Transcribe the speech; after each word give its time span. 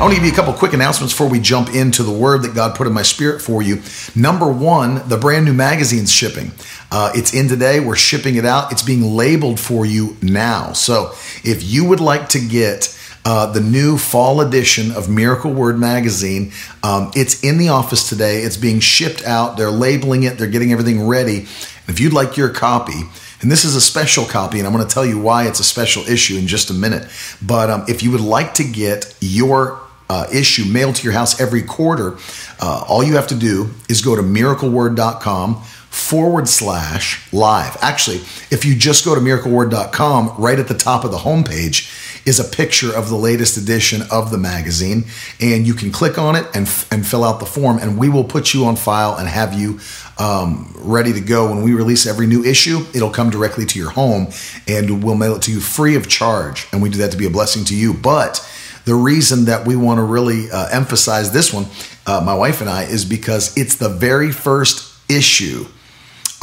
I 0.00 0.04
want 0.04 0.14
to 0.14 0.18
give 0.18 0.28
you 0.28 0.32
a 0.32 0.34
couple 0.34 0.54
quick 0.54 0.72
announcements 0.72 1.12
before 1.12 1.28
we 1.28 1.40
jump 1.40 1.74
into 1.74 2.02
the 2.02 2.10
word 2.10 2.40
that 2.44 2.54
God 2.54 2.74
put 2.74 2.86
in 2.86 2.92
my 2.94 3.02
spirit 3.02 3.42
for 3.42 3.60
you. 3.60 3.82
Number 4.16 4.50
one, 4.50 5.06
the 5.10 5.18
brand 5.18 5.44
new 5.44 5.52
magazine's 5.52 6.10
shipping. 6.10 6.52
Uh, 6.90 7.12
it's 7.14 7.34
in 7.34 7.48
today. 7.48 7.80
We're 7.80 7.96
shipping 7.96 8.36
it 8.36 8.46
out. 8.46 8.72
It's 8.72 8.80
being 8.80 9.02
labeled 9.02 9.60
for 9.60 9.84
you 9.84 10.16
now. 10.22 10.72
So 10.72 11.10
if 11.44 11.62
you 11.62 11.84
would 11.84 12.00
like 12.00 12.30
to 12.30 12.40
get 12.40 12.98
uh, 13.26 13.52
the 13.52 13.60
new 13.60 13.98
fall 13.98 14.40
edition 14.40 14.90
of 14.90 15.10
Miracle 15.10 15.52
Word 15.52 15.78
Magazine. 15.78 16.52
Um, 16.82 17.10
it's 17.14 17.44
in 17.44 17.58
the 17.58 17.68
office 17.68 18.08
today. 18.08 18.38
It's 18.40 18.56
being 18.56 18.80
shipped 18.80 19.22
out. 19.26 19.58
They're 19.58 19.70
labeling 19.70 20.22
it. 20.22 20.38
They're 20.38 20.48
getting 20.48 20.72
everything 20.72 21.06
ready. 21.06 21.40
If 21.86 22.00
you'd 22.00 22.14
like 22.14 22.38
your 22.38 22.48
copy, 22.48 23.02
and 23.42 23.50
this 23.50 23.64
is 23.64 23.74
a 23.74 23.80
special 23.80 24.24
copy, 24.24 24.58
and 24.58 24.66
I'm 24.66 24.72
going 24.72 24.86
to 24.86 24.92
tell 24.92 25.04
you 25.04 25.18
why 25.18 25.46
it's 25.46 25.60
a 25.60 25.64
special 25.64 26.02
issue 26.08 26.38
in 26.38 26.46
just 26.46 26.70
a 26.70 26.74
minute. 26.74 27.10
But 27.42 27.68
um, 27.68 27.84
if 27.88 28.02
you 28.02 28.10
would 28.10 28.20
like 28.20 28.54
to 28.54 28.64
get 28.64 29.14
your 29.20 29.79
uh, 30.10 30.26
issue 30.32 30.64
mailed 30.64 30.96
to 30.96 31.04
your 31.04 31.12
house 31.12 31.40
every 31.40 31.62
quarter, 31.62 32.18
uh, 32.58 32.84
all 32.88 33.04
you 33.04 33.14
have 33.14 33.28
to 33.28 33.36
do 33.36 33.70
is 33.88 34.02
go 34.02 34.16
to 34.16 34.22
miracleword.com 34.22 35.62
forward 35.88 36.48
slash 36.48 37.32
live. 37.32 37.76
Actually, 37.80 38.16
if 38.50 38.64
you 38.64 38.74
just 38.74 39.04
go 39.04 39.14
to 39.14 39.20
miracleword.com, 39.20 40.34
right 40.36 40.58
at 40.58 40.66
the 40.66 40.74
top 40.74 41.04
of 41.04 41.12
the 41.12 41.18
homepage 41.18 42.26
is 42.26 42.40
a 42.40 42.44
picture 42.44 42.94
of 42.94 43.08
the 43.08 43.14
latest 43.14 43.56
edition 43.56 44.02
of 44.10 44.32
the 44.32 44.38
magazine, 44.38 45.04
and 45.40 45.64
you 45.64 45.74
can 45.74 45.92
click 45.92 46.18
on 46.18 46.34
it 46.34 46.44
and, 46.54 46.68
and 46.90 47.06
fill 47.06 47.22
out 47.22 47.38
the 47.38 47.46
form, 47.46 47.78
and 47.78 47.96
we 47.96 48.08
will 48.08 48.24
put 48.24 48.52
you 48.52 48.64
on 48.64 48.74
file 48.74 49.16
and 49.16 49.28
have 49.28 49.54
you 49.54 49.78
um, 50.18 50.72
ready 50.76 51.12
to 51.12 51.20
go. 51.20 51.48
When 51.50 51.62
we 51.62 51.72
release 51.72 52.04
every 52.04 52.26
new 52.26 52.44
issue, 52.44 52.84
it'll 52.92 53.10
come 53.10 53.30
directly 53.30 53.64
to 53.66 53.78
your 53.78 53.90
home, 53.90 54.28
and 54.66 55.04
we'll 55.04 55.14
mail 55.14 55.36
it 55.36 55.42
to 55.42 55.52
you 55.52 55.60
free 55.60 55.94
of 55.94 56.08
charge, 56.08 56.66
and 56.72 56.82
we 56.82 56.90
do 56.90 56.98
that 56.98 57.12
to 57.12 57.16
be 57.16 57.26
a 57.26 57.30
blessing 57.30 57.64
to 57.66 57.76
you. 57.76 57.94
But 57.94 58.44
the 58.84 58.94
reason 58.94 59.46
that 59.46 59.66
we 59.66 59.76
want 59.76 59.98
to 59.98 60.02
really 60.02 60.50
uh, 60.50 60.68
emphasize 60.70 61.32
this 61.32 61.52
one, 61.52 61.66
uh, 62.06 62.20
my 62.24 62.34
wife 62.34 62.60
and 62.60 62.70
I, 62.70 62.84
is 62.84 63.04
because 63.04 63.56
it's 63.56 63.76
the 63.76 63.88
very 63.88 64.32
first 64.32 64.94
issue 65.10 65.66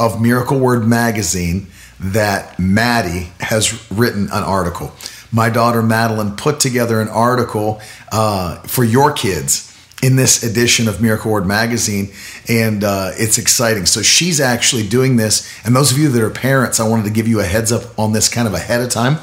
of 0.00 0.20
Miracle 0.20 0.58
Word 0.58 0.86
magazine 0.86 1.66
that 2.00 2.58
Maddie 2.58 3.32
has 3.40 3.90
written 3.90 4.24
an 4.24 4.44
article. 4.44 4.92
My 5.32 5.50
daughter 5.50 5.82
Madeline 5.82 6.36
put 6.36 6.60
together 6.60 7.00
an 7.00 7.08
article 7.08 7.80
uh, 8.12 8.56
for 8.62 8.84
your 8.84 9.12
kids 9.12 9.64
in 10.02 10.14
this 10.14 10.44
edition 10.44 10.86
of 10.86 11.02
Miracle 11.02 11.32
Word 11.32 11.46
magazine, 11.46 12.10
and 12.48 12.84
uh, 12.84 13.10
it's 13.14 13.36
exciting. 13.36 13.84
So 13.86 14.00
she's 14.02 14.40
actually 14.40 14.86
doing 14.88 15.16
this, 15.16 15.52
and 15.64 15.74
those 15.74 15.90
of 15.90 15.98
you 15.98 16.08
that 16.08 16.22
are 16.22 16.30
parents, 16.30 16.78
I 16.78 16.88
wanted 16.88 17.04
to 17.04 17.10
give 17.10 17.26
you 17.26 17.40
a 17.40 17.44
heads 17.44 17.72
up 17.72 17.98
on 17.98 18.12
this 18.12 18.28
kind 18.28 18.46
of 18.46 18.54
ahead 18.54 18.80
of 18.80 18.90
time. 18.90 19.18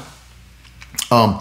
Um, 1.10 1.40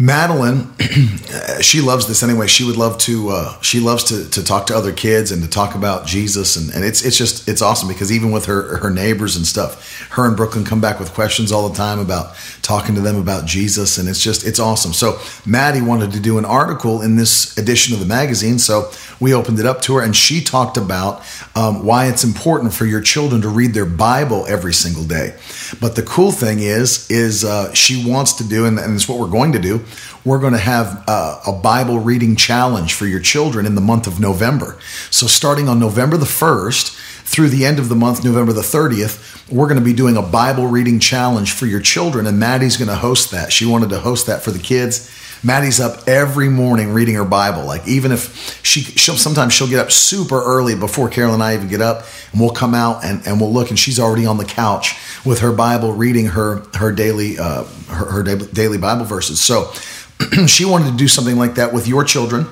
Madeline, 0.00 0.72
she 1.60 1.82
loves 1.82 2.08
this 2.08 2.22
anyway. 2.22 2.46
She 2.46 2.64
would 2.64 2.76
love 2.76 2.96
to. 2.98 3.28
Uh, 3.28 3.60
she 3.60 3.80
loves 3.80 4.04
to 4.04 4.28
to 4.30 4.42
talk 4.42 4.66
to 4.68 4.76
other 4.76 4.92
kids 4.92 5.30
and 5.30 5.42
to 5.42 5.48
talk 5.48 5.74
about 5.74 6.06
Jesus, 6.06 6.56
and, 6.56 6.74
and 6.74 6.84
it's 6.84 7.04
it's 7.04 7.18
just 7.18 7.48
it's 7.48 7.60
awesome 7.60 7.86
because 7.86 8.10
even 8.10 8.32
with 8.32 8.46
her 8.46 8.78
her 8.78 8.88
neighbors 8.88 9.36
and 9.36 9.46
stuff, 9.46 10.08
her 10.12 10.26
and 10.26 10.36
Brooklyn 10.36 10.64
come 10.64 10.80
back 10.80 10.98
with 10.98 11.12
questions 11.12 11.52
all 11.52 11.68
the 11.68 11.74
time 11.74 11.98
about 11.98 12.34
talking 12.62 12.94
to 12.94 13.02
them 13.02 13.16
about 13.16 13.44
Jesus, 13.44 13.98
and 13.98 14.08
it's 14.08 14.22
just 14.22 14.46
it's 14.46 14.58
awesome. 14.58 14.94
So 14.94 15.20
Maddie 15.44 15.82
wanted 15.82 16.12
to 16.12 16.20
do 16.20 16.38
an 16.38 16.46
article 16.46 17.02
in 17.02 17.16
this 17.16 17.58
edition 17.58 17.92
of 17.92 18.00
the 18.00 18.06
magazine, 18.06 18.58
so 18.58 18.90
we 19.20 19.34
opened 19.34 19.58
it 19.58 19.66
up 19.66 19.82
to 19.82 19.96
her, 19.96 20.02
and 20.02 20.16
she 20.16 20.40
talked 20.40 20.78
about 20.78 21.22
um, 21.54 21.84
why 21.84 22.06
it's 22.06 22.24
important 22.24 22.72
for 22.72 22.86
your 22.86 23.02
children 23.02 23.42
to 23.42 23.48
read 23.48 23.74
their 23.74 23.86
Bible 23.86 24.46
every 24.46 24.72
single 24.72 25.04
day. 25.04 25.34
But 25.78 25.94
the 25.94 26.02
cool 26.02 26.32
thing 26.32 26.60
is, 26.60 27.10
is 27.10 27.44
uh, 27.44 27.74
she 27.74 28.04
wants 28.06 28.32
to 28.34 28.48
do, 28.48 28.64
and, 28.64 28.78
and 28.78 28.94
it's 28.94 29.08
what 29.08 29.18
we're 29.18 29.28
going 29.28 29.52
to 29.52 29.58
do. 29.58 29.84
We're 30.24 30.38
going 30.38 30.52
to 30.52 30.58
have 30.58 31.04
uh, 31.06 31.40
a 31.46 31.52
Bible 31.52 31.98
reading 31.98 32.36
challenge 32.36 32.94
for 32.94 33.06
your 33.06 33.20
children 33.20 33.66
in 33.66 33.74
the 33.74 33.80
month 33.80 34.06
of 34.06 34.20
November. 34.20 34.78
So 35.10 35.26
starting 35.26 35.68
on 35.68 35.78
November 35.78 36.16
the 36.16 36.26
first 36.26 36.96
through 37.24 37.48
the 37.48 37.64
end 37.64 37.78
of 37.78 37.88
the 37.88 37.94
month, 37.94 38.24
November 38.24 38.52
the 38.52 38.60
30th, 38.60 39.48
we're 39.50 39.66
going 39.66 39.78
to 39.78 39.84
be 39.84 39.92
doing 39.92 40.16
a 40.16 40.22
Bible 40.22 40.66
reading 40.66 40.98
challenge 40.98 41.52
for 41.52 41.66
your 41.66 41.80
children, 41.80 42.26
and 42.26 42.38
Maddie's 42.38 42.76
going 42.76 42.88
to 42.88 42.96
host 42.96 43.30
that. 43.30 43.52
She 43.52 43.66
wanted 43.66 43.90
to 43.90 44.00
host 44.00 44.26
that 44.26 44.42
for 44.42 44.50
the 44.50 44.58
kids 44.58 45.10
Maddie's 45.42 45.80
up 45.80 46.06
every 46.06 46.48
morning 46.48 46.92
reading 46.92 47.14
her 47.14 47.24
Bible. 47.24 47.64
Like 47.64 47.86
even 47.88 48.12
if 48.12 48.60
she, 48.64 48.82
she'll 48.82 49.16
sometimes 49.16 49.52
she'll 49.52 49.68
get 49.68 49.78
up 49.78 49.90
super 49.90 50.42
early 50.42 50.74
before 50.74 51.08
Carol 51.08 51.34
and 51.34 51.42
I 51.42 51.54
even 51.54 51.68
get 51.68 51.80
up, 51.80 52.04
and 52.32 52.40
we'll 52.40 52.50
come 52.50 52.74
out 52.74 53.04
and, 53.04 53.26
and 53.26 53.40
we'll 53.40 53.52
look, 53.52 53.70
and 53.70 53.78
she's 53.78 53.98
already 53.98 54.26
on 54.26 54.36
the 54.36 54.44
couch 54.44 54.98
with 55.24 55.40
her 55.40 55.52
Bible, 55.52 55.92
reading 55.92 56.26
her 56.26 56.62
her 56.74 56.92
daily 56.92 57.38
uh, 57.38 57.64
her, 57.88 58.22
her 58.22 58.22
daily 58.22 58.78
Bible 58.78 59.04
verses. 59.04 59.40
So 59.40 59.72
she 60.46 60.64
wanted 60.64 60.90
to 60.90 60.96
do 60.96 61.08
something 61.08 61.36
like 61.36 61.54
that 61.54 61.72
with 61.72 61.88
your 61.88 62.04
children, 62.04 62.46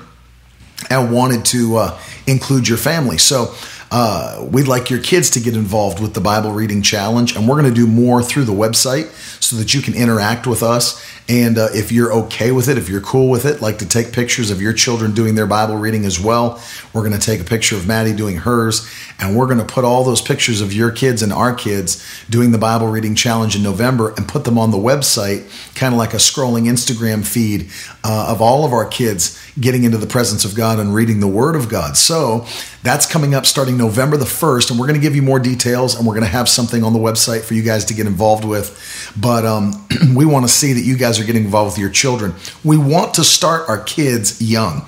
and 0.89 1.13
wanted 1.13 1.45
to 1.45 1.77
uh, 1.77 1.99
include 2.25 2.67
your 2.67 2.77
family. 2.77 3.17
So 3.17 3.53
uh, 3.91 4.47
we'd 4.51 4.67
like 4.67 4.89
your 4.89 5.01
kids 5.01 5.31
to 5.31 5.39
get 5.39 5.55
involved 5.55 5.99
with 5.99 6.13
the 6.13 6.21
Bible 6.21 6.51
reading 6.51 6.81
challenge, 6.81 7.35
and 7.35 7.47
we're 7.47 7.59
going 7.59 7.73
to 7.73 7.75
do 7.75 7.87
more 7.87 8.21
through 8.21 8.43
the 8.43 8.53
website 8.53 9.07
so 9.41 9.55
that 9.55 9.73
you 9.73 9.81
can 9.81 9.95
interact 9.95 10.45
with 10.45 10.61
us. 10.61 11.03
And 11.29 11.59
uh, 11.59 11.67
if 11.75 11.91
you're 11.91 12.11
okay 12.11 12.51
with 12.51 12.67
it, 12.69 12.79
if 12.79 12.89
you're 12.89 13.01
cool 13.01 13.29
with 13.29 13.45
it, 13.45 13.61
like 13.61 13.77
to 13.77 13.87
take 13.87 14.11
pictures 14.11 14.49
of 14.49 14.59
your 14.59 14.73
children 14.73 15.13
doing 15.13 15.35
their 15.35 15.45
Bible 15.45 15.77
reading 15.77 16.03
as 16.05 16.19
well, 16.19 16.59
we're 16.91 17.07
going 17.07 17.17
to 17.17 17.23
take 17.23 17.39
a 17.39 17.43
picture 17.43 17.75
of 17.75 17.85
Maddie 17.85 18.13
doing 18.13 18.37
hers, 18.37 18.89
and 19.19 19.35
we're 19.35 19.45
going 19.45 19.59
to 19.59 19.65
put 19.65 19.85
all 19.85 20.03
those 20.03 20.23
pictures 20.23 20.59
of 20.59 20.73
your 20.73 20.89
kids 20.89 21.21
and 21.21 21.31
our 21.31 21.53
kids 21.53 22.03
doing 22.31 22.51
the 22.51 22.57
Bible 22.57 22.87
reading 22.87 23.13
challenge 23.13 23.55
in 23.55 23.61
November 23.61 24.11
and 24.17 24.27
put 24.27 24.43
them 24.43 24.57
on 24.57 24.71
the 24.71 24.77
website, 24.77 25.75
kind 25.75 25.93
of 25.93 25.99
like 25.99 26.15
a 26.15 26.17
scrolling 26.17 26.63
Instagram 26.63 27.23
feed 27.23 27.69
uh, 28.03 28.27
of 28.29 28.41
all 28.41 28.65
of 28.65 28.73
our 28.73 28.87
kids 28.87 29.39
getting 29.59 29.83
into 29.83 29.99
the 29.99 30.07
presence 30.07 30.45
of 30.45 30.55
God 30.55 30.79
and 30.79 30.95
reading 30.95 31.19
the 31.19 31.27
Word 31.27 31.55
of 31.55 31.69
God. 31.69 31.95
So 31.95 32.47
that's 32.81 33.05
coming 33.05 33.35
up 33.35 33.45
starting 33.45 33.77
November 33.77 34.17
the 34.17 34.25
1st, 34.25 34.71
and 34.71 34.79
we're 34.79 34.87
going 34.87 34.99
to 34.99 35.05
give 35.05 35.15
you 35.15 35.21
more 35.21 35.39
details 35.39 35.95
and 35.95 36.07
we're 36.07 36.13
going 36.13 36.25
to 36.25 36.31
have 36.31 36.47
something 36.47 36.83
on 36.83 36.93
the 36.93 36.99
website 36.99 37.43
for 37.43 37.53
you 37.53 37.61
guys 37.61 37.85
to 37.85 37.93
get 37.93 38.07
involved 38.07 38.45
with. 38.45 39.13
But 39.19 39.45
um, 39.45 39.87
we 40.15 40.25
want 40.25 40.45
to 40.45 40.51
see 40.51 40.73
that 40.73 40.81
you 40.81 40.97
guys 40.97 41.18
are 41.19 41.25
getting 41.25 41.45
involved 41.45 41.73
with 41.73 41.79
your 41.79 41.89
children. 41.89 42.33
We 42.63 42.77
want 42.77 43.13
to 43.15 43.23
start 43.23 43.67
our 43.69 43.81
kids 43.83 44.41
young. 44.41 44.85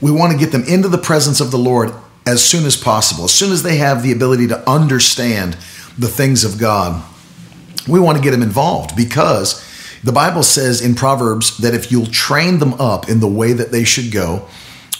We 0.00 0.10
want 0.10 0.32
to 0.32 0.38
get 0.38 0.52
them 0.52 0.64
into 0.64 0.88
the 0.88 0.98
presence 0.98 1.40
of 1.40 1.50
the 1.50 1.58
Lord 1.58 1.92
as 2.26 2.44
soon 2.44 2.64
as 2.66 2.76
possible, 2.76 3.24
as 3.24 3.32
soon 3.32 3.52
as 3.52 3.62
they 3.62 3.76
have 3.76 4.02
the 4.02 4.12
ability 4.12 4.48
to 4.48 4.68
understand 4.68 5.54
the 5.98 6.08
things 6.08 6.44
of 6.44 6.58
God. 6.58 7.04
We 7.88 8.00
want 8.00 8.18
to 8.18 8.24
get 8.24 8.30
them 8.30 8.42
involved 8.42 8.96
because 8.96 9.64
the 10.04 10.12
Bible 10.12 10.42
says 10.42 10.80
in 10.80 10.94
Proverbs 10.94 11.58
that 11.58 11.74
if 11.74 11.92
you'll 11.92 12.06
train 12.06 12.58
them 12.58 12.74
up 12.74 13.08
in 13.08 13.20
the 13.20 13.28
way 13.28 13.52
that 13.52 13.70
they 13.70 13.84
should 13.84 14.12
go, 14.12 14.48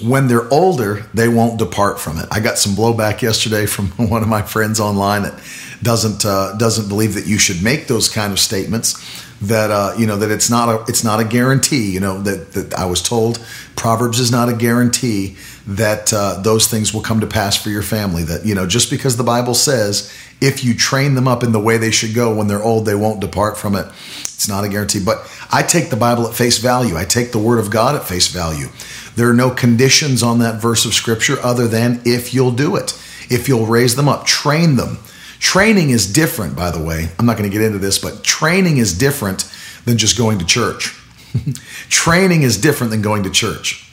when 0.00 0.26
they're 0.26 0.52
older, 0.52 1.06
they 1.14 1.28
won't 1.28 1.58
depart 1.58 2.00
from 2.00 2.18
it. 2.18 2.26
I 2.30 2.40
got 2.40 2.58
some 2.58 2.72
blowback 2.72 3.22
yesterday 3.22 3.66
from 3.66 3.88
one 4.08 4.22
of 4.22 4.28
my 4.28 4.42
friends 4.42 4.80
online 4.80 5.22
that 5.22 5.40
doesn't 5.82 6.24
uh, 6.24 6.56
doesn't 6.56 6.88
believe 6.88 7.14
that 7.14 7.26
you 7.26 7.38
should 7.38 7.62
make 7.62 7.86
those 7.86 8.08
kind 8.08 8.32
of 8.32 8.38
statements. 8.38 9.21
That 9.42 9.70
uh, 9.70 9.94
you 9.98 10.06
know 10.06 10.16
that 10.18 10.30
it's 10.30 10.48
not 10.50 10.68
a 10.68 10.84
it's 10.88 11.02
not 11.02 11.18
a 11.18 11.24
guarantee. 11.24 11.90
You 11.90 12.00
know 12.00 12.20
that 12.22 12.52
that 12.52 12.74
I 12.74 12.86
was 12.86 13.02
told 13.02 13.44
Proverbs 13.74 14.20
is 14.20 14.30
not 14.30 14.48
a 14.48 14.52
guarantee 14.52 15.36
that 15.66 16.12
uh, 16.12 16.40
those 16.42 16.68
things 16.68 16.94
will 16.94 17.00
come 17.00 17.20
to 17.20 17.26
pass 17.26 17.60
for 17.60 17.68
your 17.68 17.82
family. 17.82 18.22
That 18.22 18.46
you 18.46 18.54
know 18.54 18.66
just 18.66 18.88
because 18.88 19.16
the 19.16 19.24
Bible 19.24 19.54
says 19.54 20.12
if 20.40 20.64
you 20.64 20.74
train 20.74 21.14
them 21.14 21.28
up 21.28 21.44
in 21.44 21.52
the 21.52 21.60
way 21.60 21.78
they 21.78 21.90
should 21.90 22.14
go 22.14 22.34
when 22.34 22.48
they're 22.48 22.62
old, 22.62 22.84
they 22.84 22.96
won't 22.96 23.20
depart 23.20 23.56
from 23.56 23.76
it. 23.76 23.86
It's 23.86 24.48
not 24.48 24.64
a 24.64 24.68
guarantee. 24.68 25.02
But 25.04 25.28
I 25.52 25.62
take 25.62 25.90
the 25.90 25.96
Bible 25.96 26.26
at 26.26 26.34
face 26.34 26.58
value. 26.58 26.96
I 26.96 27.04
take 27.04 27.30
the 27.30 27.38
Word 27.38 27.60
of 27.60 27.70
God 27.70 27.94
at 27.94 28.04
face 28.04 28.26
value. 28.26 28.66
There 29.14 29.30
are 29.30 29.34
no 29.34 29.50
conditions 29.50 30.22
on 30.22 30.40
that 30.40 30.60
verse 30.60 30.84
of 30.84 30.94
Scripture 30.94 31.38
other 31.42 31.68
than 31.68 32.00
if 32.04 32.34
you'll 32.34 32.52
do 32.52 32.74
it, 32.74 32.92
if 33.30 33.46
you'll 33.48 33.66
raise 33.66 33.94
them 33.94 34.08
up, 34.08 34.26
train 34.26 34.76
them. 34.76 34.98
Training 35.42 35.90
is 35.90 36.10
different, 36.10 36.54
by 36.54 36.70
the 36.70 36.80
way. 36.80 37.08
I'm 37.18 37.26
not 37.26 37.36
going 37.36 37.50
to 37.50 37.52
get 37.54 37.66
into 37.66 37.78
this, 37.78 37.98
but 37.98 38.22
training 38.22 38.76
is 38.76 38.96
different 38.96 39.52
than 39.84 39.98
just 39.98 40.16
going 40.16 40.38
to 40.38 40.46
church. 40.46 40.96
training 41.90 42.42
is 42.42 42.56
different 42.56 42.92
than 42.92 43.02
going 43.02 43.24
to 43.24 43.30
church. 43.30 43.92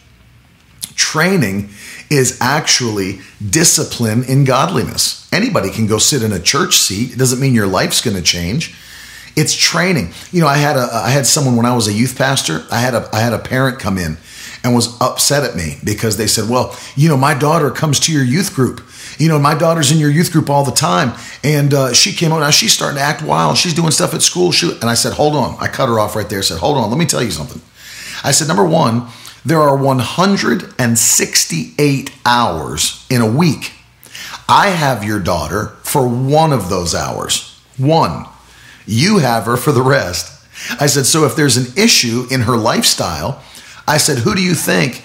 Training 0.93 1.69
is 2.11 2.37
actually 2.39 3.21
discipline 3.49 4.23
in 4.25 4.45
godliness. 4.45 5.27
Anybody 5.33 5.71
can 5.71 5.87
go 5.87 5.97
sit 5.97 6.21
in 6.21 6.31
a 6.31 6.39
church 6.39 6.75
seat. 6.77 7.13
It 7.13 7.17
doesn't 7.17 7.39
mean 7.39 7.55
your 7.55 7.67
life's 7.67 7.99
going 7.99 8.15
to 8.15 8.23
change. 8.23 8.75
It's 9.35 9.55
training. 9.55 10.13
You 10.31 10.41
know, 10.41 10.47
I 10.47 10.57
had 10.57 10.77
a 10.77 10.87
I 10.93 11.09
had 11.09 11.25
someone 11.25 11.55
when 11.55 11.65
I 11.65 11.75
was 11.75 11.87
a 11.87 11.93
youth 11.93 12.15
pastor. 12.15 12.63
I 12.69 12.79
had 12.79 12.93
a 12.93 13.09
I 13.11 13.21
had 13.21 13.33
a 13.33 13.39
parent 13.39 13.79
come 13.79 13.97
in 13.97 14.17
and 14.63 14.75
was 14.75 14.99
upset 15.01 15.43
at 15.43 15.55
me 15.55 15.77
because 15.83 16.17
they 16.17 16.27
said, 16.27 16.47
Well, 16.47 16.77
you 16.95 17.09
know, 17.09 17.17
my 17.17 17.33
daughter 17.33 17.71
comes 17.71 17.99
to 18.01 18.13
your 18.13 18.23
youth 18.23 18.53
group. 18.53 18.81
You 19.19 19.27
know, 19.27 19.37
my 19.37 19.53
daughter's 19.53 19.91
in 19.91 19.99
your 19.99 20.09
youth 20.09 20.31
group 20.31 20.49
all 20.49 20.63
the 20.63 20.71
time. 20.71 21.15
And 21.43 21.71
uh, 21.73 21.93
she 21.93 22.13
came 22.13 22.31
out, 22.31 22.39
now 22.39 22.49
she's 22.49 22.73
starting 22.73 22.97
to 22.97 23.03
act 23.03 23.21
wild. 23.21 23.57
She's 23.57 23.73
doing 23.73 23.91
stuff 23.91 24.13
at 24.13 24.21
school. 24.21 24.51
She, 24.51 24.71
and 24.71 24.85
I 24.85 24.93
said, 24.95 25.13
Hold 25.13 25.35
on. 25.35 25.57
I 25.59 25.67
cut 25.67 25.89
her 25.89 25.99
off 25.99 26.15
right 26.15 26.29
there. 26.29 26.39
I 26.39 26.41
said, 26.41 26.59
Hold 26.59 26.77
on, 26.77 26.89
let 26.89 26.97
me 26.97 27.05
tell 27.05 27.21
you 27.21 27.29
something. 27.29 27.61
I 28.23 28.31
said, 28.31 28.47
Number 28.47 28.65
one, 28.65 29.07
there 29.45 29.59
are 29.59 29.75
168 29.75 32.11
hours 32.25 33.05
in 33.09 33.21
a 33.21 33.29
week. 33.29 33.73
I 34.47 34.69
have 34.69 35.03
your 35.03 35.19
daughter 35.19 35.75
for 35.83 36.07
one 36.07 36.53
of 36.53 36.69
those 36.69 36.95
hours. 36.95 37.59
One. 37.77 38.25
You 38.85 39.17
have 39.19 39.45
her 39.45 39.57
for 39.57 39.71
the 39.71 39.83
rest. 39.83 40.35
I 40.79 40.87
said, 40.87 41.05
so 41.05 41.25
if 41.25 41.35
there's 41.35 41.57
an 41.57 41.77
issue 41.77 42.25
in 42.31 42.41
her 42.41 42.57
lifestyle, 42.57 43.43
I 43.87 43.97
said, 43.97 44.17
who 44.19 44.35
do 44.35 44.41
you 44.41 44.55
think 44.55 45.03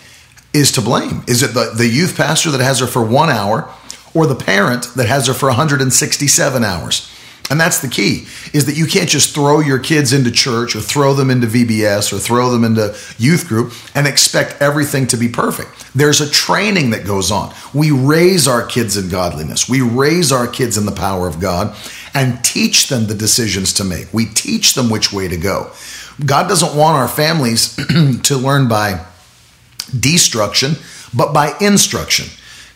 is 0.53 0.73
to 0.73 0.81
blame? 0.81 1.23
Is 1.29 1.43
it 1.43 1.55
the, 1.55 1.73
the 1.77 1.87
youth 1.87 2.17
pastor 2.17 2.51
that 2.53 2.61
has 2.61 2.81
her 2.81 2.87
for 2.87 3.05
one 3.05 3.29
hour 3.29 3.71
or 4.15 4.27
the 4.27 4.35
parent 4.35 4.85
that 4.97 5.07
has 5.07 5.27
her 5.27 5.35
for 5.35 5.49
167 5.49 6.65
hours? 6.65 7.11
And 7.51 7.61
that's 7.61 7.81
the 7.81 7.89
key 7.89 8.27
is 8.55 8.65
that 8.67 8.77
you 8.77 8.87
can't 8.87 9.09
just 9.09 9.35
throw 9.35 9.61
your 9.61 9.79
kids 9.79 10.15
into 10.15 10.31
church 10.31 10.75
or 10.75 10.81
throw 10.81 11.13
them 11.13 11.31
into 11.31 11.47
VBS 11.47 12.13
or 12.13 12.19
throw 12.19 12.51
them 12.51 12.65
into 12.65 12.97
youth 13.19 13.49
group 13.49 13.75
and 13.95 14.07
expect 14.07 14.63
everything 14.63 15.07
to 15.09 15.19
be 15.19 15.29
perfect. 15.29 15.93
There's 15.95 16.23
a 16.23 16.31
training 16.31 16.91
that 16.91 17.07
goes 17.07 17.31
on. 17.31 17.55
We 17.75 17.91
raise 17.91 18.49
our 18.49 18.65
kids 18.65 18.97
in 18.97 19.11
godliness. 19.11 19.69
We 19.69 19.83
raise 19.83 20.33
our 20.33 20.47
kids 20.47 20.79
in 20.79 20.87
the 20.87 20.93
power 20.93 21.29
of 21.29 21.39
God 21.39 21.77
and 22.15 22.43
teach 22.43 22.89
them 22.89 23.07
the 23.07 23.15
decisions 23.15 23.75
to 23.75 23.85
make. 23.85 24.13
We 24.15 24.27
teach 24.27 24.75
them 24.75 24.89
which 24.89 25.13
way 25.13 25.29
to 25.29 25.37
go. 25.37 25.71
God 26.25 26.49
doesn't 26.49 26.77
want 26.77 26.97
our 26.97 27.09
families 27.09 27.77
to 28.23 28.37
learn 28.37 28.69
by 28.69 29.05
destruction, 29.99 30.77
but 31.13 31.35
by 31.35 31.55
instruction. 31.61 32.27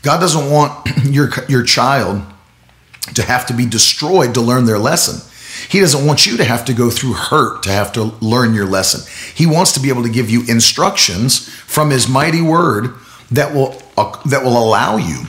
God 0.02 0.20
doesn't 0.20 0.50
want 0.50 0.88
your 1.04 1.30
your 1.48 1.64
child 1.64 2.22
to 3.14 3.22
have 3.22 3.46
to 3.46 3.54
be 3.54 3.66
destroyed 3.66 4.34
to 4.34 4.40
learn 4.40 4.66
their 4.66 4.78
lesson. 4.78 5.24
He 5.68 5.80
doesn't 5.80 6.06
want 6.06 6.26
you 6.26 6.36
to 6.36 6.44
have 6.44 6.64
to 6.66 6.72
go 6.72 6.88
through 6.88 7.14
hurt 7.14 7.64
to 7.64 7.70
have 7.70 7.92
to 7.94 8.04
learn 8.20 8.54
your 8.54 8.66
lesson. 8.66 9.00
He 9.34 9.46
wants 9.46 9.72
to 9.72 9.80
be 9.80 9.88
able 9.88 10.04
to 10.04 10.08
give 10.08 10.30
you 10.30 10.44
instructions 10.46 11.48
from 11.48 11.90
his 11.90 12.08
mighty 12.08 12.40
word 12.40 12.94
that 13.30 13.54
will 13.54 13.80
uh, 13.96 14.16
that 14.26 14.44
will 14.44 14.56
allow 14.56 14.96
you 14.96 15.24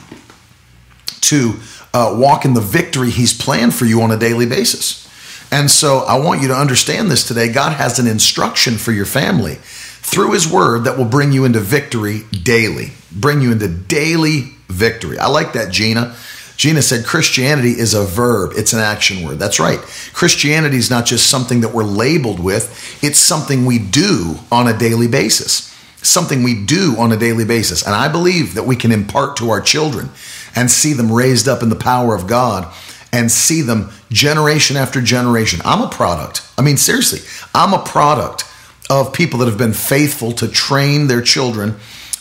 to 1.22 1.54
uh, 1.92 2.14
walk 2.16 2.44
in 2.44 2.54
the 2.54 2.60
victory 2.60 3.10
he's 3.10 3.36
planned 3.36 3.74
for 3.74 3.84
you 3.84 4.00
on 4.02 4.10
a 4.10 4.18
daily 4.18 4.46
basis. 4.46 5.08
And 5.52 5.70
so 5.70 5.98
I 5.98 6.18
want 6.18 6.42
you 6.42 6.48
to 6.48 6.54
understand 6.54 7.10
this 7.10 7.26
today. 7.26 7.52
God 7.52 7.72
has 7.72 7.98
an 7.98 8.06
instruction 8.06 8.78
for 8.78 8.92
your 8.92 9.04
family 9.04 9.56
through 9.56 10.32
his 10.32 10.50
word 10.50 10.84
that 10.84 10.96
will 10.96 11.04
bring 11.04 11.32
you 11.32 11.44
into 11.44 11.58
victory 11.58 12.22
daily, 12.30 12.92
bring 13.10 13.42
you 13.42 13.50
into 13.50 13.68
daily 13.68 14.54
victory. 14.70 15.18
I 15.18 15.28
like 15.28 15.52
that, 15.54 15.70
Gina. 15.70 16.16
Gina 16.56 16.82
said 16.82 17.06
Christianity 17.06 17.70
is 17.70 17.94
a 17.94 18.04
verb, 18.04 18.52
it's 18.54 18.74
an 18.74 18.80
action 18.80 19.24
word. 19.24 19.38
That's 19.38 19.58
right. 19.58 19.78
Christianity 20.12 20.76
is 20.76 20.90
not 20.90 21.06
just 21.06 21.30
something 21.30 21.62
that 21.62 21.72
we're 21.72 21.84
labeled 21.84 22.38
with, 22.38 22.98
it's 23.02 23.18
something 23.18 23.64
we 23.64 23.78
do 23.78 24.36
on 24.52 24.68
a 24.68 24.76
daily 24.76 25.08
basis. 25.08 25.74
Something 26.02 26.42
we 26.42 26.64
do 26.64 26.96
on 26.98 27.12
a 27.12 27.16
daily 27.16 27.44
basis. 27.44 27.86
And 27.86 27.94
I 27.94 28.08
believe 28.08 28.54
that 28.54 28.64
we 28.64 28.76
can 28.76 28.92
impart 28.92 29.36
to 29.38 29.50
our 29.50 29.60
children 29.60 30.10
and 30.54 30.70
see 30.70 30.92
them 30.92 31.10
raised 31.10 31.48
up 31.48 31.62
in 31.62 31.70
the 31.70 31.76
power 31.76 32.14
of 32.14 32.26
God 32.26 32.70
and 33.12 33.30
see 33.30 33.62
them 33.62 33.90
generation 34.10 34.76
after 34.76 35.00
generation. 35.00 35.60
I'm 35.64 35.82
a 35.82 35.88
product. 35.88 36.46
I 36.58 36.62
mean, 36.62 36.76
seriously, 36.76 37.20
I'm 37.54 37.72
a 37.72 37.82
product 37.82 38.44
of 38.90 39.12
people 39.12 39.38
that 39.38 39.48
have 39.48 39.58
been 39.58 39.72
faithful 39.72 40.32
to 40.32 40.48
train 40.48 41.06
their 41.06 41.22
children 41.22 41.76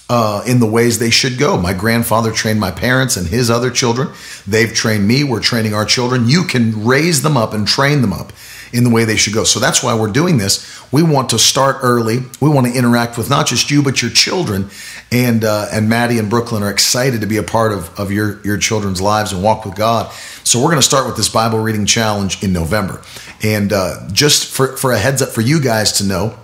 uh, 0.10 0.44
in 0.48 0.60
the 0.60 0.66
ways 0.66 0.98
they 0.98 1.12
should 1.12 1.38
go. 1.38 1.58
My 1.58 1.74
grandfather 1.74 2.32
trained 2.32 2.60
my 2.60 2.72
parents 2.72 3.16
and 3.16 3.28
his 3.28 3.50
other 3.50 3.70
children. 3.70 4.10
They've 4.48 4.74
trained 4.74 5.08
me. 5.08 5.24
We're 5.24 5.40
training 5.40 5.74
our 5.74 5.86
children. 5.86 6.28
You 6.28 6.44
can 6.44 6.86
raise 6.86 7.22
them 7.22 7.38
up 7.38 7.54
and 7.54 7.68
train 7.68 8.02
them 8.02 8.12
up 8.12 8.34
in 8.72 8.84
the 8.84 8.90
way 8.90 9.04
they 9.04 9.16
should 9.16 9.34
go. 9.34 9.44
So 9.44 9.60
that's 9.60 9.84
why 9.84 9.98
we're 9.98 10.12
doing 10.12 10.38
this. 10.38 10.80
We 10.92 11.04
want 11.04 11.30
to 11.30 11.40
start 11.40 11.78
early. 11.82 12.20
We 12.40 12.50
want 12.50 12.68
to 12.68 12.74
interact 12.74 13.18
with 13.18 13.30
not 13.30 13.48
just 13.48 13.70
you 13.72 13.84
but 13.84 14.02
your 14.02 14.12
children. 14.12 14.70
And 15.12 15.44
uh, 15.44 15.68
and 15.72 15.90
Maddie 15.90 16.20
and 16.20 16.30
Brooklyn 16.30 16.64
are 16.64 16.70
excited 16.70 17.22
to 17.22 17.28
be 17.28 17.38
a 17.38 17.44
part 17.44 17.72
of, 17.72 18.00
of 18.00 18.12
your 18.12 18.42
your 18.44 18.58
children's 18.58 19.02
lives 19.02 19.32
and 19.32 19.44
walk 19.44 19.66
with 19.66 19.76
God. 19.76 20.12
So 20.44 20.60
we're 20.60 20.70
going 20.70 20.78
to 20.78 20.84
start 20.84 21.08
with 21.08 21.18
this 21.18 21.30
Bible 21.30 21.60
reading 21.60 21.86
challenge 21.86 22.44
in 22.44 22.54
November. 22.54 23.02
And 23.44 23.74
uh, 23.74 24.08
just 24.12 24.52
for 24.52 24.78
for 24.78 24.92
a 24.92 24.98
heads 24.98 25.22
up 25.22 25.30
for 25.30 25.42
you 25.42 25.60
guys 25.60 25.94
to 25.94 26.04
know, 26.04 26.38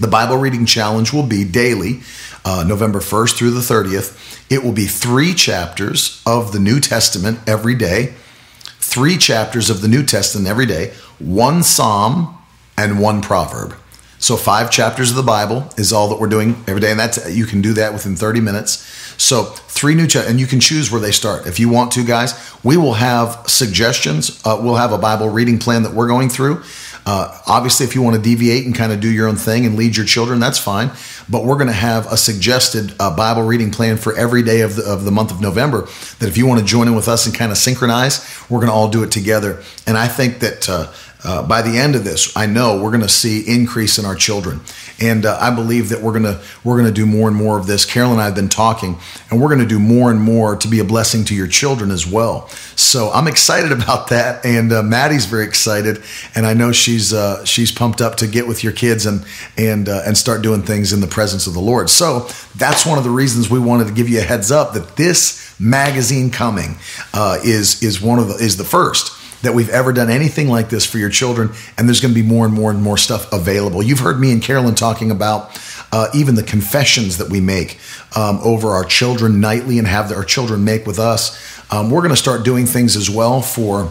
the 0.00 0.08
Bible 0.08 0.36
reading 0.36 0.66
challenge 0.66 1.12
will 1.12 1.26
be 1.26 1.44
daily 1.44 2.00
uh, 2.44 2.64
November 2.66 3.00
1st 3.00 3.36
through 3.36 3.50
the 3.50 3.60
30th. 3.60 4.42
It 4.50 4.62
will 4.62 4.72
be 4.72 4.86
three 4.86 5.34
chapters 5.34 6.22
of 6.26 6.52
the 6.52 6.58
New 6.58 6.80
Testament 6.80 7.38
every 7.46 7.74
day, 7.74 8.14
three 8.78 9.16
chapters 9.16 9.70
of 9.70 9.80
the 9.80 9.88
New 9.88 10.04
Testament 10.04 10.46
every 10.48 10.66
day, 10.66 10.92
one 11.18 11.62
psalm 11.62 12.38
and 12.76 13.00
one 13.00 13.22
proverb. 13.22 13.76
So 14.18 14.36
five 14.36 14.70
chapters 14.70 15.10
of 15.10 15.16
the 15.16 15.22
Bible 15.22 15.68
is 15.76 15.92
all 15.92 16.08
that 16.08 16.18
we're 16.18 16.28
doing 16.28 16.56
every 16.66 16.80
day, 16.80 16.90
and 16.90 16.98
that's 16.98 17.34
you 17.34 17.44
can 17.44 17.60
do 17.60 17.74
that 17.74 17.92
within 17.92 18.16
30 18.16 18.40
minutes. 18.40 18.78
So 19.22 19.42
three 19.44 19.94
new 19.94 20.06
chapters, 20.06 20.30
and 20.30 20.40
you 20.40 20.46
can 20.46 20.60
choose 20.60 20.90
where 20.90 21.00
they 21.00 21.12
start 21.12 21.46
if 21.46 21.60
you 21.60 21.68
want 21.68 21.92
to, 21.92 22.04
guys. 22.04 22.32
We 22.62 22.78
will 22.78 22.94
have 22.94 23.42
suggestions. 23.46 24.40
Uh, 24.44 24.58
we'll 24.62 24.76
have 24.76 24.92
a 24.92 24.98
Bible 24.98 25.28
reading 25.28 25.58
plan 25.58 25.82
that 25.82 25.92
we're 25.92 26.08
going 26.08 26.30
through. 26.30 26.62
Uh, 27.06 27.38
obviously, 27.46 27.84
if 27.84 27.94
you 27.94 28.02
want 28.02 28.16
to 28.16 28.22
deviate 28.22 28.64
and 28.64 28.74
kind 28.74 28.92
of 28.92 29.00
do 29.00 29.10
your 29.10 29.28
own 29.28 29.36
thing 29.36 29.66
and 29.66 29.76
lead 29.76 29.96
your 29.96 30.06
children, 30.06 30.40
that's 30.40 30.58
fine. 30.58 30.90
But 31.28 31.44
we're 31.44 31.56
going 31.56 31.68
to 31.68 31.72
have 31.72 32.10
a 32.10 32.16
suggested 32.16 32.94
uh, 32.98 33.14
Bible 33.14 33.42
reading 33.42 33.70
plan 33.70 33.96
for 33.96 34.16
every 34.16 34.42
day 34.42 34.60
of 34.62 34.76
the, 34.76 34.84
of 34.84 35.04
the 35.04 35.10
month 35.10 35.30
of 35.30 35.40
November. 35.40 35.82
That 36.18 36.28
if 36.28 36.36
you 36.36 36.46
want 36.46 36.60
to 36.60 36.66
join 36.66 36.88
in 36.88 36.94
with 36.94 37.08
us 37.08 37.26
and 37.26 37.34
kind 37.34 37.52
of 37.52 37.58
synchronize, 37.58 38.26
we're 38.48 38.60
going 38.60 38.68
to 38.68 38.74
all 38.74 38.88
do 38.88 39.02
it 39.02 39.12
together. 39.12 39.62
And 39.86 39.98
I 39.98 40.08
think 40.08 40.40
that 40.40 40.68
uh, 40.68 40.92
uh, 41.24 41.42
by 41.42 41.62
the 41.62 41.78
end 41.78 41.94
of 41.94 42.04
this, 42.04 42.34
I 42.36 42.46
know 42.46 42.82
we're 42.82 42.90
going 42.90 43.02
to 43.02 43.08
see 43.08 43.40
increase 43.40 43.98
in 43.98 44.04
our 44.04 44.14
children, 44.14 44.60
and 45.00 45.26
uh, 45.26 45.38
I 45.40 45.54
believe 45.54 45.88
that 45.88 46.00
we're 46.02 46.18
to 46.20 46.40
we're 46.62 46.82
to 46.82 46.92
do 46.92 47.06
more 47.06 47.28
and 47.28 47.36
more 47.36 47.58
of 47.58 47.66
this. 47.66 47.84
Carol 47.84 48.12
and 48.12 48.20
I 48.20 48.26
have 48.26 48.34
been 48.34 48.48
talking, 48.48 48.98
and 49.30 49.40
we're 49.40 49.54
to 49.56 49.66
do 49.66 49.78
more 49.78 50.10
and 50.10 50.20
more 50.20 50.56
to 50.56 50.68
be 50.68 50.78
a 50.78 50.84
blessing 50.84 51.24
to 51.26 51.34
your 51.34 51.46
children 51.46 51.90
as 51.90 52.06
well. 52.06 52.48
So 52.76 53.10
I'm 53.10 53.26
excited 53.26 53.72
about 53.82 54.08
that, 54.08 54.44
and 54.44 54.72
uh, 54.72 54.82
Maddie's 54.82 55.26
very 55.26 55.44
excited, 55.44 56.02
and 56.34 56.46
I 56.46 56.54
know 56.54 56.72
she's 56.72 57.12
uh, 57.12 57.44
she's 57.44 57.72
pumped 57.72 58.00
up 58.00 58.16
to 58.16 58.26
get 58.26 58.46
with 58.46 58.62
your 58.62 58.72
kids 58.72 59.06
and 59.06 59.24
and 59.56 59.88
uh, 59.88 60.02
and 60.06 60.16
start 60.16 60.42
doing 60.42 60.62
things 60.62 60.92
in 60.92 61.00
the 61.00 61.06
presence 61.06 61.46
of 61.46 61.54
the 61.54 61.60
Lord. 61.60 61.90
So 61.90 62.28
that's 62.56 62.86
one 62.86 62.98
of 62.98 63.04
the 63.04 63.10
reasons 63.10 63.50
we 63.50 63.58
wanted 63.58 63.88
to 63.88 63.92
give 63.92 64.08
you 64.08 64.18
a 64.18 64.22
heads 64.22 64.50
up 64.50 64.74
that 64.74 64.96
this 64.96 65.54
magazine 65.58 66.30
coming 66.30 66.76
uh, 67.12 67.38
is 67.44 67.82
is 67.82 68.00
one 68.00 68.18
of 68.18 68.28
the 68.28 68.34
is 68.34 68.56
the 68.56 68.64
first 68.64 69.23
that 69.44 69.54
we've 69.54 69.68
ever 69.70 69.92
done 69.92 70.10
anything 70.10 70.48
like 70.48 70.68
this 70.68 70.84
for 70.84 70.98
your 70.98 71.10
children. 71.10 71.50
And 71.78 71.88
there's 71.88 72.00
going 72.00 72.12
to 72.12 72.20
be 72.20 72.26
more 72.26 72.44
and 72.44 72.54
more 72.54 72.70
and 72.70 72.82
more 72.82 72.98
stuff 72.98 73.32
available. 73.32 73.82
You've 73.82 74.00
heard 74.00 74.18
me 74.18 74.32
and 74.32 74.42
Carolyn 74.42 74.74
talking 74.74 75.10
about 75.10 75.58
uh, 75.92 76.08
even 76.14 76.34
the 76.34 76.42
confessions 76.42 77.18
that 77.18 77.30
we 77.30 77.40
make 77.40 77.78
um, 78.16 78.40
over 78.42 78.70
our 78.70 78.84
children 78.84 79.40
nightly 79.40 79.78
and 79.78 79.86
have 79.86 80.10
our 80.12 80.24
children 80.24 80.64
make 80.64 80.86
with 80.86 80.98
us. 80.98 81.40
Um, 81.72 81.90
we're 81.90 82.00
going 82.00 82.10
to 82.10 82.16
start 82.16 82.44
doing 82.44 82.66
things 82.66 82.96
as 82.96 83.08
well 83.08 83.40
for 83.40 83.90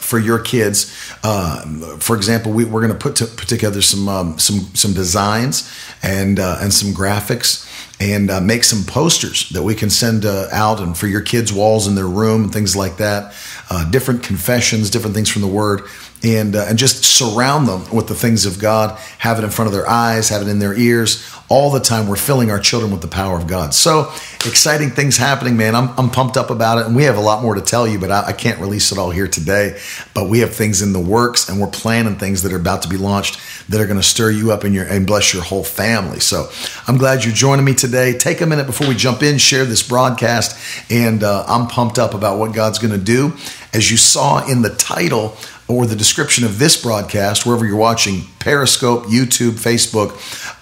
for 0.00 0.18
your 0.18 0.38
kids. 0.38 1.14
Uh, 1.22 1.96
for 1.98 2.16
example, 2.16 2.52
we, 2.52 2.64
are 2.64 2.68
going 2.68 2.88
to 2.88 2.94
put, 2.94 3.16
to, 3.16 3.26
put 3.26 3.48
together 3.48 3.80
some 3.80 4.08
um, 4.08 4.38
some 4.38 4.60
some 4.74 4.92
designs 4.92 5.70
and 6.02 6.38
uh, 6.38 6.58
and 6.60 6.72
some 6.72 6.92
graphics 6.92 7.68
and 8.02 8.30
uh, 8.30 8.40
make 8.40 8.64
some 8.64 8.82
posters 8.84 9.48
that 9.50 9.62
we 9.62 9.74
can 9.74 9.88
send 9.88 10.24
uh, 10.24 10.48
out 10.50 10.80
and 10.80 10.98
for 10.98 11.06
your 11.06 11.20
kids' 11.20 11.52
walls 11.52 11.86
in 11.86 11.94
their 11.94 12.08
room 12.08 12.44
and 12.44 12.52
things 12.52 12.74
like 12.74 12.96
that. 12.96 13.32
Uh, 13.70 13.88
different 13.90 14.24
confessions, 14.24 14.90
different 14.90 15.14
things 15.14 15.28
from 15.28 15.42
the 15.42 15.48
Word, 15.48 15.82
and 16.22 16.54
uh, 16.54 16.66
and 16.68 16.78
just 16.78 17.04
surround 17.04 17.66
them 17.66 17.84
with 17.90 18.06
the 18.08 18.14
things 18.14 18.46
of 18.46 18.58
God. 18.58 18.98
Have 19.18 19.38
it 19.38 19.44
in 19.44 19.50
front 19.50 19.66
of 19.66 19.72
their 19.72 19.88
eyes, 19.88 20.28
have 20.28 20.42
it 20.42 20.48
in 20.48 20.58
their 20.58 20.74
ears. 20.74 21.28
All 21.48 21.70
the 21.70 21.80
time, 21.80 22.08
we're 22.08 22.16
filling 22.16 22.50
our 22.50 22.60
children 22.60 22.90
with 22.92 23.02
the 23.02 23.08
power 23.08 23.36
of 23.36 23.46
God. 23.46 23.74
So 23.74 24.10
exciting 24.46 24.90
things 24.90 25.18
happening, 25.18 25.56
man. 25.56 25.74
I'm, 25.74 25.90
I'm 25.98 26.08
pumped 26.08 26.38
up 26.38 26.48
about 26.48 26.78
it, 26.78 26.86
and 26.86 26.96
we 26.96 27.02
have 27.02 27.18
a 27.18 27.20
lot 27.20 27.42
more 27.42 27.54
to 27.54 27.60
tell 27.60 27.86
you, 27.86 27.98
but 27.98 28.10
I, 28.10 28.28
I 28.28 28.32
can't 28.32 28.58
release 28.58 28.90
it 28.90 28.96
all 28.96 29.10
here 29.10 29.28
today. 29.28 29.78
But 30.14 30.30
we 30.30 30.38
have 30.38 30.54
things 30.54 30.80
in 30.80 30.94
the 30.94 31.00
works, 31.00 31.50
and 31.50 31.60
we're 31.60 31.66
planning 31.66 32.16
things 32.16 32.42
that 32.42 32.52
are 32.52 32.56
about 32.56 32.82
to 32.82 32.88
be 32.88 32.96
launched 32.96 33.38
that 33.68 33.80
are 33.80 33.86
going 33.86 34.00
to 34.00 34.02
stir 34.02 34.30
you 34.30 34.50
up 34.52 34.64
in 34.64 34.72
your 34.72 34.86
and 34.86 35.06
bless 35.06 35.34
your 35.34 35.42
whole 35.42 35.64
family. 35.64 36.20
So 36.20 36.48
I'm 36.88 36.96
glad 36.96 37.24
you're 37.24 37.34
joining 37.34 37.66
me 37.66 37.74
today. 37.74 38.16
Take 38.16 38.40
a 38.40 38.46
minute 38.46 38.66
before 38.66 38.88
we 38.88 38.94
jump 38.94 39.22
in, 39.22 39.36
share 39.36 39.66
this 39.66 39.86
broadcast, 39.86 40.90
and 40.90 41.22
uh, 41.22 41.44
I'm 41.46 41.66
pumped 41.66 41.98
up 41.98 42.14
about 42.14 42.38
what 42.38 42.54
God's 42.54 42.78
going 42.78 42.98
to 42.98 43.04
do. 43.04 43.34
As 43.74 43.90
you 43.90 43.96
saw 43.96 44.46
in 44.46 44.62
the 44.62 44.68
title 44.70 45.36
or 45.68 45.86
the 45.86 45.96
description 45.96 46.44
of 46.44 46.58
this 46.58 46.80
broadcast, 46.80 47.46
wherever 47.46 47.64
you're 47.64 47.76
watching, 47.76 48.22
Periscope, 48.40 49.04
YouTube, 49.04 49.52
Facebook, 49.52 50.12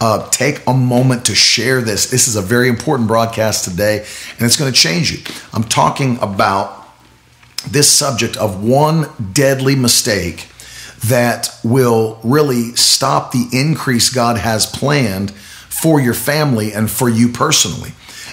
uh, 0.01 0.29
take 0.31 0.65
a 0.67 0.75
moment 0.75 1.25
to 1.27 1.35
share 1.35 1.81
this. 1.81 2.11
This 2.11 2.29
is 2.29 2.37
a 2.37 2.43
very 2.43 2.69
important 2.69 3.09
broadcast 3.09 3.65
today, 3.65 3.99
and 3.99 4.43
it's 4.43 4.57
going 4.57 4.73
to 4.73 4.79
change 4.79 5.11
you. 5.11 5.19
I'm 5.53 5.65
talking 5.65 6.19
about 6.21 6.89
this 7.69 7.91
subject 7.91 8.37
of 8.37 8.63
one 8.63 9.07
deadly 9.33 9.77
mistake 9.77 10.49
that 11.07 11.51
will 11.65 12.21
really 12.23 12.75
stop 12.75 13.33
the 13.33 13.49
increase 13.53 14.11
God 14.11 14.37
has 14.37 14.67
planned 14.67 15.31
for 15.31 16.01
your 16.01 16.15
family 16.15 16.73
and 16.73 16.91
for 16.91 17.09
you 17.09 17.31
personally. 17.31 17.93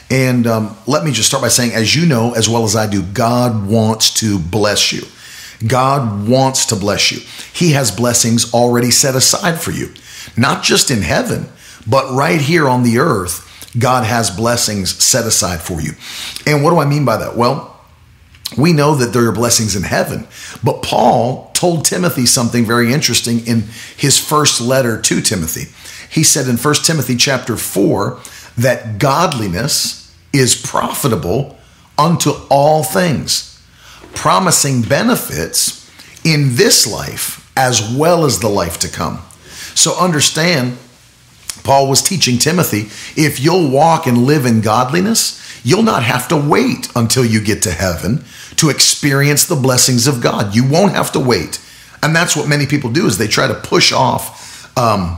And 0.09 0.47
um, 0.47 0.77
let 0.85 1.03
me 1.03 1.11
just 1.11 1.27
start 1.27 1.41
by 1.41 1.49
saying, 1.49 1.73
as 1.73 1.95
you 1.95 2.05
know, 2.05 2.33
as 2.33 2.47
well 2.47 2.63
as 2.63 2.75
I 2.75 2.87
do, 2.87 3.01
God 3.01 3.67
wants 3.67 4.13
to 4.15 4.39
bless 4.39 4.91
you. 4.91 5.03
God 5.65 6.27
wants 6.27 6.65
to 6.67 6.75
bless 6.75 7.11
you. 7.11 7.19
He 7.53 7.71
has 7.71 7.89
blessings 7.91 8.53
already 8.53 8.91
set 8.91 9.15
aside 9.15 9.59
for 9.59 9.71
you, 9.71 9.93
not 10.35 10.63
just 10.63 10.91
in 10.91 11.01
heaven, 11.01 11.47
but 11.87 12.13
right 12.13 12.41
here 12.41 12.67
on 12.67 12.83
the 12.83 12.99
earth. 12.99 13.43
God 13.77 14.05
has 14.05 14.29
blessings 14.29 15.03
set 15.03 15.25
aside 15.25 15.61
for 15.61 15.81
you. 15.81 15.91
And 16.45 16.63
what 16.63 16.71
do 16.71 16.79
I 16.79 16.85
mean 16.85 17.05
by 17.05 17.17
that? 17.17 17.35
Well, 17.35 17.75
we 18.57 18.71
know 18.71 18.95
that 18.95 19.13
there 19.13 19.27
are 19.27 19.31
blessings 19.31 19.75
in 19.75 19.83
heaven, 19.83 20.27
but 20.63 20.81
Paul 20.81 21.51
told 21.53 21.85
Timothy 21.85 22.25
something 22.25 22.65
very 22.65 22.93
interesting 22.93 23.45
in 23.45 23.63
his 23.97 24.17
first 24.17 24.61
letter 24.61 25.01
to 25.01 25.21
Timothy. 25.21 25.73
He 26.09 26.23
said 26.23 26.47
in 26.47 26.57
1 26.57 26.73
Timothy 26.75 27.17
chapter 27.17 27.57
4 27.57 28.19
that 28.57 28.99
godliness 28.99 30.15
is 30.31 30.59
profitable 30.59 31.57
unto 31.97 32.31
all 32.49 32.83
things, 32.83 33.56
promising 34.13 34.81
benefits 34.81 35.89
in 36.23 36.55
this 36.55 36.85
life 36.85 37.51
as 37.55 37.95
well 37.95 38.25
as 38.25 38.39
the 38.39 38.49
life 38.49 38.79
to 38.79 38.89
come. 38.89 39.21
So 39.73 39.97
understand, 39.97 40.77
Paul 41.63 41.89
was 41.89 42.01
teaching 42.01 42.37
Timothy 42.37 42.89
if 43.21 43.39
you'll 43.39 43.69
walk 43.69 44.07
and 44.07 44.25
live 44.25 44.45
in 44.45 44.61
godliness, 44.61 45.43
you'll 45.63 45.83
not 45.83 46.03
have 46.03 46.27
to 46.29 46.37
wait 46.37 46.89
until 46.95 47.25
you 47.25 47.41
get 47.41 47.61
to 47.63 47.71
heaven 47.71 48.23
to 48.57 48.69
experience 48.69 49.45
the 49.45 49.55
blessings 49.55 50.07
of 50.07 50.21
God. 50.21 50.55
You 50.55 50.67
won't 50.67 50.93
have 50.93 51.11
to 51.13 51.19
wait. 51.19 51.59
And 52.01 52.15
that's 52.15 52.35
what 52.35 52.47
many 52.47 52.65
people 52.65 52.91
do 52.91 53.05
is 53.05 53.17
they 53.17 53.27
try 53.27 53.47
to 53.47 53.53
push 53.53 53.91
off 53.91 54.77
um, 54.77 55.17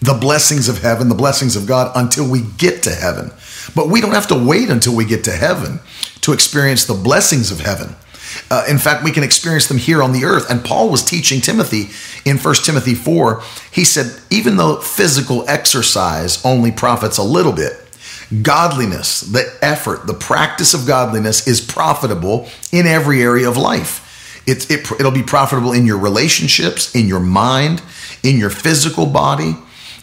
the 0.00 0.14
blessings 0.14 0.68
of 0.68 0.82
heaven, 0.82 1.08
the 1.08 1.14
blessings 1.14 1.56
of 1.56 1.66
God 1.66 1.92
until 1.94 2.28
we 2.28 2.42
get 2.58 2.82
to 2.84 2.94
heaven. 2.94 3.32
But 3.74 3.88
we 3.88 4.00
don't 4.00 4.12
have 4.12 4.28
to 4.28 4.34
wait 4.34 4.70
until 4.70 4.96
we 4.96 5.04
get 5.04 5.24
to 5.24 5.32
heaven 5.32 5.80
to 6.22 6.32
experience 6.32 6.84
the 6.84 6.94
blessings 6.94 7.50
of 7.50 7.60
heaven. 7.60 7.96
Uh, 8.50 8.64
in 8.68 8.78
fact, 8.78 9.02
we 9.02 9.10
can 9.10 9.24
experience 9.24 9.66
them 9.66 9.78
here 9.78 10.02
on 10.02 10.12
the 10.12 10.24
earth. 10.24 10.50
And 10.50 10.64
Paul 10.64 10.90
was 10.90 11.04
teaching 11.04 11.40
Timothy 11.40 11.88
in 12.28 12.38
1 12.38 12.54
Timothy 12.56 12.94
4. 12.94 13.42
He 13.72 13.84
said, 13.84 14.20
even 14.30 14.56
though 14.56 14.76
physical 14.76 15.48
exercise 15.48 16.44
only 16.44 16.70
profits 16.70 17.18
a 17.18 17.22
little 17.22 17.52
bit, 17.52 17.72
godliness, 18.42 19.22
the 19.22 19.52
effort, 19.62 20.06
the 20.06 20.14
practice 20.14 20.74
of 20.74 20.86
godliness 20.86 21.48
is 21.48 21.60
profitable 21.60 22.48
in 22.70 22.86
every 22.86 23.22
area 23.22 23.48
of 23.48 23.56
life. 23.56 24.06
It, 24.46 24.70
it, 24.70 24.90
it'll 24.92 25.10
be 25.10 25.22
profitable 25.22 25.72
in 25.72 25.86
your 25.86 25.98
relationships, 25.98 26.94
in 26.94 27.08
your 27.08 27.20
mind, 27.20 27.82
in 28.22 28.38
your 28.38 28.50
physical 28.50 29.06
body 29.06 29.56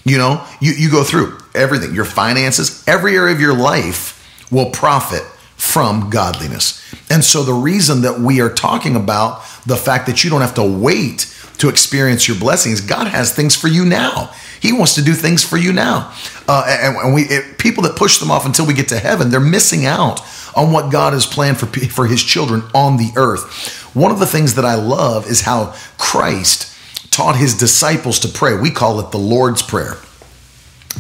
you 0.07 0.17
know, 0.17 0.47
you, 0.61 0.71
you 0.71 0.89
go 0.89 1.03
through 1.03 1.37
everything, 1.53 1.93
your 1.93 2.05
finances, 2.05 2.81
every 2.87 3.17
area 3.17 3.35
of 3.35 3.41
your 3.41 3.53
life 3.53 4.47
will 4.49 4.69
profit 4.69 5.21
from 5.57 6.09
godliness. 6.09 6.81
And 7.09 7.23
so 7.23 7.43
the 7.43 7.53
reason 7.53 8.01
that 8.01 8.19
we 8.19 8.39
are 8.39 8.49
talking 8.49 8.95
about 8.95 9.41
the 9.65 9.75
fact 9.75 10.05
that 10.07 10.23
you 10.23 10.29
don't 10.29 10.41
have 10.41 10.55
to 10.55 10.63
wait 10.63 11.33
to 11.57 11.67
experience 11.67 12.27
your 12.27 12.37
blessings, 12.37 12.79
God 12.79 13.07
has 13.07 13.33
things 13.33 13.55
for 13.55 13.67
you 13.67 13.83
now. 13.83 14.33
He 14.61 14.71
wants 14.71 14.95
to 14.95 15.03
do 15.03 15.13
things 15.13 15.43
for 15.43 15.57
you 15.57 15.73
now. 15.73 16.13
Uh, 16.47 16.65
and, 16.67 16.95
and, 16.97 17.13
we 17.13 17.23
it, 17.23 17.57
people 17.57 17.83
that 17.83 17.95
push 17.95 18.19
them 18.19 18.31
off 18.31 18.45
until 18.45 18.65
we 18.65 18.73
get 18.73 18.87
to 18.89 18.99
heaven, 18.99 19.29
they're 19.29 19.39
missing 19.39 19.85
out 19.85 20.21
on 20.55 20.71
what 20.71 20.91
God 20.91 21.13
has 21.13 21.25
planned 21.25 21.59
for 21.59 21.65
for 21.65 22.07
His 22.07 22.23
children 22.23 22.63
on 22.73 22.97
the 22.97 23.11
earth. 23.15 23.93
One 23.93 24.11
of 24.11 24.19
the 24.19 24.25
things 24.25 24.55
that 24.55 24.65
I 24.65 24.75
love 24.75 25.27
is 25.27 25.41
how 25.41 25.75
Christ 25.97 26.73
taught 27.17 27.35
his 27.35 27.55
disciples 27.55 28.19
to 28.19 28.27
pray. 28.27 28.55
We 28.55 28.69
call 28.69 28.99
it 28.99 29.09
the 29.09 29.17
Lord's 29.17 29.63
Prayer, 29.63 29.95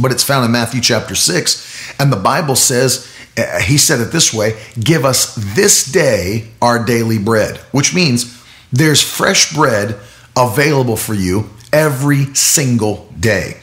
but 0.01 0.11
it's 0.11 0.23
found 0.23 0.45
in 0.45 0.51
Matthew 0.51 0.81
chapter 0.81 1.13
6. 1.13 1.93
And 1.99 2.11
the 2.11 2.17
Bible 2.17 2.55
says, 2.55 3.07
uh, 3.37 3.59
he 3.59 3.77
said 3.77 3.99
it 3.99 4.11
this 4.11 4.33
way 4.33 4.59
Give 4.79 5.05
us 5.05 5.35
this 5.55 5.91
day 5.91 6.49
our 6.61 6.83
daily 6.83 7.19
bread, 7.19 7.57
which 7.71 7.93
means 7.93 8.43
there's 8.71 9.01
fresh 9.01 9.53
bread 9.53 9.99
available 10.35 10.97
for 10.97 11.13
you 11.13 11.49
every 11.71 12.25
single 12.35 13.11
day. 13.19 13.57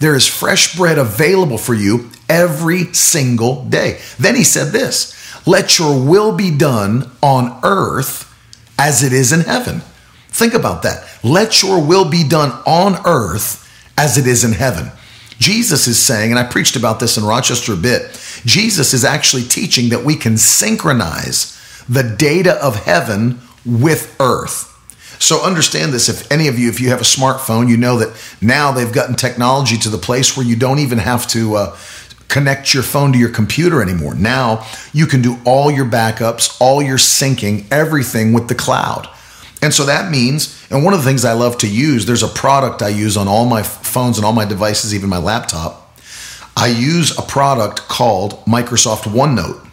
There 0.00 0.14
is 0.14 0.26
fresh 0.26 0.76
bread 0.76 0.98
available 0.98 1.58
for 1.58 1.74
you 1.74 2.10
every 2.28 2.92
single 2.92 3.64
day. 3.64 4.00
Then 4.18 4.34
he 4.34 4.44
said 4.44 4.72
this 4.72 5.14
Let 5.46 5.78
your 5.78 6.02
will 6.02 6.36
be 6.36 6.56
done 6.56 7.10
on 7.22 7.60
earth 7.62 8.30
as 8.78 9.02
it 9.02 9.12
is 9.12 9.32
in 9.32 9.40
heaven. 9.40 9.82
Think 10.28 10.54
about 10.54 10.82
that. 10.82 11.08
Let 11.22 11.62
your 11.62 11.84
will 11.84 12.10
be 12.10 12.26
done 12.26 12.50
on 12.66 13.00
earth 13.06 13.60
as 13.96 14.18
it 14.18 14.26
is 14.26 14.44
in 14.44 14.52
heaven. 14.52 14.90
Jesus 15.44 15.86
is 15.86 16.00
saying, 16.00 16.30
and 16.30 16.38
I 16.38 16.44
preached 16.44 16.74
about 16.74 17.00
this 17.00 17.18
in 17.18 17.24
Rochester 17.24 17.74
a 17.74 17.76
bit, 17.76 18.18
Jesus 18.46 18.94
is 18.94 19.04
actually 19.04 19.42
teaching 19.42 19.90
that 19.90 20.02
we 20.02 20.16
can 20.16 20.38
synchronize 20.38 21.52
the 21.86 22.02
data 22.02 22.54
of 22.64 22.76
heaven 22.76 23.40
with 23.66 24.16
earth. 24.20 24.70
So 25.20 25.44
understand 25.44 25.92
this 25.92 26.08
if 26.08 26.32
any 26.32 26.48
of 26.48 26.58
you, 26.58 26.70
if 26.70 26.80
you 26.80 26.88
have 26.88 27.02
a 27.02 27.04
smartphone, 27.04 27.68
you 27.68 27.76
know 27.76 27.98
that 27.98 28.16
now 28.40 28.72
they've 28.72 28.90
gotten 28.90 29.16
technology 29.16 29.76
to 29.78 29.90
the 29.90 29.98
place 29.98 30.34
where 30.34 30.46
you 30.46 30.56
don't 30.56 30.78
even 30.78 30.96
have 30.96 31.26
to 31.28 31.56
uh, 31.56 31.76
connect 32.28 32.72
your 32.72 32.82
phone 32.82 33.12
to 33.12 33.18
your 33.18 33.28
computer 33.28 33.82
anymore. 33.82 34.14
Now 34.14 34.66
you 34.94 35.04
can 35.04 35.20
do 35.20 35.38
all 35.44 35.70
your 35.70 35.84
backups, 35.84 36.56
all 36.58 36.82
your 36.82 36.96
syncing, 36.96 37.66
everything 37.70 38.32
with 38.32 38.48
the 38.48 38.54
cloud. 38.54 39.10
And 39.64 39.72
so 39.72 39.86
that 39.86 40.10
means, 40.10 40.62
and 40.70 40.84
one 40.84 40.92
of 40.92 41.02
the 41.02 41.06
things 41.06 41.24
I 41.24 41.32
love 41.32 41.56
to 41.58 41.66
use, 41.66 42.04
there's 42.04 42.22
a 42.22 42.28
product 42.28 42.82
I 42.82 42.88
use 42.88 43.16
on 43.16 43.28
all 43.28 43.46
my 43.46 43.62
phones 43.62 44.18
and 44.18 44.26
all 44.26 44.34
my 44.34 44.44
devices, 44.44 44.94
even 44.94 45.08
my 45.08 45.16
laptop. 45.16 45.98
I 46.54 46.66
use 46.66 47.18
a 47.18 47.22
product 47.22 47.88
called 47.88 48.44
Microsoft 48.44 49.04
OneNote. 49.04 49.66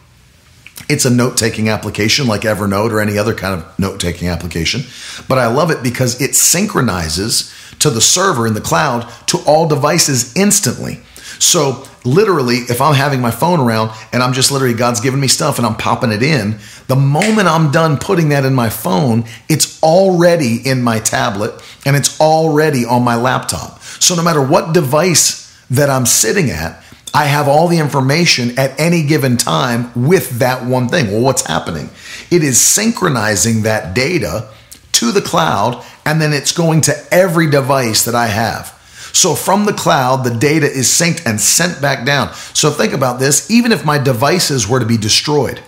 It's 0.87 1.03
a 1.03 1.09
note 1.09 1.35
taking 1.35 1.67
application 1.67 2.25
like 2.25 2.43
Evernote 2.43 2.91
or 2.91 3.01
any 3.01 3.17
other 3.17 3.35
kind 3.35 3.61
of 3.61 3.77
note 3.77 3.99
taking 3.99 4.29
application. 4.29 4.83
But 5.27 5.39
I 5.39 5.47
love 5.47 5.71
it 5.71 5.83
because 5.83 6.21
it 6.21 6.35
synchronizes 6.35 7.53
to 7.79 7.89
the 7.89 7.99
server 7.99 8.47
in 8.47 8.53
the 8.53 8.61
cloud 8.61 9.11
to 9.27 9.39
all 9.45 9.67
devices 9.67 10.33
instantly. 10.37 11.01
So, 11.37 11.85
literally, 12.03 12.57
if 12.57 12.81
I'm 12.81 12.95
having 12.95 13.21
my 13.21 13.31
phone 13.31 13.59
around 13.59 13.91
and 14.11 14.23
I'm 14.23 14.33
just 14.33 14.51
literally, 14.51 14.73
God's 14.73 14.99
giving 14.99 15.19
me 15.19 15.27
stuff 15.27 15.57
and 15.57 15.65
I'm 15.65 15.75
popping 15.75 16.11
it 16.11 16.23
in, 16.23 16.57
the 16.87 16.95
moment 16.95 17.47
I'm 17.47 17.71
done 17.71 17.97
putting 17.97 18.29
that 18.29 18.45
in 18.45 18.53
my 18.53 18.69
phone, 18.69 19.25
it's 19.49 19.81
already 19.83 20.57
in 20.65 20.81
my 20.81 20.99
tablet 20.99 21.61
and 21.85 21.95
it's 21.95 22.19
already 22.19 22.85
on 22.85 23.03
my 23.03 23.15
laptop. 23.15 23.81
So, 23.81 24.15
no 24.15 24.23
matter 24.23 24.41
what 24.41 24.73
device 24.73 25.41
that 25.69 25.89
I'm 25.89 26.05
sitting 26.05 26.49
at, 26.49 26.83
I 27.13 27.25
have 27.25 27.47
all 27.47 27.67
the 27.67 27.79
information 27.79 28.57
at 28.57 28.79
any 28.79 29.03
given 29.03 29.35
time 29.35 29.91
with 29.95 30.39
that 30.39 30.65
one 30.65 30.87
thing. 30.87 31.07
Well, 31.11 31.21
what's 31.21 31.45
happening? 31.45 31.89
It 32.29 32.41
is 32.43 32.59
synchronizing 32.59 33.63
that 33.63 33.93
data 33.93 34.49
to 34.93 35.11
the 35.11 35.21
cloud 35.21 35.83
and 36.05 36.21
then 36.21 36.33
it's 36.33 36.51
going 36.51 36.81
to 36.81 36.95
every 37.11 37.49
device 37.49 38.05
that 38.05 38.15
I 38.15 38.27
have. 38.27 38.77
So 39.13 39.35
from 39.35 39.65
the 39.65 39.73
cloud, 39.73 40.23
the 40.23 40.33
data 40.33 40.65
is 40.65 40.87
synced 40.87 41.25
and 41.25 41.39
sent 41.39 41.81
back 41.81 42.05
down. 42.05 42.33
So 42.53 42.69
think 42.69 42.93
about 42.93 43.19
this 43.19 43.49
even 43.51 43.71
if 43.71 43.85
my 43.85 43.97
devices 43.97 44.67
were 44.67 44.79
to 44.79 44.85
be 44.85 44.97
destroyed, 44.97 45.61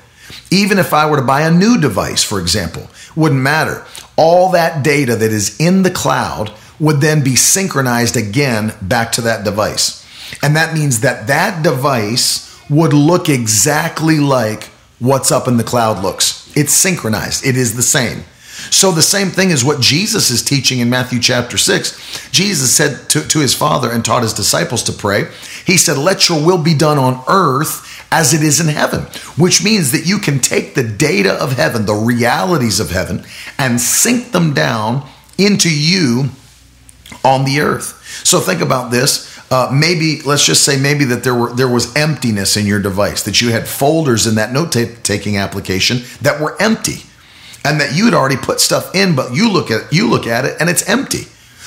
even 0.51 0.79
if 0.79 0.93
I 0.93 1.09
were 1.09 1.17
to 1.17 1.23
buy 1.23 1.41
a 1.41 1.51
new 1.51 1.79
device, 1.79 2.23
for 2.23 2.39
example, 2.39 2.89
wouldn't 3.15 3.41
matter. 3.41 3.85
All 4.15 4.51
that 4.51 4.83
data 4.83 5.15
that 5.15 5.31
is 5.31 5.59
in 5.59 5.83
the 5.83 5.91
cloud 5.91 6.53
would 6.79 7.01
then 7.01 7.23
be 7.23 7.35
synchronized 7.35 8.17
again 8.17 8.73
back 8.81 9.11
to 9.13 9.21
that 9.21 9.43
device. 9.43 10.03
And 10.41 10.55
that 10.55 10.73
means 10.73 11.01
that 11.01 11.27
that 11.27 11.63
device 11.63 12.49
would 12.69 12.93
look 12.93 13.29
exactly 13.29 14.19
like 14.19 14.65
what's 14.99 15.31
up 15.31 15.47
in 15.47 15.57
the 15.57 15.63
cloud 15.63 16.01
looks. 16.01 16.51
It's 16.55 16.73
synchronized, 16.73 17.45
it 17.45 17.57
is 17.57 17.75
the 17.75 17.83
same. 17.83 18.23
So 18.69 18.91
the 18.91 19.01
same 19.01 19.29
thing 19.29 19.49
is 19.49 19.63
what 19.63 19.81
Jesus 19.81 20.29
is 20.29 20.43
teaching 20.43 20.79
in 20.79 20.89
Matthew 20.89 21.19
chapter 21.19 21.57
6. 21.57 22.29
Jesus 22.31 22.75
said 22.75 23.09
to, 23.09 23.27
to 23.27 23.39
his 23.39 23.53
Father 23.53 23.91
and 23.91 24.03
taught 24.03 24.23
his 24.23 24.33
disciples 24.33 24.83
to 24.83 24.93
pray. 24.93 25.25
He 25.65 25.77
said, 25.77 25.97
Let 25.97 26.29
your 26.29 26.43
will 26.43 26.61
be 26.61 26.73
done 26.73 26.97
on 26.97 27.23
earth 27.27 28.05
as 28.11 28.33
it 28.33 28.43
is 28.43 28.59
in 28.59 28.67
heaven, 28.67 29.01
which 29.37 29.63
means 29.63 29.91
that 29.91 30.05
you 30.05 30.19
can 30.19 30.39
take 30.39 30.75
the 30.75 30.83
data 30.83 31.33
of 31.33 31.53
heaven, 31.53 31.85
the 31.85 31.93
realities 31.93 32.79
of 32.79 32.91
heaven, 32.91 33.25
and 33.57 33.81
sync 33.81 34.31
them 34.31 34.53
down 34.53 35.07
into 35.37 35.69
you 35.69 36.29
on 37.23 37.45
the 37.45 37.59
earth. 37.59 38.01
So 38.25 38.39
think 38.39 38.61
about 38.61 38.91
this. 38.91 39.31
Uh, 39.51 39.69
maybe 39.71 40.21
let's 40.21 40.45
just 40.45 40.63
say 40.63 40.79
maybe 40.79 41.05
that 41.05 41.23
there 41.23 41.35
were 41.35 41.53
there 41.53 41.67
was 41.67 41.95
emptiness 41.95 42.57
in 42.57 42.65
your 42.65 42.81
device 42.81 43.21
that 43.23 43.39
you 43.39 43.51
had 43.51 43.67
folders 43.67 44.25
in 44.25 44.35
that 44.35 44.51
note 44.51 44.71
taking 45.03 45.37
application 45.37 46.01
that 46.21 46.41
were 46.41 46.59
empty 46.59 47.03
and 47.65 47.79
that 47.79 47.95
you'd 47.95 48.13
already 48.13 48.37
put 48.37 48.59
stuff 48.59 48.93
in, 48.95 49.15
but 49.15 49.33
you 49.33 49.51
look 49.51 49.71
at 49.71 49.91
you 49.91 50.09
look 50.09 50.27
at 50.27 50.45
it 50.45 50.57
and 50.59 50.69
it's 50.69 50.87
empty. 50.87 51.23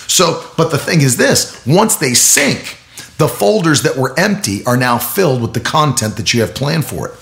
So, 0.09 0.45
but 0.57 0.71
the 0.71 0.79
thing 0.79 1.01
is 1.01 1.17
this, 1.17 1.65
once 1.67 1.97
they 1.97 2.15
sync, 2.15 2.79
the 3.19 3.29
folders 3.29 3.83
that 3.83 3.97
were 3.97 4.19
empty 4.19 4.65
are 4.65 4.77
now 4.77 4.99
filled 4.99 5.43
with 5.43 5.55
the 5.55 5.61
content 5.61 6.17
that 6.17 6.33
you 6.33 6.43
have 6.43 6.55
planned 6.55 6.85
for 6.85 7.09
it. 7.09 7.15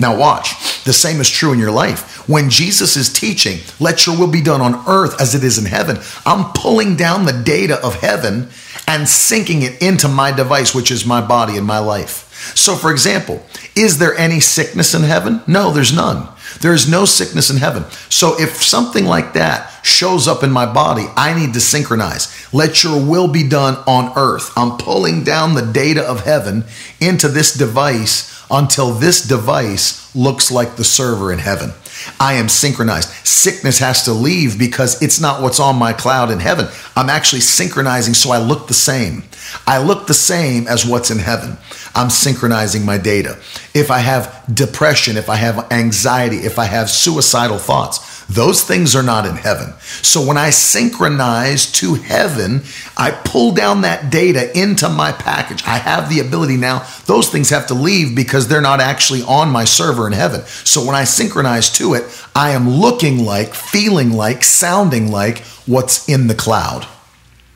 Now, 0.00 0.16
watch. 0.16 0.82
The 0.84 0.92
same 0.92 1.20
is 1.20 1.30
true 1.30 1.52
in 1.52 1.58
your 1.58 1.70
life. 1.70 2.28
When 2.28 2.50
Jesus 2.50 2.96
is 2.96 3.12
teaching, 3.12 3.58
let 3.78 4.06
your 4.06 4.18
will 4.18 4.30
be 4.30 4.42
done 4.42 4.60
on 4.60 4.82
earth 4.88 5.20
as 5.20 5.34
it 5.34 5.44
is 5.44 5.58
in 5.58 5.66
heaven, 5.66 5.98
I'm 6.26 6.52
pulling 6.54 6.96
down 6.96 7.24
the 7.24 7.32
data 7.32 7.80
of 7.84 8.00
heaven 8.00 8.48
and 8.88 9.04
syncing 9.04 9.62
it 9.62 9.80
into 9.80 10.08
my 10.08 10.32
device, 10.32 10.74
which 10.74 10.90
is 10.90 11.06
my 11.06 11.20
body 11.20 11.56
and 11.56 11.66
my 11.66 11.78
life. 11.78 12.52
So, 12.56 12.74
for 12.74 12.90
example, 12.90 13.44
is 13.76 13.98
there 13.98 14.16
any 14.16 14.40
sickness 14.40 14.94
in 14.94 15.02
heaven? 15.02 15.42
No, 15.46 15.70
there's 15.70 15.94
none. 15.94 16.28
There 16.60 16.74
is 16.74 16.88
no 16.88 17.04
sickness 17.04 17.50
in 17.50 17.56
heaven. 17.56 17.84
So, 18.08 18.40
if 18.40 18.62
something 18.62 19.04
like 19.06 19.32
that 19.34 19.70
shows 19.84 20.28
up 20.28 20.42
in 20.42 20.50
my 20.50 20.72
body, 20.72 21.06
I 21.16 21.38
need 21.38 21.54
to 21.54 21.60
synchronize. 21.60 22.52
Let 22.52 22.84
your 22.84 23.04
will 23.04 23.28
be 23.28 23.48
done 23.48 23.76
on 23.86 24.12
earth. 24.16 24.52
I'm 24.56 24.78
pulling 24.78 25.24
down 25.24 25.54
the 25.54 25.72
data 25.72 26.02
of 26.02 26.24
heaven 26.24 26.64
into 27.00 27.28
this 27.28 27.54
device 27.54 28.32
until 28.50 28.92
this 28.92 29.26
device 29.26 30.14
looks 30.14 30.50
like 30.50 30.76
the 30.76 30.84
server 30.84 31.32
in 31.32 31.38
heaven. 31.38 31.72
I 32.20 32.34
am 32.34 32.48
synchronized. 32.48 33.08
Sickness 33.26 33.78
has 33.78 34.04
to 34.04 34.12
leave 34.12 34.58
because 34.58 35.00
it's 35.02 35.20
not 35.20 35.42
what's 35.42 35.60
on 35.60 35.76
my 35.76 35.92
cloud 35.92 36.30
in 36.30 36.38
heaven. 36.38 36.66
I'm 36.96 37.08
actually 37.08 37.40
synchronizing 37.40 38.14
so 38.14 38.30
I 38.30 38.38
look 38.38 38.66
the 38.66 38.74
same. 38.74 39.24
I 39.66 39.82
look 39.82 40.06
the 40.06 40.14
same 40.14 40.66
as 40.66 40.86
what's 40.86 41.10
in 41.10 41.18
heaven. 41.18 41.56
I'm 41.94 42.10
synchronizing 42.10 42.84
my 42.84 42.98
data. 42.98 43.38
If 43.74 43.90
I 43.90 43.98
have 43.98 44.44
depression, 44.52 45.16
if 45.16 45.28
I 45.28 45.36
have 45.36 45.70
anxiety, 45.70 46.38
if 46.38 46.58
I 46.58 46.64
have 46.64 46.88
suicidal 46.88 47.58
thoughts, 47.58 48.24
those 48.26 48.64
things 48.64 48.96
are 48.96 49.02
not 49.02 49.26
in 49.26 49.36
heaven. 49.36 49.74
So 49.80 50.24
when 50.26 50.38
I 50.38 50.50
synchronize 50.50 51.70
to 51.72 51.94
heaven, 51.94 52.62
I 52.96 53.10
pull 53.10 53.52
down 53.52 53.82
that 53.82 54.10
data 54.10 54.56
into 54.58 54.88
my 54.88 55.12
package. 55.12 55.62
I 55.66 55.76
have 55.76 56.08
the 56.08 56.20
ability 56.20 56.56
now, 56.56 56.86
those 57.06 57.28
things 57.28 57.50
have 57.50 57.66
to 57.66 57.74
leave 57.74 58.16
because 58.16 58.48
they're 58.48 58.60
not 58.62 58.80
actually 58.80 59.22
on 59.22 59.50
my 59.50 59.64
server 59.64 60.06
in 60.06 60.14
heaven. 60.14 60.42
So 60.46 60.84
when 60.84 60.94
I 60.94 61.04
synchronize 61.04 61.70
to 61.78 61.94
it, 61.94 62.04
I 62.34 62.50
am 62.50 62.70
looking 62.70 63.24
like, 63.24 63.54
feeling 63.54 64.12
like, 64.12 64.44
sounding 64.44 65.10
like 65.10 65.40
what's 65.66 66.08
in 66.08 66.26
the 66.26 66.34
cloud. 66.34 66.86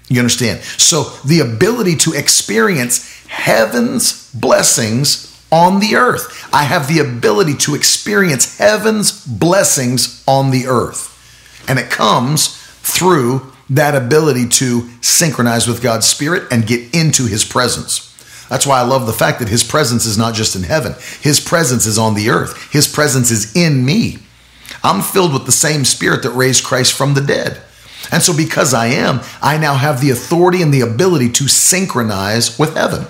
You 0.09 0.21
understand? 0.21 0.61
So 0.61 1.05
the 1.25 1.41
ability 1.41 1.97
to 1.97 2.13
experience 2.13 3.27
heaven's 3.27 4.33
blessings 4.33 5.33
on 5.51 5.81
the 5.81 5.97
earth. 5.97 6.49
I 6.53 6.65
have 6.65 6.89
the 6.89 6.99
ability 6.99 7.57
to 7.59 7.75
experience 7.75 8.59
heaven's 8.59 9.25
blessings 9.27 10.23
on 10.27 10.51
the 10.51 10.67
earth. 10.67 11.13
And 11.69 11.79
it 11.79 11.91
comes 11.91 12.57
through 12.83 13.53
that 13.71 13.95
ability 13.95 14.49
to 14.49 14.89
synchronize 15.01 15.67
with 15.67 15.83
God's 15.83 16.07
Spirit 16.07 16.45
and 16.53 16.67
get 16.67 16.95
into 16.95 17.27
His 17.27 17.45
presence. 17.45 18.03
That's 18.49 18.67
why 18.67 18.79
I 18.79 18.85
love 18.85 19.07
the 19.07 19.13
fact 19.13 19.41
that 19.41 19.49
His 19.49 19.65
presence 19.65 20.07
is 20.07 20.17
not 20.17 20.35
just 20.35 20.55
in 20.55 20.63
heaven, 20.63 20.95
His 21.21 21.41
presence 21.41 21.85
is 21.87 21.99
on 21.99 22.15
the 22.15 22.31
earth, 22.31 22.71
His 22.73 22.87
presence 22.87 23.31
is 23.31 23.55
in 23.57 23.85
me. 23.85 24.19
I'm 24.85 25.03
filled 25.03 25.33
with 25.33 25.47
the 25.47 25.53
same 25.53 25.85
Spirit 25.85 26.23
that 26.23 26.31
raised 26.31 26.65
Christ 26.65 26.93
from 26.93 27.15
the 27.15 27.21
dead. 27.21 27.61
And 28.13 28.23
so, 28.23 28.37
because 28.37 28.75
I 28.75 28.87
am, 28.89 29.21
I 29.43 29.59
now 29.59 29.75
have 29.75 30.01
the 30.01 30.11
authority 30.11 30.63
and 30.63 30.73
the 30.73 30.81
ability 30.81 31.31
to 31.33 31.49
synchronize 31.49 32.59
with 32.59 32.75
heaven. 32.75 33.07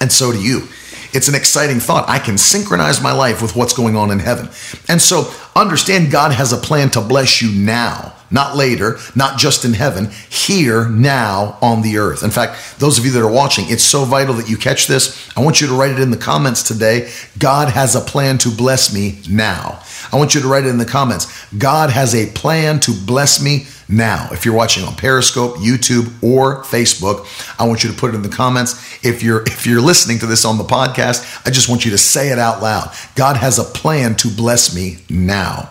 And 0.00 0.10
so 0.10 0.32
do 0.32 0.42
you. 0.42 0.68
It's 1.12 1.28
an 1.28 1.34
exciting 1.36 1.78
thought. 1.78 2.08
I 2.08 2.18
can 2.18 2.36
synchronize 2.36 3.00
my 3.00 3.12
life 3.12 3.40
with 3.40 3.54
what's 3.54 3.72
going 3.72 3.94
on 3.94 4.10
in 4.10 4.18
heaven. 4.18 4.48
And 4.88 5.00
so 5.00 5.32
understand 5.54 6.10
God 6.10 6.32
has 6.32 6.52
a 6.52 6.56
plan 6.56 6.90
to 6.90 7.00
bless 7.00 7.40
you 7.40 7.52
now, 7.52 8.13
not 8.34 8.56
later, 8.56 8.98
not 9.14 9.38
just 9.38 9.64
in 9.64 9.72
heaven, 9.72 10.10
here, 10.28 10.88
now 10.88 11.56
on 11.62 11.80
the 11.82 11.96
earth. 11.96 12.22
In 12.22 12.30
fact, 12.30 12.78
those 12.78 12.98
of 12.98 13.04
you 13.06 13.12
that 13.12 13.22
are 13.22 13.30
watching, 13.30 13.64
it's 13.68 13.84
so 13.84 14.04
vital 14.04 14.34
that 14.34 14.50
you 14.50 14.56
catch 14.56 14.88
this. 14.88 15.30
I 15.36 15.40
want 15.40 15.60
you 15.60 15.68
to 15.68 15.72
write 15.72 15.92
it 15.92 16.00
in 16.00 16.10
the 16.10 16.16
comments 16.16 16.62
today. 16.62 17.10
God 17.38 17.68
has 17.68 17.94
a 17.94 18.00
plan 18.00 18.36
to 18.38 18.50
bless 18.50 18.92
me 18.92 19.20
now. 19.30 19.80
I 20.12 20.16
want 20.16 20.34
you 20.34 20.40
to 20.40 20.48
write 20.48 20.64
it 20.64 20.68
in 20.68 20.78
the 20.78 20.84
comments. 20.84 21.46
God 21.56 21.90
has 21.90 22.14
a 22.14 22.26
plan 22.32 22.80
to 22.80 22.92
bless 22.92 23.42
me 23.42 23.66
now. 23.88 24.28
If 24.32 24.44
you're 24.44 24.54
watching 24.54 24.84
on 24.84 24.96
Periscope, 24.96 25.56
YouTube, 25.56 26.12
or 26.22 26.62
Facebook, 26.64 27.26
I 27.58 27.66
want 27.66 27.84
you 27.84 27.90
to 27.90 27.96
put 27.96 28.10
it 28.12 28.16
in 28.16 28.22
the 28.22 28.28
comments. 28.28 29.04
If 29.04 29.22
you're 29.22 29.42
if 29.42 29.66
you're 29.66 29.80
listening 29.80 30.18
to 30.20 30.26
this 30.26 30.44
on 30.44 30.58
the 30.58 30.64
podcast, 30.64 31.46
I 31.46 31.50
just 31.50 31.68
want 31.68 31.84
you 31.84 31.90
to 31.92 31.98
say 31.98 32.30
it 32.30 32.38
out 32.38 32.62
loud. 32.62 32.90
God 33.14 33.36
has 33.36 33.58
a 33.58 33.64
plan 33.64 34.16
to 34.16 34.28
bless 34.28 34.74
me 34.74 34.98
now. 35.08 35.70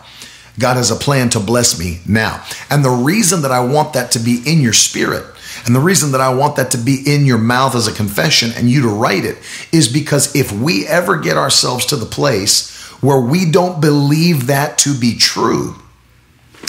God 0.58 0.76
has 0.76 0.90
a 0.90 0.96
plan 0.96 1.30
to 1.30 1.40
bless 1.40 1.78
me 1.78 2.00
now. 2.06 2.44
And 2.70 2.84
the 2.84 2.90
reason 2.90 3.42
that 3.42 3.50
I 3.50 3.64
want 3.64 3.94
that 3.94 4.12
to 4.12 4.18
be 4.18 4.40
in 4.46 4.60
your 4.60 4.72
spirit 4.72 5.24
and 5.66 5.74
the 5.74 5.80
reason 5.80 6.12
that 6.12 6.20
I 6.20 6.34
want 6.34 6.56
that 6.56 6.70
to 6.72 6.78
be 6.78 7.02
in 7.06 7.24
your 7.24 7.38
mouth 7.38 7.74
as 7.74 7.86
a 7.86 7.92
confession 7.92 8.50
and 8.54 8.70
you 8.70 8.82
to 8.82 8.88
write 8.88 9.24
it 9.24 9.38
is 9.72 9.88
because 9.88 10.34
if 10.34 10.52
we 10.52 10.86
ever 10.86 11.18
get 11.18 11.36
ourselves 11.36 11.86
to 11.86 11.96
the 11.96 12.06
place 12.06 12.70
where 13.00 13.20
we 13.20 13.50
don't 13.50 13.80
believe 13.80 14.46
that 14.48 14.78
to 14.78 14.98
be 14.98 15.16
true, 15.16 15.76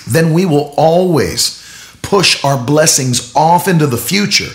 then 0.08 0.34
we 0.34 0.46
will 0.46 0.74
always 0.78 1.62
push 2.02 2.44
our 2.44 2.64
blessings 2.64 3.36
off 3.36 3.68
into 3.68 3.88
the 3.88 3.98
future, 3.98 4.52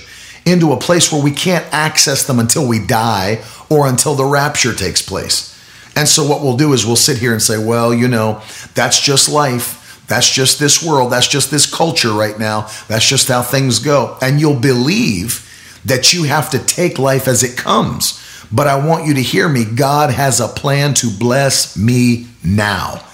into 0.47 0.73
a 0.73 0.79
place 0.79 1.13
where 1.13 1.23
we 1.23 1.33
can't 1.33 1.67
access 1.73 2.27
them 2.27 2.39
until 2.39 2.67
we 2.67 2.79
die 2.79 3.43
or 3.69 3.89
until 3.89 4.15
the 4.15 4.25
rapture 4.25 4.75
takes 4.75 5.03
place. 5.03 5.50
And 5.97 6.09
so, 6.09 6.27
what 6.27 6.43
we'll 6.43 6.57
do 6.57 6.73
is 6.73 6.87
we'll 6.87 6.97
sit 6.97 7.19
here 7.19 7.33
and 7.33 7.43
say, 7.43 7.63
well, 7.63 7.93
you 7.93 8.09
know, 8.09 8.43
that's 8.75 9.01
just 9.01 9.29
life. 9.29 10.05
That's 10.07 10.29
just 10.29 10.59
this 10.59 10.83
world. 10.83 11.13
That's 11.13 11.29
just 11.29 11.51
this 11.51 11.73
culture 11.73 12.13
right 12.13 12.39
now. 12.39 12.69
That's 12.89 13.09
just 13.09 13.29
how 13.29 13.43
things 13.43 13.79
go. 13.79 14.19
And 14.21 14.41
you'll 14.41 14.59
believe 14.59 15.47
that 15.85 16.13
you 16.13 16.25
have 16.25 16.51
to 16.51 16.59
take 16.59 16.99
life 16.99 17.29
as 17.29 17.43
it 17.43 17.57
comes. 17.57 18.21
But 18.53 18.67
I 18.67 18.85
want 18.85 19.07
you 19.07 19.15
to 19.15 19.23
hear 19.23 19.49
me. 19.49 19.65
God 19.65 20.11
has 20.11 20.41
a 20.41 20.49
plan 20.49 20.95
to 20.95 21.11
bless 21.11 21.77
me 21.77 22.27
now. 22.45 23.05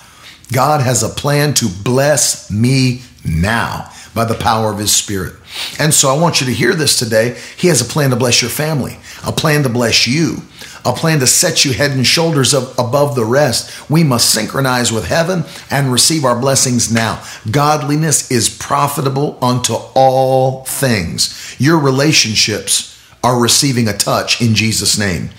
God 0.52 0.80
has 0.80 1.02
a 1.02 1.08
plan 1.08 1.54
to 1.54 1.68
bless 1.68 2.50
me 2.50 3.02
now 3.24 3.90
by 4.14 4.24
the 4.24 4.34
power 4.34 4.72
of 4.72 4.78
his 4.78 4.94
spirit. 4.94 5.34
And 5.78 5.92
so 5.92 6.08
I 6.08 6.18
want 6.18 6.40
you 6.40 6.46
to 6.46 6.52
hear 6.52 6.74
this 6.74 6.98
today. 6.98 7.38
He 7.56 7.68
has 7.68 7.82
a 7.82 7.84
plan 7.84 8.10
to 8.10 8.16
bless 8.16 8.40
your 8.40 8.50
family, 8.50 8.96
a 9.26 9.32
plan 9.32 9.62
to 9.64 9.68
bless 9.68 10.06
you, 10.06 10.38
a 10.86 10.92
plan 10.92 11.18
to 11.18 11.26
set 11.26 11.64
you 11.64 11.72
head 11.72 11.90
and 11.90 12.06
shoulders 12.06 12.54
above 12.54 13.14
the 13.14 13.24
rest. 13.24 13.90
We 13.90 14.04
must 14.04 14.30
synchronize 14.30 14.92
with 14.92 15.06
heaven 15.06 15.44
and 15.70 15.92
receive 15.92 16.24
our 16.24 16.40
blessings 16.40 16.92
now. 16.92 17.22
Godliness 17.50 18.30
is 18.30 18.48
profitable 18.48 19.36
unto 19.42 19.74
all 19.94 20.64
things. 20.64 21.56
Your 21.58 21.78
relationships 21.78 22.98
are 23.24 23.40
receiving 23.40 23.88
a 23.88 23.96
touch 23.96 24.40
in 24.40 24.54
Jesus' 24.54 24.96
name 24.96 25.30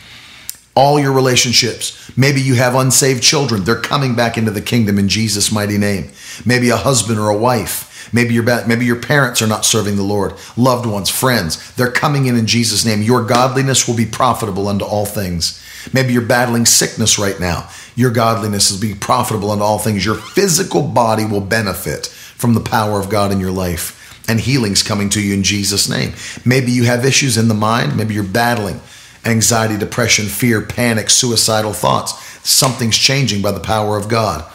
all 0.78 1.00
your 1.00 1.12
relationships. 1.12 2.16
Maybe 2.16 2.40
you 2.40 2.54
have 2.54 2.76
unsaved 2.76 3.24
children. 3.24 3.64
They're 3.64 3.82
coming 3.82 4.16
back 4.16 4.38
into 4.38 4.52
the 4.52 4.62
kingdom 4.62 5.00
in 5.00 5.10
Jesus' 5.10 5.52
mighty 5.52 5.80
name. 5.80 6.12
Maybe 6.46 6.70
a 6.70 6.78
husband 6.78 7.18
or 7.18 7.30
a 7.30 7.38
wife. 7.38 7.97
Maybe 8.14 8.34
your 8.34 8.44
maybe 8.68 8.86
your 8.86 9.02
parents 9.02 9.42
are 9.42 9.48
not 9.48 9.66
serving 9.66 9.96
the 9.96 10.04
Lord. 10.04 10.34
Loved 10.56 10.86
ones, 10.86 11.10
friends, 11.10 11.74
they're 11.76 11.92
coming 11.92 12.26
in 12.26 12.38
in 12.38 12.48
Jesus' 12.48 12.86
name. 12.86 13.02
Your 13.02 13.24
godliness 13.26 13.88
will 13.88 13.96
be 13.96 14.06
profitable 14.06 14.68
unto 14.68 14.86
all 14.86 15.06
things. 15.06 15.64
Maybe 15.94 16.14
you're 16.14 16.22
battling 16.22 16.66
sickness 16.66 17.18
right 17.18 17.40
now. 17.40 17.70
Your 17.96 18.12
godliness 18.12 18.72
is 18.72 18.80
being 18.80 19.00
profitable 19.00 19.52
unto 19.52 19.64
all 19.64 19.80
things. 19.80 20.06
Your 20.06 20.16
physical 20.16 20.84
body 20.84 21.26
will 21.26 21.42
benefit 21.42 22.08
from 22.08 22.54
the 22.54 22.62
power 22.62 23.00
of 23.00 23.10
God 23.10 23.32
in 23.32 23.40
your 23.40 23.52
life. 23.52 23.94
And 24.30 24.40
healing's 24.40 24.84
coming 24.84 25.10
to 25.10 25.22
you 25.22 25.34
in 25.34 25.44
Jesus' 25.44 25.90
name. 25.90 26.14
Maybe 26.44 26.72
you 26.72 26.84
have 26.84 27.06
issues 27.06 27.38
in 27.38 27.48
the 27.48 27.54
mind. 27.54 27.96
Maybe 27.96 28.14
you're 28.14 28.24
battling 28.24 28.82
anxiety, 29.26 29.78
depression, 29.78 30.26
fear, 30.26 30.62
panic, 30.62 31.10
suicidal 31.10 31.74
thoughts. 31.74 32.14
Something's 32.48 32.98
changing 32.98 33.42
by 33.42 33.52
the 33.52 33.60
power 33.60 33.98
of 33.98 34.08
God. 34.08 34.50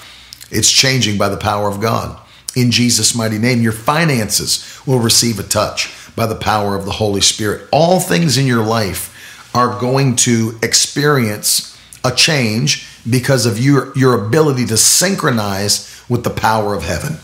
It's 0.50 0.70
changing 0.70 1.18
by 1.18 1.28
the 1.28 1.36
power 1.36 1.68
of 1.68 1.80
God. 1.80 2.18
In 2.54 2.70
Jesus' 2.70 3.14
mighty 3.14 3.38
name, 3.38 3.62
your 3.62 3.72
finances 3.72 4.80
will 4.86 4.98
receive 4.98 5.38
a 5.38 5.42
touch 5.42 5.92
by 6.14 6.26
the 6.26 6.34
power 6.34 6.76
of 6.76 6.84
the 6.84 6.92
Holy 6.92 7.20
Spirit. 7.20 7.66
All 7.72 7.98
things 7.98 8.36
in 8.36 8.46
your 8.46 8.64
life 8.64 9.08
are 9.54 9.78
going 9.80 10.16
to 10.16 10.58
experience 10.62 11.78
a 12.04 12.12
change 12.12 12.86
because 13.08 13.46
of 13.46 13.58
your, 13.58 13.96
your 13.96 14.26
ability 14.26 14.66
to 14.66 14.76
synchronize 14.76 16.02
with 16.08 16.24
the 16.24 16.30
power 16.30 16.74
of 16.74 16.82
heaven 16.82 17.18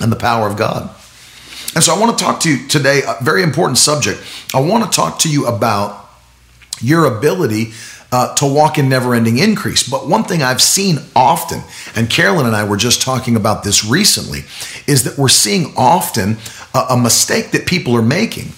and 0.00 0.12
the 0.12 0.16
power 0.16 0.48
of 0.48 0.56
God. 0.56 0.94
And 1.74 1.82
so 1.82 1.94
I 1.94 1.98
want 1.98 2.16
to 2.16 2.24
talk 2.24 2.40
to 2.40 2.50
you 2.50 2.68
today, 2.68 3.02
a 3.06 3.22
very 3.22 3.42
important 3.42 3.78
subject. 3.78 4.22
I 4.54 4.60
want 4.60 4.84
to 4.84 4.94
talk 4.94 5.18
to 5.20 5.30
you 5.30 5.46
about 5.46 6.08
your 6.80 7.04
ability 7.04 7.72
uh, 8.14 8.32
to 8.36 8.46
walk 8.46 8.78
in 8.78 8.88
never 8.88 9.12
ending 9.12 9.38
increase. 9.38 9.88
But 9.88 10.06
one 10.06 10.22
thing 10.22 10.40
I've 10.40 10.62
seen 10.62 10.98
often, 11.16 11.62
and 11.96 12.08
Carolyn 12.08 12.46
and 12.46 12.54
I 12.54 12.62
were 12.62 12.76
just 12.76 13.02
talking 13.02 13.34
about 13.34 13.64
this 13.64 13.84
recently, 13.84 14.42
is 14.86 15.02
that 15.02 15.18
we're 15.18 15.28
seeing 15.28 15.74
often 15.76 16.36
a, 16.72 16.78
a 16.90 16.96
mistake 16.96 17.50
that 17.50 17.66
people 17.66 17.96
are 17.96 18.02
making 18.02 18.52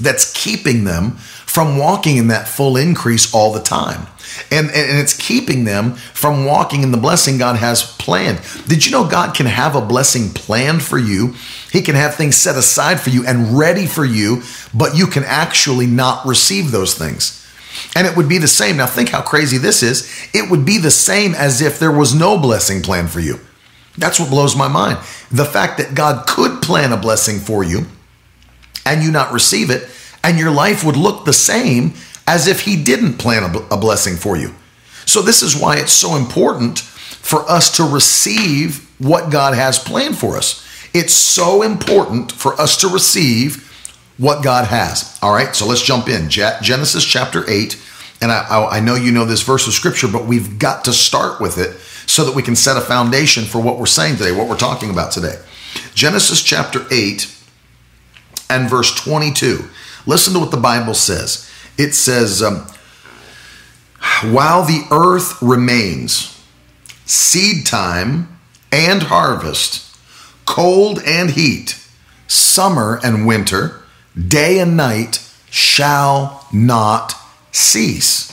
that's 0.00 0.32
keeping 0.32 0.84
them 0.84 1.10
from 1.10 1.76
walking 1.76 2.16
in 2.16 2.28
that 2.28 2.48
full 2.48 2.78
increase 2.78 3.34
all 3.34 3.52
the 3.52 3.60
time. 3.60 4.06
And, 4.50 4.68
and 4.68 4.98
it's 4.98 5.14
keeping 5.14 5.64
them 5.64 5.92
from 5.92 6.46
walking 6.46 6.82
in 6.82 6.90
the 6.90 6.96
blessing 6.96 7.36
God 7.36 7.56
has 7.56 7.82
planned. 7.98 8.40
Did 8.66 8.86
you 8.86 8.92
know 8.92 9.06
God 9.06 9.34
can 9.34 9.44
have 9.44 9.76
a 9.76 9.82
blessing 9.82 10.30
planned 10.30 10.82
for 10.82 10.96
you? 10.96 11.34
He 11.70 11.82
can 11.82 11.96
have 11.96 12.14
things 12.14 12.36
set 12.36 12.56
aside 12.56 12.98
for 12.98 13.10
you 13.10 13.26
and 13.26 13.58
ready 13.58 13.86
for 13.86 14.06
you, 14.06 14.42
but 14.72 14.96
you 14.96 15.06
can 15.06 15.22
actually 15.22 15.86
not 15.86 16.24
receive 16.24 16.70
those 16.70 16.94
things. 16.94 17.43
And 17.96 18.06
it 18.06 18.16
would 18.16 18.28
be 18.28 18.38
the 18.38 18.48
same. 18.48 18.76
Now, 18.76 18.86
think 18.86 19.10
how 19.10 19.22
crazy 19.22 19.58
this 19.58 19.82
is. 19.82 20.08
It 20.32 20.50
would 20.50 20.64
be 20.64 20.78
the 20.78 20.90
same 20.90 21.34
as 21.34 21.60
if 21.60 21.78
there 21.78 21.92
was 21.92 22.14
no 22.14 22.38
blessing 22.38 22.82
plan 22.82 23.08
for 23.08 23.20
you. 23.20 23.40
That's 23.96 24.18
what 24.18 24.30
blows 24.30 24.56
my 24.56 24.68
mind. 24.68 24.98
The 25.30 25.44
fact 25.44 25.78
that 25.78 25.94
God 25.94 26.26
could 26.26 26.62
plan 26.62 26.92
a 26.92 26.96
blessing 26.96 27.38
for 27.38 27.62
you 27.62 27.86
and 28.86 29.02
you 29.02 29.10
not 29.10 29.32
receive 29.32 29.70
it, 29.70 29.88
and 30.22 30.38
your 30.38 30.50
life 30.50 30.84
would 30.84 30.96
look 30.96 31.24
the 31.24 31.32
same 31.32 31.94
as 32.26 32.46
if 32.46 32.60
He 32.60 32.82
didn't 32.82 33.18
plan 33.18 33.42
a, 33.70 33.76
blessing 33.76 34.16
for 34.16 34.36
you. 34.36 34.54
So, 35.06 35.22
this 35.22 35.42
is 35.42 35.58
why 35.58 35.76
it's 35.76 35.92
so 35.92 36.16
important 36.16 36.80
for 36.80 37.48
us 37.50 37.76
to 37.76 37.84
receive 37.84 38.90
what 38.98 39.30
God 39.30 39.54
has 39.54 39.78
planned 39.78 40.18
for 40.18 40.36
us. 40.36 40.66
It's 40.94 41.12
so 41.12 41.62
important 41.62 42.30
for 42.32 42.58
us 42.60 42.76
to 42.80 42.88
receive 42.88 43.63
what 44.16 44.44
God 44.44 44.66
has. 44.66 45.18
All 45.22 45.32
right, 45.32 45.54
so 45.54 45.66
let's 45.66 45.82
jump 45.82 46.08
in. 46.08 46.28
Genesis 46.30 47.04
chapter 47.04 47.48
8. 47.48 47.80
And 48.20 48.30
I, 48.30 48.68
I, 48.70 48.80
know 48.80 48.94
you 48.94 49.12
know 49.12 49.24
this 49.24 49.42
verse 49.42 49.66
of 49.66 49.72
scripture, 49.72 50.08
but 50.08 50.24
we've 50.24 50.58
got 50.58 50.84
to 50.84 50.92
start 50.92 51.40
with 51.40 51.58
it 51.58 51.76
so 52.08 52.24
that 52.24 52.34
we 52.34 52.42
can 52.42 52.56
set 52.56 52.76
a 52.76 52.80
foundation 52.80 53.44
for 53.44 53.60
what 53.60 53.78
we're 53.78 53.86
saying 53.86 54.16
today, 54.16 54.32
what 54.32 54.48
we're 54.48 54.56
talking 54.56 54.90
about 54.90 55.12
today. 55.12 55.36
Genesis 55.94 56.42
chapter 56.42 56.86
8 56.90 57.30
and 58.48 58.70
verse 58.70 58.94
22. 58.94 59.68
Listen 60.06 60.32
to 60.34 60.38
what 60.38 60.50
the 60.50 60.56
Bible 60.56 60.94
says. 60.94 61.50
It 61.76 61.94
says, 61.94 62.42
um, 62.42 62.66
While 64.32 64.64
the 64.64 64.86
earth 64.90 65.42
remains, 65.42 66.42
seed 67.04 67.66
time 67.66 68.38
and 68.70 69.04
harvest, 69.04 69.96
cold 70.46 71.00
and 71.04 71.30
heat, 71.30 71.78
summer 72.26 73.00
and 73.02 73.26
winter, 73.26 73.83
day 74.16 74.58
and 74.60 74.76
night 74.76 75.20
shall 75.50 76.46
not 76.52 77.14
cease. 77.52 78.30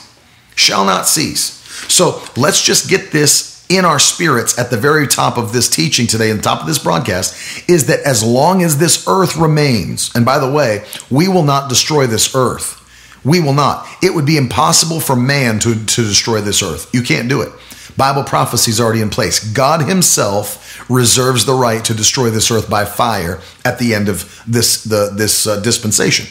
Shall 0.55 0.85
not 0.85 1.07
cease. 1.07 1.61
So 1.91 2.21
let's 2.37 2.61
just 2.61 2.89
get 2.89 3.11
this 3.11 3.51
in 3.69 3.85
our 3.85 3.99
spirits 3.99 4.59
at 4.59 4.69
the 4.69 4.77
very 4.77 5.07
top 5.07 5.37
of 5.37 5.53
this 5.53 5.69
teaching 5.69 6.05
today 6.05 6.29
and 6.29 6.43
top 6.43 6.59
of 6.59 6.67
this 6.67 6.77
broadcast 6.77 7.69
is 7.69 7.87
that 7.87 8.01
as 8.01 8.21
long 8.21 8.61
as 8.61 8.77
this 8.77 9.07
earth 9.07 9.37
remains, 9.37 10.13
and 10.13 10.25
by 10.25 10.39
the 10.39 10.51
way, 10.51 10.83
we 11.09 11.29
will 11.29 11.43
not 11.43 11.69
destroy 11.69 12.05
this 12.05 12.35
earth. 12.35 12.77
We 13.23 13.39
will 13.39 13.53
not. 13.53 13.87
It 14.03 14.13
would 14.13 14.25
be 14.25 14.35
impossible 14.35 14.99
for 14.99 15.15
man 15.15 15.59
to, 15.59 15.73
to 15.73 16.01
destroy 16.03 16.41
this 16.41 16.61
earth. 16.61 16.93
You 16.93 17.01
can't 17.01 17.29
do 17.29 17.41
it. 17.41 17.51
Bible 17.95 18.23
prophecy 18.23 18.71
is 18.71 18.81
already 18.81 19.01
in 19.01 19.09
place. 19.09 19.39
God 19.53 19.87
Himself 19.87 20.70
reserves 20.91 21.45
the 21.45 21.53
right 21.53 21.83
to 21.85 21.93
destroy 21.93 22.29
this 22.29 22.51
earth 22.51 22.69
by 22.69 22.85
fire 22.85 23.39
at 23.65 23.79
the 23.79 23.93
end 23.93 24.09
of 24.09 24.43
this 24.47 24.83
the 24.83 25.11
this 25.15 25.47
uh, 25.47 25.59
dispensation. 25.61 26.27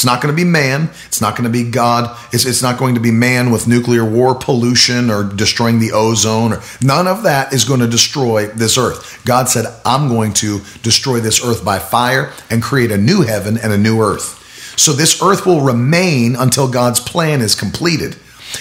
It's 0.00 0.06
not 0.06 0.22
going 0.22 0.34
to 0.34 0.36
be 0.36 0.48
man. 0.48 0.88
It's 1.08 1.20
not 1.20 1.36
going 1.36 1.44
to 1.44 1.52
be 1.52 1.70
God. 1.70 2.16
It's, 2.32 2.46
it's 2.46 2.62
not 2.62 2.78
going 2.78 2.94
to 2.94 3.02
be 3.02 3.10
man 3.10 3.50
with 3.50 3.68
nuclear 3.68 4.02
war, 4.02 4.34
pollution, 4.34 5.10
or 5.10 5.24
destroying 5.24 5.78
the 5.78 5.92
ozone. 5.92 6.54
Or, 6.54 6.62
none 6.80 7.06
of 7.06 7.24
that 7.24 7.52
is 7.52 7.66
going 7.66 7.80
to 7.80 7.86
destroy 7.86 8.46
this 8.46 8.78
earth. 8.78 9.22
God 9.26 9.50
said, 9.50 9.66
I'm 9.84 10.08
going 10.08 10.32
to 10.34 10.60
destroy 10.82 11.20
this 11.20 11.44
earth 11.44 11.62
by 11.66 11.78
fire 11.78 12.32
and 12.48 12.62
create 12.62 12.90
a 12.90 12.96
new 12.96 13.22
heaven 13.22 13.58
and 13.58 13.74
a 13.74 13.76
new 13.76 14.00
earth. 14.00 14.38
So 14.78 14.94
this 14.94 15.22
earth 15.22 15.44
will 15.44 15.60
remain 15.60 16.34
until 16.34 16.66
God's 16.70 17.00
plan 17.00 17.42
is 17.42 17.54
completed. 17.54 18.16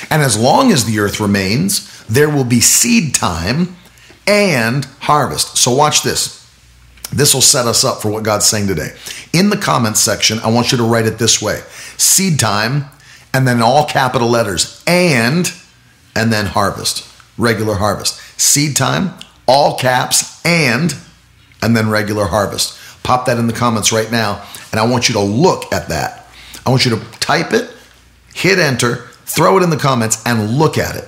And 0.09 0.21
as 0.21 0.37
long 0.37 0.73
as 0.73 0.83
the 0.83 0.99
earth 0.99 1.21
remains, 1.21 2.03
there 2.07 2.29
will 2.29 2.43
be 2.43 2.59
seed 2.59 3.15
time 3.15 3.77
and 4.29 4.85
harvest. 4.99 5.57
So 5.57 5.71
watch 5.71 6.03
this. 6.03 6.37
This 7.11 7.33
will 7.33 7.41
set 7.41 7.65
us 7.65 7.83
up 7.83 8.01
for 8.01 8.11
what 8.11 8.23
God's 8.23 8.45
saying 8.45 8.67
today. 8.67 8.95
In 9.33 9.49
the 9.49 9.57
comments 9.57 9.99
section, 9.99 10.37
I 10.39 10.51
want 10.51 10.71
you 10.71 10.77
to 10.77 10.83
write 10.83 11.07
it 11.07 11.17
this 11.17 11.41
way 11.41 11.61
seed 11.97 12.39
time, 12.39 12.85
and 13.33 13.47
then 13.47 13.61
all 13.61 13.85
capital 13.85 14.29
letters, 14.29 14.83
and, 14.85 15.51
and 16.15 16.31
then 16.31 16.45
harvest, 16.45 17.05
regular 17.37 17.75
harvest. 17.75 18.19
Seed 18.39 18.75
time, 18.75 19.15
all 19.47 19.75
caps, 19.77 20.45
and, 20.45 20.95
and 21.63 21.75
then 21.75 21.89
regular 21.89 22.25
harvest. 22.25 22.77
Pop 23.01 23.25
that 23.25 23.39
in 23.39 23.47
the 23.47 23.53
comments 23.53 23.91
right 23.91 24.11
now, 24.11 24.45
and 24.71 24.79
I 24.79 24.85
want 24.85 25.09
you 25.09 25.13
to 25.13 25.21
look 25.21 25.73
at 25.73 25.89
that. 25.89 26.27
I 26.65 26.69
want 26.69 26.85
you 26.85 26.91
to 26.91 27.03
type 27.19 27.53
it, 27.53 27.71
hit 28.35 28.59
enter, 28.59 29.07
throw 29.25 29.57
it 29.57 29.63
in 29.63 29.71
the 29.71 29.77
comments, 29.77 30.21
and 30.27 30.57
look 30.57 30.77
at 30.77 30.95
it. 30.95 31.07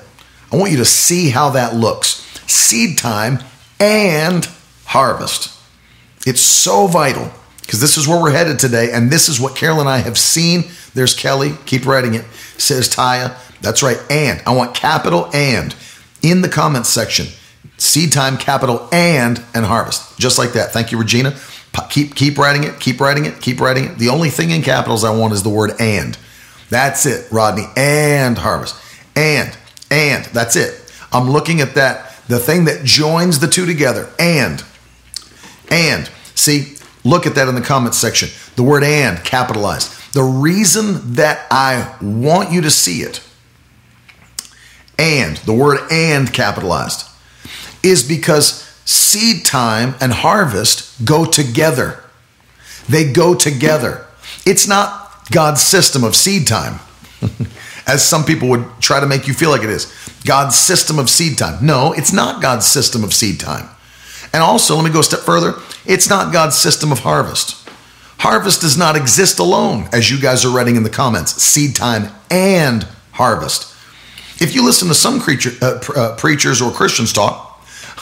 I 0.51 0.55
want 0.57 0.71
you 0.71 0.77
to 0.77 0.85
see 0.85 1.29
how 1.29 1.51
that 1.51 1.75
looks. 1.75 2.27
Seed 2.47 2.97
time 2.97 3.39
and 3.79 4.47
harvest. 4.85 5.57
It's 6.25 6.41
so 6.41 6.87
vital 6.87 7.31
because 7.61 7.81
this 7.81 7.97
is 7.97 8.07
where 8.07 8.21
we're 8.21 8.31
headed 8.31 8.59
today, 8.59 8.91
and 8.91 9.09
this 9.09 9.29
is 9.29 9.39
what 9.39 9.55
Carol 9.55 9.79
and 9.79 9.89
I 9.89 9.99
have 9.99 10.17
seen. 10.17 10.65
There's 10.93 11.13
Kelly, 11.13 11.53
keep 11.65 11.85
writing 11.85 12.13
it. 12.13 12.25
Says 12.57 12.89
Taya. 12.93 13.37
That's 13.61 13.81
right. 13.81 13.97
And 14.09 14.41
I 14.45 14.55
want 14.55 14.75
capital 14.75 15.29
and 15.33 15.75
in 16.21 16.41
the 16.41 16.49
comments 16.49 16.89
section. 16.89 17.27
Seed 17.77 18.11
time, 18.11 18.37
capital 18.37 18.87
and 18.91 19.43
and 19.53 19.65
harvest. 19.65 20.19
Just 20.19 20.37
like 20.37 20.53
that. 20.53 20.71
Thank 20.71 20.91
you, 20.91 20.99
Regina. 20.99 21.35
Keep 21.89 22.15
keep 22.15 22.37
writing 22.37 22.65
it, 22.65 22.79
keep 22.79 22.99
writing 22.99 23.25
it, 23.25 23.39
keep 23.41 23.59
writing 23.59 23.85
it. 23.85 23.97
The 23.97 24.09
only 24.09 24.29
thing 24.29 24.51
in 24.51 24.61
capitals 24.61 25.03
I 25.03 25.15
want 25.15 25.33
is 25.33 25.43
the 25.43 25.49
word 25.49 25.71
and. 25.79 26.17
That's 26.71 27.05
it, 27.05 27.29
Rodney. 27.31 27.65
And 27.75 28.37
harvest. 28.37 28.75
And, 29.15 29.55
and, 29.91 30.23
that's 30.25 30.55
it. 30.55 30.93
I'm 31.11 31.29
looking 31.29 31.59
at 31.59 31.75
that, 31.75 32.10
the 32.31 32.39
thing 32.39 32.65
that 32.65 32.83
joins 32.83 33.39
the 33.39 33.47
two 33.47 33.65
together. 33.65 34.09
And, 34.17 34.63
and. 35.69 36.09
See, 36.33 36.75
look 37.03 37.27
at 37.27 37.35
that 37.35 37.47
in 37.47 37.55
the 37.55 37.61
comments 37.61 37.97
section. 37.97 38.29
The 38.55 38.63
word 38.63 38.83
and 38.83 39.23
capitalized. 39.23 40.13
The 40.13 40.23
reason 40.23 41.15
that 41.15 41.45
I 41.51 41.95
want 42.01 42.51
you 42.51 42.61
to 42.61 42.71
see 42.71 43.01
it, 43.01 43.21
and, 44.99 45.37
the 45.37 45.53
word 45.53 45.79
and 45.89 46.31
capitalized, 46.31 47.09
is 47.81 48.07
because 48.07 48.63
seed 48.85 49.45
time 49.45 49.95
and 50.01 50.11
harvest 50.11 51.05
go 51.05 51.25
together. 51.25 52.03
They 52.89 53.11
go 53.11 53.35
together. 53.35 54.05
It's 54.45 54.67
not 54.67 55.29
God's 55.31 55.61
system 55.61 56.03
of 56.03 56.15
seed 56.15 56.45
time, 56.45 56.79
as 57.87 58.03
some 58.03 58.25
people 58.25 58.49
would 58.49 58.65
try 58.79 58.99
to 58.99 59.07
make 59.07 59.27
you 59.27 59.33
feel 59.33 59.49
like 59.49 59.63
it 59.63 59.69
is. 59.69 59.85
God's 60.25 60.55
system 60.55 60.99
of 60.99 61.09
seed 61.09 61.37
time. 61.37 61.65
No, 61.65 61.93
it's 61.93 62.13
not 62.13 62.41
God's 62.41 62.65
system 62.65 63.03
of 63.03 63.13
seed 63.13 63.39
time. 63.39 63.69
And 64.33 64.41
also, 64.41 64.75
let 64.75 64.85
me 64.85 64.91
go 64.91 64.99
a 64.99 65.03
step 65.03 65.21
further 65.21 65.55
it's 65.85 66.09
not 66.09 66.31
God's 66.31 66.55
system 66.55 66.91
of 66.91 66.99
harvest. 66.99 67.67
Harvest 68.19 68.61
does 68.61 68.77
not 68.77 68.95
exist 68.95 69.39
alone, 69.39 69.89
as 69.91 70.11
you 70.11 70.21
guys 70.21 70.45
are 70.45 70.51
writing 70.55 70.75
in 70.75 70.83
the 70.83 70.91
comments 70.91 71.41
seed 71.41 71.75
time 71.75 72.11
and 72.29 72.87
harvest. 73.13 73.75
If 74.39 74.53
you 74.53 74.63
listen 74.63 74.87
to 74.89 74.93
some 74.93 75.19
creature, 75.19 75.51
uh, 75.61 75.79
uh, 75.95 76.15
preachers 76.17 76.61
or 76.61 76.71
Christians 76.71 77.13
talk, 77.13 77.50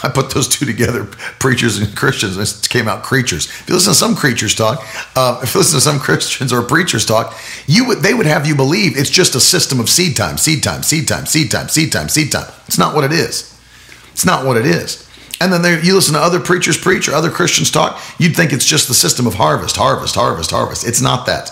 I 0.04 0.10
put 0.10 0.32
those 0.32 0.48
two 0.48 0.66
together, 0.66 1.06
preachers 1.40 1.78
and 1.78 1.96
Christians, 1.96 2.38
and 2.38 2.48
it 2.48 2.70
came 2.70 2.88
out 2.88 3.04
creatures. 3.04 3.48
If 3.48 3.66
you 3.68 3.76
listen 3.76 3.92
to 3.92 3.98
some 3.98 4.16
creatures 4.16 4.56
talk, 4.56 4.80
uh, 5.16 5.40
if 5.44 5.54
you 5.54 5.60
listen 5.60 5.78
to 5.78 5.82
some 5.82 6.00
Christians 6.00 6.54
or 6.54 6.62
preachers 6.62 7.06
talk, 7.06 7.36
you 7.68 7.86
would 7.88 8.00
they 8.00 8.14
would 8.14 8.26
have 8.26 8.48
you 8.48 8.56
believe 8.56 8.98
it's 8.98 9.10
just 9.10 9.36
a 9.36 9.40
system 9.40 9.80
of 9.80 9.90
seed 9.90 10.16
time, 10.16 10.38
seed 10.38 10.64
time, 10.64 10.84
seed 10.84 11.08
time, 11.08 11.26
seed 11.26 11.52
time, 11.52 11.68
seed 11.68 11.92
time, 11.92 12.10
seed 12.10 12.32
time. 12.32 12.52
It's 12.68 12.78
not 12.78 12.96
what 12.96 13.04
it 13.04 13.12
is. 13.12 13.58
It's 14.12 14.26
not 14.26 14.46
what 14.46 14.58
it 14.58 14.66
is. 14.66 15.08
And 15.42 15.54
then 15.54 15.62
there, 15.62 15.84
you 15.84 15.96
listen 15.96 16.14
to 16.16 16.20
other 16.20 16.40
preachers 16.40 16.78
preach 16.78 17.08
or 17.08 17.14
other 17.14 17.30
Christians 17.30 17.72
talk, 17.72 18.02
you'd 18.18 18.36
think 18.36 18.52
it's 18.52 18.66
just 18.66 18.88
the 18.88 18.94
system 18.94 19.26
of 19.26 19.36
harvest, 19.36 19.78
harvest, 19.78 20.16
harvest, 20.16 20.52
harvest. 20.52 20.86
It's 20.86 21.02
not 21.02 21.26
that. 21.28 21.52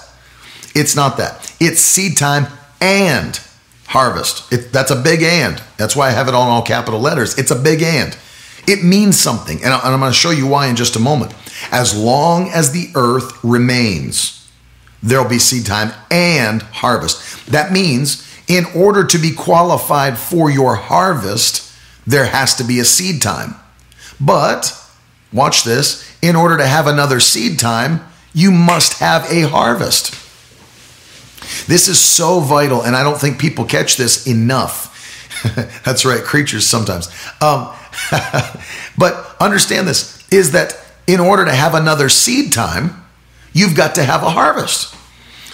It's 0.75 0.95
not 0.95 1.17
that. 1.17 1.55
It's 1.60 1.79
seed 1.79 2.17
time 2.17 2.47
and 2.81 3.39
harvest. 3.88 4.51
It, 4.51 4.73
that's 4.73 4.91
a 4.91 4.95
big 4.95 5.23
and. 5.23 5.62
That's 5.77 5.95
why 5.95 6.07
I 6.07 6.12
have 6.12 6.27
it 6.27 6.33
on 6.33 6.47
all 6.47 6.62
capital 6.62 6.99
letters. 6.99 7.38
It's 7.38 7.51
a 7.51 7.55
big 7.55 7.81
and. 7.81 8.17
It 8.67 8.84
means 8.84 9.19
something. 9.19 9.63
And 9.63 9.73
I'm 9.73 9.99
going 9.99 10.12
to 10.12 10.17
show 10.17 10.32
you 10.32 10.45
why 10.45 10.67
in 10.67 10.75
just 10.75 10.95
a 10.95 10.99
moment. 10.99 11.34
As 11.71 11.97
long 11.97 12.49
as 12.49 12.71
the 12.71 12.89
earth 12.95 13.43
remains, 13.43 14.49
there'll 15.01 15.27
be 15.27 15.39
seed 15.39 15.65
time 15.65 15.91
and 16.12 16.62
harvest. 16.62 17.47
That 17.47 17.71
means 17.71 18.27
in 18.47 18.65
order 18.75 19.06
to 19.06 19.17
be 19.17 19.32
qualified 19.32 20.17
for 20.17 20.49
your 20.49 20.75
harvest, 20.75 21.73
there 22.06 22.25
has 22.25 22.56
to 22.56 22.63
be 22.63 22.80
a 22.80 22.86
seed 22.86 23.21
time. 23.21 23.56
But, 24.19 24.73
watch 25.34 25.63
this, 25.63 26.17
in 26.21 26.36
order 26.36 26.58
to 26.58 26.67
have 26.67 26.88
another 26.88 27.19
seed 27.19 27.60
time, 27.60 28.06
you 28.34 28.51
must 28.51 28.99
have 28.99 29.30
a 29.32 29.41
harvest. 29.41 30.12
This 31.67 31.88
is 31.88 31.99
so 31.99 32.39
vital, 32.39 32.82
and 32.82 32.95
I 32.95 33.03
don't 33.03 33.19
think 33.19 33.39
people 33.39 33.65
catch 33.65 33.97
this 33.97 34.27
enough. 34.27 34.93
That's 35.84 36.06
right, 36.06 36.23
creatures 36.23 36.65
sometimes. 36.65 37.08
Um, 37.41 37.73
but 38.97 39.36
understand 39.39 39.88
this 39.88 40.27
is 40.31 40.51
that 40.51 40.77
in 41.07 41.19
order 41.19 41.45
to 41.45 41.53
have 41.53 41.73
another 41.73 42.10
seed 42.10 42.51
time, 42.51 43.05
you've 43.53 43.75
got 43.75 43.95
to 43.95 44.03
have 44.03 44.23
a 44.23 44.29
harvest. 44.29 44.95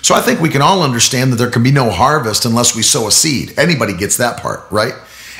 So 0.03 0.13
I 0.15 0.21
think 0.21 0.41
we 0.41 0.49
can 0.49 0.61
all 0.61 0.83
understand 0.83 1.31
that 1.31 1.37
there 1.37 1.49
can 1.49 1.63
be 1.63 1.71
no 1.71 1.89
harvest 1.89 2.45
unless 2.45 2.75
we 2.75 2.81
sow 2.81 3.07
a 3.07 3.11
seed. 3.11 3.57
Anybody 3.57 3.95
gets 3.95 4.17
that 4.17 4.41
part, 4.41 4.69
right? 4.69 4.93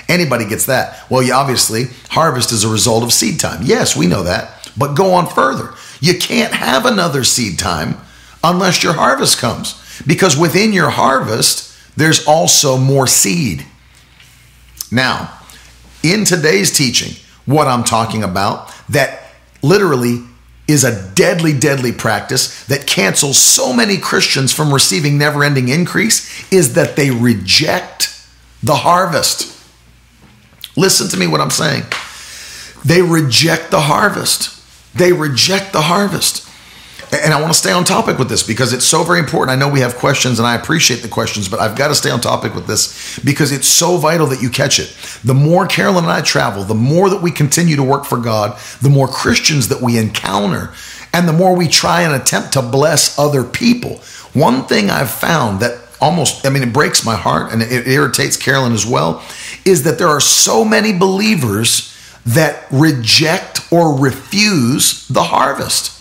Anybody 0.07 0.47
gets 0.47 0.67
that. 0.67 1.05
Well, 1.09 1.21
you 1.21 1.33
obviously, 1.33 1.85
harvest 2.09 2.51
is 2.51 2.63
a 2.63 2.69
result 2.69 3.03
of 3.03 3.11
seed 3.11 3.39
time. 3.39 3.61
Yes, 3.63 3.95
we 3.95 4.07
know 4.07 4.23
that. 4.23 4.71
But 4.77 4.95
go 4.95 5.13
on 5.13 5.27
further. 5.27 5.73
You 5.99 6.17
can't 6.17 6.53
have 6.53 6.85
another 6.85 7.23
seed 7.23 7.59
time 7.59 7.97
unless 8.43 8.83
your 8.83 8.93
harvest 8.93 9.37
comes. 9.37 9.79
Because 10.07 10.37
within 10.37 10.73
your 10.73 10.89
harvest, 10.89 11.75
there's 11.97 12.25
also 12.25 12.77
more 12.77 13.07
seed. 13.07 13.65
Now, 14.91 15.39
in 16.03 16.25
today's 16.25 16.75
teaching, 16.75 17.15
what 17.45 17.67
I'm 17.67 17.83
talking 17.83 18.23
about 18.23 18.73
that 18.89 19.31
literally 19.61 20.23
is 20.67 20.83
a 20.83 21.11
deadly, 21.13 21.57
deadly 21.57 21.91
practice 21.91 22.65
that 22.65 22.87
cancels 22.87 23.37
so 23.37 23.73
many 23.73 23.97
Christians 23.97 24.53
from 24.53 24.73
receiving 24.73 25.17
never 25.17 25.43
ending 25.43 25.69
increase 25.69 26.51
is 26.51 26.73
that 26.73 26.95
they 26.95 27.11
reject 27.11 28.09
the 28.61 28.75
harvest. 28.75 29.49
Listen 30.77 31.09
to 31.09 31.17
me 31.17 31.27
what 31.27 31.41
I'm 31.41 31.49
saying. 31.49 31.83
They 32.85 33.01
reject 33.01 33.71
the 33.71 33.81
harvest. 33.81 34.49
They 34.95 35.11
reject 35.11 35.73
the 35.73 35.81
harvest. 35.81 36.47
And 37.13 37.32
I 37.32 37.39
want 37.39 37.54
to 37.54 37.60
stay 37.60 37.71
on 37.71 37.84
topic 37.84 38.17
with 38.17 38.28
this 38.28 38.41
because 38.41 38.73
it's 38.73 38.86
so 38.86 39.04
very 39.04 39.19
important. 39.19 39.52
I 39.52 39.60
know 39.60 39.71
we 39.71 39.82
have 39.82 39.95
questions 39.95 40.39
and 40.39 40.47
I 40.47 40.56
appreciate 40.56 41.04
the 41.04 41.08
questions, 41.08 41.47
but 41.47 41.60
I've 41.60 41.76
got 41.76 41.89
to 41.89 41.95
stay 41.95 42.10
on 42.10 42.19
topic 42.19 42.56
with 42.56 42.65
this 42.65 43.19
because 43.19 43.52
it's 43.52 43.67
so 43.67 43.97
vital 43.97 44.26
that 44.28 44.41
you 44.41 44.49
catch 44.49 44.80
it. 44.80 44.95
The 45.23 45.36
more 45.36 45.67
Carolyn 45.67 46.06
and 46.06 46.12
I 46.12 46.21
travel, 46.21 46.63
the 46.63 46.73
more 46.73 47.10
that 47.10 47.21
we 47.21 47.30
continue 47.30 47.76
to 47.76 47.84
work 47.84 48.06
for 48.06 48.17
God, 48.17 48.60
the 48.82 48.89
more 48.89 49.08
Christians 49.08 49.67
that 49.67 49.82
we 49.82 49.97
encounter, 49.99 50.73
and 51.13 51.28
the 51.28 51.34
more 51.34 51.56
we 51.56 51.67
try 51.67 52.02
and 52.02 52.19
attempt 52.19 52.54
to 52.54 52.63
bless 52.63 53.19
other 53.19 53.43
people. 53.43 53.97
One 54.34 54.65
thing 54.65 54.89
I've 54.89 55.12
found 55.12 55.60
that 55.60 55.80
almost, 56.02 56.45
I 56.45 56.49
mean, 56.49 56.63
it 56.63 56.73
breaks 56.73 57.06
my 57.06 57.15
heart 57.15 57.54
and 57.54 57.62
it 57.62 57.88
irritates 57.88 58.38
Carolyn 58.38 58.73
as 58.73 58.88
well, 58.88 59.23
is 59.65 59.84
that 59.84 59.99
there 59.99 60.10
are 60.10 60.19
so 60.19 60.65
many 60.65 60.97
believers 60.97 61.95
that 62.26 62.65
reject 62.71 63.71
or 63.71 63.99
refuse 63.99 65.08
the 65.08 65.23
harvest. 65.23 65.92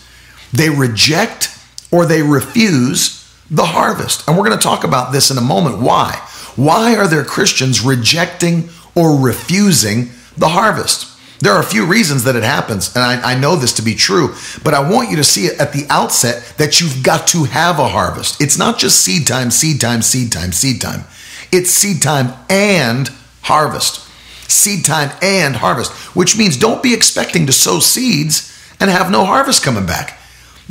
They 0.53 0.69
reject 0.69 1.49
or 1.91 2.05
they 2.05 2.21
refuse 2.21 3.19
the 3.49 3.65
harvest. 3.65 4.27
And 4.27 4.37
we're 4.37 4.45
going 4.45 4.57
to 4.57 4.63
talk 4.63 4.83
about 4.83 5.11
this 5.11 5.29
in 5.29 5.37
a 5.37 5.41
moment. 5.41 5.79
Why? 5.79 6.13
Why 6.55 6.95
are 6.95 7.07
there 7.07 7.23
Christians 7.23 7.81
rejecting 7.81 8.69
or 8.95 9.19
refusing 9.19 10.09
the 10.37 10.49
harvest? 10.49 11.09
There 11.39 11.51
are 11.51 11.59
a 11.59 11.65
few 11.65 11.85
reasons 11.85 12.23
that 12.23 12.37
it 12.37 12.43
happens, 12.43 12.95
and 12.95 13.03
I, 13.03 13.33
I, 13.33 13.37
know 13.37 13.57
this 13.57 13.73
to 13.73 13.81
be 13.81 13.95
true, 13.95 14.33
but 14.63 14.73
I 14.73 14.89
want 14.89 15.09
you 15.09 15.17
to 15.17 15.25
see 15.25 15.47
it 15.47 15.59
at 15.59 15.73
the 15.73 15.85
outset 15.89 16.53
that 16.57 16.79
you've 16.79 17.03
got 17.03 17.27
to 17.29 17.43
have 17.43 17.79
a 17.79 17.89
harvest. 17.89 18.39
It's 18.39 18.57
not 18.57 18.79
just 18.79 19.01
seed 19.01 19.27
time, 19.27 19.51
seed 19.51 19.81
time, 19.81 20.01
seed 20.03 20.31
time, 20.31 20.53
seed 20.53 20.79
time. 20.79 21.03
It's 21.51 21.69
seed 21.69 22.01
time 22.01 22.33
and 22.49 23.09
harvest. 23.41 24.07
Seed 24.49 24.85
time 24.85 25.11
and 25.21 25.57
harvest, 25.57 25.91
which 26.15 26.37
means 26.37 26.55
don't 26.55 26.81
be 26.81 26.93
expecting 26.93 27.45
to 27.47 27.51
sow 27.51 27.79
seeds 27.79 28.49
and 28.79 28.89
have 28.89 29.11
no 29.11 29.25
harvest 29.25 29.63
coming 29.63 29.85
back. 29.85 30.17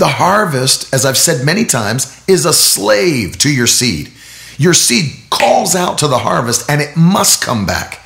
The 0.03 0.09
harvest, 0.09 0.93
as 0.93 1.07
I've 1.07 1.17
said 1.17 1.47
many 1.47 1.65
times, 1.65 2.21
is 2.27 2.45
a 2.45 2.53
slave 2.53 3.39
to 3.39 3.49
your 3.49 3.69
seed. 3.69 4.11
Your 4.59 4.75
seed 4.75 5.31
calls 5.31 5.77
out 5.77 5.99
to 5.99 6.09
the 6.09 6.19
harvest 6.19 6.69
and 6.69 6.81
it 6.81 6.97
must 6.97 7.41
come 7.41 7.67
back. 7.67 8.01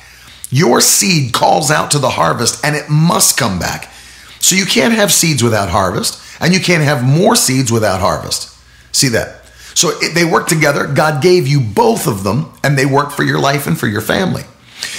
Your 0.51 0.79
seed 0.79 1.33
calls 1.33 1.71
out 1.71 1.89
to 1.89 1.97
the 1.97 2.11
harvest 2.11 2.63
and 2.63 2.75
it 2.75 2.87
must 2.87 3.35
come 3.35 3.57
back. 3.57 3.91
So 4.37 4.55
you 4.55 4.67
can't 4.67 4.93
have 4.93 5.11
seeds 5.11 5.41
without 5.41 5.69
harvest 5.69 6.21
and 6.39 6.53
you 6.53 6.59
can't 6.59 6.83
have 6.83 7.03
more 7.03 7.35
seeds 7.35 7.71
without 7.71 7.99
harvest. 7.99 8.55
See 8.91 9.07
that? 9.07 9.47
So 9.73 9.89
it, 9.99 10.13
they 10.13 10.23
work 10.23 10.47
together. 10.47 10.85
God 10.85 11.23
gave 11.23 11.47
you 11.47 11.59
both 11.59 12.05
of 12.05 12.23
them 12.23 12.53
and 12.63 12.77
they 12.77 12.85
work 12.85 13.09
for 13.09 13.23
your 13.23 13.39
life 13.39 13.65
and 13.65 13.75
for 13.75 13.87
your 13.87 14.01
family. 14.01 14.43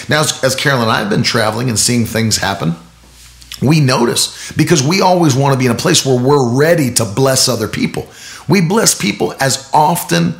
Now, 0.08 0.22
as, 0.22 0.42
as 0.42 0.56
Carol 0.56 0.82
and 0.82 0.90
I 0.90 0.98
have 0.98 1.10
been 1.10 1.22
traveling 1.22 1.68
and 1.68 1.78
seeing 1.78 2.06
things 2.06 2.38
happen, 2.38 2.74
we 3.60 3.80
notice 3.80 4.52
because 4.52 4.82
we 4.82 5.00
always 5.00 5.34
want 5.34 5.52
to 5.52 5.58
be 5.58 5.66
in 5.66 5.72
a 5.72 5.76
place 5.76 6.04
where 6.04 6.20
we're 6.20 6.48
ready 6.48 6.92
to 6.94 7.04
bless 7.04 7.48
other 7.48 7.68
people. 7.68 8.08
We 8.48 8.60
bless 8.60 8.94
people 8.94 9.34
as 9.40 9.70
often 9.74 10.34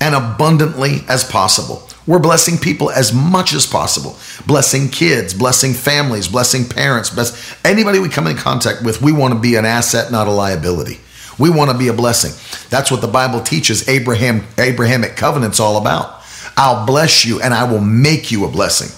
and 0.00 0.14
abundantly 0.14 0.98
as 1.08 1.24
possible. 1.24 1.88
We're 2.06 2.18
blessing 2.18 2.56
people 2.56 2.90
as 2.90 3.12
much 3.12 3.52
as 3.52 3.66
possible, 3.66 4.16
blessing 4.46 4.88
kids, 4.88 5.34
blessing 5.34 5.74
families, 5.74 6.26
blessing 6.26 6.66
parents, 6.66 7.10
bless 7.10 7.54
anybody 7.64 7.98
we 7.98 8.08
come 8.08 8.26
in 8.26 8.36
contact 8.36 8.82
with. 8.82 9.02
We 9.02 9.12
want 9.12 9.34
to 9.34 9.40
be 9.40 9.56
an 9.56 9.66
asset, 9.66 10.10
not 10.10 10.26
a 10.26 10.30
liability. 10.30 11.00
We 11.38 11.50
want 11.50 11.70
to 11.70 11.76
be 11.76 11.88
a 11.88 11.92
blessing. 11.92 12.32
That's 12.70 12.90
what 12.90 13.00
the 13.00 13.08
Bible 13.08 13.40
teaches 13.40 13.88
Abraham 13.88 14.44
Abrahamic 14.56 15.16
covenant's 15.16 15.60
all 15.60 15.76
about. 15.76 16.22
I'll 16.56 16.86
bless 16.86 17.24
you 17.24 17.40
and 17.40 17.54
I 17.54 17.70
will 17.70 17.80
make 17.80 18.32
you 18.32 18.44
a 18.44 18.50
blessing. 18.50 18.88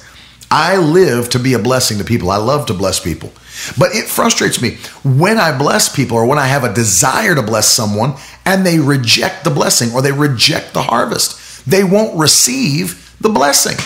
I 0.51 0.79
live 0.79 1.31
to 1.31 1.39
be 1.39 1.55
a 1.55 1.59
blessing 1.59 1.99
to 1.99 2.05
people. 2.05 2.31
I 2.31 2.39
love 2.39 2.67
to 2.67 2.75
bless 2.75 2.99
people. 2.99 3.33
But 3.79 3.95
it 3.95 4.07
frustrates 4.07 4.61
me 4.61 4.79
when 5.05 5.39
I 5.39 5.57
bless 5.57 5.95
people 5.95 6.17
or 6.17 6.27
when 6.27 6.39
I 6.39 6.47
have 6.47 6.65
a 6.65 6.73
desire 6.73 7.35
to 7.35 7.43
bless 7.43 7.69
someone 7.69 8.15
and 8.45 8.65
they 8.65 8.79
reject 8.79 9.45
the 9.45 9.51
blessing 9.51 9.93
or 9.93 10.03
they 10.03 10.13
reject 10.13 10.73
the 10.73 10.83
harvest. 10.83 11.69
They 11.69 11.85
won't 11.85 12.19
receive 12.19 13.17
the 13.21 13.29
blessing. 13.29 13.77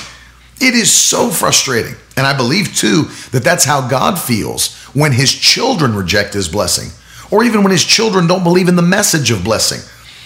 It 0.61 0.75
is 0.75 0.91
so 0.91 1.31
frustrating. 1.31 1.95
And 2.17 2.27
I 2.27 2.37
believe 2.37 2.75
too 2.75 3.05
that 3.33 3.43
that's 3.45 3.65
how 3.65 3.89
God 3.89 4.19
feels 4.19 4.75
when 4.95 5.13
his 5.13 5.33
children 5.33 5.95
reject 5.95 6.35
his 6.35 6.49
blessing 6.49 6.91
or 7.31 7.43
even 7.43 7.63
when 7.63 7.73
his 7.73 7.85
children 7.85 8.27
don't 8.27 8.45
believe 8.45 8.69
in 8.69 8.77
the 8.77 8.83
message 8.83 9.31
of 9.31 9.45
blessing. 9.45 9.81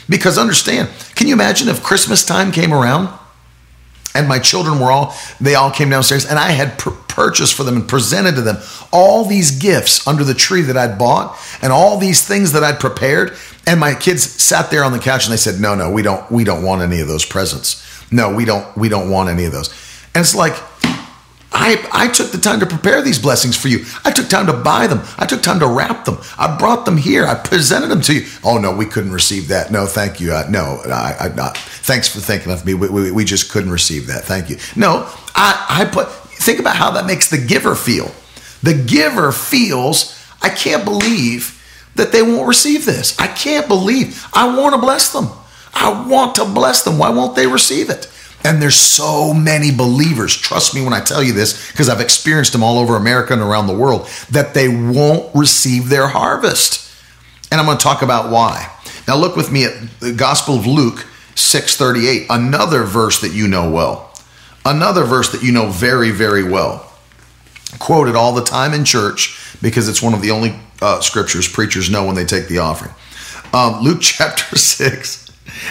Because 0.08 0.38
understand, 0.38 0.88
can 1.14 1.26
you 1.26 1.34
imagine 1.34 1.68
if 1.68 1.82
Christmas 1.82 2.24
time 2.24 2.52
came 2.52 2.72
around 2.72 3.08
and 4.18 4.28
my 4.28 4.38
children 4.38 4.80
were 4.80 4.90
all 4.90 5.14
they 5.40 5.54
all 5.54 5.70
came 5.70 5.88
downstairs 5.88 6.26
and 6.26 6.38
i 6.38 6.50
had 6.50 6.78
pr- 6.78 6.90
purchased 7.08 7.54
for 7.54 7.64
them 7.64 7.76
and 7.76 7.88
presented 7.88 8.34
to 8.34 8.42
them 8.42 8.56
all 8.92 9.24
these 9.24 9.50
gifts 9.50 10.06
under 10.06 10.24
the 10.24 10.34
tree 10.34 10.62
that 10.62 10.76
i'd 10.76 10.98
bought 10.98 11.36
and 11.62 11.72
all 11.72 11.98
these 11.98 12.26
things 12.26 12.52
that 12.52 12.62
i'd 12.62 12.78
prepared. 12.80 13.36
And 13.66 13.78
my 13.78 13.94
kids 13.94 14.22
sat 14.22 14.70
there 14.70 14.82
on 14.82 14.92
the 14.92 14.98
couch 14.98 15.26
and 15.26 15.32
they 15.32 15.36
said 15.36 15.60
no 15.60 15.74
no 15.74 15.90
we 15.90 16.02
don't 16.02 16.30
we 16.30 16.44
don't 16.44 16.62
want 16.62 16.80
any 16.80 17.00
of 17.00 17.08
those 17.08 17.24
presents. 17.24 17.84
No 18.10 18.34
we 18.34 18.44
don't 18.44 18.76
we 18.76 18.88
don't 18.88 19.10
want 19.10 19.28
any 19.28 19.44
of 19.44 19.52
those. 19.52 19.68
And 20.14 20.22
it's 20.22 20.34
like 20.34 20.54
I, 21.50 21.88
I 21.92 22.08
took 22.08 22.30
the 22.30 22.38
time 22.38 22.60
to 22.60 22.66
prepare 22.66 23.00
these 23.02 23.18
blessings 23.18 23.56
for 23.56 23.68
you. 23.68 23.84
I 24.04 24.10
took 24.10 24.28
time 24.28 24.46
to 24.46 24.52
buy 24.52 24.86
them. 24.86 25.00
I 25.18 25.24
took 25.24 25.42
time 25.42 25.60
to 25.60 25.66
wrap 25.66 26.04
them. 26.04 26.18
I 26.38 26.56
brought 26.58 26.84
them 26.84 26.98
here. 26.98 27.26
I 27.26 27.34
presented 27.34 27.88
them 27.88 28.02
to 28.02 28.14
you. 28.14 28.26
Oh, 28.44 28.58
no, 28.58 28.74
we 28.74 28.84
couldn't 28.84 29.12
receive 29.12 29.48
that. 29.48 29.70
No, 29.70 29.86
thank 29.86 30.20
you. 30.20 30.32
Uh, 30.32 30.46
no, 30.50 30.82
I, 30.86 31.16
I, 31.20 31.28
not. 31.34 31.56
Thanks 31.56 32.08
for 32.08 32.20
thinking 32.20 32.52
of 32.52 32.66
me. 32.66 32.74
We, 32.74 32.88
we, 32.88 33.10
we 33.10 33.24
just 33.24 33.50
couldn't 33.50 33.70
receive 33.70 34.08
that. 34.08 34.24
Thank 34.24 34.50
you. 34.50 34.58
No, 34.76 35.10
I, 35.34 35.66
I 35.68 35.84
put, 35.86 36.10
think 36.10 36.60
about 36.60 36.76
how 36.76 36.90
that 36.92 37.06
makes 37.06 37.30
the 37.30 37.38
giver 37.38 37.74
feel. 37.74 38.10
The 38.62 38.74
giver 38.74 39.32
feels, 39.32 40.14
I 40.42 40.50
can't 40.50 40.84
believe 40.84 41.54
that 41.94 42.12
they 42.12 42.22
won't 42.22 42.46
receive 42.46 42.84
this. 42.84 43.18
I 43.18 43.26
can't 43.26 43.68
believe. 43.68 44.26
I 44.34 44.54
want 44.56 44.74
to 44.74 44.80
bless 44.80 45.12
them. 45.12 45.28
I 45.72 46.06
want 46.08 46.36
to 46.36 46.44
bless 46.44 46.82
them. 46.82 46.98
Why 46.98 47.08
won't 47.10 47.36
they 47.36 47.46
receive 47.46 47.88
it? 47.88 48.12
And 48.48 48.62
there's 48.62 48.76
so 48.76 49.34
many 49.34 49.70
believers, 49.70 50.34
trust 50.34 50.74
me 50.74 50.82
when 50.82 50.94
I 50.94 51.00
tell 51.00 51.22
you 51.22 51.34
this, 51.34 51.70
because 51.70 51.90
I've 51.90 52.00
experienced 52.00 52.52
them 52.52 52.64
all 52.64 52.78
over 52.78 52.96
America 52.96 53.34
and 53.34 53.42
around 53.42 53.66
the 53.66 53.76
world, 53.76 54.08
that 54.30 54.54
they 54.54 54.68
won't 54.68 55.34
receive 55.34 55.90
their 55.90 56.08
harvest. 56.08 56.90
And 57.52 57.60
I'm 57.60 57.66
going 57.66 57.76
to 57.76 57.84
talk 57.84 58.00
about 58.00 58.32
why. 58.32 58.74
Now 59.06 59.16
look 59.16 59.36
with 59.36 59.52
me 59.52 59.66
at 59.66 60.00
the 60.00 60.14
Gospel 60.14 60.54
of 60.54 60.66
Luke 60.66 61.06
6:38, 61.34 62.24
another 62.30 62.84
verse 62.84 63.20
that 63.20 63.32
you 63.32 63.48
know 63.48 63.70
well. 63.70 64.14
Another 64.64 65.04
verse 65.04 65.30
that 65.32 65.42
you 65.42 65.52
know 65.52 65.66
very 65.66 66.10
very 66.10 66.42
well. 66.42 66.90
Quoted 67.78 68.16
all 68.16 68.32
the 68.32 68.44
time 68.44 68.72
in 68.72 68.86
church 68.86 69.38
because 69.60 69.90
it's 69.90 70.00
one 70.00 70.14
of 70.14 70.22
the 70.22 70.30
only 70.30 70.58
uh, 70.80 71.00
scriptures 71.00 71.46
preachers 71.46 71.90
know 71.90 72.06
when 72.06 72.14
they 72.14 72.24
take 72.24 72.48
the 72.48 72.60
offering. 72.60 72.94
Um, 73.52 73.82
Luke 73.82 73.98
chapter 74.02 74.56
6 74.56 75.27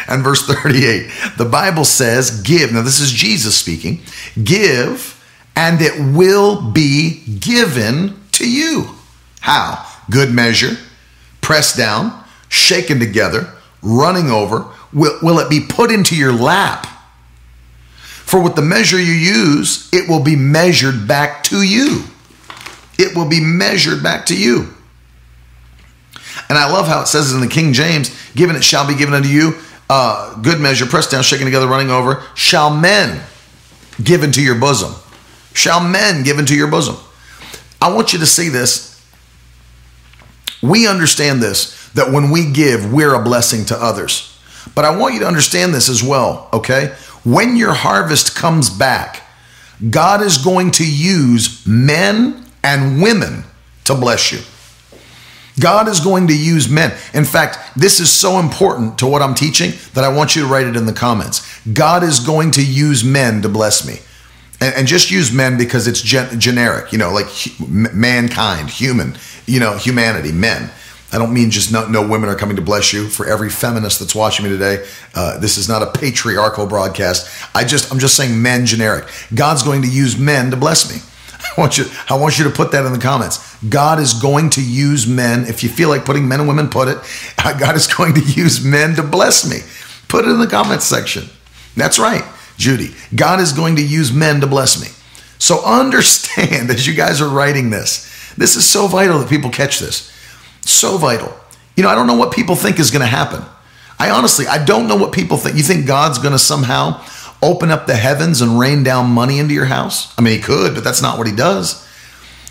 and 0.07 0.23
verse 0.23 0.45
38. 0.45 1.09
The 1.37 1.45
Bible 1.45 1.85
says, 1.85 2.41
Give. 2.41 2.71
Now, 2.71 2.81
this 2.81 2.99
is 2.99 3.11
Jesus 3.11 3.57
speaking. 3.57 4.01
Give, 4.43 5.13
and 5.55 5.81
it 5.81 6.15
will 6.15 6.71
be 6.71 7.23
given 7.39 8.19
to 8.33 8.49
you. 8.49 8.89
How? 9.41 9.85
Good 10.09 10.31
measure, 10.31 10.77
pressed 11.41 11.77
down, 11.77 12.23
shaken 12.49 12.99
together, 12.99 13.53
running 13.81 14.29
over. 14.29 14.67
Will, 14.93 15.17
will 15.21 15.39
it 15.39 15.49
be 15.49 15.61
put 15.67 15.91
into 15.91 16.15
your 16.15 16.31
lap? 16.31 16.85
For 18.27 18.41
with 18.41 18.55
the 18.55 18.61
measure 18.61 18.99
you 18.99 19.13
use, 19.13 19.89
it 19.93 20.09
will 20.09 20.21
be 20.21 20.35
measured 20.35 21.07
back 21.07 21.43
to 21.45 21.61
you. 21.61 22.03
It 22.99 23.15
will 23.15 23.27
be 23.27 23.39
measured 23.39 24.03
back 24.03 24.25
to 24.27 24.37
you. 24.37 24.73
And 26.49 26.57
I 26.57 26.71
love 26.71 26.87
how 26.87 27.01
it 27.01 27.07
says 27.07 27.33
in 27.33 27.41
the 27.41 27.47
King 27.47 27.73
James, 27.73 28.15
given 28.35 28.55
it 28.55 28.63
shall 28.63 28.87
be 28.87 28.95
given 28.95 29.13
unto 29.13 29.29
you 29.29 29.55
uh, 29.89 30.35
good 30.41 30.59
measure, 30.59 30.85
pressed 30.85 31.11
down, 31.11 31.23
shaken 31.23 31.45
together, 31.45 31.67
running 31.67 31.89
over, 31.89 32.23
shall 32.35 32.69
men 32.69 33.21
give 34.03 34.23
into 34.23 34.41
your 34.41 34.55
bosom. 34.55 34.93
Shall 35.53 35.81
men 35.81 36.23
give 36.23 36.39
into 36.39 36.55
your 36.55 36.67
bosom. 36.67 36.97
I 37.81 37.93
want 37.93 38.13
you 38.13 38.19
to 38.19 38.25
see 38.25 38.49
this. 38.49 38.93
We 40.61 40.87
understand 40.87 41.41
this, 41.41 41.89
that 41.89 42.11
when 42.11 42.31
we 42.31 42.51
give, 42.51 42.91
we're 42.91 43.13
a 43.13 43.23
blessing 43.23 43.65
to 43.65 43.77
others. 43.77 44.37
But 44.75 44.85
I 44.85 44.95
want 44.95 45.13
you 45.13 45.21
to 45.21 45.27
understand 45.27 45.73
this 45.73 45.89
as 45.89 46.03
well, 46.03 46.49
okay? 46.51 46.95
When 47.23 47.55
your 47.55 47.73
harvest 47.73 48.35
comes 48.35 48.69
back, 48.69 49.23
God 49.89 50.21
is 50.21 50.37
going 50.37 50.71
to 50.71 50.89
use 50.89 51.65
men 51.65 52.45
and 52.63 53.01
women 53.01 53.43
to 53.85 53.95
bless 53.95 54.31
you. 54.31 54.39
God 55.59 55.87
is 55.87 55.99
going 55.99 56.27
to 56.27 56.37
use 56.37 56.69
men. 56.69 56.95
In 57.13 57.25
fact, 57.25 57.57
this 57.75 57.99
is 57.99 58.11
so 58.11 58.39
important 58.39 58.99
to 58.99 59.07
what 59.07 59.21
I'm 59.21 59.33
teaching 59.33 59.71
that 59.93 60.03
I 60.03 60.09
want 60.09 60.35
you 60.35 60.43
to 60.43 60.47
write 60.47 60.67
it 60.67 60.75
in 60.75 60.85
the 60.85 60.93
comments. 60.93 61.59
God 61.67 62.03
is 62.03 62.19
going 62.19 62.51
to 62.51 62.65
use 62.65 63.03
men 63.03 63.41
to 63.41 63.49
bless 63.49 63.85
me. 63.85 63.99
And, 64.59 64.73
and 64.75 64.87
just 64.87 65.11
use 65.11 65.31
men 65.31 65.57
because 65.57 65.87
it's 65.87 66.01
gen- 66.01 66.39
generic, 66.39 66.91
you 66.91 66.97
know, 66.97 67.11
like 67.11 67.27
mankind, 67.69 68.69
human, 68.69 69.15
you 69.45 69.59
know, 69.59 69.77
humanity, 69.77 70.31
men. 70.31 70.71
I 71.11 71.17
don't 71.19 71.33
mean 71.33 71.51
just 71.51 71.71
no, 71.71 71.87
no, 71.87 72.05
women 72.05 72.29
are 72.29 72.35
coming 72.35 72.57
to 72.57 72.61
bless 72.61 72.91
you. 72.91 73.07
For 73.07 73.25
every 73.25 73.49
feminist 73.49 73.99
that's 73.99 74.13
watching 74.13 74.45
me 74.45 74.51
today, 74.51 74.85
uh, 75.15 75.37
this 75.39 75.57
is 75.57 75.69
not 75.69 75.81
a 75.81 75.97
patriarchal 75.97 76.67
broadcast. 76.67 77.29
I 77.55 77.63
just 77.63 77.91
I'm 77.91 77.99
just 77.99 78.15
saying 78.17 78.41
men 78.41 78.65
generic. 78.65 79.07
God's 79.33 79.63
going 79.63 79.83
to 79.83 79.87
use 79.87 80.17
men 80.17 80.51
to 80.51 80.57
bless 80.57 80.91
me. 80.91 81.01
I 81.57 81.61
want 81.61 81.77
you 81.77 81.85
I 82.09 82.15
want 82.15 82.37
you 82.37 82.43
to 82.45 82.49
put 82.49 82.71
that 82.71 82.85
in 82.85 82.93
the 82.93 82.99
comments. 82.99 83.55
God 83.63 83.99
is 83.99 84.13
going 84.13 84.49
to 84.51 84.63
use 84.63 85.07
men. 85.07 85.45
If 85.45 85.63
you 85.63 85.69
feel 85.69 85.89
like 85.89 86.05
putting 86.05 86.27
men 86.27 86.39
and 86.39 86.47
women, 86.47 86.69
put 86.69 86.87
it. 86.87 86.97
God 87.59 87.75
is 87.75 87.87
going 87.87 88.13
to 88.15 88.21
use 88.21 88.63
men 88.63 88.95
to 88.95 89.03
bless 89.03 89.49
me. 89.49 89.59
Put 90.07 90.25
it 90.25 90.29
in 90.29 90.39
the 90.39 90.47
comments 90.47 90.85
section. 90.85 91.29
That's 91.75 91.99
right, 91.99 92.23
Judy. 92.57 92.93
God 93.15 93.39
is 93.39 93.53
going 93.53 93.75
to 93.77 93.85
use 93.85 94.11
men 94.11 94.41
to 94.41 94.47
bless 94.47 94.81
me. 94.81 94.87
So 95.39 95.63
understand 95.63 96.69
as 96.69 96.87
you 96.87 96.93
guys 96.93 97.21
are 97.21 97.29
writing 97.29 97.69
this, 97.69 98.33
this 98.35 98.55
is 98.55 98.67
so 98.67 98.87
vital 98.87 99.19
that 99.19 99.29
people 99.29 99.49
catch 99.49 99.79
this. 99.79 100.11
So 100.61 100.97
vital. 100.97 101.33
You 101.75 101.83
know, 101.83 101.89
I 101.89 101.95
don't 101.95 102.07
know 102.07 102.17
what 102.17 102.31
people 102.31 102.55
think 102.55 102.79
is 102.79 102.91
going 102.91 103.01
to 103.01 103.07
happen. 103.07 103.43
I 103.99 104.11
honestly, 104.11 104.45
I 104.47 104.63
don't 104.63 104.87
know 104.87 104.95
what 104.95 105.11
people 105.11 105.37
think. 105.37 105.57
You 105.57 105.63
think 105.63 105.87
God's 105.87 106.19
going 106.19 106.33
to 106.33 106.39
somehow 106.39 107.03
open 107.41 107.71
up 107.71 107.87
the 107.87 107.95
heavens 107.95 108.41
and 108.41 108.59
rain 108.59 108.83
down 108.83 109.09
money 109.09 109.39
into 109.39 109.53
your 109.53 109.65
house? 109.65 110.13
I 110.17 110.21
mean, 110.21 110.37
he 110.37 110.41
could, 110.41 110.75
but 110.75 110.83
that's 110.83 111.01
not 111.01 111.17
what 111.17 111.27
he 111.27 111.35
does. 111.35 111.85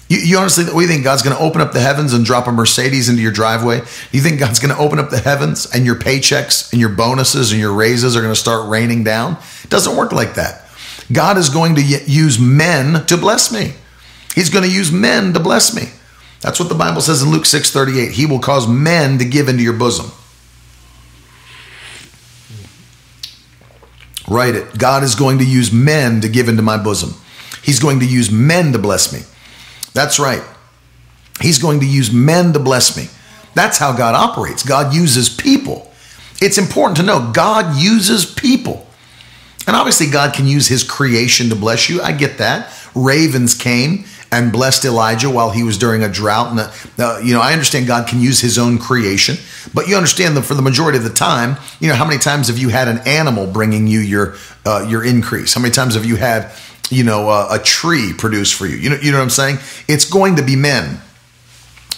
You, 0.09 0.18
you 0.18 0.38
honestly, 0.38 0.64
we 0.72 0.87
think 0.87 1.05
God's 1.05 1.22
going 1.22 1.37
to 1.37 1.42
open 1.42 1.61
up 1.61 1.72
the 1.72 1.81
heavens 1.81 2.12
and 2.12 2.25
drop 2.25 2.46
a 2.46 2.53
Mercedes 2.53 3.09
into 3.09 3.22
your 3.22 3.33
driveway? 3.33 3.79
You 4.12 4.20
think 4.20 4.38
God's 4.38 4.61
going 4.61 4.75
to 4.75 4.81
open 4.81 4.99
up 4.99 5.11
the 5.11 5.18
heavens 5.18 5.66
and 5.75 5.85
your 5.85 5.96
paychecks 5.96 6.72
and 6.72 6.81
your 6.81 6.90
bonuses 6.90 7.53
and 7.53 7.61
your 7.61 7.72
raises 7.72 8.16
are 8.16 8.20
going 8.20 8.33
to 8.33 8.40
start 8.40 8.68
raining 8.68 9.05
down? 9.05 9.38
It 9.64 9.70
doesn't 9.70 9.96
work 9.96 10.12
like 10.12 10.35
that. 10.35 10.62
God 11.12 11.38
is 11.38 11.49
going 11.49 11.77
to 11.77 11.83
use 11.83 12.38
men 12.38 13.05
to 13.07 13.16
bless 13.16 13.53
me. 13.53 13.75
He's 14.35 14.51
going 14.51 14.64
to 14.64 14.70
use 14.70 14.92
men 14.92 15.33
to 15.33 15.40
bless 15.40 15.75
me. 15.75 15.90
That's 16.40 16.61
what 16.61 16.68
the 16.68 16.75
Bible 16.75 17.01
says 17.01 17.22
in 17.22 17.31
Luke 17.31 17.44
6:38. 17.44 18.12
He 18.12 18.27
will 18.27 18.38
cause 18.38 18.68
men 18.68 19.18
to 19.18 19.25
give 19.25 19.49
into 19.49 19.62
your 19.62 19.72
bosom. 19.72 20.12
Write 24.28 24.54
it. 24.54 24.78
God 24.78 25.02
is 25.02 25.14
going 25.14 25.38
to 25.38 25.44
use 25.44 25.72
men 25.72 26.20
to 26.20 26.28
give 26.28 26.48
into 26.48 26.62
my 26.62 26.76
bosom. 26.76 27.14
He's 27.62 27.78
going 27.78 28.00
to 28.00 28.06
use 28.06 28.30
men 28.30 28.72
to 28.72 28.78
bless 28.78 29.12
me. 29.12 29.20
That's 29.92 30.18
right. 30.18 30.42
He's 31.40 31.58
going 31.58 31.80
to 31.80 31.86
use 31.86 32.12
men 32.12 32.52
to 32.52 32.58
bless 32.58 32.96
me. 32.96 33.08
That's 33.54 33.78
how 33.78 33.96
God 33.96 34.14
operates. 34.14 34.62
God 34.62 34.94
uses 34.94 35.28
people. 35.28 35.90
It's 36.40 36.58
important 36.58 36.98
to 36.98 37.02
know 37.02 37.30
God 37.32 37.76
uses 37.76 38.24
people. 38.24 38.86
And 39.66 39.74
obviously, 39.74 40.08
God 40.08 40.34
can 40.34 40.46
use 40.46 40.68
his 40.68 40.84
creation 40.84 41.48
to 41.48 41.56
bless 41.56 41.88
you. 41.88 42.00
I 42.00 42.12
get 42.12 42.38
that. 42.38 42.72
Ravens 42.94 43.54
came 43.54 44.04
and 44.37 44.53
blessed 44.53 44.85
Elijah 44.85 45.31
while 45.31 45.51
he 45.51 45.62
was 45.62 45.79
during 45.79 46.03
a 46.03 46.09
drought. 46.09 46.51
And, 46.51 46.61
uh, 47.01 47.20
you 47.25 47.33
know, 47.33 47.40
I 47.40 47.53
understand 47.53 47.87
God 47.87 48.07
can 48.07 48.20
use 48.20 48.38
his 48.38 48.59
own 48.59 48.79
creation, 48.79 49.37
but 49.72 49.88
you 49.88 49.96
understand 49.96 50.37
that 50.37 50.42
for 50.42 50.55
the 50.55 50.62
majority 50.62 50.99
of 50.99 51.05
the 51.05 51.11
time, 51.11 51.57
you 51.81 51.88
know, 51.88 51.94
how 51.94 52.05
many 52.05 52.18
times 52.18 52.49
have 52.49 52.59
you 52.59 52.68
had 52.68 52.87
an 52.87 52.99
animal 53.07 53.46
bringing 53.46 53.87
you 53.87 54.01
your, 54.01 54.37
uh, 54.66 54.87
your 54.88 55.03
increase? 55.03 55.55
How 55.55 55.62
many 55.62 55.72
times 55.72 55.94
have 55.94 56.05
you 56.05 56.16
had, 56.16 56.53
you 56.90 57.03
know, 57.03 57.31
uh, 57.31 57.49
a 57.51 57.59
tree 57.59 58.12
produce 58.12 58.53
for 58.53 58.66
you? 58.66 58.77
You 58.77 58.90
know, 58.90 58.99
you 59.01 59.11
know 59.11 59.18
what 59.18 59.25
I'm 59.25 59.31
saying? 59.31 59.57
It's 59.88 60.05
going 60.05 60.37
to 60.37 60.42
be 60.42 60.55
men. 60.55 61.01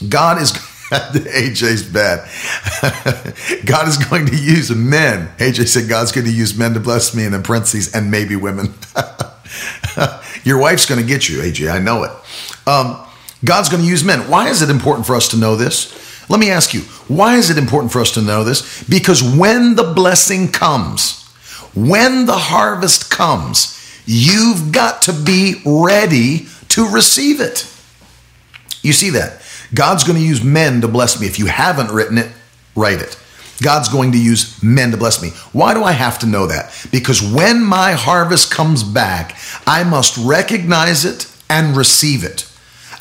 God 0.08 0.40
is. 0.40 0.52
AJ's 0.88 1.82
bad. 1.82 2.20
God 3.66 3.88
is 3.88 3.98
going 3.98 4.24
to 4.24 4.36
use 4.36 4.70
men. 4.70 5.28
AJ 5.36 5.68
said 5.68 5.86
God's 5.86 6.12
going 6.12 6.26
to 6.26 6.32
use 6.32 6.56
men 6.56 6.72
to 6.72 6.80
bless 6.80 7.14
me, 7.14 7.26
and 7.26 7.34
in 7.34 7.42
parentheses, 7.42 7.94
and 7.94 8.10
maybe 8.10 8.36
women. 8.36 8.72
Your 10.44 10.58
wife's 10.58 10.86
going 10.86 11.00
to 11.00 11.06
get 11.06 11.28
you, 11.28 11.40
AJ. 11.40 11.70
I 11.70 11.78
know 11.78 12.04
it. 12.04 12.12
Um, 12.68 13.06
God's 13.44 13.68
going 13.68 13.82
to 13.82 13.88
use 13.88 14.04
men. 14.04 14.28
Why 14.28 14.48
is 14.48 14.62
it 14.62 14.68
important 14.68 15.06
for 15.06 15.14
us 15.14 15.28
to 15.28 15.36
know 15.36 15.56
this? 15.56 16.28
Let 16.28 16.38
me 16.38 16.50
ask 16.50 16.74
you, 16.74 16.80
why 17.08 17.36
is 17.36 17.48
it 17.48 17.56
important 17.56 17.92
for 17.92 18.00
us 18.00 18.12
to 18.12 18.22
know 18.22 18.44
this? 18.44 18.84
Because 18.84 19.22
when 19.22 19.74
the 19.76 19.94
blessing 19.94 20.52
comes, 20.52 21.24
when 21.74 22.26
the 22.26 22.36
harvest 22.36 23.10
comes, 23.10 23.74
you've 24.04 24.72
got 24.72 25.02
to 25.02 25.12
be 25.12 25.62
ready 25.64 26.46
to 26.70 26.88
receive 26.88 27.40
it. 27.40 27.66
You 28.82 28.92
see 28.92 29.10
that? 29.10 29.42
God's 29.74 30.04
going 30.04 30.18
to 30.18 30.24
use 30.24 30.42
men 30.42 30.82
to 30.82 30.88
bless 30.88 31.20
me. 31.20 31.26
If 31.26 31.38
you 31.38 31.46
haven't 31.46 31.90
written 31.90 32.18
it, 32.18 32.30
write 32.76 33.00
it. 33.00 33.18
God's 33.62 33.88
going 33.88 34.12
to 34.12 34.18
use 34.18 34.62
men 34.62 34.90
to 34.90 34.96
bless 34.96 35.22
me. 35.22 35.30
Why 35.52 35.74
do 35.74 35.82
I 35.82 35.92
have 35.92 36.18
to 36.20 36.26
know 36.26 36.46
that? 36.46 36.86
Because 36.92 37.22
when 37.22 37.62
my 37.62 37.92
harvest 37.92 38.50
comes 38.50 38.84
back, 38.84 39.36
I 39.66 39.84
must 39.84 40.16
recognize 40.18 41.04
it 41.04 41.26
and 41.50 41.76
receive 41.76 42.24
it. 42.24 42.47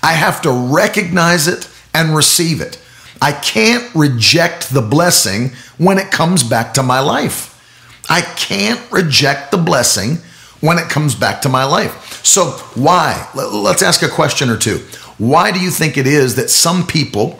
I 0.07 0.13
have 0.13 0.41
to 0.43 0.51
recognize 0.51 1.49
it 1.49 1.69
and 1.93 2.15
receive 2.15 2.61
it. 2.61 2.81
I 3.21 3.33
can't 3.33 3.93
reject 3.93 4.73
the 4.73 4.81
blessing 4.81 5.51
when 5.77 5.97
it 5.97 6.11
comes 6.11 6.43
back 6.43 6.73
to 6.75 6.81
my 6.81 7.01
life. 7.01 7.53
I 8.09 8.21
can't 8.21 8.79
reject 8.89 9.51
the 9.51 9.57
blessing 9.57 10.19
when 10.61 10.77
it 10.77 10.87
comes 10.87 11.13
back 11.13 11.41
to 11.41 11.49
my 11.49 11.65
life. 11.65 12.23
So, 12.25 12.51
why? 12.75 13.27
Let's 13.35 13.83
ask 13.83 14.01
a 14.01 14.07
question 14.07 14.49
or 14.49 14.55
two. 14.55 14.77
Why 15.17 15.51
do 15.51 15.59
you 15.59 15.71
think 15.71 15.97
it 15.97 16.07
is 16.07 16.35
that 16.37 16.49
some 16.49 16.87
people 16.87 17.37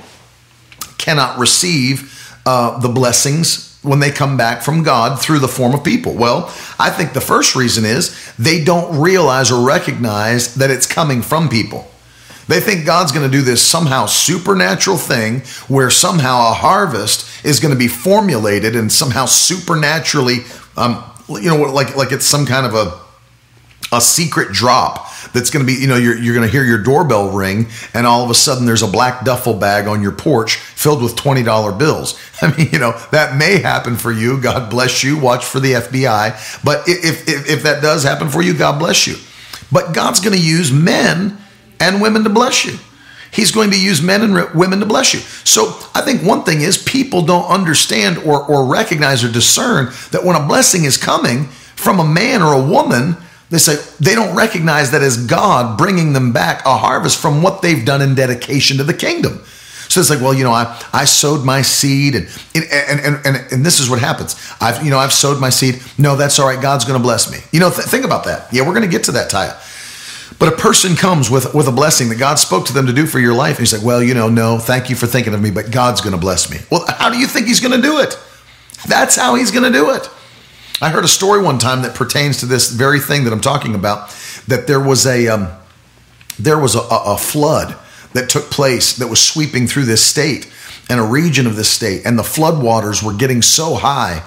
cannot 0.98 1.40
receive 1.40 2.38
uh, 2.46 2.80
the 2.80 2.90
blessings 2.90 3.80
when 3.82 4.02
they 4.02 4.12
come 4.12 4.36
back 4.36 4.62
from 4.62 4.84
God 4.84 5.22
through 5.22 5.40
the 5.40 5.48
form 5.48 5.74
of 5.74 5.86
people? 5.86 6.16
Well, 6.16 6.54
I 6.78 6.90
think 6.90 7.14
the 7.14 7.22
first 7.22 7.56
reason 7.56 7.86
is 7.86 8.34
they 8.38 8.62
don't 8.62 9.00
realize 9.00 9.54
or 9.54 9.66
recognize 9.66 10.56
that 10.56 10.70
it's 10.70 10.86
coming 10.86 11.22
from 11.22 11.48
people. 11.48 11.90
They 12.48 12.60
think 12.62 12.86
God's 12.86 13.12
going 13.12 13.30
to 13.30 13.38
do 13.38 13.44
this 13.44 13.62
somehow 13.62 14.06
supernatural 14.06 14.98
thing 14.98 15.42
where 15.68 15.90
somehow 15.90 16.50
a 16.50 16.54
harvest 16.54 17.46
is 17.46 17.60
going 17.60 17.74
to 17.74 17.78
be 17.78 17.90
formulated 17.90 18.76
and 18.76 18.92
somehow 18.92 19.26
supernaturally, 19.26 20.40
um, 20.78 21.04
you 21.30 21.50
know, 21.50 21.58
like 21.58 21.96
like 21.96 22.12
it's 22.12 22.26
some 22.26 22.46
kind 22.46 22.66
of 22.66 22.74
a 22.74 23.00
a 23.92 24.02
secret 24.02 24.52
drop 24.52 25.10
that's 25.34 25.50
going 25.50 25.66
to 25.66 25.72
be, 25.72 25.80
you 25.80 25.88
know, 25.88 25.96
you're, 25.96 26.18
you're 26.18 26.34
going 26.34 26.46
to 26.46 26.52
hear 26.52 26.64
your 26.64 26.82
doorbell 26.82 27.30
ring 27.30 27.68
and 27.94 28.06
all 28.06 28.24
of 28.24 28.30
a 28.30 28.34
sudden 28.34 28.66
there's 28.66 28.82
a 28.82 28.88
black 28.88 29.24
duffel 29.24 29.54
bag 29.54 29.88
on 29.88 30.02
your 30.02 30.12
porch 30.12 30.56
filled 30.56 31.02
with 31.02 31.16
$20 31.16 31.78
bills. 31.78 32.20
I 32.42 32.56
mean, 32.56 32.70
you 32.72 32.80
know, 32.80 32.92
that 33.12 33.38
may 33.38 33.60
happen 33.60 33.96
for 33.96 34.12
you. 34.12 34.42
God 34.42 34.70
bless 34.70 35.04
you. 35.04 35.18
Watch 35.18 35.46
for 35.46 35.60
the 35.60 35.74
FBI. 35.74 36.64
But 36.64 36.88
if, 36.88 37.28
if, 37.28 37.50
if 37.50 37.64
that 37.64 37.82
does 37.82 38.04
happen 38.04 38.30
for 38.30 38.42
you, 38.42 38.54
God 38.54 38.80
bless 38.80 39.08
you. 39.08 39.16
But 39.72 39.94
God's 39.94 40.20
going 40.20 40.36
to 40.36 40.42
use 40.42 40.72
men 40.72 41.38
and 41.80 42.02
women 42.02 42.24
to 42.24 42.30
bless 42.30 42.66
you. 42.66 42.78
He's 43.32 43.52
going 43.52 43.72
to 43.72 43.80
use 43.80 44.02
men 44.02 44.22
and 44.22 44.54
women 44.54 44.80
to 44.80 44.86
bless 44.86 45.14
you. 45.14 45.20
So 45.20 45.78
I 45.94 46.02
think 46.02 46.24
one 46.24 46.44
thing 46.44 46.62
is 46.62 46.78
people 46.78 47.22
don't 47.22 47.48
understand 47.48 48.18
or, 48.20 48.44
or 48.44 48.66
recognize 48.66 49.24
or 49.24 49.32
discern 49.32 49.88
that 50.12 50.24
when 50.24 50.36
a 50.36 50.48
blessing 50.48 50.86
is 50.86 50.98
coming 50.98 51.46
from 51.76 52.00
a 52.00 52.06
man 52.06 52.42
or 52.42 52.54
a 52.54 52.62
woman, 52.62 53.18
they 53.50 53.58
say 53.58 53.76
they 54.00 54.16
don't 54.16 54.36
recognize 54.36 54.92
that 54.92 55.02
as 55.02 55.26
God 55.26 55.78
bringing 55.78 56.14
them 56.14 56.34
back 56.34 56.66
a 56.66 56.78
harvest 56.78 57.22
from 57.22 57.42
what 57.42 57.62
they've 57.62 57.86
done 57.86 58.02
in 58.02 58.16
dedication 58.16 58.78
to 58.78 58.84
the 58.84 58.94
kingdom. 58.94 59.42
So 59.90 60.02
it's 60.02 60.10
like, 60.10 60.20
well, 60.20 60.34
you 60.34 60.44
know, 60.44 60.52
I, 60.52 60.82
I 60.92 61.06
sowed 61.06 61.46
my 61.46 61.62
seed 61.62 62.16
and, 62.16 62.28
and, 62.54 63.00
and, 63.00 63.26
and, 63.26 63.54
and 63.54 63.66
this 63.66 63.80
is 63.80 63.90
what 63.90 64.00
happens. 64.00 64.36
I've, 64.60 64.84
you 64.84 64.90
know, 64.90 65.00
I've 65.00 65.14
sowed 65.14 65.40
my 65.40 65.50
seed. 65.50 65.82
No, 65.98 66.18
that's 66.18 66.40
all 66.40 66.48
right. 66.48 66.62
God's 66.62 66.84
going 66.84 67.00
to 67.00 67.04
bless 67.04 67.32
me. 67.32 67.38
You 67.54 67.62
know, 67.62 67.70
th- 67.70 67.88
think 67.88 68.04
about 68.04 68.26
that. 68.26 68.52
Yeah, 68.52 68.68
we're 68.68 68.74
going 68.74 68.86
to 68.86 68.92
get 68.92 69.06
to 69.06 69.14
that, 69.14 69.32
Taya. 69.32 69.56
But 70.40 70.54
a 70.54 70.56
person 70.56 70.96
comes 70.96 71.32
with, 71.32 71.54
with 71.56 71.68
a 71.68 71.72
blessing 71.72 72.10
that 72.10 72.20
God 72.20 72.38
spoke 72.38 72.68
to 72.68 72.74
them 72.74 72.86
to 72.86 72.94
do 72.94 73.08
for 73.08 73.20
your 73.20 73.34
life. 73.34 73.58
And 73.58 73.60
he's 73.68 73.74
like, 73.74 73.84
well, 73.84 74.04
you 74.04 74.14
know, 74.14 74.30
no, 74.30 74.60
thank 74.60 74.90
you 74.90 74.96
for 74.96 75.08
thinking 75.08 75.34
of 75.34 75.42
me, 75.42 75.50
but 75.50 75.72
God's 75.72 76.02
going 76.02 76.14
to 76.14 76.20
bless 76.20 76.52
me. 76.52 76.60
Well, 76.70 76.86
how 76.88 77.10
do 77.10 77.18
you 77.18 77.26
think 77.26 77.48
he's 77.48 77.60
going 77.60 77.80
to 77.80 77.82
do 77.82 78.00
it? 78.00 78.20
That's 78.88 79.16
how 79.16 79.36
he's 79.36 79.50
going 79.50 79.72
to 79.72 79.76
do 79.76 79.90
it. 79.92 80.10
I 80.80 80.90
heard 80.90 81.04
a 81.04 81.08
story 81.08 81.42
one 81.42 81.58
time 81.58 81.82
that 81.82 81.96
pertains 81.96 82.38
to 82.42 82.46
this 82.46 82.70
very 82.70 83.00
thing 83.00 83.24
that 83.24 83.34
I'm 83.34 83.42
talking 83.42 83.74
about. 83.74 84.16
That 84.48 84.68
there 84.68 84.80
was 84.80 85.08
a 85.08 85.28
um, 85.28 85.50
there 86.38 86.60
was 86.60 86.76
a, 86.76 86.82
a 86.82 87.18
flood 87.18 87.76
that 88.14 88.30
took 88.30 88.52
place 88.52 88.96
that 88.98 89.08
was 89.08 89.20
sweeping 89.20 89.68
through 89.68 89.86
this 89.86 90.06
state 90.06 90.52
and 90.90 91.00
a 91.00 91.04
region 91.04 91.48
of 91.48 91.56
this 91.56 91.70
state, 91.70 92.04
and 92.06 92.18
the 92.18 92.24
floodwaters 92.24 93.04
were 93.04 93.14
getting 93.14 93.42
so 93.42 93.74
high 93.74 94.24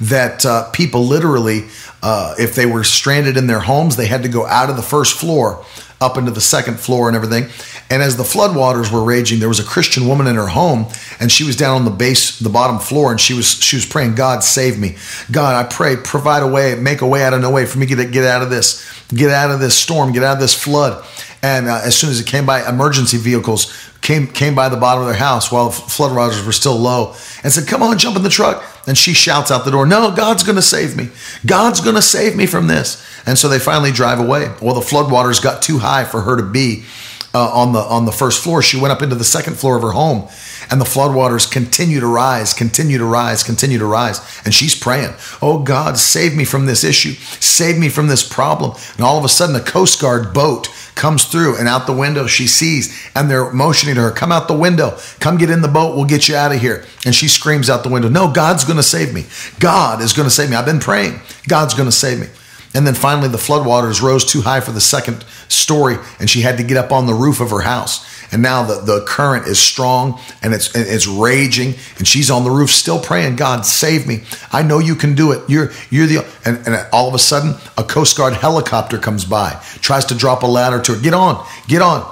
that 0.00 0.44
uh, 0.46 0.70
people 0.70 1.04
literally, 1.04 1.66
uh, 2.02 2.34
if 2.38 2.54
they 2.54 2.66
were 2.66 2.84
stranded 2.84 3.36
in 3.36 3.46
their 3.46 3.60
homes, 3.60 3.96
they 3.96 4.06
had 4.06 4.22
to 4.22 4.28
go 4.28 4.46
out 4.46 4.70
of 4.70 4.76
the 4.76 4.82
first 4.82 5.18
floor 5.18 5.64
up 6.00 6.16
into 6.16 6.30
the 6.30 6.40
second 6.40 6.80
floor 6.80 7.08
and 7.08 7.16
everything. 7.16 7.50
And 7.90 8.02
as 8.02 8.16
the 8.16 8.22
floodwaters 8.22 8.90
were 8.90 9.02
raging, 9.02 9.38
there 9.38 9.48
was 9.48 9.60
a 9.60 9.64
Christian 9.64 10.06
woman 10.06 10.26
in 10.26 10.36
her 10.36 10.46
home, 10.46 10.86
and 11.18 11.30
she 11.30 11.44
was 11.44 11.56
down 11.56 11.76
on 11.76 11.84
the 11.84 11.90
base, 11.90 12.38
the 12.38 12.48
bottom 12.48 12.78
floor, 12.78 13.10
and 13.10 13.20
she 13.20 13.34
was 13.34 13.46
she 13.46 13.76
was 13.76 13.84
praying, 13.84 14.14
"God 14.14 14.42
save 14.42 14.78
me, 14.78 14.96
God, 15.30 15.54
I 15.54 15.68
pray, 15.68 15.96
provide 15.96 16.42
a 16.42 16.46
way, 16.46 16.74
make 16.76 17.02
a 17.02 17.06
way 17.06 17.22
out 17.22 17.34
of 17.34 17.40
no 17.40 17.50
way 17.50 17.66
for 17.66 17.78
me 17.78 17.86
to 17.86 18.04
get 18.04 18.24
out 18.24 18.42
of 18.42 18.50
this, 18.50 18.88
get 19.08 19.30
out 19.30 19.50
of 19.50 19.60
this 19.60 19.76
storm, 19.76 20.12
get 20.12 20.22
out 20.22 20.34
of 20.34 20.40
this 20.40 20.54
flood." 20.54 21.04
And 21.42 21.68
uh, 21.68 21.80
as 21.84 21.96
soon 21.96 22.10
as 22.10 22.20
it 22.20 22.26
came 22.26 22.46
by, 22.46 22.66
emergency 22.68 23.16
vehicles 23.16 23.89
came 24.00 24.26
came 24.26 24.54
by 24.54 24.68
the 24.68 24.76
bottom 24.76 25.02
of 25.02 25.08
their 25.08 25.16
house 25.16 25.52
while 25.52 25.66
the 25.66 25.72
flood 25.72 26.14
waters 26.14 26.44
were 26.44 26.52
still 26.52 26.78
low 26.78 27.14
and 27.42 27.52
said, 27.52 27.66
"Come 27.66 27.82
on, 27.82 27.98
jump 27.98 28.16
in 28.16 28.22
the 28.22 28.28
truck." 28.28 28.62
And 28.86 28.96
she 28.96 29.12
shouts 29.12 29.50
out 29.50 29.64
the 29.64 29.70
door, 29.70 29.86
"No, 29.86 30.10
God's 30.10 30.42
going 30.42 30.56
to 30.56 30.62
save 30.62 30.96
me. 30.96 31.10
God's 31.44 31.80
going 31.80 31.96
to 31.96 32.02
save 32.02 32.34
me 32.34 32.46
from 32.46 32.66
this." 32.66 33.02
And 33.26 33.38
so 33.38 33.48
they 33.48 33.58
finally 33.58 33.92
drive 33.92 34.18
away. 34.18 34.50
Well, 34.60 34.74
the 34.74 34.80
flood 34.80 35.10
waters 35.10 35.40
got 35.40 35.60
too 35.62 35.78
high 35.78 36.04
for 36.04 36.22
her 36.22 36.36
to 36.36 36.42
be 36.42 36.84
uh, 37.32 37.50
on 37.52 37.72
the 37.72 37.80
on 37.80 38.06
the 38.06 38.12
first 38.12 38.42
floor. 38.42 38.62
She 38.62 38.80
went 38.80 38.92
up 38.92 39.02
into 39.02 39.14
the 39.14 39.24
second 39.24 39.56
floor 39.56 39.76
of 39.76 39.82
her 39.82 39.92
home, 39.92 40.28
and 40.70 40.80
the 40.80 40.84
floodwaters 40.84 41.50
continue 41.50 42.00
to 42.00 42.06
rise, 42.06 42.52
continue 42.52 42.98
to 42.98 43.04
rise, 43.04 43.42
continue 43.42 43.78
to 43.78 43.86
rise. 43.86 44.20
And 44.44 44.52
she's 44.52 44.74
praying, 44.74 45.14
"Oh 45.40 45.60
God, 45.60 45.98
save 45.98 46.36
me 46.36 46.44
from 46.44 46.66
this 46.66 46.84
issue, 46.84 47.14
save 47.40 47.78
me 47.78 47.88
from 47.88 48.08
this 48.08 48.26
problem." 48.26 48.72
And 48.96 49.04
all 49.04 49.18
of 49.18 49.24
a 49.24 49.28
sudden, 49.28 49.54
a 49.56 49.60
Coast 49.60 50.00
Guard 50.00 50.32
boat 50.32 50.68
comes 50.94 51.24
through, 51.24 51.56
and 51.56 51.68
out 51.68 51.86
the 51.86 51.92
window 51.92 52.26
she 52.26 52.46
sees, 52.46 52.92
and 53.14 53.30
they're 53.30 53.52
motioning 53.52 53.94
to 53.94 54.02
her, 54.02 54.10
"Come 54.10 54.32
out 54.32 54.48
the 54.48 54.54
window, 54.54 54.98
come 55.20 55.38
get 55.38 55.50
in 55.50 55.62
the 55.62 55.68
boat, 55.68 55.94
we'll 55.94 56.04
get 56.04 56.28
you 56.28 56.36
out 56.36 56.52
of 56.52 56.60
here." 56.60 56.84
And 57.04 57.14
she 57.14 57.28
screams 57.28 57.70
out 57.70 57.84
the 57.84 57.88
window, 57.88 58.08
"No, 58.08 58.28
God's 58.28 58.64
going 58.64 58.76
to 58.76 58.82
save 58.82 59.14
me. 59.14 59.26
God 59.60 60.02
is 60.02 60.12
going 60.12 60.28
to 60.28 60.34
save 60.34 60.50
me. 60.50 60.56
I've 60.56 60.66
been 60.66 60.80
praying. 60.80 61.20
God's 61.48 61.74
going 61.74 61.88
to 61.88 61.92
save 61.92 62.18
me." 62.18 62.26
And 62.72 62.86
then 62.86 62.94
finally, 62.94 63.28
the 63.28 63.38
floodwaters 63.38 64.00
rose 64.00 64.24
too 64.24 64.42
high 64.42 64.60
for 64.60 64.70
the 64.70 64.80
second 64.80 65.24
story, 65.48 65.96
and 66.20 66.30
she 66.30 66.42
had 66.42 66.56
to 66.58 66.62
get 66.62 66.76
up 66.76 66.92
on 66.92 67.06
the 67.06 67.14
roof 67.14 67.40
of 67.40 67.50
her 67.50 67.62
house. 67.62 68.06
And 68.32 68.42
now 68.42 68.62
the, 68.62 68.74
the 68.80 69.04
current 69.06 69.48
is 69.48 69.58
strong 69.58 70.20
and 70.40 70.54
it's 70.54 70.72
it's 70.76 71.08
raging, 71.08 71.74
and 71.98 72.06
she's 72.06 72.30
on 72.30 72.44
the 72.44 72.50
roof 72.50 72.70
still 72.70 73.00
praying, 73.00 73.36
God, 73.36 73.66
save 73.66 74.06
me. 74.06 74.22
I 74.52 74.62
know 74.62 74.78
you 74.78 74.94
can 74.94 75.16
do 75.16 75.32
it. 75.32 75.42
You're 75.48 75.72
you're 75.90 76.06
the 76.06 76.24
and, 76.44 76.64
and 76.64 76.86
all 76.92 77.08
of 77.08 77.14
a 77.14 77.18
sudden, 77.18 77.54
a 77.76 77.82
Coast 77.82 78.16
Guard 78.16 78.34
helicopter 78.34 78.98
comes 78.98 79.24
by, 79.24 79.60
tries 79.80 80.04
to 80.06 80.14
drop 80.14 80.44
a 80.44 80.46
ladder 80.46 80.80
to 80.80 80.94
her. 80.94 81.00
Get 81.00 81.14
on, 81.14 81.44
get 81.66 81.82
on. 81.82 82.08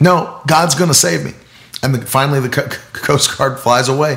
No, 0.00 0.40
God's 0.46 0.74
going 0.74 0.88
to 0.88 0.94
save 0.94 1.24
me. 1.24 1.32
And 1.82 1.94
the, 1.94 2.06
finally, 2.06 2.40
the 2.40 2.48
Coast 2.94 3.36
Guard 3.36 3.60
flies 3.60 3.90
away, 3.90 4.16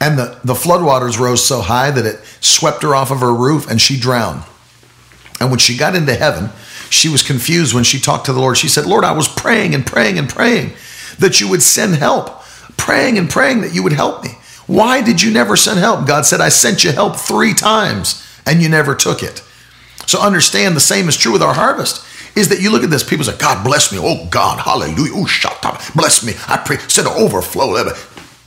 and 0.00 0.16
the 0.16 0.38
the 0.44 0.54
floodwaters 0.54 1.18
rose 1.18 1.44
so 1.44 1.60
high 1.60 1.90
that 1.90 2.06
it 2.06 2.20
swept 2.40 2.84
her 2.84 2.94
off 2.94 3.10
of 3.10 3.18
her 3.18 3.34
roof, 3.34 3.68
and 3.68 3.80
she 3.80 3.98
drowned. 3.98 4.44
And 5.40 5.50
when 5.50 5.58
she 5.58 5.76
got 5.76 5.94
into 5.94 6.14
heaven, 6.14 6.50
she 6.90 7.08
was 7.08 7.22
confused 7.22 7.74
when 7.74 7.84
she 7.84 8.00
talked 8.00 8.26
to 8.26 8.32
the 8.32 8.40
Lord. 8.40 8.56
She 8.56 8.68
said, 8.68 8.86
Lord, 8.86 9.04
I 9.04 9.12
was 9.12 9.28
praying 9.28 9.74
and 9.74 9.86
praying 9.86 10.18
and 10.18 10.28
praying 10.28 10.72
that 11.18 11.40
you 11.40 11.48
would 11.48 11.62
send 11.62 11.96
help, 11.96 12.42
praying 12.76 13.18
and 13.18 13.28
praying 13.28 13.60
that 13.62 13.74
you 13.74 13.82
would 13.82 13.92
help 13.92 14.22
me. 14.22 14.30
Why 14.66 15.02
did 15.02 15.22
you 15.22 15.30
never 15.30 15.56
send 15.56 15.78
help? 15.78 16.06
God 16.06 16.26
said, 16.26 16.40
I 16.40 16.48
sent 16.48 16.84
you 16.84 16.92
help 16.92 17.16
three 17.16 17.54
times 17.54 18.22
and 18.46 18.62
you 18.62 18.68
never 18.68 18.94
took 18.94 19.22
it. 19.22 19.42
So 20.06 20.20
understand 20.20 20.76
the 20.76 20.80
same 20.80 21.08
is 21.08 21.16
true 21.16 21.32
with 21.32 21.42
our 21.42 21.54
harvest. 21.54 22.04
Is 22.36 22.50
that 22.50 22.60
you 22.60 22.70
look 22.70 22.84
at 22.84 22.90
this, 22.90 23.02
people 23.02 23.24
say, 23.24 23.36
God 23.38 23.64
bless 23.64 23.92
me. 23.92 23.98
Oh 24.00 24.26
God, 24.30 24.60
hallelujah. 24.60 25.12
Oh, 25.14 25.26
shut 25.26 25.64
up. 25.64 25.80
Bless 25.94 26.24
me. 26.24 26.34
I 26.48 26.58
pray. 26.58 26.76
Send 26.88 27.08
an 27.08 27.14
overflow. 27.14 27.74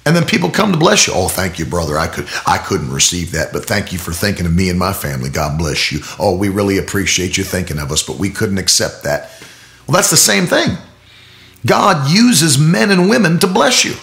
And 0.10 0.16
then 0.16 0.26
people 0.26 0.50
come 0.50 0.72
to 0.72 0.78
bless 0.80 1.06
you. 1.06 1.14
Oh, 1.16 1.28
thank 1.28 1.60
you, 1.60 1.68
brother. 1.68 1.96
I 1.96 2.08
could 2.08 2.28
I 2.48 2.58
couldn't 2.58 2.92
receive 2.92 3.34
that, 3.34 3.54
but 3.54 3.66
thank 3.66 3.94
you 3.94 4.00
for 4.00 4.12
thinking 4.12 4.48
of 4.48 4.56
me 4.56 4.72
and 4.72 4.80
my 4.80 4.92
family. 4.92 5.30
God 5.30 5.60
bless 5.60 5.92
you. 5.92 6.00
Oh, 6.18 6.36
we 6.36 6.50
really 6.50 6.80
appreciate 6.80 7.38
you 7.38 7.44
thinking 7.44 7.78
of 7.78 7.92
us, 7.92 8.02
but 8.02 8.18
we 8.18 8.32
couldn't 8.32 8.58
accept 8.58 9.04
that. 9.04 9.30
Well, 9.86 9.94
that's 9.94 10.10
the 10.10 10.18
same 10.18 10.48
thing. 10.48 10.78
God 11.64 12.10
uses 12.10 12.58
men 12.58 12.90
and 12.90 13.08
women 13.08 13.38
to 13.38 13.46
bless 13.46 13.86
you. 13.86 13.94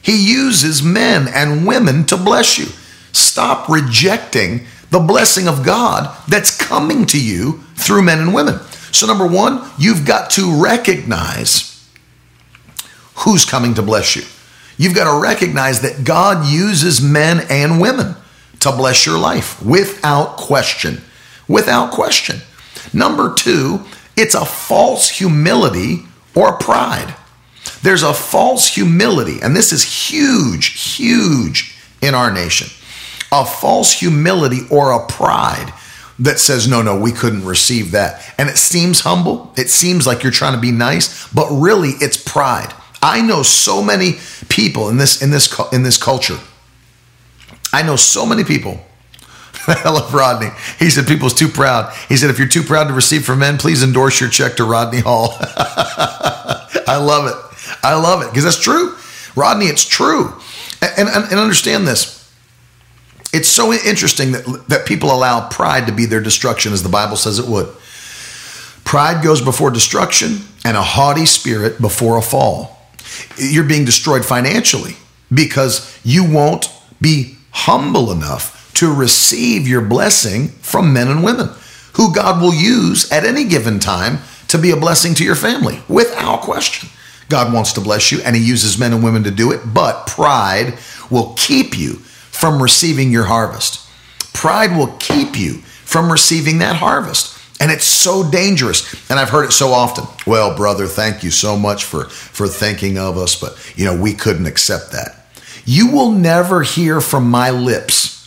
He 0.00 0.32
uses 0.32 0.80
men 0.80 1.26
and 1.26 1.66
women 1.66 2.04
to 2.06 2.16
bless 2.16 2.56
you. 2.56 2.66
Stop 3.10 3.68
rejecting 3.68 4.64
the 4.90 5.00
blessing 5.00 5.48
of 5.48 5.66
God 5.66 6.16
that's 6.28 6.56
coming 6.56 7.04
to 7.06 7.20
you 7.20 7.64
through 7.74 8.02
men 8.02 8.20
and 8.20 8.32
women. 8.32 8.60
So, 8.92 9.08
number 9.08 9.26
one, 9.26 9.68
you've 9.76 10.06
got 10.06 10.30
to 10.30 10.62
recognize 10.62 11.84
who's 13.16 13.44
coming 13.44 13.74
to 13.74 13.82
bless 13.82 14.14
you. 14.14 14.22
You've 14.78 14.94
got 14.94 15.12
to 15.12 15.20
recognize 15.20 15.82
that 15.82 16.04
God 16.04 16.46
uses 16.46 17.02
men 17.02 17.44
and 17.50 17.80
women 17.80 18.14
to 18.60 18.72
bless 18.72 19.04
your 19.04 19.18
life 19.18 19.62
without 19.62 20.36
question. 20.36 21.02
Without 21.48 21.90
question. 21.90 22.40
Number 22.92 23.34
two, 23.34 23.80
it's 24.16 24.34
a 24.34 24.44
false 24.44 25.08
humility 25.10 26.06
or 26.34 26.56
pride. 26.56 27.14
There's 27.82 28.02
a 28.02 28.14
false 28.14 28.74
humility, 28.74 29.40
and 29.42 29.54
this 29.54 29.72
is 29.72 30.10
huge, 30.10 30.96
huge 30.96 31.76
in 32.00 32.14
our 32.14 32.32
nation. 32.32 32.68
A 33.30 33.44
false 33.44 33.92
humility 33.92 34.60
or 34.70 34.92
a 34.92 35.06
pride 35.06 35.72
that 36.18 36.40
says, 36.40 36.66
no, 36.66 36.82
no, 36.82 36.98
we 36.98 37.12
couldn't 37.12 37.44
receive 37.44 37.92
that. 37.92 38.34
And 38.38 38.48
it 38.48 38.56
seems 38.56 39.00
humble. 39.00 39.52
It 39.56 39.70
seems 39.70 40.06
like 40.06 40.22
you're 40.22 40.32
trying 40.32 40.54
to 40.54 40.60
be 40.60 40.72
nice, 40.72 41.28
but 41.32 41.48
really 41.50 41.90
it's 42.00 42.16
pride. 42.16 42.72
I 43.02 43.20
know 43.20 43.42
so 43.42 43.82
many 43.82 44.18
people 44.48 44.88
in 44.88 44.96
this 44.96 45.22
in 45.22 45.30
this 45.30 45.54
in 45.72 45.82
this 45.82 45.96
culture. 45.96 46.38
I 47.72 47.82
know 47.82 47.96
so 47.96 48.26
many 48.26 48.44
people. 48.44 48.80
I 49.68 49.90
love 49.90 50.12
Rodney. 50.12 50.48
He 50.78 50.90
said 50.90 51.06
people's 51.06 51.34
too 51.34 51.48
proud. 51.48 51.94
He 52.08 52.16
said 52.16 52.30
if 52.30 52.38
you're 52.38 52.48
too 52.48 52.62
proud 52.62 52.88
to 52.88 52.94
receive 52.94 53.24
from 53.24 53.40
men, 53.40 53.58
please 53.58 53.82
endorse 53.82 54.20
your 54.20 54.30
check 54.30 54.56
to 54.56 54.64
Rodney 54.64 55.00
Hall. 55.00 55.36
I 55.40 56.96
love 57.00 57.26
it. 57.26 57.76
I 57.84 57.94
love 57.94 58.22
it 58.22 58.30
because 58.30 58.44
that's 58.44 58.60
true. 58.60 58.96
Rodney, 59.36 59.66
it's 59.66 59.86
true. 59.86 60.34
And, 60.80 61.08
and, 61.08 61.24
and 61.30 61.38
understand 61.38 61.86
this. 61.86 62.16
It's 63.32 63.48
so 63.48 63.72
interesting 63.72 64.32
that, 64.32 64.64
that 64.68 64.86
people 64.86 65.12
allow 65.12 65.48
pride 65.48 65.86
to 65.86 65.92
be 65.92 66.06
their 66.06 66.20
destruction 66.20 66.72
as 66.72 66.82
the 66.82 66.88
Bible 66.88 67.16
says 67.16 67.38
it 67.38 67.46
would. 67.46 67.68
Pride 68.84 69.22
goes 69.22 69.42
before 69.42 69.70
destruction 69.70 70.38
and 70.64 70.76
a 70.76 70.82
haughty 70.82 71.26
spirit 71.26 71.78
before 71.78 72.16
a 72.16 72.22
fall 72.22 72.77
you're 73.36 73.64
being 73.64 73.84
destroyed 73.84 74.24
financially 74.24 74.96
because 75.32 75.98
you 76.04 76.24
won't 76.30 76.72
be 77.00 77.36
humble 77.50 78.10
enough 78.12 78.72
to 78.74 78.92
receive 78.92 79.66
your 79.66 79.80
blessing 79.80 80.48
from 80.48 80.92
men 80.92 81.08
and 81.08 81.24
women 81.24 81.48
who 81.94 82.14
God 82.14 82.40
will 82.40 82.54
use 82.54 83.10
at 83.10 83.24
any 83.24 83.44
given 83.44 83.80
time 83.80 84.18
to 84.48 84.58
be 84.58 84.70
a 84.70 84.76
blessing 84.76 85.14
to 85.14 85.24
your 85.24 85.34
family 85.34 85.82
without 85.88 86.42
question. 86.42 86.88
God 87.28 87.52
wants 87.52 87.72
to 87.74 87.80
bless 87.80 88.10
you 88.10 88.20
and 88.22 88.34
he 88.34 88.42
uses 88.42 88.78
men 88.78 88.92
and 88.92 89.02
women 89.02 89.24
to 89.24 89.30
do 89.30 89.52
it, 89.52 89.60
but 89.74 90.06
pride 90.06 90.78
will 91.10 91.34
keep 91.36 91.76
you 91.76 91.94
from 92.30 92.62
receiving 92.62 93.10
your 93.10 93.24
harvest. 93.24 93.86
Pride 94.32 94.76
will 94.76 94.94
keep 94.98 95.36
you 95.36 95.54
from 95.84 96.10
receiving 96.10 96.58
that 96.58 96.76
harvest. 96.76 97.37
And 97.60 97.72
it's 97.72 97.84
so 97.84 98.28
dangerous. 98.28 99.10
And 99.10 99.18
I've 99.18 99.30
heard 99.30 99.44
it 99.44 99.52
so 99.52 99.70
often. 99.70 100.04
Well, 100.26 100.56
brother, 100.56 100.86
thank 100.86 101.24
you 101.24 101.30
so 101.30 101.56
much 101.56 101.84
for, 101.84 102.04
for 102.04 102.46
thinking 102.46 102.98
of 102.98 103.18
us, 103.18 103.38
but 103.38 103.56
you 103.76 103.84
know, 103.84 104.00
we 104.00 104.14
couldn't 104.14 104.46
accept 104.46 104.92
that. 104.92 105.26
You 105.64 105.90
will 105.90 106.12
never 106.12 106.62
hear 106.62 107.00
from 107.00 107.30
my 107.30 107.50
lips 107.50 108.18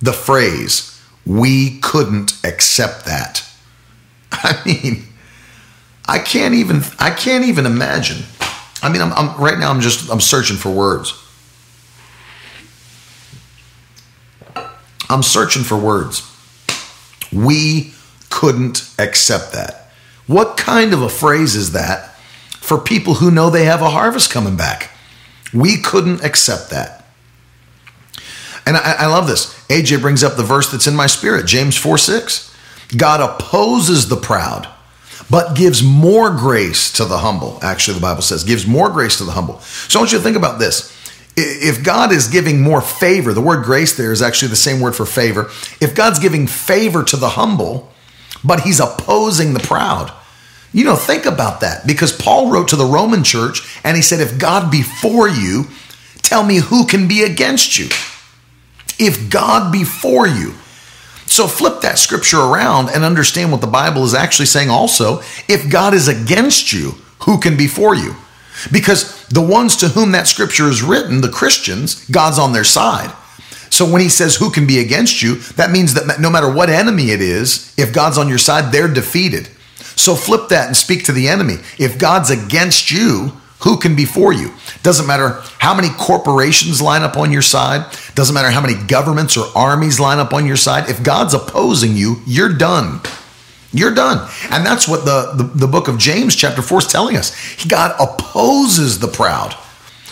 the 0.00 0.12
phrase, 0.12 1.00
we 1.26 1.78
couldn't 1.80 2.32
accept 2.44 3.04
that. 3.06 3.48
I 4.32 4.60
mean, 4.64 5.04
I 6.06 6.18
can't 6.18 6.54
even 6.54 6.82
I 6.98 7.10
can't 7.10 7.44
even 7.44 7.66
imagine. 7.66 8.24
I 8.82 8.90
mean, 8.90 9.02
I'm, 9.02 9.12
I'm 9.12 9.40
right 9.40 9.58
now 9.58 9.70
I'm 9.70 9.80
just 9.80 10.10
I'm 10.10 10.20
searching 10.20 10.56
for 10.56 10.70
words. 10.70 11.14
I'm 15.10 15.22
searching 15.22 15.62
for 15.62 15.76
words. 15.76 16.22
We 17.32 17.92
couldn't 18.30 18.90
accept 18.98 19.52
that. 19.52 19.90
What 20.26 20.56
kind 20.56 20.92
of 20.92 21.02
a 21.02 21.08
phrase 21.08 21.54
is 21.54 21.72
that 21.72 22.14
for 22.50 22.78
people 22.78 23.14
who 23.14 23.30
know 23.30 23.48
they 23.48 23.64
have 23.64 23.82
a 23.82 23.90
harvest 23.90 24.30
coming 24.30 24.56
back? 24.56 24.90
We 25.54 25.78
couldn't 25.78 26.22
accept 26.22 26.70
that. 26.70 27.06
And 28.66 28.76
I, 28.76 28.96
I 28.98 29.06
love 29.06 29.26
this. 29.26 29.54
AJ 29.68 30.02
brings 30.02 30.22
up 30.22 30.36
the 30.36 30.42
verse 30.42 30.70
that's 30.70 30.86
in 30.86 30.94
my 30.94 31.06
spirit, 31.06 31.46
James 31.46 31.76
4 31.76 31.96
6. 31.96 32.54
God 32.96 33.20
opposes 33.20 34.08
the 34.08 34.16
proud, 34.16 34.68
but 35.30 35.56
gives 35.56 35.82
more 35.82 36.30
grace 36.30 36.92
to 36.92 37.06
the 37.06 37.18
humble. 37.18 37.58
Actually, 37.62 37.94
the 37.94 38.02
Bible 38.02 38.22
says, 38.22 38.44
gives 38.44 38.66
more 38.66 38.90
grace 38.90 39.16
to 39.18 39.24
the 39.24 39.32
humble. 39.32 39.60
So 39.60 39.98
I 39.98 40.02
want 40.02 40.12
you 40.12 40.18
to 40.18 40.24
think 40.24 40.36
about 40.36 40.58
this. 40.58 40.94
If 41.36 41.84
God 41.84 42.12
is 42.12 42.28
giving 42.28 42.60
more 42.60 42.80
favor, 42.80 43.32
the 43.32 43.40
word 43.40 43.64
grace 43.64 43.96
there 43.96 44.12
is 44.12 44.20
actually 44.20 44.48
the 44.48 44.56
same 44.56 44.80
word 44.80 44.96
for 44.96 45.06
favor. 45.06 45.50
If 45.80 45.94
God's 45.94 46.18
giving 46.18 46.46
favor 46.46 47.04
to 47.04 47.16
the 47.16 47.30
humble, 47.30 47.90
but 48.44 48.60
he's 48.60 48.80
opposing 48.80 49.54
the 49.54 49.60
proud. 49.60 50.12
You 50.72 50.84
know, 50.84 50.96
think 50.96 51.24
about 51.24 51.60
that 51.60 51.86
because 51.86 52.12
Paul 52.12 52.50
wrote 52.50 52.68
to 52.68 52.76
the 52.76 52.84
Roman 52.84 53.24
church 53.24 53.80
and 53.84 53.96
he 53.96 54.02
said, 54.02 54.20
If 54.20 54.38
God 54.38 54.70
be 54.70 54.82
for 54.82 55.28
you, 55.28 55.66
tell 56.18 56.44
me 56.44 56.56
who 56.56 56.86
can 56.86 57.08
be 57.08 57.22
against 57.22 57.78
you. 57.78 57.86
If 58.98 59.30
God 59.30 59.72
be 59.72 59.84
for 59.84 60.26
you. 60.26 60.54
So 61.26 61.46
flip 61.46 61.82
that 61.82 61.98
scripture 61.98 62.40
around 62.40 62.88
and 62.90 63.04
understand 63.04 63.52
what 63.52 63.60
the 63.60 63.66
Bible 63.66 64.02
is 64.04 64.14
actually 64.14 64.46
saying 64.46 64.70
also. 64.70 65.20
If 65.46 65.70
God 65.70 65.94
is 65.94 66.08
against 66.08 66.72
you, 66.72 66.92
who 67.20 67.38
can 67.38 67.56
be 67.56 67.66
for 67.66 67.94
you? 67.94 68.16
Because 68.72 69.26
the 69.28 69.42
ones 69.42 69.76
to 69.76 69.88
whom 69.88 70.12
that 70.12 70.26
scripture 70.26 70.68
is 70.68 70.82
written, 70.82 71.20
the 71.20 71.28
Christians, 71.28 72.08
God's 72.08 72.38
on 72.38 72.52
their 72.52 72.64
side. 72.64 73.14
So 73.70 73.90
when 73.90 74.00
he 74.00 74.08
says, 74.08 74.36
Who 74.36 74.50
can 74.50 74.66
be 74.66 74.78
against 74.78 75.22
you? 75.22 75.36
that 75.56 75.70
means 75.70 75.94
that 75.94 76.20
no 76.20 76.30
matter 76.30 76.50
what 76.52 76.70
enemy 76.70 77.10
it 77.10 77.20
is, 77.20 77.74
if 77.76 77.92
God's 77.92 78.18
on 78.18 78.28
your 78.28 78.38
side, 78.38 78.72
they're 78.72 78.92
defeated. 78.92 79.48
So 79.74 80.14
flip 80.14 80.48
that 80.50 80.66
and 80.66 80.76
speak 80.76 81.04
to 81.04 81.12
the 81.12 81.28
enemy. 81.28 81.56
If 81.78 81.98
God's 81.98 82.30
against 82.30 82.90
you, 82.90 83.32
who 83.60 83.76
can 83.76 83.96
be 83.96 84.04
for 84.04 84.32
you? 84.32 84.54
Doesn't 84.82 85.06
matter 85.06 85.40
how 85.58 85.74
many 85.74 85.88
corporations 85.88 86.80
line 86.80 87.02
up 87.02 87.16
on 87.16 87.32
your 87.32 87.42
side, 87.42 87.92
doesn't 88.14 88.34
matter 88.34 88.50
how 88.50 88.60
many 88.60 88.74
governments 88.86 89.36
or 89.36 89.46
armies 89.56 89.98
line 89.98 90.18
up 90.18 90.32
on 90.32 90.46
your 90.46 90.56
side. 90.56 90.88
If 90.88 91.02
God's 91.02 91.34
opposing 91.34 91.96
you, 91.96 92.22
you're 92.26 92.54
done. 92.54 93.00
You're 93.72 93.94
done. 93.94 94.28
And 94.50 94.64
that's 94.64 94.88
what 94.88 95.04
the, 95.04 95.32
the, 95.34 95.42
the 95.42 95.66
book 95.66 95.88
of 95.88 95.98
James, 95.98 96.34
chapter 96.36 96.62
4, 96.62 96.78
is 96.78 96.86
telling 96.86 97.16
us. 97.16 97.64
God 97.66 97.94
opposes 98.00 99.00
the 99.00 99.08
proud. 99.08 99.54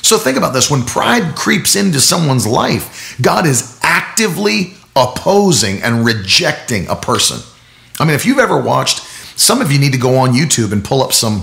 So 0.07 0.19
think 0.19 0.37
about 0.37 0.53
this 0.53 0.71
when 0.71 0.85
pride 0.85 1.35
creeps 1.35 1.75
into 1.75 2.01
someone's 2.01 2.47
life, 2.47 3.19
God 3.21 3.45
is 3.45 3.77
actively 3.83 4.75
opposing 4.95 5.83
and 5.83 6.07
rejecting 6.07 6.87
a 6.87 6.95
person. 6.95 7.41
I 7.99 8.05
mean, 8.05 8.15
if 8.15 8.25
you've 8.25 8.39
ever 8.39 8.57
watched, 8.57 9.01
some 9.37 9.61
of 9.61 9.73
you 9.73 9.81
need 9.81 9.91
to 9.95 9.99
go 9.99 10.17
on 10.19 10.31
YouTube 10.31 10.71
and 10.73 10.85
pull 10.85 11.03
up 11.03 11.13
some 11.13 11.43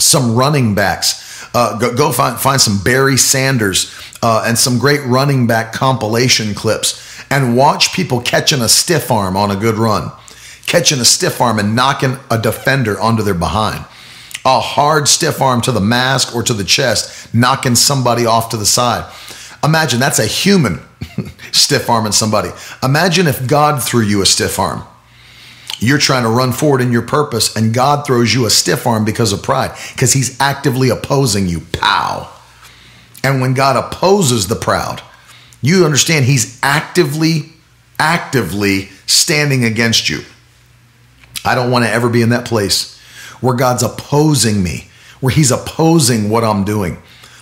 some 0.00 0.34
running 0.34 0.74
backs. 0.74 1.46
Uh, 1.54 1.78
go, 1.78 1.94
go 1.96 2.10
find 2.10 2.36
find 2.40 2.60
some 2.60 2.82
Barry 2.82 3.16
Sanders 3.16 3.94
uh, 4.22 4.42
and 4.44 4.58
some 4.58 4.80
great 4.80 5.04
running 5.06 5.46
back 5.46 5.72
compilation 5.72 6.54
clips, 6.54 7.22
and 7.30 7.56
watch 7.56 7.92
people 7.92 8.20
catching 8.20 8.60
a 8.60 8.68
stiff 8.68 9.08
arm 9.08 9.36
on 9.36 9.52
a 9.52 9.56
good 9.56 9.76
run, 9.76 10.10
catching 10.66 10.98
a 10.98 11.04
stiff 11.04 11.40
arm 11.40 11.60
and 11.60 11.76
knocking 11.76 12.16
a 12.28 12.38
defender 12.38 12.98
onto 12.98 13.22
their 13.22 13.34
behind. 13.34 13.84
A 14.44 14.60
hard 14.60 15.08
stiff 15.08 15.42
arm 15.42 15.60
to 15.62 15.72
the 15.72 15.80
mask 15.80 16.34
or 16.34 16.42
to 16.42 16.54
the 16.54 16.64
chest, 16.64 17.34
knocking 17.34 17.74
somebody 17.74 18.24
off 18.24 18.50
to 18.50 18.56
the 18.56 18.66
side. 18.66 19.10
Imagine 19.62 19.98
that's 20.00 20.18
a 20.18 20.26
human 20.26 20.80
stiff 21.52 21.90
arm 21.90 21.98
arming 21.98 22.12
somebody. 22.12 22.50
Imagine 22.82 23.26
if 23.26 23.46
God 23.46 23.82
threw 23.82 24.02
you 24.02 24.22
a 24.22 24.26
stiff 24.26 24.58
arm. 24.58 24.84
You're 25.80 25.98
trying 25.98 26.24
to 26.24 26.28
run 26.28 26.52
forward 26.52 26.80
in 26.80 26.92
your 26.92 27.02
purpose, 27.02 27.54
and 27.54 27.72
God 27.72 28.06
throws 28.06 28.34
you 28.34 28.46
a 28.46 28.50
stiff 28.50 28.86
arm 28.86 29.04
because 29.04 29.32
of 29.32 29.42
pride, 29.42 29.76
because 29.92 30.12
He's 30.12 30.40
actively 30.40 30.88
opposing 30.88 31.48
you. 31.48 31.60
Pow. 31.72 32.32
And 33.22 33.40
when 33.40 33.54
God 33.54 33.76
opposes 33.76 34.48
the 34.48 34.56
proud, 34.56 35.02
you 35.60 35.84
understand 35.84 36.24
He's 36.24 36.58
actively, 36.62 37.52
actively 37.98 38.90
standing 39.06 39.64
against 39.64 40.08
you. 40.08 40.22
I 41.44 41.54
don't 41.54 41.70
want 41.70 41.84
to 41.84 41.90
ever 41.90 42.08
be 42.08 42.22
in 42.22 42.30
that 42.30 42.44
place 42.44 42.97
where 43.40 43.56
God's 43.56 43.82
opposing 43.82 44.62
me, 44.62 44.88
where 45.20 45.32
He's 45.32 45.50
opposing 45.50 46.30
what 46.30 46.44
I'm 46.44 46.64
doing, 46.64 46.98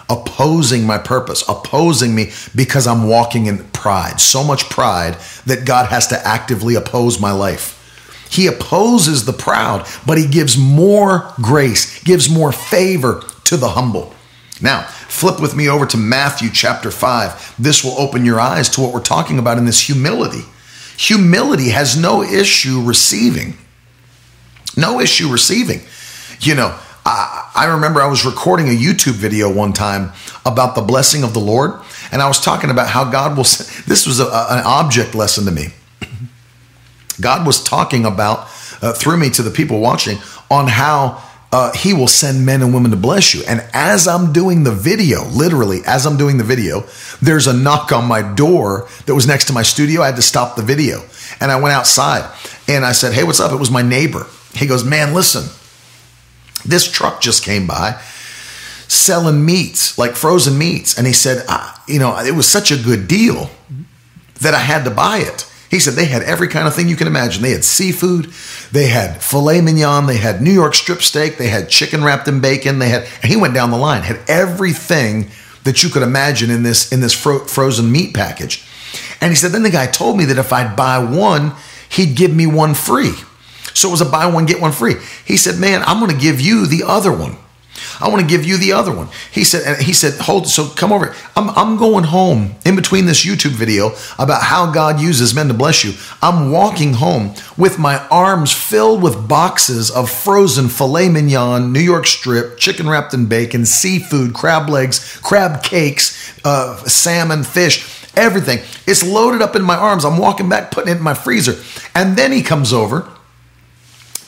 opposing 0.08 0.84
my 0.84 0.98
purpose, 0.98 1.44
opposing 1.48 2.14
me 2.14 2.30
because 2.54 2.86
I'm 2.86 3.08
walking 3.08 3.46
in 3.46 3.64
pride. 3.70 4.20
So 4.20 4.44
much 4.44 4.68
pride 4.70 5.16
that 5.46 5.64
God 5.64 5.88
has 5.88 6.06
to 6.08 6.26
actively 6.26 6.74
oppose 6.74 7.20
my 7.20 7.32
life. 7.32 7.74
He 8.30 8.46
opposes 8.46 9.24
the 9.24 9.32
proud, 9.32 9.86
but 10.06 10.18
he 10.18 10.26
gives 10.26 10.58
more 10.58 11.32
grace, 11.40 12.02
gives 12.02 12.28
more 12.28 12.52
favor 12.52 13.22
to 13.44 13.56
the 13.56 13.68
humble. 13.68 14.12
Now, 14.60 14.82
flip 14.82 15.40
with 15.40 15.54
me 15.54 15.68
over 15.68 15.86
to 15.86 15.96
Matthew 15.96 16.50
chapter 16.50 16.90
5. 16.90 17.56
This 17.58 17.84
will 17.84 17.98
open 17.98 18.24
your 18.24 18.40
eyes 18.40 18.68
to 18.70 18.80
what 18.80 18.92
we're 18.92 19.00
talking 19.00 19.38
about 19.38 19.58
in 19.58 19.64
this 19.64 19.80
humility. 19.80 20.42
Humility 20.96 21.70
has 21.70 21.96
no 21.96 22.22
issue 22.22 22.82
receiving. 22.82 23.56
No 24.76 25.00
issue 25.00 25.28
receiving. 25.28 25.80
You 26.40 26.54
know, 26.54 26.78
I, 27.04 27.50
I, 27.54 27.64
remember 27.66 28.02
I 28.02 28.08
was 28.08 28.24
recording 28.26 28.68
a 28.68 28.72
YouTube 28.72 29.14
video 29.14 29.52
one 29.52 29.72
time 29.72 30.12
about 30.44 30.74
the 30.74 30.82
blessing 30.82 31.22
of 31.22 31.32
the 31.32 31.40
Lord, 31.40 31.80
and 32.12 32.20
I 32.20 32.28
was 32.28 32.40
talking 32.40 32.70
about 32.70 32.88
how 32.88 33.10
God 33.10 33.36
will. 33.36 33.44
This 33.44 34.06
was 34.06 34.20
a, 34.20 34.24
an 34.24 34.64
object 34.64 35.14
lesson 35.14 35.44
to 35.46 35.52
me. 35.52 35.68
God 37.20 37.46
was 37.46 37.62
talking 37.62 38.04
about 38.04 38.48
uh, 38.82 38.92
through 38.92 39.16
me 39.16 39.30
to 39.30 39.42
the 39.42 39.50
people 39.50 39.80
watching 39.80 40.18
on 40.50 40.66
how 40.66 41.22
uh, 41.52 41.72
he 41.72 41.94
will 41.94 42.08
send 42.08 42.44
men 42.44 42.60
and 42.60 42.74
women 42.74 42.90
to 42.90 42.96
bless 42.96 43.34
you. 43.34 43.42
And 43.48 43.64
as 43.72 44.06
I'm 44.06 44.32
doing 44.32 44.64
the 44.64 44.72
video, 44.72 45.24
literally, 45.28 45.80
as 45.86 46.06
I'm 46.06 46.16
doing 46.16 46.36
the 46.38 46.44
video, 46.44 46.84
there's 47.22 47.46
a 47.46 47.54
knock 47.54 47.92
on 47.92 48.06
my 48.06 48.20
door 48.34 48.88
that 49.06 49.14
was 49.14 49.26
next 49.26 49.46
to 49.46 49.52
my 49.52 49.62
studio. 49.62 50.02
I 50.02 50.06
had 50.06 50.16
to 50.16 50.22
stop 50.22 50.56
the 50.56 50.62
video. 50.62 51.02
And 51.40 51.50
I 51.50 51.60
went 51.60 51.72
outside 51.72 52.30
and 52.68 52.84
I 52.84 52.92
said, 52.92 53.12
Hey, 53.14 53.24
what's 53.24 53.40
up? 53.40 53.52
It 53.52 53.60
was 53.60 53.70
my 53.70 53.82
neighbor. 53.82 54.26
He 54.56 54.66
goes, 54.66 54.84
Man, 54.84 55.14
listen, 55.14 55.44
this 56.64 56.90
truck 56.90 57.20
just 57.20 57.44
came 57.44 57.66
by 57.66 58.00
selling 58.88 59.44
meats, 59.44 59.98
like 59.98 60.14
frozen 60.14 60.56
meats. 60.58 60.96
And 60.96 61.06
he 61.06 61.12
said, 61.12 61.44
You 61.88 61.98
know, 61.98 62.18
it 62.18 62.34
was 62.34 62.48
such 62.48 62.70
a 62.70 62.76
good 62.76 63.08
deal 63.08 63.50
that 64.40 64.54
I 64.54 64.58
had 64.58 64.84
to 64.84 64.90
buy 64.90 65.18
it. 65.18 65.50
He 65.70 65.80
said 65.80 65.94
they 65.94 66.04
had 66.04 66.22
every 66.22 66.46
kind 66.46 66.68
of 66.68 66.74
thing 66.74 66.88
you 66.88 66.96
can 66.96 67.08
imagine. 67.08 67.42
They 67.42 67.50
had 67.50 67.64
seafood, 67.64 68.26
they 68.70 68.86
had 68.86 69.20
filet 69.20 69.60
mignon, 69.60 70.06
they 70.06 70.16
had 70.16 70.40
New 70.40 70.52
York 70.52 70.74
strip 70.74 71.02
steak, 71.02 71.38
they 71.38 71.48
had 71.48 71.68
chicken 71.68 72.04
wrapped 72.04 72.28
in 72.28 72.40
bacon. 72.40 72.78
They 72.78 72.88
had, 72.88 73.02
and 73.22 73.30
he 73.30 73.36
went 73.36 73.54
down 73.54 73.72
the 73.72 73.76
line, 73.76 74.02
had 74.02 74.20
everything 74.28 75.28
that 75.64 75.82
you 75.82 75.88
could 75.88 76.02
imagine 76.02 76.50
in 76.50 76.62
this 76.62 76.92
in 76.92 77.00
this 77.00 77.12
fro- 77.12 77.44
frozen 77.44 77.90
meat 77.90 78.14
package. 78.14 78.64
And 79.20 79.32
he 79.32 79.36
said 79.36 79.50
then 79.50 79.64
the 79.64 79.70
guy 79.70 79.86
told 79.86 80.16
me 80.16 80.24
that 80.26 80.38
if 80.38 80.52
I'd 80.52 80.76
buy 80.76 80.98
one, 80.98 81.52
he'd 81.88 82.14
give 82.14 82.34
me 82.34 82.46
one 82.46 82.74
free. 82.74 83.14
So 83.76 83.88
it 83.88 83.92
was 83.92 84.00
a 84.00 84.06
buy 84.06 84.26
one 84.26 84.46
get 84.46 84.60
one 84.60 84.72
free. 84.72 84.94
He 85.24 85.36
said, 85.36 85.58
"Man, 85.58 85.82
I'm 85.82 86.00
going 86.00 86.10
to 86.10 86.20
give 86.20 86.40
you 86.40 86.66
the 86.66 86.84
other 86.84 87.12
one." 87.12 87.36
I 88.00 88.08
want 88.08 88.20
to 88.20 88.26
give 88.26 88.44
you 88.44 88.58
the 88.58 88.72
other 88.72 88.92
one. 88.94 89.08
He 89.30 89.44
said, 89.44 89.62
and 89.66 89.82
he 89.82 89.92
said, 89.92 90.18
hold, 90.20 90.48
so 90.48 90.68
come 90.68 90.92
over. 90.92 91.14
I'm, 91.34 91.50
I'm 91.50 91.76
going 91.76 92.04
home 92.04 92.54
in 92.64 92.76
between 92.76 93.06
this 93.06 93.24
YouTube 93.24 93.52
video 93.52 93.92
about 94.18 94.42
how 94.42 94.70
God 94.70 95.00
uses 95.00 95.34
men 95.34 95.48
to 95.48 95.54
bless 95.54 95.84
you. 95.84 95.94
I'm 96.22 96.50
walking 96.50 96.94
home 96.94 97.34
with 97.56 97.78
my 97.78 98.06
arms 98.08 98.52
filled 98.52 99.02
with 99.02 99.28
boxes 99.28 99.90
of 99.90 100.10
frozen 100.10 100.68
filet 100.68 101.08
mignon, 101.08 101.72
New 101.72 101.80
York 101.80 102.06
strip, 102.06 102.58
chicken 102.58 102.88
wrapped 102.88 103.14
in 103.14 103.26
bacon, 103.26 103.64
seafood, 103.64 104.34
crab 104.34 104.68
legs, 104.68 105.18
crab 105.22 105.62
cakes, 105.62 106.34
uh, 106.44 106.76
salmon, 106.86 107.44
fish 107.44 107.92
everything. 108.14 108.58
It's 108.86 109.06
loaded 109.06 109.42
up 109.42 109.54
in 109.56 109.62
my 109.62 109.76
arms. 109.76 110.02
I'm 110.02 110.16
walking 110.16 110.48
back, 110.48 110.70
putting 110.70 110.90
it 110.90 110.96
in 110.96 111.02
my 111.02 111.12
freezer. 111.12 111.62
And 111.94 112.16
then 112.16 112.32
he 112.32 112.42
comes 112.42 112.72
over 112.72 113.06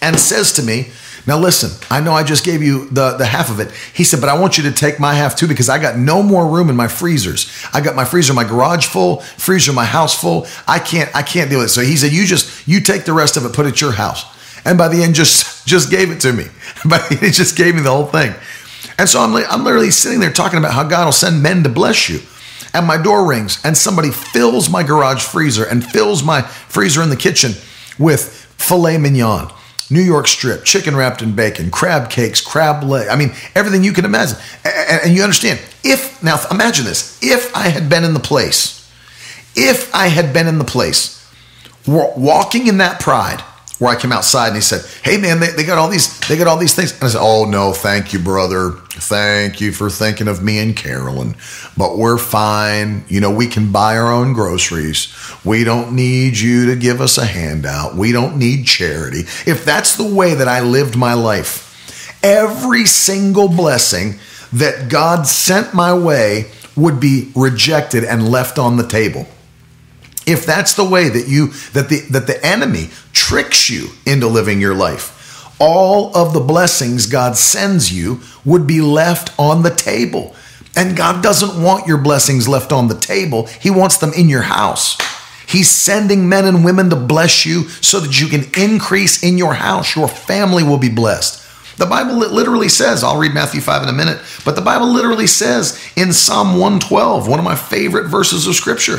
and 0.01 0.19
says 0.19 0.53
to 0.55 0.63
me, 0.63 0.89
now 1.29 1.39
listen, 1.39 1.71
I 1.91 2.01
know 2.01 2.15
I 2.15 2.25
just 2.25 2.43
gave 2.43 2.63
you 2.63 2.89
the, 2.89 3.19
the 3.19 3.27
half 3.27 3.51
of 3.51 3.61
it. 3.61 3.71
He 3.93 4.03
said, 4.03 4.19
but 4.19 4.31
I 4.31 4.41
want 4.41 4.57
you 4.57 4.65
to 4.65 4.73
take 4.73 4.99
my 4.99 5.13
half 5.13 5.37
too 5.37 5.47
because 5.47 5.69
I 5.69 5.79
got 5.79 5.99
no 5.99 6.23
more 6.23 6.47
room 6.47 6.71
in 6.71 6.77
my 6.77 6.89
freezers. 6.89 7.53
I 7.75 7.83
got 7.83 7.95
my 7.95 8.07
freezer, 8.07 8.33
my 8.33 8.45
garage 8.45 8.87
full, 8.87 9.21
freezer, 9.21 9.75
my 9.75 9.85
house 9.85 10.19
full. 10.19 10.47
I 10.67 10.79
can't, 10.79 11.15
I 11.15 11.21
can't 11.21 11.51
deal 11.51 11.59
with 11.59 11.67
it. 11.67 11.73
So 11.73 11.83
he 11.83 11.99
said, 11.99 12.13
you 12.13 12.25
just, 12.25 12.67
you 12.67 12.81
take 12.81 13.05
the 13.05 13.13
rest 13.13 13.37
of 13.37 13.45
it, 13.45 13.53
put 13.53 13.67
it 13.67 13.73
at 13.73 13.81
your 13.83 13.93
house. 13.93 14.25
And 14.65 14.79
by 14.79 14.89
the 14.89 15.03
end, 15.03 15.15
just, 15.15 15.67
just 15.67 15.91
gave 15.91 16.11
it 16.11 16.21
to 16.21 16.33
me. 16.33 16.45
But 16.89 17.03
he 17.09 17.31
just 17.31 17.57
gave 17.57 17.75
me 17.75 17.83
the 17.83 17.91
whole 17.91 18.07
thing. 18.07 18.33
And 18.99 19.07
so 19.09 19.21
I'm, 19.21 19.35
I'm 19.35 19.65
literally 19.65 19.91
sitting 19.91 20.21
there 20.21 20.33
talking 20.33 20.59
about 20.59 20.73
how 20.73 20.85
God 20.85 21.05
will 21.05 21.13
send 21.13 21.43
men 21.43 21.63
to 21.65 21.69
bless 21.69 22.09
you. 22.09 22.21
And 22.73 22.87
my 22.87 22.97
door 22.97 23.29
rings 23.29 23.61
and 23.65 23.77
somebody 23.77 24.11
fills 24.11 24.71
my 24.71 24.83
garage 24.83 25.23
freezer 25.23 25.65
and 25.65 25.85
fills 25.85 26.23
my 26.23 26.43
freezer 26.43 27.03
in 27.03 27.11
the 27.11 27.17
kitchen 27.17 27.53
with 27.99 28.47
filet 28.57 28.97
mignon 28.97 29.51
New 29.91 30.03
York 30.03 30.29
strip, 30.29 30.65
chicken 30.65 30.95
wrapped 30.95 31.23
in 31.23 31.35
bacon, 31.35 31.71
crab 31.71 32.11
cakes, 32.11 32.41
crab 32.41 32.83
leg. 32.85 33.09
I 33.09 33.17
mean, 33.17 33.33
everything 33.55 33.85
you 33.85 33.93
can 33.93 34.05
imagine. 34.05 34.37
And, 34.65 35.15
you 35.15 35.23
understand, 35.23 35.61
if, 35.83 36.23
now 36.23 36.39
imagine 36.51 36.85
this, 36.85 37.19
if 37.23 37.55
I 37.57 37.69
had 37.69 37.89
been 37.89 38.05
in 38.05 38.13
the 38.13 38.21
place, 38.21 38.87
if 39.57 39.95
I 39.95 40.09
had 40.09 40.35
been 40.35 40.47
in 40.47 40.59
the 40.59 40.65
place, 40.65 41.27
walking 41.87 42.67
in 42.67 42.79
that 42.79 43.01
pride, 43.01 43.43
where 43.79 43.97
I 43.97 44.01
came 44.01 44.13
outside 44.13 44.49
and 44.49 44.57
he 44.57 44.63
said, 44.63 44.85
Hey 45.03 45.19
man, 45.19 45.41
they, 45.41 45.51
they 45.51 45.65
got 45.65 45.79
all 45.79 45.89
these, 45.89 46.19
they 46.29 46.37
got 46.37 46.47
all 46.47 46.57
these 46.57 46.75
things. 46.75 46.93
And 46.93 47.05
I 47.05 47.09
said, 47.09 47.21
Oh 47.21 47.45
no, 47.45 47.73
thank 47.73 48.13
you, 48.13 48.19
brother. 48.19 48.73
Thank 48.91 49.61
you 49.61 49.73
for 49.73 49.89
thinking 49.89 50.27
of 50.27 50.43
me 50.43 50.59
and 50.59 50.77
Carolyn. 50.77 51.37
But 51.77 51.97
we're 51.97 52.19
fine. 52.19 53.05
You 53.09 53.21
know, 53.21 53.31
we 53.31 53.47
can 53.47 53.71
buy 53.71 53.97
our 53.97 54.13
own 54.13 54.33
groceries. 54.33 55.15
We 55.45 55.63
don't 55.63 55.95
need 55.95 56.37
you 56.37 56.67
to 56.67 56.77
give 56.77 57.01
us 57.01 57.19
a 57.19 57.25
handout. 57.25 57.95
We 57.95 58.11
don't 58.11 58.37
need 58.37 58.67
charity. 58.67 59.21
If 59.47 59.65
that's 59.65 59.97
the 59.97 60.13
way 60.13 60.35
that 60.35 60.49
I 60.49 60.61
lived 60.61 60.97
my 60.97 61.15
life, 61.15 61.65
every 62.25 62.85
single 62.85 63.49
blessing 63.49 64.19
that 64.53 64.89
God 64.89 65.27
sent 65.27 65.73
my 65.73 65.95
way 65.97 66.51
would 66.77 66.99
be 66.99 67.31
rejected 67.37 68.03
and 68.05 68.29
left 68.29 68.59
on 68.59 68.77
the 68.77 68.87
table 68.87 69.29
if 70.29 70.47
that's 70.47 70.75
the 70.75 70.85
way 70.85 71.09
that 71.09 71.27
you 71.27 71.49
that 71.73 71.89
the 71.89 72.01
that 72.11 72.27
the 72.27 72.45
enemy 72.45 72.91
tricks 73.13 73.69
you 73.69 73.89
into 74.07 74.27
living 74.27 74.61
your 74.61 74.75
life 74.75 75.15
all 75.61 76.17
of 76.17 76.33
the 76.33 76.41
blessings 76.41 77.07
God 77.07 77.37
sends 77.37 77.93
you 77.93 78.21
would 78.45 78.67
be 78.67 78.81
left 78.81 79.33
on 79.39 79.63
the 79.63 79.75
table 79.75 80.37
and 80.77 80.97
God 80.97 81.23
doesn't 81.23 81.61
want 81.61 81.89
your 81.89 81.99
blessings 81.99 82.47
left 82.47 82.71
on 82.71 82.89
the 82.89 82.99
table 82.99 83.47
he 83.47 83.71
wants 83.71 83.97
them 83.99 84.13
in 84.13 84.29
your 84.29 84.43
house 84.43 84.97
He's 85.49 85.71
sending 85.71 86.29
men 86.29 86.45
and 86.45 86.63
women 86.63 86.91
to 86.91 86.97
bless 86.97 87.47
you 87.47 87.71
so 87.71 88.01
that 88.01 88.21
you 88.21 88.27
can 88.29 88.45
increase 88.55 89.23
in 89.23 89.39
your 89.39 89.55
house. 89.55 89.97
Your 89.97 90.07
family 90.07 90.63
will 90.63 90.77
be 90.77 90.91
blessed. 90.91 91.43
The 91.79 91.87
Bible 91.87 92.17
literally 92.17 92.69
says, 92.69 93.03
I'll 93.03 93.19
read 93.19 93.33
Matthew 93.33 93.63
5 93.63 93.85
in 93.85 93.89
a 93.89 93.93
minute, 93.93 94.21
but 94.45 94.57
the 94.57 94.61
Bible 94.61 94.93
literally 94.93 95.27
says 95.27 95.81
in 95.97 96.13
Psalm 96.13 96.59
112, 96.59 97.29
one 97.29 97.39
of 97.39 97.47
my 97.47 97.55
favorite 97.55 98.09
verses 98.09 98.47
of 98.47 98.57
scripture, 98.57 98.99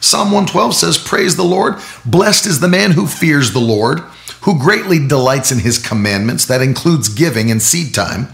Psalm 0.00 0.28
112 0.28 0.74
says, 0.74 0.98
Praise 0.98 1.36
the 1.36 1.44
Lord. 1.44 1.76
Blessed 2.04 2.46
is 2.46 2.60
the 2.60 2.68
man 2.68 2.92
who 2.92 3.06
fears 3.06 3.52
the 3.52 3.60
Lord, 3.60 4.00
who 4.42 4.58
greatly 4.58 5.06
delights 5.06 5.52
in 5.52 5.58
his 5.58 5.78
commandments. 5.78 6.46
That 6.46 6.62
includes 6.62 7.08
giving 7.08 7.50
and 7.50 7.60
seed 7.60 7.94
time. 7.94 8.28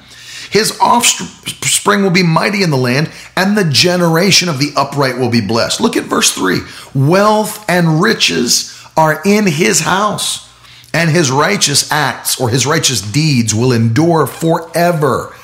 His 0.51 0.79
offspring 0.81 2.03
will 2.03 2.11
be 2.11 2.23
mighty 2.23 2.63
in 2.63 2.71
the 2.71 2.77
land, 2.77 3.11
and 3.37 3.57
the 3.59 3.69
generation 3.69 4.49
of 4.49 4.59
the 4.59 4.71
upright 4.77 5.19
will 5.19 5.31
be 5.31 5.41
blessed. 5.41 5.81
Look 5.81 5.97
at 5.97 6.05
verse 6.05 6.33
3 6.33 6.61
Wealth 6.95 7.69
and 7.69 8.01
riches 8.01 8.73
are 8.97 9.21
in 9.25 9.47
his 9.47 9.81
house, 9.81 10.49
and 10.95 11.11
his 11.11 11.31
righteous 11.31 11.91
acts 11.91 12.41
or 12.41 12.49
his 12.49 12.65
righteous 12.65 13.01
deeds 13.01 13.55
will 13.55 13.73
endure 13.73 14.27
forever. 14.27 15.36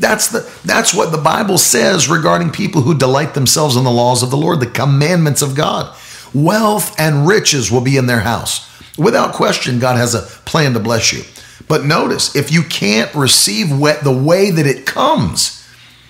That's 0.00 0.28
the 0.28 0.50
that's 0.64 0.94
what 0.94 1.12
the 1.12 1.18
Bible 1.18 1.58
says 1.58 2.08
regarding 2.08 2.50
people 2.50 2.80
who 2.80 2.96
delight 2.96 3.34
themselves 3.34 3.76
in 3.76 3.84
the 3.84 3.90
laws 3.90 4.22
of 4.22 4.30
the 4.30 4.36
Lord, 4.36 4.58
the 4.58 4.66
commandments 4.66 5.42
of 5.42 5.54
God. 5.54 5.94
Wealth 6.32 6.98
and 6.98 7.26
riches 7.26 7.70
will 7.70 7.82
be 7.82 7.98
in 7.98 8.06
their 8.06 8.20
house. 8.20 8.66
Without 8.96 9.34
question, 9.34 9.78
God 9.78 9.96
has 9.96 10.14
a 10.14 10.22
plan 10.22 10.72
to 10.72 10.80
bless 10.80 11.12
you. 11.12 11.22
But 11.68 11.84
notice, 11.84 12.34
if 12.34 12.50
you 12.50 12.62
can't 12.62 13.14
receive 13.14 13.68
the 13.68 14.22
way 14.24 14.50
that 14.50 14.66
it 14.66 14.86
comes, 14.86 15.68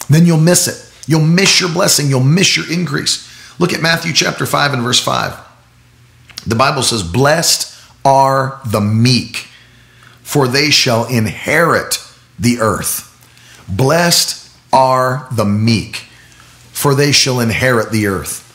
then 0.08 0.24
you'll 0.24 0.38
miss 0.38 0.68
it. 0.68 1.08
You'll 1.08 1.20
miss 1.20 1.60
your 1.60 1.70
blessing. 1.70 2.08
You'll 2.08 2.20
miss 2.20 2.56
your 2.56 2.70
increase. 2.72 3.28
Look 3.58 3.72
at 3.72 3.82
Matthew 3.82 4.12
chapter 4.12 4.46
5 4.46 4.74
and 4.74 4.82
verse 4.82 5.00
5. 5.00 5.36
The 6.46 6.54
Bible 6.54 6.82
says, 6.82 7.02
Blessed 7.02 7.76
are 8.04 8.60
the 8.64 8.80
meek, 8.80 9.48
for 10.22 10.46
they 10.46 10.70
shall 10.70 11.06
inherit 11.06 11.98
the 12.38 12.60
earth. 12.60 13.09
Blessed 13.76 14.50
are 14.72 15.28
the 15.32 15.44
meek, 15.44 15.96
for 16.72 16.94
they 16.94 17.12
shall 17.12 17.40
inherit 17.40 17.90
the 17.90 18.06
earth. 18.06 18.46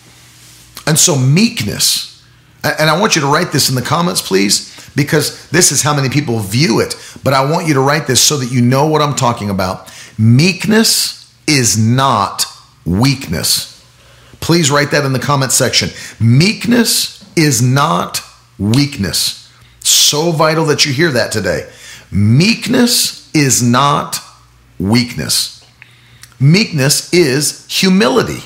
And 0.87 0.97
so, 0.97 1.17
meekness, 1.17 2.23
and 2.63 2.89
I 2.89 2.99
want 2.99 3.15
you 3.15 3.21
to 3.21 3.27
write 3.27 3.51
this 3.51 3.69
in 3.69 3.75
the 3.75 3.81
comments, 3.81 4.21
please, 4.21 4.71
because 4.95 5.49
this 5.49 5.71
is 5.71 5.81
how 5.81 5.95
many 5.95 6.09
people 6.09 6.39
view 6.39 6.79
it. 6.79 6.95
But 7.23 7.33
I 7.33 7.49
want 7.49 7.67
you 7.67 7.73
to 7.73 7.81
write 7.81 8.07
this 8.07 8.21
so 8.21 8.37
that 8.37 8.51
you 8.51 8.61
know 8.61 8.87
what 8.87 9.01
I'm 9.01 9.15
talking 9.15 9.49
about. 9.49 9.91
Meekness 10.17 11.33
is 11.47 11.77
not 11.77 12.45
weakness. 12.85 13.71
Please 14.39 14.71
write 14.71 14.91
that 14.91 15.05
in 15.05 15.13
the 15.13 15.19
comment 15.19 15.51
section. 15.51 15.89
Meekness 16.19 17.23
is 17.35 17.61
not 17.61 18.21
weakness. 18.57 19.51
So 19.79 20.31
vital 20.31 20.65
that 20.65 20.85
you 20.85 20.93
hear 20.93 21.11
that 21.11 21.31
today. 21.31 21.69
Meekness 22.11 23.33
is 23.35 23.61
not 23.61 24.19
weakness. 24.79 25.65
Meekness 26.39 27.13
is 27.13 27.65
humility, 27.69 28.43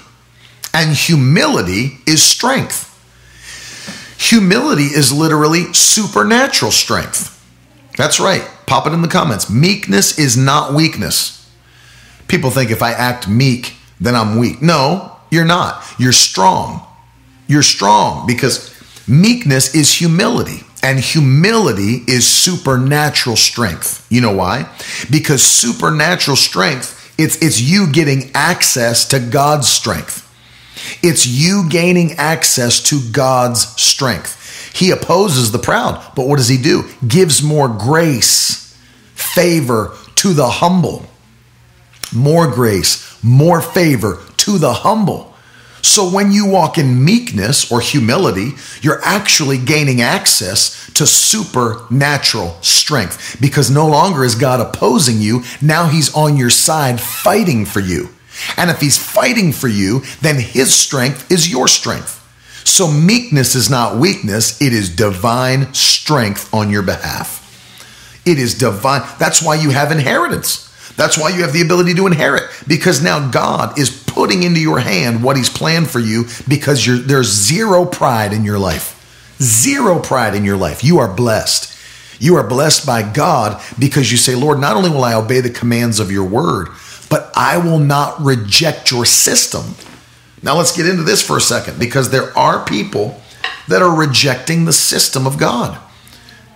and 0.73 0.95
humility 0.95 1.99
is 2.05 2.21
strength. 2.21 2.85
Humility 4.17 4.83
is 4.83 5.11
literally 5.11 5.73
supernatural 5.73 6.71
strength. 6.71 7.35
That's 7.97 8.19
right. 8.19 8.47
Pop 8.65 8.85
it 8.85 8.93
in 8.93 9.01
the 9.01 9.07
comments. 9.07 9.49
Meekness 9.49 10.19
is 10.19 10.37
not 10.37 10.73
weakness. 10.73 11.49
People 12.27 12.51
think 12.51 12.69
if 12.69 12.83
I 12.83 12.91
act 12.91 13.27
meek, 13.27 13.73
then 13.99 14.15
I'm 14.15 14.37
weak. 14.37 14.61
No, 14.61 15.17
you're 15.31 15.45
not. 15.45 15.83
You're 15.97 16.11
strong. 16.11 16.85
You're 17.47 17.63
strong 17.63 18.27
because 18.27 18.73
meekness 19.07 19.73
is 19.73 19.93
humility. 19.93 20.63
And 20.81 20.99
humility 20.99 22.03
is 22.07 22.25
supernatural 22.25 23.35
strength. 23.35 24.05
You 24.09 24.21
know 24.21 24.33
why? 24.35 24.73
Because 25.11 25.43
supernatural 25.43 26.37
strength, 26.37 27.13
it's, 27.17 27.35
it's 27.41 27.59
you 27.59 27.91
getting 27.91 28.31
access 28.33 29.07
to 29.09 29.19
God's 29.19 29.67
strength. 29.67 30.25
It's 31.03 31.27
you 31.27 31.67
gaining 31.69 32.13
access 32.13 32.81
to 32.83 33.01
God's 33.11 33.67
strength. 33.81 34.37
He 34.73 34.91
opposes 34.91 35.51
the 35.51 35.59
proud, 35.59 36.13
but 36.15 36.27
what 36.27 36.37
does 36.37 36.47
he 36.47 36.57
do? 36.57 36.83
Gives 37.05 37.43
more 37.43 37.67
grace, 37.67 38.77
favor 39.15 39.95
to 40.15 40.33
the 40.33 40.47
humble. 40.47 41.05
More 42.13 42.49
grace, 42.49 43.21
more 43.23 43.61
favor 43.61 44.19
to 44.37 44.57
the 44.57 44.73
humble. 44.73 45.28
So 45.81 46.09
when 46.09 46.31
you 46.31 46.45
walk 46.45 46.77
in 46.77 47.03
meekness 47.03 47.71
or 47.71 47.81
humility, 47.81 48.51
you're 48.81 49.01
actually 49.03 49.57
gaining 49.57 50.01
access 50.01 50.91
to 50.93 51.05
supernatural 51.05 52.57
strength 52.61 53.37
because 53.39 53.71
no 53.71 53.87
longer 53.87 54.23
is 54.23 54.35
God 54.35 54.59
opposing 54.59 55.19
you. 55.19 55.43
Now 55.61 55.87
he's 55.87 56.13
on 56.15 56.37
your 56.37 56.49
side 56.49 56.99
fighting 56.99 57.65
for 57.65 57.79
you. 57.79 58.09
And 58.57 58.69
if 58.69 58.79
he's 58.79 58.97
fighting 58.97 59.51
for 59.51 59.67
you, 59.67 60.01
then 60.21 60.39
his 60.39 60.73
strength 60.73 61.31
is 61.31 61.51
your 61.51 61.67
strength. 61.67 62.15
So 62.65 62.89
meekness 62.89 63.55
is 63.55 63.69
not 63.69 63.97
weakness, 63.97 64.61
it 64.61 64.73
is 64.73 64.95
divine 64.95 65.73
strength 65.73 66.53
on 66.53 66.69
your 66.69 66.83
behalf. 66.83 67.37
It 68.25 68.37
is 68.37 68.57
divine. 68.57 69.01
That's 69.17 69.41
why 69.41 69.55
you 69.55 69.71
have 69.71 69.91
inheritance. 69.91 70.65
That's 70.95 71.17
why 71.17 71.29
you 71.29 71.41
have 71.41 71.53
the 71.53 71.61
ability 71.61 71.93
to 71.95 72.07
inherit 72.07 72.43
because 72.67 73.01
now 73.01 73.31
God 73.31 73.79
is 73.79 74.03
putting 74.19 74.43
into 74.43 74.59
your 74.59 74.79
hand 74.79 75.23
what 75.23 75.37
He's 75.37 75.49
planned 75.49 75.89
for 75.89 76.01
you 76.01 76.25
because 76.45 76.85
there's 77.07 77.27
zero 77.27 77.85
pride 77.85 78.33
in 78.33 78.43
your 78.43 78.59
life. 78.59 78.97
Zero 79.41 79.97
pride 79.97 80.35
in 80.35 80.43
your 80.43 80.57
life. 80.57 80.83
You 80.83 80.97
are 80.97 81.07
blessed. 81.07 81.73
You 82.19 82.35
are 82.35 82.45
blessed 82.45 82.85
by 82.85 83.01
God 83.01 83.63
because 83.79 84.11
you 84.11 84.17
say, 84.17 84.35
Lord, 84.35 84.59
not 84.59 84.75
only 84.75 84.89
will 84.89 85.05
I 85.05 85.13
obey 85.13 85.39
the 85.39 85.49
commands 85.49 86.01
of 86.01 86.11
your 86.11 86.25
word, 86.25 86.67
but 87.09 87.31
I 87.33 87.59
will 87.59 87.79
not 87.79 88.19
reject 88.19 88.91
your 88.91 89.05
system. 89.05 89.75
Now 90.43 90.57
let's 90.57 90.75
get 90.75 90.85
into 90.85 91.03
this 91.03 91.25
for 91.25 91.37
a 91.37 91.41
second 91.41 91.79
because 91.79 92.09
there 92.09 92.37
are 92.37 92.65
people 92.65 93.21
that 93.69 93.81
are 93.81 93.97
rejecting 93.97 94.65
the 94.65 94.73
system 94.73 95.27
of 95.27 95.37
God. 95.37 95.79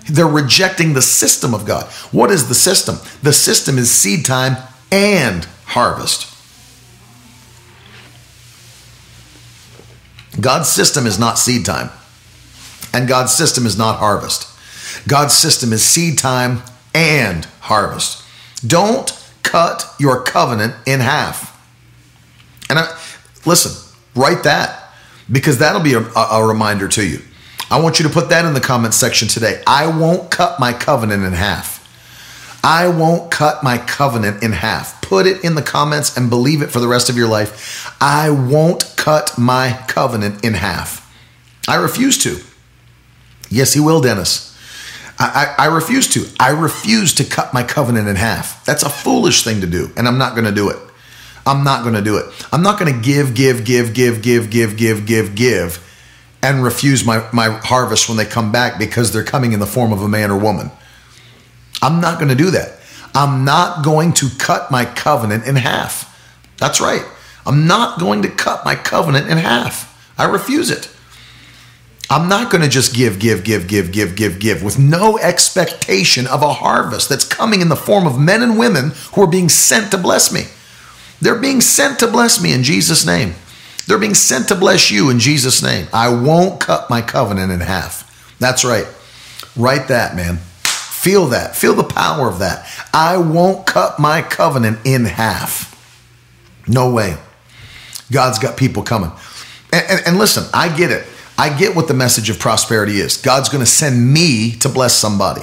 They're 0.09 0.27
rejecting 0.27 0.95
the 0.95 1.01
system 1.01 1.53
of 1.53 1.65
God. 1.65 1.85
What 2.11 2.29
is 2.29 2.49
the 2.49 2.55
system? 2.55 2.97
The 3.21 3.31
system 3.31 3.77
is 3.77 3.89
seed 3.89 4.25
time 4.25 4.57
and 4.91 5.45
harvest. 5.67 6.32
God's 10.39 10.69
system 10.69 11.05
is 11.05 11.19
not 11.19 11.37
seed 11.37 11.65
time, 11.65 11.89
and 12.93 13.07
God's 13.07 13.33
system 13.33 13.65
is 13.65 13.77
not 13.77 13.99
harvest. 13.99 14.49
God's 15.07 15.33
system 15.33 15.73
is 15.73 15.83
seed 15.83 16.17
time 16.17 16.63
and 16.93 17.45
harvest. 17.61 18.23
Don't 18.65 19.11
cut 19.43 19.85
your 19.99 20.23
covenant 20.23 20.75
in 20.85 20.99
half. 20.99 21.51
And 22.69 22.79
I, 22.79 22.99
listen, 23.45 23.71
write 24.15 24.43
that 24.43 24.91
because 25.31 25.59
that'll 25.59 25.81
be 25.81 25.93
a, 25.93 25.99
a 25.99 26.45
reminder 26.45 26.87
to 26.89 27.05
you. 27.05 27.19
I 27.69 27.79
want 27.81 27.99
you 27.99 28.07
to 28.07 28.13
put 28.13 28.29
that 28.29 28.45
in 28.45 28.53
the 28.53 28.61
comments 28.61 28.97
section 28.97 29.27
today. 29.27 29.61
I 29.65 29.87
won't 29.87 30.29
cut 30.29 30.59
my 30.59 30.73
covenant 30.73 31.23
in 31.23 31.33
half. 31.33 31.72
I 32.63 32.87
won't 32.87 33.29
cut 33.29 33.63
my 33.63 33.77
covenant 33.77 34.41
in 34.41 34.53
half. 34.53 35.01
Put 35.01 35.27
it 35.27 35.43
in 35.43 35.55
the 35.55 35.61
comments 35.61 36.15
and 36.15 36.29
believe 36.29 36.61
it 36.61 36.71
for 36.71 36.79
the 36.79 36.87
rest 36.87 37.09
of 37.09 37.17
your 37.17 37.27
life. 37.27 37.95
I 37.99 38.29
won't 38.29 38.93
cut 38.95 39.37
my 39.37 39.83
covenant 39.87 40.45
in 40.45 40.53
half. 40.53 41.01
I 41.67 41.75
refuse 41.75 42.17
to. 42.19 42.39
Yes, 43.49 43.73
he 43.73 43.79
will, 43.79 44.01
Dennis. 44.01 44.49
I, 45.19 45.55
I, 45.57 45.65
I, 45.65 45.67
refuse 45.67 46.07
to. 46.13 46.25
I 46.39 46.51
refuse 46.51 47.13
to 47.15 47.23
cut 47.23 47.53
my 47.53 47.63
covenant 47.63 48.07
in 48.07 48.15
half. 48.15 48.65
That's 48.65 48.83
a 48.83 48.89
foolish 48.89 49.43
thing 49.43 49.61
to 49.61 49.67
do, 49.67 49.91
and 49.95 50.07
I'm 50.07 50.17
not 50.17 50.33
going 50.33 50.45
to 50.45 50.51
do 50.51 50.69
it. 50.69 50.77
I'm 51.45 51.63
not 51.63 51.83
going 51.83 51.95
to 51.95 52.01
do 52.01 52.17
it. 52.17 52.25
I'm 52.51 52.63
not 52.63 52.79
going 52.79 52.93
to 52.93 52.99
give, 52.99 53.35
give, 53.35 53.65
give, 53.65 53.93
give, 53.93 54.21
give, 54.21 54.49
give, 54.49 54.77
give, 54.77 55.05
give, 55.05 55.35
give 55.35 55.89
and 56.43 56.61
refuse 56.61 57.05
my, 57.05 57.25
my 57.31 57.49
harvest 57.63 58.09
when 58.09 58.17
they 58.17 58.25
come 58.25 58.51
back 58.51 58.77
because 58.77 59.13
they're 59.13 59.23
coming 59.23 59.53
in 59.53 59.59
the 59.59 59.65
form 59.65 59.93
of 59.93 60.01
a 60.01 60.09
man 60.09 60.29
or 60.29 60.37
woman. 60.37 60.69
I'm 61.83 61.99
not 61.99 62.17
going 62.17 62.29
to 62.29 62.35
do 62.35 62.51
that. 62.51 62.79
I'm 63.13 63.43
not 63.43 63.83
going 63.83 64.13
to 64.13 64.29
cut 64.39 64.71
my 64.71 64.85
covenant 64.85 65.45
in 65.45 65.57
half. 65.57 66.09
That's 66.57 66.79
right. 66.79 67.05
I'm 67.45 67.67
not 67.67 67.99
going 67.99 68.21
to 68.21 68.29
cut 68.29 68.63
my 68.63 68.73
covenant 68.73 69.29
in 69.29 69.37
half. 69.37 69.89
I 70.17 70.25
refuse 70.25 70.71
it. 70.71 70.89
I'm 72.09 72.29
not 72.29 72.49
going 72.51 72.63
to 72.63 72.69
just 72.69 72.95
give, 72.95 73.19
give, 73.19 73.43
give, 73.43 73.67
give, 73.67 73.91
give, 73.91 74.15
give, 74.15 74.39
give 74.39 74.63
with 74.63 74.79
no 74.79 75.17
expectation 75.17 76.25
of 76.25 76.41
a 76.41 76.53
harvest 76.53 77.09
that's 77.09 77.27
coming 77.27 77.59
in 77.59 77.67
the 77.67 77.75
form 77.75 78.07
of 78.07 78.17
men 78.17 78.41
and 78.41 78.57
women 78.57 78.91
who 79.13 79.21
are 79.21 79.27
being 79.27 79.49
sent 79.49 79.91
to 79.91 79.97
bless 79.97 80.31
me. 80.31 80.43
They're 81.19 81.39
being 81.39 81.59
sent 81.59 81.99
to 81.99 82.07
bless 82.07 82.41
me 82.41 82.53
in 82.53 82.63
Jesus' 82.63 83.05
name. 83.05 83.33
They're 83.87 83.97
being 83.97 84.13
sent 84.13 84.47
to 84.47 84.55
bless 84.55 84.89
you 84.89 85.09
in 85.09 85.19
Jesus' 85.19 85.61
name. 85.61 85.87
I 85.91 86.09
won't 86.09 86.61
cut 86.61 86.89
my 86.89 87.01
covenant 87.01 87.51
in 87.51 87.59
half. 87.59 88.37
That's 88.39 88.63
right. 88.63 88.87
Write 89.57 89.89
that, 89.89 90.15
man. 90.15 90.39
Feel 91.03 91.25
that. 91.27 91.53
Feel 91.53 91.75
the 91.75 91.83
power 91.83 92.29
of 92.29 92.39
that. 92.39 92.65
I 92.93 93.17
won't 93.17 93.67
cut 93.67 93.99
my 93.99 94.21
covenant 94.21 94.79
in 94.85 95.03
half. 95.03 95.69
No 96.65 96.93
way. 96.93 97.17
God's 98.09 98.39
got 98.39 98.55
people 98.55 98.83
coming. 98.83 99.11
And, 99.73 99.85
and, 99.89 100.07
and 100.07 100.17
listen, 100.17 100.45
I 100.53 100.73
get 100.73 100.91
it. 100.91 101.05
I 101.37 101.53
get 101.59 101.75
what 101.75 101.89
the 101.89 101.93
message 101.93 102.29
of 102.29 102.39
prosperity 102.39 103.01
is. 103.01 103.17
God's 103.17 103.49
going 103.49 103.61
to 103.65 103.69
send 103.69 104.13
me 104.13 104.51
to 104.59 104.69
bless 104.69 104.93
somebody. 104.95 105.41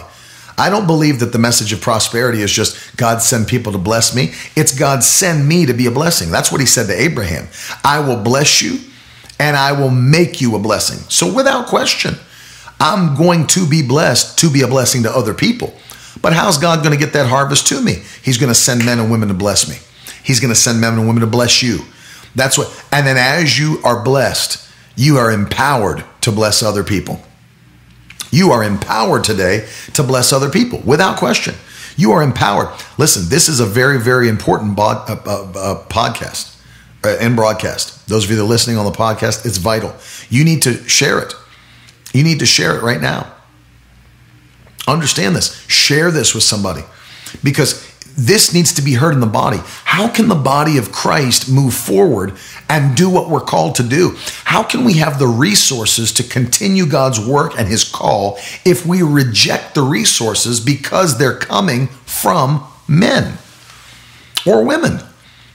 I 0.57 0.71
don't 0.71 0.87
believe 0.87 1.21
that 1.21 1.35
the 1.35 1.39
message 1.39 1.75
of 1.75 1.83
prosperity 1.83 2.41
is 2.41 2.51
just 2.51 2.97
God 2.97 3.21
send 3.21 3.47
people 3.47 3.73
to 3.73 3.79
bless 3.79 4.17
me. 4.17 4.33
It's 4.57 4.75
God 4.75 5.05
send 5.05 5.47
me 5.47 5.67
to 5.67 5.75
be 5.75 5.85
a 5.85 5.91
blessing. 5.91 6.31
That's 6.31 6.51
what 6.51 6.63
he 6.63 6.67
said 6.67 6.87
to 6.87 6.99
Abraham. 6.99 7.49
I 7.85 8.01
will 8.01 8.23
bless 8.23 8.63
you 8.63 8.79
and 9.39 9.59
I 9.59 9.73
will 9.73 9.91
make 9.91 10.41
you 10.41 10.57
a 10.57 10.59
blessing. 10.59 11.01
So 11.11 11.31
without 11.31 11.67
question, 11.67 12.15
I'm 12.81 13.15
going 13.15 13.47
to 13.49 13.67
be 13.69 13.83
blessed 13.83 14.39
to 14.39 14.51
be 14.51 14.63
a 14.63 14.67
blessing 14.67 15.03
to 15.03 15.11
other 15.11 15.35
people. 15.35 15.75
But 16.23 16.33
how's 16.33 16.59
God 16.59 16.83
going 16.83 16.99
to 16.99 17.03
get 17.03 17.13
that 17.13 17.29
harvest 17.29 17.67
to 17.69 17.81
me? 17.81 18.03
He's 18.23 18.39
going 18.39 18.53
to 18.53 18.59
send 18.59 18.85
men 18.85 18.99
and 18.99 19.11
women 19.11 19.29
to 19.29 19.35
bless 19.35 19.69
me. 19.69 19.77
He's 20.25 20.41
going 20.41 20.53
to 20.53 20.59
send 20.59 20.81
men 20.81 20.95
and 20.95 21.07
women 21.07 21.21
to 21.21 21.27
bless 21.27 21.63
you. 21.63 21.81
That's 22.35 22.59
what, 22.59 22.69
and 22.93 23.07
then 23.07 23.17
as 23.17 23.59
you 23.59 23.81
are 23.85 24.03
blessed, 24.03 24.67
you 24.97 25.17
are 25.19 25.31
empowered 25.31 26.05
to 26.23 26.33
bless 26.33 26.63
other 26.63 26.85
people. 26.85 27.21
You 28.31 28.53
are 28.53 28.63
empowered 28.63 29.25
today 29.25 29.69
to 29.95 30.03
bless 30.03 30.33
other 30.33 30.51
people 30.51 30.81
without 30.85 31.17
question. 31.17 31.55
You 31.97 32.13
are 32.13 32.23
empowered. 32.23 32.69
Listen, 32.99 33.29
this 33.29 33.49
is 33.49 33.61
a 33.61 33.67
very, 33.67 33.99
very 33.99 34.29
important 34.29 34.79
uh, 34.79 34.83
uh, 34.83 35.17
uh, 35.17 35.85
podcast 35.89 36.57
uh, 37.05 37.17
and 37.21 37.35
broadcast. 37.35 38.09
Those 38.09 38.25
of 38.25 38.31
you 38.31 38.37
that 38.37 38.43
are 38.43 38.47
listening 38.47 38.77
on 38.77 38.85
the 38.85 38.97
podcast, 38.97 39.45
it's 39.45 39.59
vital. 39.59 39.95
You 40.29 40.45
need 40.45 40.63
to 40.63 40.89
share 40.89 41.19
it. 41.19 41.35
You 42.13 42.25
need 42.25 42.41
to 42.41 42.47
share 42.47 42.77
it 42.77 42.83
right 42.83 43.01
now. 43.01 43.33
Understand 44.89 45.37
this. 45.37 45.65
Share 45.69 46.11
this 46.11 46.35
with 46.35 46.43
somebody 46.43 46.83
because 47.45 47.89
this 48.17 48.53
needs 48.53 48.75
to 48.75 48.83
be 48.83 48.95
heard 48.95 49.15
in 49.15 49.21
the 49.21 49.27
body. 49.27 49.59
How 49.85 50.09
can 50.09 50.29
the 50.29 50.35
body 50.35 50.79
of 50.79 50.93
Christ 50.93 51.51
move 51.51 51.75
forward 51.75 52.35
and 52.69 52.97
do 52.97 53.09
what 53.09 53.31
we're 53.31 53.41
called 53.41 53.77
to 53.77 53.83
do? 53.83 54.17
How 54.45 54.63
can 54.63 54.85
we 54.85 54.95
have 54.95 55.19
the 55.19 55.29
resources 55.29 56.13
to 56.15 56.23
continue 56.23 56.87
God's 56.87 57.21
work 57.21 57.59
and 57.59 57.69
his 57.69 57.85
call 57.85 58.39
if 58.65 58.85
we 58.85 59.03
reject 59.03 59.75
the 59.75 59.83
resources 59.83 60.61
because 60.61 61.19
they're 61.19 61.39
coming 61.39 61.87
from 61.87 62.65
men 62.89 63.39
or 64.47 64.65
women? 64.65 65.01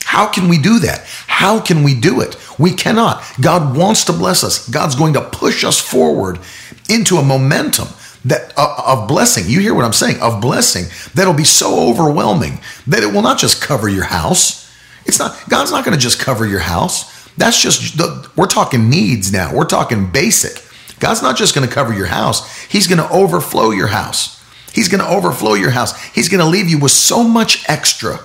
How 0.06 0.28
can 0.28 0.48
we 0.48 0.58
do 0.58 0.80
that? 0.80 1.04
How 1.28 1.60
can 1.60 1.84
we 1.84 1.94
do 1.94 2.22
it? 2.22 2.38
We 2.60 2.72
cannot. 2.72 3.24
God 3.42 3.76
wants 3.76 4.06
to 4.06 4.14
bless 4.14 4.44
us. 4.44 4.70
God's 4.70 4.96
going 4.96 5.14
to 5.14 5.22
push 5.22 5.64
us 5.64 5.80
forward 5.82 6.40
into 6.88 7.18
a 7.18 7.24
momentum 7.24 7.88
that 8.24 8.54
uh, 8.56 8.84
of 8.86 9.08
blessing. 9.08 9.46
You 9.48 9.60
hear 9.60 9.74
what 9.74 9.84
I'm 9.84 9.94
saying? 9.94 10.22
Of 10.22 10.42
blessing 10.42 10.86
that'll 11.16 11.34
be 11.34 11.44
so 11.44 11.90
overwhelming 11.90 12.60
that 12.88 13.04
it 13.04 13.12
will 13.12 13.24
not 13.24 13.40
just 13.40 13.62
cover 13.62 13.90
your 13.90 14.06
house. 14.06 14.72
It's 15.06 15.20
not 15.20 15.38
God's 15.50 15.72
not 15.72 15.84
going 15.84 15.98
to 15.98 16.02
just 16.02 16.20
cover 16.20 16.46
your 16.46 16.60
house. 16.60 17.14
That's 17.38 17.60
just 17.62 17.98
the, 17.98 18.30
we're 18.36 18.46
talking 18.46 18.90
needs 18.90 19.34
now. 19.34 19.54
We're 19.54 19.66
talking 19.66 20.12
basic. 20.12 20.64
God's 21.00 21.22
not 21.22 21.36
just 21.36 21.54
going 21.54 21.68
to 21.68 21.74
cover 21.74 21.94
your 21.94 22.06
house. 22.06 22.64
He's 22.66 22.88
going 22.88 23.00
to 23.00 23.10
overflow 23.10 23.72
your 23.72 23.88
house. 23.88 24.42
He's 24.72 24.88
going 24.88 25.02
to 25.02 25.10
overflow 25.10 25.56
your 25.56 25.72
house. 25.72 26.00
He's 26.14 26.30
going 26.30 26.42
to 26.42 26.48
leave 26.48 26.70
you 26.70 26.80
with 26.80 26.92
so 26.92 27.24
much 27.24 27.68
extra. 27.68 28.20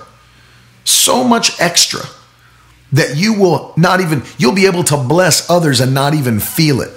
So 0.83 1.23
much 1.23 1.59
extra 1.59 2.01
that 2.91 3.15
you 3.15 3.33
will 3.39 3.73
not 3.77 4.01
even 4.01 4.23
you'll 4.37 4.55
be 4.55 4.65
able 4.65 4.83
to 4.85 4.97
bless 4.97 5.49
others 5.49 5.79
and 5.79 5.93
not 5.93 6.13
even 6.13 6.39
feel 6.39 6.81
it. 6.81 6.91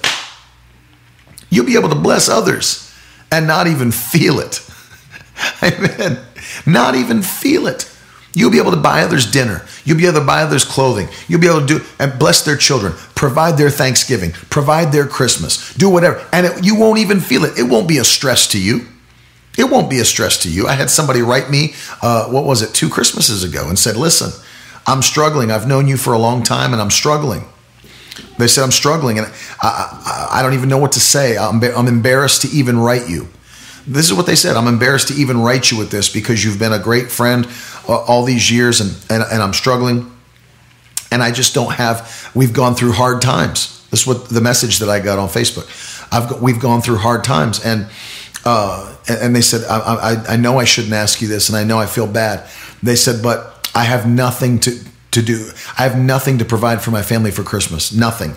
You'll 1.51 1.67
be 1.67 1.77
able 1.77 1.89
to 1.91 1.95
bless 1.95 2.29
others 2.29 2.93
and 3.31 3.47
not 3.47 3.67
even 3.67 3.93
feel 3.93 4.41
it. 4.41 4.69
Amen. 5.63 6.19
Not 6.67 6.95
even 6.95 7.23
feel 7.23 7.67
it. 7.67 7.91
You'll 8.35 8.51
be 8.51 8.59
able 8.59 8.73
to 8.73 8.77
buy 8.77 9.03
others 9.03 9.31
dinner. 9.31 9.65
You'll 9.85 9.99
be 9.99 10.07
able 10.07 10.19
to 10.21 10.27
buy 10.27 10.43
others 10.43 10.65
clothing. 10.65 11.09
You'll 11.29 11.41
be 11.41 11.47
able 11.47 11.61
to 11.61 11.67
do 11.67 11.85
and 12.01 12.19
bless 12.19 12.45
their 12.45 12.57
children, 12.57 12.95
provide 13.15 13.57
their 13.57 13.71
Thanksgiving, 13.71 14.33
provide 14.33 14.91
their 14.91 15.07
Christmas, 15.07 15.73
do 15.75 15.89
whatever. 15.89 16.27
And 16.33 16.47
it, 16.47 16.65
you 16.65 16.75
won't 16.75 16.99
even 16.99 17.21
feel 17.21 17.45
it. 17.45 17.57
It 17.57 17.63
won't 17.63 17.87
be 17.87 17.99
a 17.99 18.05
stress 18.05 18.49
to 18.49 18.61
you. 18.61 18.87
It 19.57 19.71
won't 19.71 19.89
be 19.89 20.01
a 20.01 20.05
stress 20.05 20.39
to 20.43 20.51
you. 20.51 20.67
I 20.67 20.73
had 20.73 20.91
somebody 20.91 21.23
write 21.23 21.51
me, 21.51 21.75
uh, 22.03 22.29
what 22.29 22.45
was 22.45 22.63
it, 22.63 22.75
two 22.75 22.89
Christmases 22.89 23.45
ago 23.45 23.69
and 23.69 23.79
said, 23.79 23.97
Listen, 23.97 24.31
I'm 24.87 25.03
struggling. 25.03 25.51
I've 25.51 25.67
known 25.67 25.87
you 25.87 25.97
for 25.97 26.13
a 26.13 26.19
long 26.19 26.43
time 26.43 26.73
and 26.73 26.83
I'm 26.83 26.91
struggling. 26.91 27.45
They 28.39 28.49
said, 28.49 28.65
I'm 28.65 28.73
struggling 28.73 29.19
and 29.19 29.29
I, 29.63 30.31
I, 30.33 30.39
I 30.39 30.43
don't 30.43 30.55
even 30.55 30.69
know 30.69 30.79
what 30.79 30.93
to 30.93 31.01
say. 31.01 31.37
I'm, 31.37 31.63
I'm 31.63 31.87
embarrassed 31.87 32.43
to 32.43 32.49
even 32.49 32.79
write 32.79 33.09
you. 33.09 33.29
This 33.87 34.07
is 34.07 34.15
what 34.15 34.27
they 34.27 34.35
said. 34.35 34.57
I'm 34.57 34.67
embarrassed 34.67 35.09
to 35.09 35.15
even 35.15 35.41
write 35.41 35.71
you 35.71 35.79
with 35.79 35.91
this 35.91 36.13
because 36.13 36.45
you've 36.45 36.59
been 36.59 36.73
a 36.73 36.79
great 36.79 37.11
friend 37.11 37.47
uh, 37.89 38.01
all 38.03 38.25
these 38.25 38.51
years 38.51 38.81
and, 38.81 38.91
and, 39.11 39.23
and 39.31 39.43
I'm 39.43 39.53
struggling. 39.53 40.11
And 41.13 41.23
I 41.23 41.31
just 41.31 41.55
don't 41.55 41.73
have, 41.73 42.31
we've 42.35 42.53
gone 42.53 42.75
through 42.75 42.93
hard 42.93 43.23
times. 43.23 43.87
This 43.91 44.01
is 44.03 44.07
what 44.07 44.29
the 44.29 44.41
message 44.41 44.81
that 44.81 44.89
I 44.89 44.99
got 44.99 45.19
on 45.19 45.29
Facebook. 45.29 45.69
I've 46.13 46.43
we've 46.43 46.59
gone 46.59 46.81
through 46.81 46.97
hard 46.97 47.23
times. 47.23 47.65
And, 47.65 47.87
uh, 48.45 48.95
and 49.09 49.35
they 49.35 49.41
said, 49.41 49.65
I, 49.69 49.79
I, 49.79 50.35
I 50.35 50.37
know 50.37 50.59
I 50.59 50.65
shouldn't 50.65 50.95
ask 50.95 51.21
you 51.21 51.29
this 51.29 51.49
and 51.49 51.57
I 51.57 51.65
know 51.65 51.79
I 51.79 51.87
feel 51.87 52.07
bad. 52.07 52.49
They 52.83 52.97
said, 52.97 53.23
but 53.23 53.69
I 53.75 53.85
have 53.85 54.07
nothing 54.07 54.61
to, 54.61 54.79
to 55.13 55.23
do. 55.23 55.51
I 55.79 55.83
have 55.83 55.99
nothing 55.99 56.39
to 56.39 56.45
provide 56.45 56.83
for 56.83 56.91
my 56.91 57.03
family 57.03 57.31
for 57.31 57.43
Christmas. 57.43 57.93
Nothing. 57.93 58.35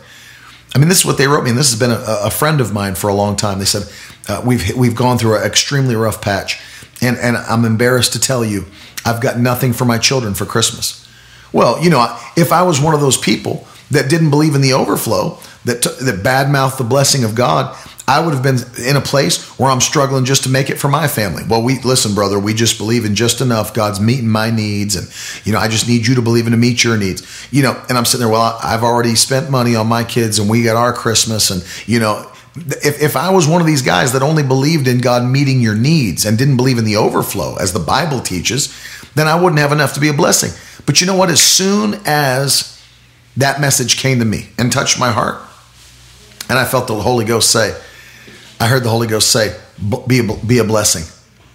I 0.76 0.80
mean, 0.80 0.90
this 0.90 1.00
is 1.00 1.06
what 1.06 1.18
they 1.18 1.28
wrote 1.28 1.44
me, 1.44 1.50
and 1.50 1.60
this 1.60 1.72
has 1.72 1.80
been 1.80 1.92
a, 1.92 2.28
a 2.28 2.30
friend 2.30 2.62
of 2.62 2.74
mine 2.74 2.96
for 2.96 3.10
a 3.10 3.14
long 3.14 3.36
time. 3.36 3.60
They 3.60 3.66
said 3.66 3.92
uh, 4.28 4.44
we've 4.46 4.76
we've 4.76 4.96
gone 4.96 5.18
through 5.18 5.38
an 5.38 5.44
extremely 5.44 5.96
rough 5.96 6.22
patch, 6.22 6.62
and 7.02 7.18
and 7.18 7.38
I'm 7.38 7.66
embarrassed 7.66 8.14
to 8.14 8.20
tell 8.20 8.44
you, 8.44 8.66
I've 9.06 9.22
got 9.22 9.40
nothing 9.40 9.74
for 9.74 9.86
my 9.86 9.98
children 9.98 10.34
for 10.34 10.46
Christmas. 10.46 11.08
Well, 11.54 11.82
you 11.84 11.90
know, 11.90 12.18
if 12.36 12.52
I 12.52 12.64
was 12.64 12.82
one 12.82 12.94
of 12.94 13.02
those 13.02 13.18
people 13.18 13.66
that 13.92 14.10
didn't 14.10 14.30
believe 14.30 14.54
in 14.54 14.62
the 14.62 14.74
overflow, 14.74 15.40
that 15.66 15.82
t- 15.82 16.06
that 16.06 16.24
badmouthed 16.24 16.78
the 16.78 16.84
blessing 16.84 17.24
of 17.24 17.34
God, 17.34 17.76
I 18.10 18.22
would 18.22 18.34
have 18.34 18.42
been 18.42 18.60
in 18.88 18.96
a 18.96 19.02
place 19.02 19.60
where 19.60 19.70
I'm 19.70 19.82
struggling 19.82 20.24
just 20.24 20.44
to 20.44 20.50
make 20.50 20.70
it 20.70 20.80
for 20.80 20.88
my 20.88 21.10
family. 21.10 21.44
Well, 21.46 21.62
we 21.62 21.80
listen, 21.82 22.16
brother, 22.16 22.40
we 22.40 22.54
just 22.54 22.78
believe 22.78 23.04
in 23.04 23.16
just 23.16 23.42
enough. 23.42 23.74
God's 23.74 24.00
meeting 24.00 24.30
my 24.30 24.50
needs. 24.50 24.96
And, 24.96 25.12
you 25.46 25.52
know, 25.52 25.60
I 25.60 25.68
just 25.68 25.90
need 25.90 26.08
you 26.08 26.16
to 26.16 26.22
believe 26.22 26.46
in 26.46 26.52
to 26.52 26.58
meet 26.58 26.86
your 26.86 26.96
needs. 26.96 27.48
You 27.52 27.64
know, 27.64 27.84
and 27.90 27.98
I'm 27.98 28.06
sitting 28.06 28.26
there, 28.26 28.32
well, 28.32 28.58
I've 28.64 28.84
already 28.84 29.16
spent 29.16 29.52
money 29.52 29.76
on 29.76 29.88
my 29.88 30.06
kids 30.06 30.40
and 30.40 30.50
we 30.50 30.64
got 30.64 30.78
our 30.78 30.94
Christmas. 30.94 31.50
And, 31.50 31.66
you 31.86 32.00
know, 32.00 32.32
if, 32.56 33.02
if 33.02 33.18
I 33.18 33.30
was 33.32 33.46
one 33.46 33.60
of 33.60 33.68
these 33.68 33.82
guys 33.82 34.14
that 34.14 34.22
only 34.22 34.42
believed 34.42 34.88
in 34.88 35.00
God 35.00 35.30
meeting 35.30 35.60
your 35.60 35.76
needs 35.76 36.26
and 36.26 36.38
didn't 36.38 36.56
believe 36.56 36.78
in 36.78 36.86
the 36.86 36.96
overflow, 36.96 37.58
as 37.58 37.74
the 37.74 37.80
Bible 37.80 38.22
teaches, 38.22 38.74
then 39.16 39.28
I 39.28 39.36
wouldn't 39.36 39.60
have 39.60 39.74
enough 39.74 39.94
to 39.96 40.00
be 40.00 40.08
a 40.08 40.14
blessing. 40.14 40.52
But 40.86 41.02
you 41.02 41.08
know 41.08 41.16
what? 41.16 41.30
As 41.30 41.44
soon 41.44 42.00
as 42.06 42.82
that 43.36 43.60
message 43.60 43.98
came 43.98 44.20
to 44.20 44.26
me 44.26 44.48
and 44.58 44.72
touched 44.72 44.98
my 44.98 45.12
heart, 45.12 45.42
and 46.50 46.58
I 46.58 46.64
felt 46.64 46.88
the 46.88 46.96
Holy 46.96 47.26
Ghost 47.26 47.52
say, 47.52 47.78
I 48.60 48.68
heard 48.68 48.84
the 48.84 48.90
Holy 48.90 49.08
Ghost 49.08 49.32
say, 49.32 49.56
be 50.08 50.20
a, 50.20 50.46
be 50.46 50.58
a 50.60 50.64
blessing. 50.64 51.04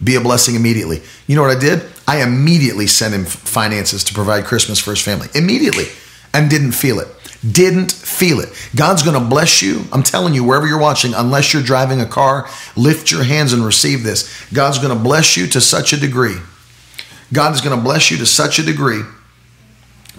Be 0.03 0.17
a 0.17 0.21
blessing 0.21 0.55
immediately. 0.55 1.03
You 1.27 1.37
know 1.37 1.43
what 1.43 1.57
I 1.57 1.61
did? 1.61 1.83
I 2.07 2.23
immediately 2.23 2.87
sent 2.87 3.15
him 3.15 3.25
finances 3.25 4.05
to 4.05 4.15
provide 4.15 4.45
Christmas 4.45 4.79
for 4.79 4.91
his 4.91 5.01
family. 5.01 5.29
Immediately. 5.35 5.87
And 6.35 6.51
didn't 6.51 6.73
feel 6.73 6.99
it. 6.99 7.09
Didn't 7.49 7.93
feel 7.93 8.41
it. 8.41 8.49
God's 8.75 9.03
going 9.03 9.21
to 9.21 9.29
bless 9.29 9.63
you. 9.63 9.83
I'm 9.93 10.03
telling 10.03 10.35
you, 10.35 10.45
wherever 10.45 10.67
you're 10.67 10.79
watching, 10.79 11.13
unless 11.15 11.53
you're 11.53 11.63
driving 11.63 12.01
a 12.01 12.07
car, 12.07 12.49
lift 12.77 13.11
your 13.11 13.25
hands 13.25 13.53
and 13.53 13.65
receive 13.65 14.03
this. 14.03 14.49
God's 14.53 14.79
going 14.79 14.97
to 14.97 15.03
bless 15.03 15.37
you 15.37 15.47
to 15.49 15.61
such 15.61 15.93
a 15.93 15.97
degree. 15.97 16.37
God 17.33 17.55
is 17.55 17.61
going 17.61 17.77
to 17.77 17.83
bless 17.83 18.11
you 18.11 18.19
to 18.19 18.27
such 18.27 18.59
a 18.59 18.63
degree 18.63 19.03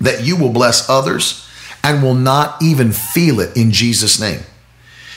that 0.01 0.23
you 0.23 0.35
will 0.35 0.51
bless 0.51 0.89
others 0.89 1.47
and 1.83 2.01
will 2.01 2.15
not 2.15 2.61
even 2.61 2.91
feel 2.91 3.39
it 3.39 3.55
in 3.55 3.71
Jesus' 3.71 4.19
name. 4.19 4.41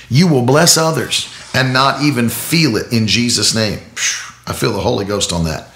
You 0.09 0.29
will 0.29 0.43
bless 0.45 0.77
others 0.77 1.33
and 1.57 1.73
not 1.73 2.03
even 2.03 2.29
feel 2.29 2.77
it 2.77 2.93
in 2.93 3.07
Jesus' 3.07 3.55
name. 3.55 3.79
I 4.47 4.53
feel 4.53 4.73
the 4.73 4.81
Holy 4.81 5.07
Ghost 5.07 5.33
on 5.33 5.45
that. 5.45 5.69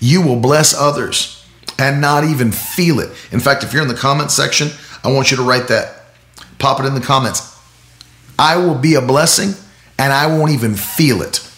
You 0.00 0.20
will 0.20 0.40
bless 0.40 0.74
others 0.74 1.46
and 1.78 2.00
not 2.00 2.24
even 2.24 2.50
feel 2.50 2.98
it. 2.98 3.10
In 3.30 3.38
fact, 3.38 3.62
if 3.62 3.72
you're 3.72 3.82
in 3.82 3.88
the 3.88 3.94
comment 3.94 4.32
section, 4.32 4.68
I 5.04 5.12
want 5.12 5.30
you 5.30 5.36
to 5.36 5.44
write 5.44 5.68
that. 5.68 5.94
Pop 6.58 6.80
it 6.80 6.86
in 6.86 6.94
the 6.94 7.00
comments. 7.00 7.56
I 8.36 8.56
will 8.56 8.74
be 8.74 8.94
a 8.94 9.00
blessing 9.00 9.54
and 9.98 10.12
I 10.12 10.26
won't 10.26 10.50
even 10.50 10.74
feel 10.74 11.22
it. 11.22 11.48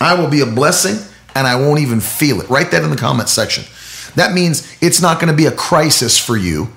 I 0.00 0.14
will 0.14 0.28
be 0.28 0.42
a 0.42 0.46
blessing 0.46 0.96
and 1.34 1.46
I 1.46 1.56
won't 1.56 1.80
even 1.80 2.00
feel 2.00 2.40
it. 2.40 2.50
Write 2.50 2.70
that 2.72 2.84
in 2.84 2.90
the 2.90 2.96
comments 2.96 3.32
section. 3.32 3.64
That 4.14 4.32
means 4.32 4.76
it's 4.82 5.00
not 5.00 5.20
going 5.20 5.30
to 5.30 5.36
be 5.36 5.46
a 5.46 5.52
crisis 5.52 6.18
for 6.18 6.36
you 6.36 6.68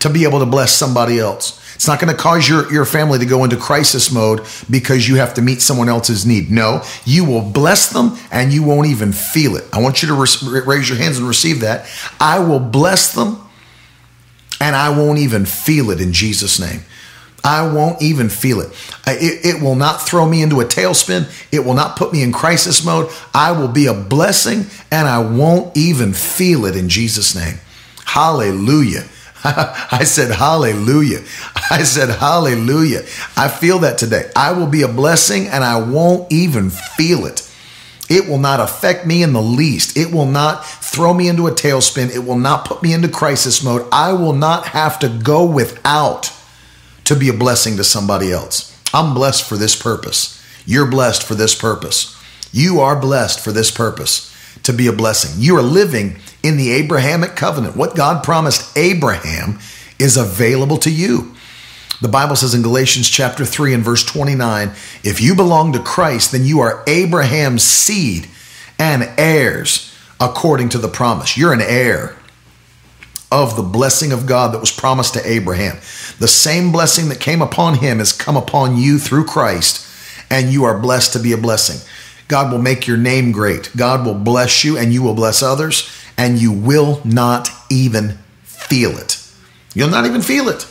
to 0.00 0.10
be 0.10 0.24
able 0.24 0.40
to 0.40 0.46
bless 0.46 0.72
somebody 0.72 1.18
else. 1.18 1.62
It's 1.76 1.86
not 1.86 2.00
going 2.00 2.14
to 2.14 2.20
cause 2.20 2.48
your, 2.48 2.72
your 2.72 2.86
family 2.86 3.18
to 3.18 3.26
go 3.26 3.44
into 3.44 3.58
crisis 3.58 4.10
mode 4.10 4.46
because 4.70 5.06
you 5.06 5.16
have 5.16 5.34
to 5.34 5.42
meet 5.42 5.60
someone 5.60 5.90
else's 5.90 6.24
need. 6.24 6.50
No, 6.50 6.82
you 7.04 7.24
will 7.26 7.42
bless 7.42 7.90
them 7.90 8.16
and 8.32 8.50
you 8.50 8.62
won't 8.62 8.88
even 8.88 9.12
feel 9.12 9.56
it. 9.56 9.64
I 9.74 9.82
want 9.82 10.02
you 10.02 10.08
to 10.08 10.14
re- 10.14 10.60
raise 10.66 10.88
your 10.88 10.96
hands 10.96 11.18
and 11.18 11.28
receive 11.28 11.60
that. 11.60 11.86
I 12.18 12.38
will 12.38 12.60
bless 12.60 13.12
them 13.12 13.38
and 14.58 14.74
I 14.74 14.88
won't 14.88 15.18
even 15.18 15.44
feel 15.44 15.90
it 15.90 16.00
in 16.00 16.14
Jesus' 16.14 16.58
name. 16.58 16.80
I 17.44 17.70
won't 17.70 18.00
even 18.00 18.30
feel 18.30 18.60
it. 18.60 18.70
it. 19.06 19.44
It 19.44 19.62
will 19.62 19.76
not 19.76 20.00
throw 20.00 20.26
me 20.26 20.42
into 20.42 20.60
a 20.60 20.64
tailspin. 20.64 21.30
It 21.52 21.60
will 21.60 21.74
not 21.74 21.96
put 21.96 22.10
me 22.10 22.22
in 22.22 22.32
crisis 22.32 22.84
mode. 22.84 23.10
I 23.34 23.52
will 23.52 23.68
be 23.68 23.86
a 23.86 23.94
blessing 23.94 24.64
and 24.90 25.06
I 25.06 25.18
won't 25.18 25.76
even 25.76 26.14
feel 26.14 26.64
it 26.64 26.74
in 26.74 26.88
Jesus' 26.88 27.36
name. 27.36 27.58
Hallelujah. 28.06 29.04
I 29.44 30.02
said, 30.04 30.32
Hallelujah. 30.32 31.20
I 31.70 31.82
said, 31.82 32.08
Hallelujah. 32.10 33.02
I 33.36 33.48
feel 33.48 33.80
that 33.80 33.98
today. 33.98 34.30
I 34.34 34.52
will 34.52 34.66
be 34.66 34.82
a 34.82 34.88
blessing 34.88 35.48
and 35.48 35.64
I 35.64 35.80
won't 35.80 36.30
even 36.32 36.70
feel 36.70 37.26
it. 37.26 37.42
It 38.08 38.28
will 38.28 38.38
not 38.38 38.60
affect 38.60 39.04
me 39.06 39.22
in 39.22 39.32
the 39.32 39.42
least. 39.42 39.96
It 39.96 40.12
will 40.12 40.26
not 40.26 40.64
throw 40.64 41.12
me 41.12 41.28
into 41.28 41.48
a 41.48 41.52
tailspin. 41.52 42.14
It 42.14 42.20
will 42.20 42.38
not 42.38 42.64
put 42.64 42.82
me 42.82 42.92
into 42.92 43.08
crisis 43.08 43.64
mode. 43.64 43.86
I 43.90 44.12
will 44.12 44.32
not 44.32 44.68
have 44.68 44.98
to 45.00 45.08
go 45.08 45.44
without 45.44 46.32
to 47.04 47.16
be 47.16 47.28
a 47.28 47.32
blessing 47.32 47.76
to 47.76 47.84
somebody 47.84 48.30
else. 48.30 48.72
I'm 48.94 49.12
blessed 49.12 49.48
for 49.48 49.56
this 49.56 49.80
purpose. 49.80 50.40
You're 50.64 50.90
blessed 50.90 51.24
for 51.24 51.34
this 51.34 51.54
purpose. 51.54 52.16
You 52.52 52.80
are 52.80 52.98
blessed 52.98 53.40
for 53.40 53.52
this 53.52 53.70
purpose 53.70 54.32
to 54.62 54.72
be 54.72 54.86
a 54.86 54.92
blessing. 54.92 55.40
You 55.40 55.56
are 55.56 55.62
living 55.62 56.18
in 56.42 56.56
the 56.56 56.72
Abrahamic 56.72 57.34
covenant. 57.36 57.76
What 57.76 57.96
God 57.96 58.24
promised 58.24 58.76
Abraham 58.76 59.58
is 59.98 60.16
available 60.16 60.78
to 60.78 60.90
you. 60.90 61.35
The 62.00 62.08
Bible 62.08 62.36
says 62.36 62.54
in 62.54 62.62
Galatians 62.62 63.08
chapter 63.08 63.44
3 63.44 63.74
and 63.74 63.84
verse 63.84 64.04
29 64.04 64.70
if 65.02 65.20
you 65.20 65.34
belong 65.34 65.72
to 65.72 65.78
Christ, 65.78 66.32
then 66.32 66.44
you 66.44 66.60
are 66.60 66.84
Abraham's 66.86 67.62
seed 67.62 68.28
and 68.78 69.08
heirs 69.16 69.94
according 70.20 70.68
to 70.70 70.78
the 70.78 70.88
promise. 70.88 71.36
You're 71.36 71.52
an 71.52 71.62
heir 71.62 72.16
of 73.32 73.56
the 73.56 73.62
blessing 73.62 74.12
of 74.12 74.26
God 74.26 74.52
that 74.52 74.60
was 74.60 74.70
promised 74.70 75.14
to 75.14 75.28
Abraham. 75.28 75.76
The 76.18 76.28
same 76.28 76.70
blessing 76.70 77.08
that 77.08 77.20
came 77.20 77.42
upon 77.42 77.78
him 77.78 77.98
has 77.98 78.12
come 78.12 78.36
upon 78.36 78.76
you 78.76 78.98
through 78.98 79.24
Christ, 79.24 79.86
and 80.30 80.52
you 80.52 80.64
are 80.64 80.78
blessed 80.78 81.12
to 81.14 81.18
be 81.18 81.32
a 81.32 81.38
blessing. 81.38 81.86
God 82.28 82.52
will 82.52 82.60
make 82.60 82.86
your 82.86 82.96
name 82.96 83.32
great. 83.32 83.70
God 83.76 84.04
will 84.04 84.14
bless 84.14 84.64
you, 84.64 84.76
and 84.76 84.92
you 84.92 85.02
will 85.02 85.14
bless 85.14 85.42
others, 85.42 85.90
and 86.16 86.38
you 86.38 86.52
will 86.52 87.00
not 87.04 87.48
even 87.70 88.18
feel 88.42 88.96
it. 88.96 89.22
You'll 89.74 89.90
not 89.90 90.06
even 90.06 90.22
feel 90.22 90.48
it. 90.48 90.66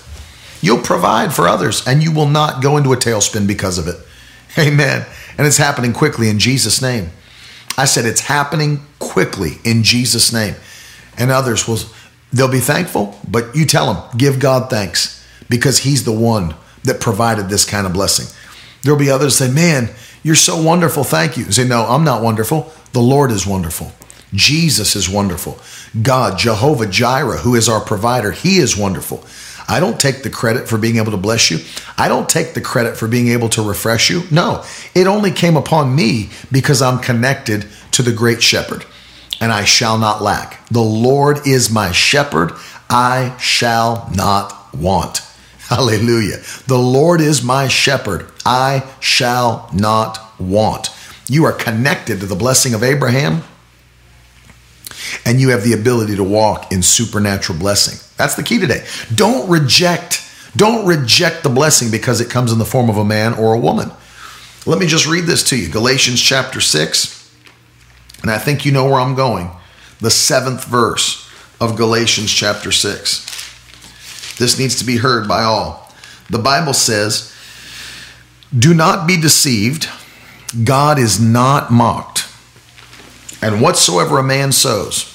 You'll 0.65 0.81
provide 0.81 1.31
for 1.31 1.47
others, 1.47 1.85
and 1.85 2.01
you 2.01 2.11
will 2.11 2.27
not 2.27 2.63
go 2.63 2.77
into 2.77 2.91
a 2.91 2.97
tailspin 2.97 3.45
because 3.45 3.77
of 3.77 3.87
it. 3.87 3.97
Amen. 4.57 5.05
And 5.37 5.45
it's 5.45 5.57
happening 5.57 5.93
quickly 5.93 6.27
in 6.27 6.39
Jesus' 6.39 6.81
name. 6.81 7.11
I 7.77 7.85
said 7.85 8.05
it's 8.05 8.21
happening 8.21 8.83
quickly 8.97 9.59
in 9.63 9.83
Jesus' 9.83 10.33
name. 10.33 10.55
And 11.19 11.29
others 11.29 11.67
will 11.67 11.77
they'll 12.33 12.51
be 12.51 12.61
thankful, 12.61 13.15
but 13.29 13.55
you 13.55 13.67
tell 13.67 13.93
them, 13.93 14.17
give 14.17 14.39
God 14.39 14.71
thanks 14.71 15.23
because 15.51 15.77
He's 15.77 16.03
the 16.03 16.11
one 16.11 16.55
that 16.83 16.99
provided 16.99 17.47
this 17.47 17.63
kind 17.63 17.85
of 17.85 17.93
blessing. 17.93 18.25
There'll 18.81 18.97
be 18.97 19.11
others 19.11 19.35
say, 19.35 19.51
Man, 19.51 19.91
you're 20.23 20.33
so 20.33 20.59
wonderful. 20.59 21.03
Thank 21.03 21.37
you. 21.37 21.51
Say, 21.51 21.67
No, 21.67 21.83
I'm 21.83 22.03
not 22.03 22.23
wonderful. 22.23 22.73
The 22.91 23.01
Lord 23.01 23.29
is 23.29 23.45
wonderful. 23.45 23.91
Jesus 24.33 24.95
is 24.95 25.07
wonderful. 25.07 25.59
God, 26.01 26.39
Jehovah 26.39 26.87
Jireh, 26.87 27.37
who 27.37 27.53
is 27.53 27.69
our 27.69 27.81
provider, 27.81 28.31
He 28.31 28.57
is 28.57 28.75
wonderful. 28.75 29.23
I 29.67 29.79
don't 29.79 29.99
take 29.99 30.23
the 30.23 30.29
credit 30.29 30.67
for 30.67 30.77
being 30.77 30.97
able 30.97 31.11
to 31.11 31.17
bless 31.17 31.49
you. 31.49 31.59
I 31.97 32.07
don't 32.07 32.29
take 32.29 32.53
the 32.53 32.61
credit 32.61 32.97
for 32.97 33.07
being 33.07 33.29
able 33.29 33.49
to 33.49 33.67
refresh 33.67 34.09
you. 34.09 34.23
No, 34.31 34.63
it 34.93 35.07
only 35.07 35.31
came 35.31 35.57
upon 35.57 35.95
me 35.95 36.29
because 36.51 36.81
I'm 36.81 36.99
connected 36.99 37.65
to 37.91 38.01
the 38.03 38.11
great 38.11 38.43
shepherd 38.43 38.85
and 39.41 39.51
I 39.51 39.63
shall 39.63 39.97
not 39.97 40.21
lack. 40.21 40.65
The 40.69 40.81
Lord 40.81 41.47
is 41.47 41.71
my 41.71 41.91
shepherd. 41.91 42.51
I 42.89 43.35
shall 43.39 44.09
not 44.13 44.73
want. 44.73 45.19
Hallelujah. 45.69 46.37
The 46.67 46.77
Lord 46.77 47.21
is 47.21 47.43
my 47.43 47.67
shepherd. 47.67 48.29
I 48.45 48.83
shall 48.99 49.69
not 49.73 50.39
want. 50.39 50.89
You 51.27 51.45
are 51.45 51.51
connected 51.51 52.19
to 52.19 52.27
the 52.27 52.35
blessing 52.35 52.73
of 52.73 52.83
Abraham 52.83 53.43
and 55.25 55.39
you 55.39 55.49
have 55.49 55.63
the 55.63 55.73
ability 55.73 56.15
to 56.15 56.23
walk 56.23 56.71
in 56.71 56.81
supernatural 56.81 57.57
blessing. 57.57 57.99
That's 58.17 58.35
the 58.35 58.43
key 58.43 58.59
today. 58.59 58.85
Don't 59.13 59.49
reject 59.49 60.21
don't 60.55 60.85
reject 60.85 61.43
the 61.43 61.49
blessing 61.49 61.91
because 61.91 62.21
it 62.21 62.29
comes 62.29 62.51
in 62.51 62.59
the 62.59 62.65
form 62.65 62.89
of 62.89 62.97
a 62.97 63.03
man 63.03 63.33
or 63.33 63.53
a 63.53 63.59
woman. 63.59 63.91
Let 64.65 64.79
me 64.79 64.87
just 64.87 65.05
read 65.05 65.25
this 65.25 65.49
to 65.49 65.57
you. 65.57 65.69
Galatians 65.69 66.21
chapter 66.21 66.61
6. 66.61 67.29
And 68.21 68.31
I 68.31 68.37
think 68.37 68.65
you 68.65 68.71
know 68.71 68.85
where 68.85 68.99
I'm 68.99 69.15
going. 69.15 69.51
The 69.99 70.09
7th 70.09 70.65
verse 70.65 71.29
of 71.59 71.75
Galatians 71.75 72.31
chapter 72.31 72.71
6. 72.71 73.25
This 74.37 74.57
needs 74.57 74.75
to 74.77 74.85
be 74.85 74.97
heard 74.97 75.27
by 75.27 75.43
all. 75.43 75.93
The 76.29 76.39
Bible 76.39 76.73
says, 76.73 77.31
"Do 78.57 78.73
not 78.73 79.07
be 79.07 79.17
deceived. 79.17 79.87
God 80.63 80.97
is 80.97 81.19
not 81.19 81.71
mocked." 81.71 82.24
And 83.45 83.61
whatsoever 83.61 84.17
a 84.17 84.23
man 84.23 84.51
sows, 84.51 85.05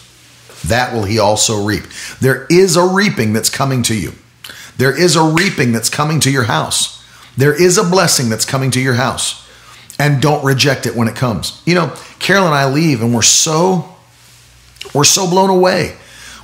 that 0.69 0.95
will 0.95 1.03
he 1.03 1.19
also 1.19 1.65
reap. 1.65 1.83
There 2.21 2.47
is 2.49 2.77
a 2.77 2.87
reaping 2.87 3.33
that's 3.33 3.51
coming 3.51 3.83
to 3.83 3.95
you. 3.97 4.13
There 4.77 4.97
is 4.97 5.17
a 5.17 5.23
reaping 5.25 5.73
that's 5.73 5.89
coming 5.89 6.21
to 6.21 6.31
your 6.31 6.45
house. 6.45 7.05
There 7.37 7.61
is 7.61 7.77
a 7.77 7.83
blessing 7.83 8.29
that's 8.29 8.45
coming 8.45 8.71
to 8.71 8.81
your 8.81 8.95
house. 8.95 9.45
And 9.99 10.23
don't 10.23 10.45
reject 10.45 10.87
it 10.87 10.95
when 10.95 11.09
it 11.09 11.17
comes. 11.17 11.61
You 11.67 11.75
know, 11.75 11.97
Carol 12.21 12.47
and 12.47 12.55
I 12.55 12.71
leave 12.71 13.03
and 13.03 13.13
we're 13.13 13.23
so 13.23 13.97
we're 14.95 15.03
so 15.03 15.29
blown 15.29 15.51
away 15.51 15.97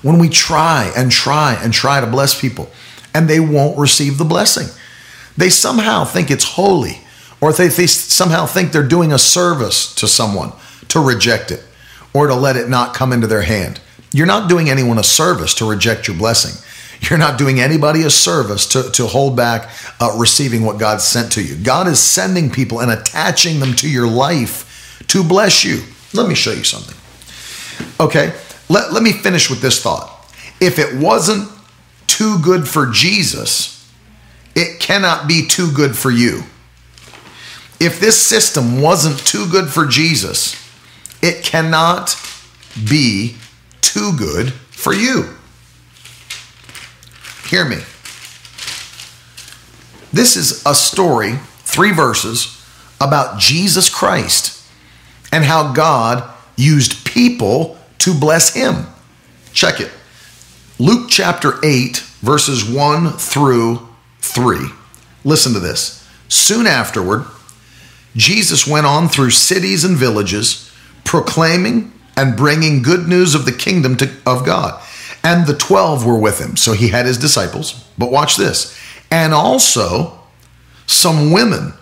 when 0.02 0.18
we 0.18 0.28
try 0.28 0.92
and 0.96 1.12
try 1.12 1.54
and 1.54 1.72
try 1.72 2.00
to 2.00 2.06
bless 2.08 2.38
people 2.38 2.68
and 3.14 3.30
they 3.30 3.38
won't 3.38 3.78
receive 3.78 4.18
the 4.18 4.24
blessing. 4.24 4.66
They 5.36 5.50
somehow 5.50 6.04
think 6.04 6.32
it's 6.32 6.44
holy 6.44 6.98
or 7.40 7.52
they, 7.52 7.68
they 7.68 7.86
somehow 7.86 8.44
think 8.46 8.72
they're 8.72 8.82
doing 8.82 9.12
a 9.12 9.18
service 9.18 9.94
to 9.94 10.08
someone 10.08 10.52
to 10.88 10.98
reject 10.98 11.52
it 11.52 11.62
or 12.16 12.28
to 12.28 12.34
let 12.34 12.56
it 12.56 12.70
not 12.70 12.94
come 12.94 13.12
into 13.12 13.26
their 13.26 13.42
hand. 13.42 13.78
You're 14.10 14.26
not 14.26 14.48
doing 14.48 14.70
anyone 14.70 14.98
a 14.98 15.04
service 15.04 15.52
to 15.56 15.68
reject 15.68 16.08
your 16.08 16.16
blessing. 16.16 16.62
You're 17.02 17.18
not 17.18 17.36
doing 17.36 17.60
anybody 17.60 18.04
a 18.04 18.10
service 18.10 18.66
to, 18.68 18.90
to 18.92 19.06
hold 19.06 19.36
back 19.36 19.68
uh, 20.00 20.16
receiving 20.18 20.64
what 20.64 20.78
God 20.78 21.02
sent 21.02 21.32
to 21.32 21.42
you. 21.42 21.54
God 21.62 21.86
is 21.88 22.00
sending 22.00 22.50
people 22.50 22.80
and 22.80 22.90
attaching 22.90 23.60
them 23.60 23.74
to 23.74 23.90
your 23.90 24.08
life 24.08 25.04
to 25.08 25.22
bless 25.22 25.62
you. 25.62 25.82
Let 26.14 26.26
me 26.26 26.34
show 26.34 26.52
you 26.52 26.64
something. 26.64 26.96
Okay, 28.00 28.32
let, 28.70 28.94
let 28.94 29.02
me 29.02 29.12
finish 29.12 29.50
with 29.50 29.60
this 29.60 29.82
thought. 29.82 30.10
If 30.58 30.78
it 30.78 30.98
wasn't 30.98 31.50
too 32.06 32.38
good 32.38 32.66
for 32.66 32.86
Jesus, 32.86 33.92
it 34.54 34.80
cannot 34.80 35.28
be 35.28 35.46
too 35.46 35.70
good 35.70 35.94
for 35.94 36.10
you. 36.10 36.44
If 37.78 38.00
this 38.00 38.18
system 38.18 38.80
wasn't 38.80 39.18
too 39.18 39.46
good 39.50 39.68
for 39.68 39.84
Jesus, 39.84 40.65
it 41.26 41.42
cannot 41.42 42.16
be 42.88 43.34
too 43.80 44.16
good 44.16 44.52
for 44.52 44.92
you. 44.92 45.34
Hear 47.48 47.64
me. 47.64 47.78
This 50.12 50.36
is 50.36 50.64
a 50.64 50.72
story, 50.72 51.34
three 51.64 51.90
verses, 51.90 52.64
about 53.00 53.40
Jesus 53.40 53.88
Christ 53.88 54.64
and 55.32 55.44
how 55.44 55.72
God 55.72 56.32
used 56.56 57.04
people 57.04 57.76
to 57.98 58.14
bless 58.14 58.54
him. 58.54 58.86
Check 59.52 59.80
it. 59.80 59.90
Luke 60.78 61.08
chapter 61.10 61.54
8, 61.64 61.98
verses 62.20 62.64
1 62.64 63.14
through 63.14 63.88
3. 64.20 64.58
Listen 65.24 65.52
to 65.54 65.60
this. 65.60 66.08
Soon 66.28 66.68
afterward, 66.68 67.26
Jesus 68.14 68.64
went 68.66 68.86
on 68.86 69.08
through 69.08 69.30
cities 69.30 69.84
and 69.84 69.96
villages 69.96 70.65
proclaiming 71.06 71.92
and 72.16 72.36
bringing 72.36 72.82
good 72.82 73.08
news 73.08 73.34
of 73.34 73.46
the 73.46 73.52
kingdom 73.52 73.96
to, 73.96 74.10
of 74.26 74.44
God. 74.44 74.82
And 75.22 75.46
the 75.46 75.56
12 75.56 76.04
were 76.04 76.18
with 76.18 76.40
him. 76.40 76.56
So 76.56 76.72
he 76.72 76.88
had 76.88 77.06
his 77.06 77.18
disciples. 77.18 77.84
But 77.96 78.10
watch 78.10 78.36
this. 78.36 78.78
And 79.10 79.32
also 79.32 80.18
some 80.86 81.32
women 81.32 81.72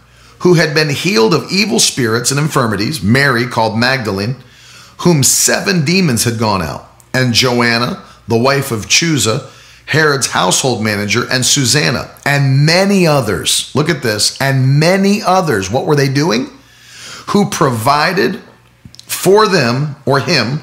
who 0.40 0.54
had 0.54 0.74
been 0.74 0.90
healed 0.90 1.34
of 1.34 1.50
evil 1.50 1.80
spirits 1.80 2.30
and 2.30 2.38
infirmities, 2.38 3.02
Mary 3.02 3.46
called 3.46 3.78
Magdalene, 3.78 4.36
whom 4.98 5.22
seven 5.22 5.84
demons 5.84 6.24
had 6.24 6.38
gone 6.38 6.62
out, 6.62 6.86
and 7.12 7.34
Joanna, 7.34 8.04
the 8.28 8.38
wife 8.38 8.70
of 8.70 8.86
Chuza, 8.86 9.50
Herod's 9.86 10.28
household 10.28 10.82
manager, 10.82 11.24
and 11.30 11.44
Susanna, 11.44 12.10
and 12.24 12.64
many 12.64 13.06
others. 13.06 13.70
Look 13.74 13.88
at 13.88 14.02
this. 14.02 14.40
And 14.40 14.78
many 14.78 15.22
others. 15.22 15.70
What 15.70 15.86
were 15.86 15.96
they 15.96 16.08
doing? 16.08 16.50
Who 17.28 17.50
provided 17.50 18.42
for 19.24 19.48
them 19.48 19.96
or 20.04 20.20
him 20.20 20.60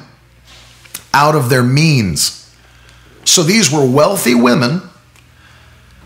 out 1.12 1.34
of 1.34 1.50
their 1.50 1.64
means. 1.64 2.54
So 3.24 3.42
these 3.42 3.72
were 3.72 3.84
wealthy 3.84 4.36
women 4.36 4.82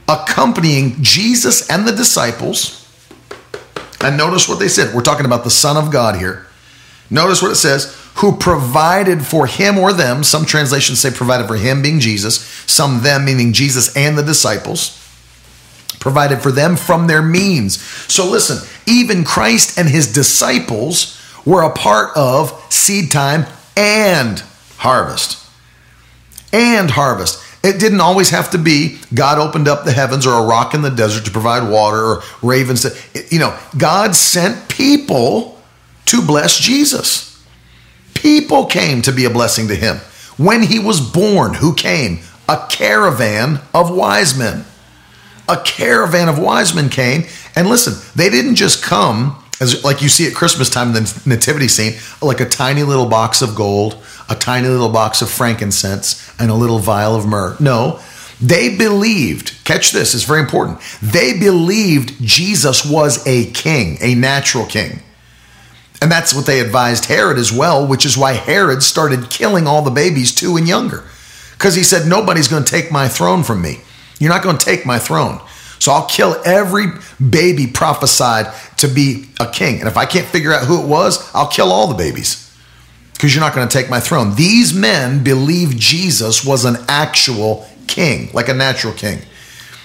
accompanying 0.09 1.03
Jesus 1.03 1.69
and 1.69 1.87
the 1.87 1.93
disciples. 1.93 2.83
And 4.01 4.17
notice 4.17 4.49
what 4.49 4.59
they 4.59 4.69
said. 4.69 4.95
We're 4.95 5.03
talking 5.03 5.27
about 5.27 5.45
the 5.45 5.51
Son 5.51 5.77
of 5.77 5.93
God 5.93 6.17
here. 6.17 6.47
Notice 7.11 7.43
what 7.43 7.53
it 7.53 7.57
says 7.57 7.95
who 8.17 8.35
provided 8.39 9.27
for 9.27 9.47
him 9.47 9.77
or 9.77 9.93
them. 9.93 10.25
Some 10.25 10.47
translations 10.47 10.99
say 10.99 11.11
provided 11.11 11.47
for 11.49 11.57
him, 11.57 11.83
being 11.83 12.01
Jesus. 12.01 12.41
Some 12.67 13.03
them, 13.03 13.27
meaning 13.27 13.53
Jesus 13.53 13.95
and 13.95 14.17
the 14.17 14.23
disciples. 14.23 14.99
Provided 16.01 16.41
for 16.41 16.51
them 16.51 16.77
from 16.77 17.07
their 17.07 17.21
means. 17.21 17.83
So 18.11 18.27
listen, 18.27 18.67
even 18.87 19.25
Christ 19.25 19.79
and 19.79 19.91
his 19.91 20.11
disciples 20.11 21.16
were 21.47 21.63
a 21.63 21.73
part 21.73 22.15
of 22.17 22.53
seed 22.69 23.11
time 23.11 23.47
and 23.77 24.41
harvest. 24.77 25.49
And 26.53 26.91
harvest. 26.91 27.43
It 27.65 27.81
didn't 27.81 28.01
always 28.01 28.31
have 28.31 28.51
to 28.51 28.59
be 28.59 28.99
God 29.15 29.39
opened 29.39 29.67
up 29.67 29.85
the 29.85 29.93
heavens 29.93 30.27
or 30.27 30.35
a 30.35 30.47
rock 30.47 30.75
in 30.75 30.83
the 30.83 30.91
desert 30.91 31.25
to 31.25 31.31
provide 31.31 31.69
water 31.69 31.99
or 31.99 32.23
ravens. 32.43 32.83
To, 32.83 32.97
you 33.31 33.39
know, 33.39 33.59
God 33.77 34.15
sent 34.15 34.69
people 34.69 35.61
to 36.07 36.25
bless 36.25 36.59
Jesus. 36.59 37.45
People 38.15 38.67
came 38.67 39.03
to 39.03 39.13
be 39.13 39.25
a 39.25 39.31
blessing 39.31 39.69
to 39.69 39.75
him. 39.75 39.97
When 40.37 40.63
he 40.63 40.79
was 40.79 41.01
born, 41.01 41.55
who 41.55 41.75
came? 41.75 42.21
A 42.49 42.67
caravan 42.71 43.61
of 43.75 43.91
wise 43.91 44.39
men. 44.39 44.65
A 45.49 45.57
caravan 45.57 46.29
of 46.29 46.39
wise 46.39 46.75
men 46.75 46.89
came. 46.89 47.25
And 47.55 47.69
listen, 47.69 47.95
they 48.15 48.31
didn't 48.31 48.57
just 48.57 48.83
come 48.83 49.43
as 49.61 49.85
like 49.85 50.03
you 50.03 50.09
see 50.09 50.27
at 50.27 50.35
Christmas 50.35 50.69
time 50.69 50.93
the 50.93 51.23
nativity 51.27 51.69
scene, 51.69 51.95
like 52.21 52.41
a 52.41 52.49
tiny 52.49 52.83
little 52.83 53.07
box 53.07 53.43
of 53.43 53.55
gold, 53.55 54.03
a 54.29 54.35
tiny 54.35 54.69
little 54.69 54.91
box 54.91 55.23
of 55.23 55.31
frankincense, 55.31 56.33
and 56.39 56.51
a 56.51 56.55
little 56.55 56.79
vial 56.79 57.15
of 57.15 57.27
myrrh. 57.27 57.57
No, 57.61 58.01
they 58.41 58.77
believed, 58.77 59.65
catch 59.65 59.93
this, 59.93 60.15
it's 60.15 60.25
very 60.25 60.41
important. 60.41 60.81
They 61.03 61.39
believed 61.39 62.21
Jesus 62.21 62.85
was 62.85 63.27
a 63.27 63.51
king, 63.53 63.97
a 64.01 64.15
natural 64.15 64.67
king. 64.67 65.01
And 66.03 66.13
that's 66.13 66.35
what 66.35 66.45
they 66.45 66.61
advised 66.61 67.07
Herod 67.07 67.39
as 67.39 67.51
well, 67.51 67.87
which 67.87 68.05
is 68.05 68.19
why 68.19 68.33
Herod 68.35 68.83
started 68.83 69.31
killing 69.31 69.67
all 69.67 69.81
the 69.81 69.91
babies 69.91 70.35
two 70.35 70.57
and 70.59 70.69
younger. 70.69 71.05
Because 71.53 71.75
he 71.75 71.83
said, 71.83 72.07
Nobody's 72.07 72.49
going 72.49 72.65
to 72.65 72.71
take 72.71 72.93
my 72.93 73.09
throne 73.09 73.43
from 73.43 73.63
me. 73.63 73.81
You're 74.19 74.33
not 74.33 74.43
going 74.43 74.59
to 74.59 74.65
take 74.65 74.85
my 74.85 74.99
throne. 74.99 75.41
So 75.79 75.93
I'll 75.93 76.07
kill 76.07 76.37
every 76.45 76.87
baby 77.31 77.67
prophesied 77.67 78.53
to 78.79 78.89
be 78.89 79.27
a 79.41 79.47
king. 79.47 79.81
And 79.81 79.89
if 79.89 79.97
I 79.97 80.07
can't 80.07 80.27
figure 80.27 80.53
out 80.53 80.67
who 80.67 80.83
it 80.83 80.87
was, 80.87 81.31
I'll 81.35 81.49
kill 81.49 81.73
all 81.73 81.89
the 81.89 81.95
babies 81.95 82.43
because 83.15 83.35
you're 83.35 83.45
not 83.45 83.55
going 83.55 83.67
to 83.67 83.73
take 83.73 83.89
my 83.89 84.01
throne. 84.01 84.35
These 84.37 84.75
men 84.75 85.25
believe 85.25 85.77
Jesus 85.77 86.45
was 86.45 86.65
an 86.65 86.77
actual 86.89 87.67
king, 87.87 88.31
like 88.35 88.49
a 88.49 88.55
natural 88.55 88.93
king. 88.93 89.21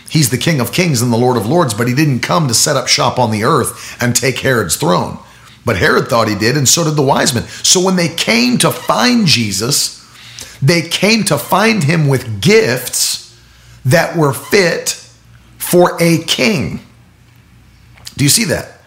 He's 0.10 0.30
the 0.30 0.38
King 0.38 0.60
of 0.60 0.74
Kings 0.74 1.02
and 1.02 1.14
the 1.14 1.18
Lord 1.18 1.38
of 1.38 1.46
Lords, 1.46 1.74
but 1.74 1.88
he 1.88 1.96
didn't 1.96 2.20
come 2.20 2.50
to 2.50 2.54
set 2.54 2.76
up 2.76 2.90
shop 2.90 3.18
on 3.18 3.32
the 3.32 3.46
earth 3.46 3.96
and 4.02 4.14
take 4.14 4.40
Herod's 4.40 4.76
throne. 4.76 5.18
But 5.66 5.78
Herod 5.78 6.08
thought 6.10 6.28
he 6.28 6.36
did, 6.36 6.58
and 6.58 6.68
so 6.68 6.84
did 6.84 6.98
the 6.98 7.02
wise 7.02 7.34
men. 7.34 7.44
So 7.44 7.82
when 7.82 7.96
they 7.96 8.10
came 8.10 8.58
to 8.58 8.72
find 8.72 9.26
Jesus, 9.26 10.06
they 10.62 10.82
came 10.82 11.24
to 11.26 11.38
find 11.38 11.86
him 11.86 12.10
with 12.10 12.42
gifts 12.42 13.40
that 13.86 14.18
were 14.18 14.34
fit 14.34 14.90
for 15.58 15.96
a 16.02 16.24
king. 16.24 16.82
Do 18.18 18.26
you 18.26 18.30
see 18.30 18.44
that? 18.46 18.81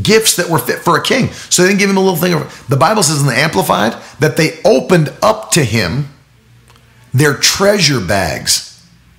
Gifts 0.00 0.36
that 0.36 0.50
were 0.50 0.58
fit 0.58 0.80
for 0.80 0.98
a 0.98 1.02
king. 1.02 1.30
So 1.32 1.62
they 1.62 1.68
didn't 1.68 1.80
give 1.80 1.90
him 1.90 1.96
a 1.96 2.00
little 2.00 2.16
thing. 2.16 2.32
The 2.68 2.76
Bible 2.76 3.02
says 3.02 3.20
in 3.20 3.26
the 3.26 3.38
Amplified 3.38 3.92
that 4.18 4.36
they 4.36 4.60
opened 4.64 5.12
up 5.22 5.52
to 5.52 5.64
him 5.64 6.08
their 7.12 7.34
treasure 7.34 8.00
bags. 8.00 8.70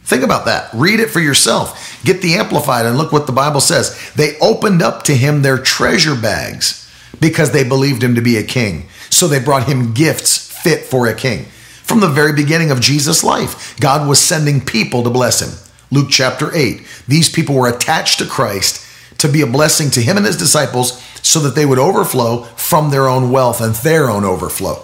Think 0.03 0.23
about 0.23 0.45
that. 0.45 0.69
Read 0.73 0.99
it 0.99 1.09
for 1.09 1.19
yourself. 1.19 1.99
Get 2.03 2.21
the 2.21 2.35
Amplified 2.35 2.85
and 2.85 2.97
look 2.97 3.11
what 3.11 3.25
the 3.25 3.33
Bible 3.33 3.61
says. 3.61 4.11
They 4.15 4.37
opened 4.39 4.81
up 4.81 5.03
to 5.03 5.15
him 5.15 5.41
their 5.41 5.57
treasure 5.57 6.15
bags 6.15 6.81
because 7.19 7.51
they 7.51 7.63
believed 7.63 8.03
him 8.03 8.15
to 8.15 8.21
be 8.21 8.37
a 8.37 8.43
king. 8.43 8.87
So 9.09 9.27
they 9.27 9.39
brought 9.39 9.67
him 9.67 9.93
gifts 9.93 10.51
fit 10.61 10.83
for 10.83 11.07
a 11.07 11.15
king. 11.15 11.45
From 11.83 12.01
the 12.01 12.09
very 12.09 12.33
beginning 12.33 12.69
of 12.69 12.81
Jesus' 12.81 13.23
life, 13.23 13.79
God 13.79 14.07
was 14.07 14.19
sending 14.19 14.59
people 14.59 15.03
to 15.03 15.09
bless 15.09 15.41
him. 15.41 15.57
Luke 15.91 16.09
chapter 16.11 16.53
8. 16.53 16.81
These 17.07 17.29
people 17.29 17.55
were 17.55 17.69
attached 17.69 18.19
to 18.19 18.25
Christ 18.25 18.84
to 19.17 19.27
be 19.27 19.41
a 19.41 19.47
blessing 19.47 19.89
to 19.91 20.01
him 20.01 20.17
and 20.17 20.25
his 20.25 20.37
disciples 20.37 21.01
so 21.21 21.39
that 21.39 21.55
they 21.55 21.65
would 21.65 21.79
overflow 21.79 22.43
from 22.43 22.91
their 22.91 23.07
own 23.07 23.31
wealth 23.31 23.61
and 23.61 23.75
their 23.75 24.09
own 24.09 24.23
overflow. 24.23 24.83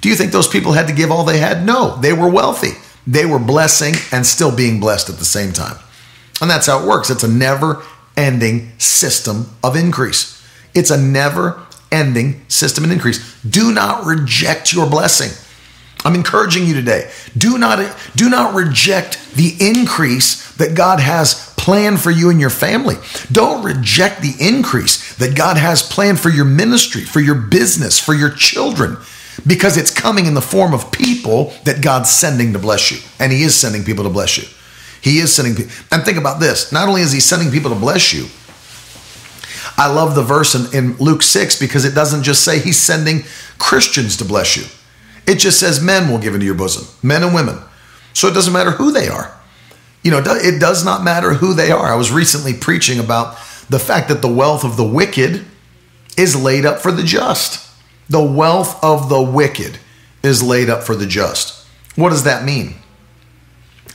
Do 0.00 0.08
you 0.08 0.14
think 0.14 0.32
those 0.32 0.48
people 0.48 0.72
had 0.72 0.88
to 0.88 0.94
give 0.94 1.10
all 1.10 1.24
they 1.24 1.38
had? 1.38 1.64
No, 1.64 1.96
they 1.96 2.12
were 2.12 2.28
wealthy. 2.28 2.72
They 3.06 3.24
were 3.24 3.38
blessing 3.38 3.94
and 4.12 4.26
still 4.26 4.54
being 4.54 4.80
blessed 4.80 5.08
at 5.08 5.18
the 5.18 5.24
same 5.24 5.52
time. 5.52 5.78
And 6.40 6.50
that's 6.50 6.66
how 6.66 6.80
it 6.80 6.86
works. 6.86 7.10
It's 7.10 7.22
a 7.22 7.28
never 7.28 7.82
ending 8.16 8.72
system 8.78 9.50
of 9.62 9.76
increase. 9.76 10.32
It's 10.74 10.90
a 10.90 11.00
never 11.00 11.62
ending 11.92 12.44
system 12.48 12.84
of 12.84 12.90
increase. 12.90 13.42
Do 13.42 13.72
not 13.72 14.04
reject 14.04 14.72
your 14.72 14.88
blessing. 14.88 15.30
I'm 16.04 16.14
encouraging 16.14 16.66
you 16.66 16.74
today. 16.74 17.10
Do 17.36 17.58
not 17.58 17.96
do 18.14 18.28
not 18.28 18.54
reject 18.54 19.34
the 19.34 19.56
increase 19.60 20.52
that 20.56 20.74
God 20.74 21.00
has 21.00 21.45
planned 21.66 22.00
for 22.00 22.12
you 22.12 22.30
and 22.30 22.40
your 22.40 22.48
family. 22.48 22.94
Don't 23.32 23.64
reject 23.64 24.22
the 24.22 24.34
increase 24.38 25.16
that 25.16 25.34
God 25.34 25.56
has 25.56 25.82
planned 25.82 26.20
for 26.20 26.28
your 26.28 26.44
ministry, 26.44 27.00
for 27.00 27.18
your 27.18 27.34
business, 27.34 27.98
for 27.98 28.14
your 28.14 28.30
children 28.30 28.98
because 29.44 29.76
it's 29.76 29.92
coming 29.92 30.26
in 30.26 30.34
the 30.34 30.40
form 30.40 30.72
of 30.72 30.92
people 30.92 31.52
that 31.64 31.82
God's 31.82 32.08
sending 32.08 32.52
to 32.52 32.60
bless 32.60 32.92
you. 32.92 32.98
And 33.18 33.32
he 33.32 33.42
is 33.42 33.58
sending 33.58 33.82
people 33.82 34.04
to 34.04 34.10
bless 34.10 34.38
you. 34.38 34.44
He 35.02 35.18
is 35.18 35.34
sending 35.34 35.56
people. 35.56 35.72
And 35.90 36.04
think 36.04 36.18
about 36.18 36.38
this. 36.38 36.70
Not 36.70 36.86
only 36.86 37.02
is 37.02 37.10
he 37.10 37.18
sending 37.18 37.50
people 37.50 37.70
to 37.70 37.76
bless 37.76 38.14
you, 38.14 38.26
I 39.76 39.92
love 39.92 40.14
the 40.14 40.22
verse 40.22 40.54
in, 40.54 40.72
in 40.72 40.96
Luke 40.98 41.22
6 41.22 41.58
because 41.58 41.84
it 41.84 41.96
doesn't 41.96 42.22
just 42.22 42.44
say 42.44 42.60
he's 42.60 42.78
sending 42.78 43.24
Christians 43.58 44.16
to 44.18 44.24
bless 44.24 44.56
you. 44.56 44.66
It 45.26 45.40
just 45.40 45.58
says 45.58 45.82
men 45.82 46.08
will 46.08 46.18
give 46.18 46.34
into 46.34 46.46
your 46.46 46.54
bosom, 46.54 46.86
men 47.02 47.24
and 47.24 47.34
women. 47.34 47.58
So 48.12 48.28
it 48.28 48.34
doesn't 48.34 48.52
matter 48.52 48.70
who 48.70 48.92
they 48.92 49.08
are. 49.08 49.36
You 50.06 50.12
know, 50.12 50.22
it 50.24 50.60
does 50.60 50.84
not 50.84 51.02
matter 51.02 51.34
who 51.34 51.52
they 51.52 51.72
are. 51.72 51.92
I 51.92 51.96
was 51.96 52.12
recently 52.12 52.54
preaching 52.54 53.00
about 53.00 53.36
the 53.68 53.80
fact 53.80 54.06
that 54.08 54.22
the 54.22 54.32
wealth 54.32 54.62
of 54.62 54.76
the 54.76 54.84
wicked 54.84 55.44
is 56.16 56.40
laid 56.40 56.64
up 56.64 56.78
for 56.78 56.92
the 56.92 57.02
just. 57.02 57.68
The 58.08 58.22
wealth 58.22 58.78
of 58.84 59.08
the 59.08 59.20
wicked 59.20 59.80
is 60.22 60.44
laid 60.44 60.70
up 60.70 60.84
for 60.84 60.94
the 60.94 61.08
just. 61.08 61.66
What 61.96 62.10
does 62.10 62.22
that 62.22 62.44
mean? 62.44 62.76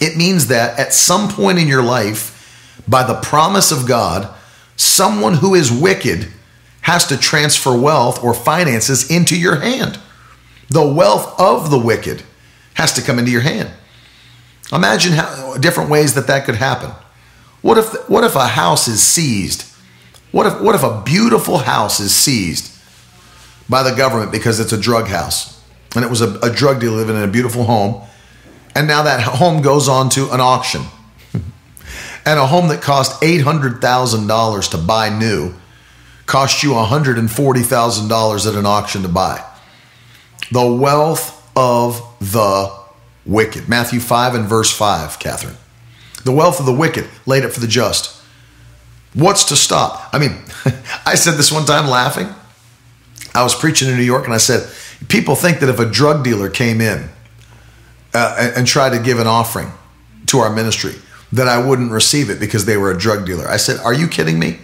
It 0.02 0.18
means 0.18 0.48
that 0.48 0.78
at 0.78 0.92
some 0.92 1.30
point 1.30 1.60
in 1.60 1.70
your 1.70 1.82
life, 1.82 2.84
by 2.86 3.04
the 3.04 3.22
promise 3.22 3.72
of 3.72 3.88
God, 3.88 4.36
someone 4.76 5.36
who 5.36 5.56
is 5.56 5.72
wicked 5.72 6.28
has 6.82 7.08
to 7.08 7.16
transfer 7.16 7.74
wealth 7.74 8.22
or 8.22 8.34
finances 8.34 9.10
into 9.10 9.40
your 9.40 9.62
hand. 9.62 9.98
The 10.68 10.86
wealth 10.86 11.40
of 11.40 11.72
the 11.72 11.80
wicked 11.80 12.24
has 12.74 12.92
to 12.96 13.02
come 13.02 13.18
into 13.18 13.32
your 13.32 13.40
hand. 13.40 13.72
Imagine 14.72 15.14
how 15.14 15.58
different 15.58 15.90
ways 15.90 16.14
that 16.16 16.28
that 16.28 16.46
could 16.46 16.56
happen. 16.56 16.92
What 17.62 17.78
if 17.78 18.10
what 18.10 18.24
if 18.24 18.36
a 18.36 18.48
house 18.48 18.88
is 18.88 19.02
seized? 19.02 19.64
What 20.32 20.48
if 20.48 20.62
what 20.62 20.76
if 20.76 20.84
a 20.84 21.02
beautiful 21.06 21.60
house 21.60 22.00
is 22.00 22.14
seized 22.14 22.78
by 23.70 23.84
the 23.84 23.96
government 23.96 24.32
because 24.32 24.60
it's 24.60 24.72
a 24.72 24.80
drug 24.80 25.08
house 25.08 25.62
and 25.96 26.04
it 26.06 26.10
was 26.10 26.22
a, 26.22 26.40
a 26.40 26.50
drug 26.50 26.80
dealer 26.80 26.98
living 26.98 27.18
in 27.18 27.24
a 27.24 27.28
beautiful 27.28 27.64
home, 27.64 28.02
and 28.76 28.88
now 28.88 29.04
that 29.04 29.22
home 29.22 29.62
goes 29.62 29.90
on 29.90 30.10
to 30.10 30.32
an 30.32 30.40
auction, 30.40 30.84
and 32.26 32.40
a 32.40 32.48
home 32.48 32.70
that 32.70 32.82
cost 32.82 33.22
eight 33.24 33.42
hundred 33.42 33.82
thousand 33.82 34.28
dollars 34.28 34.70
to 34.70 34.78
buy 34.78 35.10
new 35.10 35.54
cost 36.26 36.64
you 36.64 36.74
one 36.74 36.88
hundred 36.88 37.18
and 37.18 37.30
forty 37.30 37.62
thousand 37.62 38.08
dollars 38.08 38.48
at 38.48 38.56
an 38.56 38.66
auction 38.66 39.02
to 39.02 39.10
buy 39.10 39.44
the 40.52 40.66
wealth 40.66 41.38
of 41.58 42.02
the 42.20 42.81
wicked. 43.26 43.70
Matthew 43.70 44.00
5 44.00 44.36
and 44.36 44.46
verse 44.46 44.76
5, 44.76 45.20
Catherine. 45.20 45.58
The 46.24 46.32
wealth 46.32 46.60
of 46.60 46.66
the 46.66 46.74
wicked 46.74 47.08
laid 47.26 47.44
up 47.44 47.52
for 47.52 47.60
the 47.60 47.68
just. 47.68 48.22
What's 49.14 49.46
to 49.46 49.56
stop? 49.56 50.14
I 50.14 50.20
mean, 50.20 50.38
I 51.06 51.16
said 51.16 51.36
this 51.36 51.52
one 51.52 51.66
time 51.66 51.90
laughing. 51.90 52.28
I 53.34 53.44
was 53.44 53.56
preaching 53.56 53.90
in 53.90 53.98
New 53.98 54.04
York 54.04 54.26
and 54.26 54.34
I 54.34 54.38
said, 54.38 54.70
people 55.08 55.36
think 55.36 55.60
that 55.60 55.70
if 55.70 55.80
a 55.80 55.86
drug 55.86 56.24
dealer 56.24 56.50
came 56.50 56.82
in 56.82 57.10
uh, 58.14 58.36
and, 58.40 58.58
and 58.58 58.68
tried 58.68 58.98
to 58.98 59.04
give 59.04 59.20
an 59.20 59.28
offering 59.28 59.72
to 60.28 60.40
our 60.40 60.54
ministry, 60.54 60.94
that 61.32 61.48
I 61.48 61.66
wouldn't 61.66 61.92
receive 61.92 62.30
it 62.30 62.40
because 62.40 62.66
they 62.66 62.78
were 62.78 62.92
a 62.92 62.98
drug 62.98 63.26
dealer. 63.26 63.48
I 63.48 63.58
said, 63.58 63.80
Are 63.80 63.94
you 63.94 64.08
kidding 64.08 64.38
me? 64.38 64.60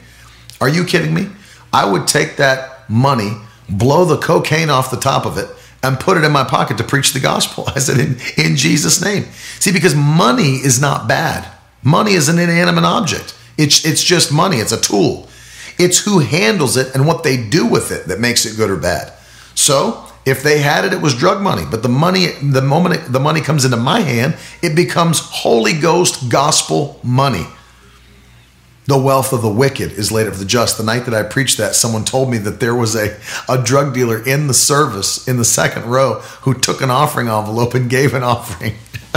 Are 0.60 0.70
you 0.70 0.84
kidding 0.84 1.14
me? 1.14 1.30
I 1.72 1.90
would 1.90 2.08
take 2.08 2.38
that 2.38 2.90
money, 2.90 3.32
blow 3.70 4.06
the 4.06 4.18
cocaine 4.18 4.70
off 4.70 4.92
the 4.92 4.98
top 4.98 5.26
of 5.26 5.38
it, 5.38 5.48
and 5.84 6.00
put 6.00 6.18
it 6.18 6.24
in 6.24 6.32
my 6.32 6.44
pocket 6.44 6.78
to 6.78 6.84
preach 6.84 7.14
the 7.14 7.20
gospel. 7.20 7.66
I 7.76 7.80
said, 7.80 8.00
in, 8.00 8.18
in 8.38 8.56
Jesus' 8.56 9.02
name. 9.02 9.26
See, 9.60 9.72
because 9.72 9.96
money 9.96 10.56
is 10.56 10.82
not 10.82 11.08
bad. 11.08 11.48
Money 11.84 12.14
is 12.14 12.30
an 12.30 12.40
inanimate 12.40 12.84
object. 12.84 13.36
It's, 13.58 13.86
it's 13.86 14.04
just 14.04 14.32
money, 14.32 14.58
it's 14.58 14.72
a 14.72 14.82
tool. 14.82 15.28
It's 15.80 16.00
who 16.00 16.20
handles 16.20 16.76
it 16.78 16.94
and 16.96 17.06
what 17.06 17.24
they 17.24 17.38
do 17.38 17.66
with 17.66 17.92
it 17.92 18.08
that 18.08 18.20
makes 18.20 18.46
it 18.46 18.58
good 18.58 18.70
or 18.70 18.78
bad. 18.78 19.14
So, 19.56 20.04
if 20.26 20.44
they 20.44 20.60
had 20.60 20.84
it, 20.84 20.92
it 20.92 21.02
was 21.02 21.16
drug 21.16 21.42
money. 21.42 21.64
But 21.70 21.84
the 21.84 21.90
money, 21.90 22.28
the 22.44 22.62
moment 22.62 22.96
it, 22.96 23.12
the 23.14 23.20
money 23.20 23.40
comes 23.40 23.64
into 23.64 23.78
my 23.78 24.02
hand, 24.02 24.36
it 24.62 24.76
becomes 24.76 25.20
Holy 25.20 25.74
Ghost 25.74 26.30
gospel 26.30 27.00
money. 27.02 27.46
The 28.88 28.98
wealth 28.98 29.34
of 29.34 29.42
the 29.42 29.50
wicked 29.50 29.92
is 29.92 30.14
laid 30.14 30.28
up 30.28 30.34
for 30.34 30.40
the 30.40 30.46
just. 30.46 30.78
The 30.78 30.84
night 30.84 31.04
that 31.06 31.14
I 31.14 31.24
preached 31.24 31.58
that, 31.58 31.76
someone 31.76 32.06
told 32.06 32.32
me 32.32 32.38
that 32.40 32.62
there 32.62 32.74
was 32.74 32.96
a, 32.96 33.20
a 33.50 33.62
drug 33.62 33.94
dealer 33.94 34.26
in 34.26 34.48
the 34.48 34.54
service 34.54 35.28
in 35.28 35.36
the 35.36 35.44
second 35.44 35.84
row 35.84 36.22
who 36.42 36.54
took 36.54 36.82
an 36.82 36.90
offering 36.90 37.28
envelope 37.28 37.74
and 37.74 37.90
gave 37.90 38.14
an 38.14 38.24
offering. 38.24 38.76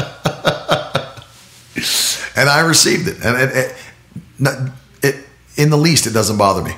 and 2.36 2.50
I 2.50 2.64
received 2.66 3.06
it. 3.06 3.24
And 3.24 3.36
it, 3.36 3.56
it, 3.56 3.76
it, 5.04 5.24
in 5.56 5.70
the 5.70 5.76
least, 5.76 6.08
it 6.08 6.12
doesn't 6.12 6.36
bother 6.36 6.62
me. 6.62 6.74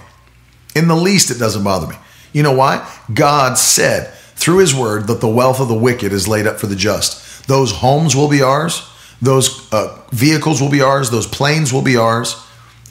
In 0.77 0.87
the 0.87 0.97
least, 0.97 1.31
it 1.31 1.39
doesn't 1.39 1.65
bother 1.65 1.87
me. 1.87 1.97
You 2.35 2.43
know 2.43 2.53
why? 2.53 2.87
God 3.13 3.57
said 3.57 4.13
through 4.35 4.59
his 4.59 4.75
word 4.75 5.07
that 5.07 5.23
the 5.23 5.29
wealth 5.29 5.61
of 5.61 5.69
the 5.69 5.75
wicked 5.75 6.13
is 6.13 6.29
laid 6.29 6.47
up 6.47 6.61
for 6.61 6.67
the 6.67 6.77
just. 6.77 7.49
Those 7.49 7.73
homes 7.73 8.15
will 8.15 8.29
be 8.29 8.43
ours. 8.43 8.87
Those 9.23 9.73
uh, 9.73 9.99
vehicles 10.11 10.61
will 10.61 10.71
be 10.71 10.83
ours. 10.83 11.09
Those 11.09 11.27
planes 11.27 11.73
will 11.73 11.81
be 11.81 11.97
ours 11.97 12.37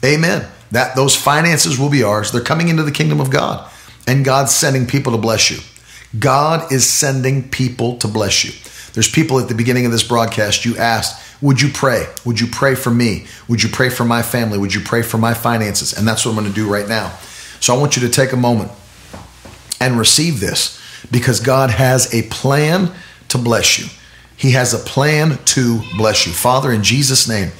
Amen. 0.04 0.46
That 0.70 0.96
those 0.96 1.14
finances 1.14 1.78
will 1.78 1.90
be 1.90 2.02
ours. 2.02 2.32
They're 2.32 2.40
coming 2.40 2.68
into 2.68 2.82
the 2.82 2.92
kingdom 2.92 3.20
of 3.20 3.30
God. 3.30 3.70
And 4.06 4.24
God's 4.24 4.54
sending 4.54 4.86
people 4.86 5.12
to 5.12 5.18
bless 5.18 5.50
you. 5.50 5.58
God 6.18 6.72
is 6.72 6.88
sending 6.88 7.48
people 7.48 7.96
to 7.98 8.08
bless 8.08 8.44
you. 8.44 8.52
There's 8.92 9.10
people 9.10 9.38
at 9.38 9.48
the 9.48 9.54
beginning 9.54 9.86
of 9.86 9.92
this 9.92 10.02
broadcast 10.02 10.64
you 10.64 10.76
asked, 10.76 11.22
Would 11.40 11.62
you 11.62 11.70
pray? 11.70 12.06
Would 12.24 12.40
you 12.40 12.46
pray 12.46 12.74
for 12.74 12.90
me? 12.90 13.26
Would 13.48 13.62
you 13.62 13.68
pray 13.68 13.88
for 13.88 14.04
my 14.04 14.22
family? 14.22 14.58
Would 14.58 14.74
you 14.74 14.82
pray 14.82 15.02
for 15.02 15.18
my 15.18 15.34
finances? 15.34 15.92
And 15.96 16.06
that's 16.06 16.24
what 16.24 16.32
I'm 16.32 16.38
going 16.38 16.48
to 16.48 16.54
do 16.54 16.70
right 16.70 16.88
now. 16.88 17.16
So 17.60 17.74
I 17.74 17.78
want 17.78 17.96
you 17.96 18.02
to 18.02 18.08
take 18.08 18.32
a 18.32 18.36
moment 18.36 18.72
and 19.80 19.98
receive 19.98 20.40
this 20.40 20.80
because 21.10 21.40
God 21.40 21.70
has 21.70 22.12
a 22.12 22.22
plan 22.28 22.92
to 23.28 23.38
bless 23.38 23.78
you. 23.78 23.86
He 24.36 24.52
has 24.52 24.74
a 24.74 24.78
plan 24.78 25.38
to 25.46 25.80
bless 25.96 26.26
you. 26.26 26.32
Father, 26.32 26.72
in 26.72 26.82
Jesus' 26.82 27.28
name, 27.28 27.52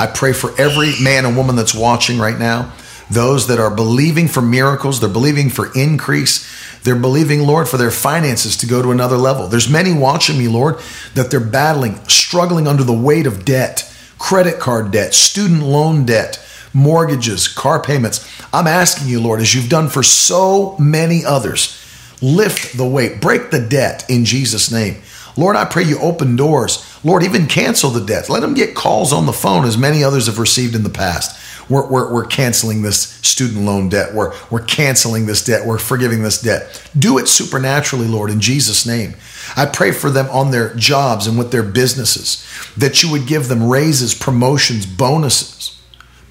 I 0.00 0.06
pray 0.06 0.32
for 0.32 0.58
every 0.58 0.94
man 0.98 1.26
and 1.26 1.36
woman 1.36 1.56
that's 1.56 1.74
watching 1.74 2.18
right 2.18 2.38
now, 2.38 2.72
those 3.10 3.48
that 3.48 3.60
are 3.60 3.70
believing 3.70 4.28
for 4.28 4.40
miracles, 4.40 4.98
they're 4.98 5.10
believing 5.10 5.50
for 5.50 5.70
increase, 5.74 6.48
they're 6.84 6.96
believing, 6.96 7.42
Lord, 7.42 7.68
for 7.68 7.76
their 7.76 7.90
finances 7.90 8.56
to 8.56 8.66
go 8.66 8.80
to 8.80 8.92
another 8.92 9.18
level. 9.18 9.46
There's 9.46 9.68
many 9.68 9.92
watching 9.92 10.38
me, 10.38 10.48
Lord, 10.48 10.80
that 11.14 11.30
they're 11.30 11.38
battling, 11.38 11.96
struggling 12.08 12.66
under 12.66 12.82
the 12.82 12.94
weight 12.94 13.26
of 13.26 13.44
debt, 13.44 13.92
credit 14.18 14.58
card 14.58 14.90
debt, 14.90 15.12
student 15.12 15.62
loan 15.62 16.06
debt, 16.06 16.42
mortgages, 16.72 17.46
car 17.46 17.82
payments. 17.82 18.26
I'm 18.54 18.66
asking 18.66 19.08
you, 19.08 19.20
Lord, 19.20 19.40
as 19.40 19.54
you've 19.54 19.68
done 19.68 19.90
for 19.90 20.02
so 20.02 20.78
many 20.78 21.26
others, 21.26 21.76
lift 22.22 22.74
the 22.78 22.88
weight, 22.88 23.20
break 23.20 23.50
the 23.50 23.60
debt 23.60 24.08
in 24.08 24.24
Jesus' 24.24 24.70
name. 24.70 25.02
Lord, 25.36 25.56
I 25.56 25.64
pray 25.64 25.84
you 25.84 25.98
open 25.98 26.36
doors. 26.36 26.84
Lord, 27.04 27.22
even 27.22 27.46
cancel 27.46 27.90
the 27.90 28.04
debt. 28.04 28.28
Let 28.28 28.40
them 28.40 28.54
get 28.54 28.74
calls 28.74 29.12
on 29.12 29.26
the 29.26 29.32
phone 29.32 29.64
as 29.64 29.78
many 29.78 30.04
others 30.04 30.26
have 30.26 30.38
received 30.38 30.74
in 30.74 30.82
the 30.82 30.90
past. 30.90 31.38
We're, 31.70 31.86
we're, 31.88 32.12
we're 32.12 32.26
canceling 32.26 32.82
this 32.82 33.12
student 33.22 33.64
loan 33.64 33.88
debt. 33.88 34.12
We're, 34.12 34.34
we're 34.50 34.64
canceling 34.64 35.26
this 35.26 35.44
debt. 35.44 35.64
We're 35.64 35.78
forgiving 35.78 36.22
this 36.22 36.42
debt. 36.42 36.82
Do 36.98 37.18
it 37.18 37.28
supernaturally, 37.28 38.08
Lord, 38.08 38.30
in 38.30 38.40
Jesus' 38.40 38.86
name. 38.86 39.14
I 39.56 39.66
pray 39.66 39.92
for 39.92 40.10
them 40.10 40.28
on 40.30 40.50
their 40.50 40.74
jobs 40.74 41.28
and 41.28 41.38
with 41.38 41.52
their 41.52 41.62
businesses, 41.62 42.44
that 42.76 43.02
you 43.02 43.10
would 43.12 43.28
give 43.28 43.48
them 43.48 43.68
raises, 43.68 44.14
promotions, 44.14 44.84
bonuses, 44.84 45.80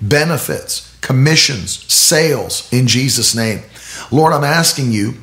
benefits, 0.01 0.97
commissions, 0.99 1.91
sales 1.91 2.71
in 2.71 2.87
Jesus' 2.87 3.33
name. 3.33 3.63
Lord, 4.11 4.33
I'm 4.33 4.43
asking 4.43 4.91
you 4.91 5.15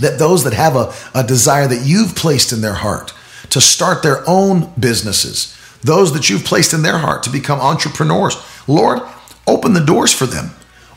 that 0.00 0.18
those 0.18 0.44
that 0.44 0.52
have 0.52 0.76
a, 0.76 0.92
a 1.14 1.24
desire 1.24 1.66
that 1.66 1.86
you've 1.86 2.14
placed 2.14 2.52
in 2.52 2.60
their 2.60 2.74
heart 2.74 3.12
to 3.50 3.60
start 3.60 4.02
their 4.02 4.22
own 4.28 4.72
businesses, 4.78 5.56
those 5.82 6.12
that 6.12 6.28
you've 6.28 6.44
placed 6.44 6.72
in 6.72 6.82
their 6.82 6.98
heart 6.98 7.22
to 7.22 7.30
become 7.30 7.60
entrepreneurs, 7.60 8.36
Lord, 8.66 9.00
open 9.46 9.72
the 9.72 9.84
doors 9.84 10.12
for 10.12 10.26
them. 10.26 10.50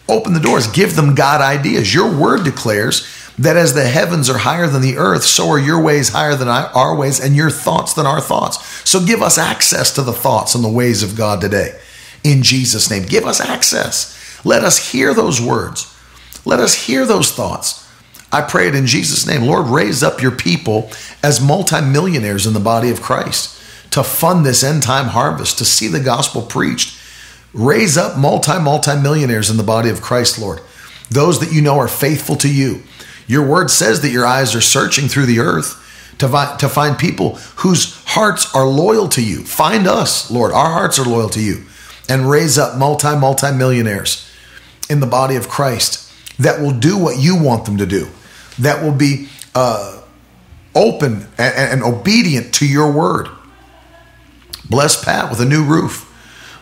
Open 0.08 0.34
the 0.34 0.40
doors. 0.40 0.68
Give 0.68 0.96
them 0.96 1.14
God 1.14 1.40
ideas. 1.40 1.94
Your 1.94 2.12
word 2.12 2.44
declares 2.44 3.08
that 3.38 3.56
as 3.56 3.74
the 3.74 3.88
heavens 3.88 4.30
are 4.30 4.40
higher 4.40 4.68
than 4.68 4.82
the 4.82 4.98
earth, 4.98 5.24
so 5.24 5.50
are 5.50 5.60
your 5.60 5.82
ways 5.82 6.10
higher 6.10 6.36
than 6.36 6.48
our 6.48 6.96
ways, 6.96 7.20
and 7.20 7.36
your 7.36 7.50
thoughts 7.52 7.94
than 7.94 8.06
our 8.06 8.20
thoughts. 8.20 8.90
So 8.90 9.06
give 9.06 9.22
us 9.22 9.38
access 9.38 9.94
to 9.94 10.02
the 10.02 10.12
thoughts 10.12 10.56
and 10.56 10.64
the 10.64 10.70
ways 10.70 11.04
of 11.04 11.16
God 11.16 11.40
today. 11.40 11.80
In 12.24 12.44
Jesus' 12.44 12.90
name, 12.90 13.04
give 13.04 13.26
us 13.26 13.40
access. 13.40 14.16
Let 14.44 14.64
us 14.64 14.92
hear 14.92 15.14
those 15.14 15.40
words. 15.40 15.96
Let 16.44 16.60
us 16.60 16.74
hear 16.88 17.06
those 17.06 17.32
thoughts. 17.32 17.89
I 18.32 18.42
pray 18.42 18.68
it 18.68 18.76
in 18.76 18.86
Jesus' 18.86 19.26
name. 19.26 19.44
Lord, 19.44 19.68
raise 19.68 20.04
up 20.04 20.22
your 20.22 20.32
people 20.32 20.92
as 21.24 21.42
multimillionaires 21.42 22.46
in 22.46 22.54
the 22.54 22.60
body 22.60 22.90
of 22.92 23.02
Christ 23.02 23.60
to 23.92 24.04
fund 24.04 24.46
this 24.46 24.64
end 24.64 24.84
time 24.84 25.08
harvest, 25.08 25.58
to 25.58 25.66
see 25.66 25.88
the 25.88 26.00
gospel 26.00 26.44
preached. 26.44 26.98
Raise 27.54 27.98
up 27.98 28.18
multi, 28.18 28.60
multi-millionaires 28.60 29.50
in 29.50 29.58
the 29.58 29.64
body 29.64 29.90
of 29.90 30.02
Christ, 30.02 30.38
Lord. 30.38 30.62
Those 31.10 31.40
that 31.40 31.52
you 31.52 31.62
know 31.62 31.80
are 31.80 31.88
faithful 31.88 32.36
to 32.38 32.54
you. 32.54 32.84
Your 33.26 33.46
word 33.46 33.72
says 33.72 34.02
that 34.02 34.12
your 34.12 34.26
eyes 34.26 34.54
are 34.54 34.62
searching 34.62 35.08
through 35.08 35.26
the 35.26 35.40
earth 35.40 35.76
to 36.20 36.28
find, 36.28 36.60
to 36.60 36.70
find 36.70 36.98
people 37.00 37.36
whose 37.58 38.04
hearts 38.06 38.54
are 38.54 38.68
loyal 38.68 39.08
to 39.10 39.24
you. 39.24 39.44
Find 39.44 39.88
us, 39.88 40.30
Lord. 40.30 40.52
Our 40.52 40.72
hearts 40.72 41.00
are 41.00 41.06
loyal 41.06 41.30
to 41.30 41.42
you. 41.42 41.64
And 42.08 42.30
raise 42.30 42.60
up 42.60 42.78
multi, 42.78 43.16
multi-millionaires 43.16 44.30
in 44.88 45.00
the 45.00 45.08
body 45.08 45.36
of 45.36 45.50
Christ 45.50 46.12
that 46.38 46.60
will 46.60 46.72
do 46.72 46.98
what 46.98 47.20
you 47.20 47.42
want 47.42 47.66
them 47.66 47.78
to 47.78 47.86
do 47.86 48.08
that 48.60 48.84
will 48.84 48.93
be 48.93 49.28
uh, 49.55 50.01
open 50.76 51.28
and, 51.38 51.82
and 51.82 51.84
obedient 51.84 52.53
to 52.55 52.68
your 52.68 52.91
word. 52.91 53.30
Bless 54.70 55.03
Pat 55.03 55.30
with 55.30 55.39
a 55.41 55.45
new 55.45 55.64
roof. 55.64 56.05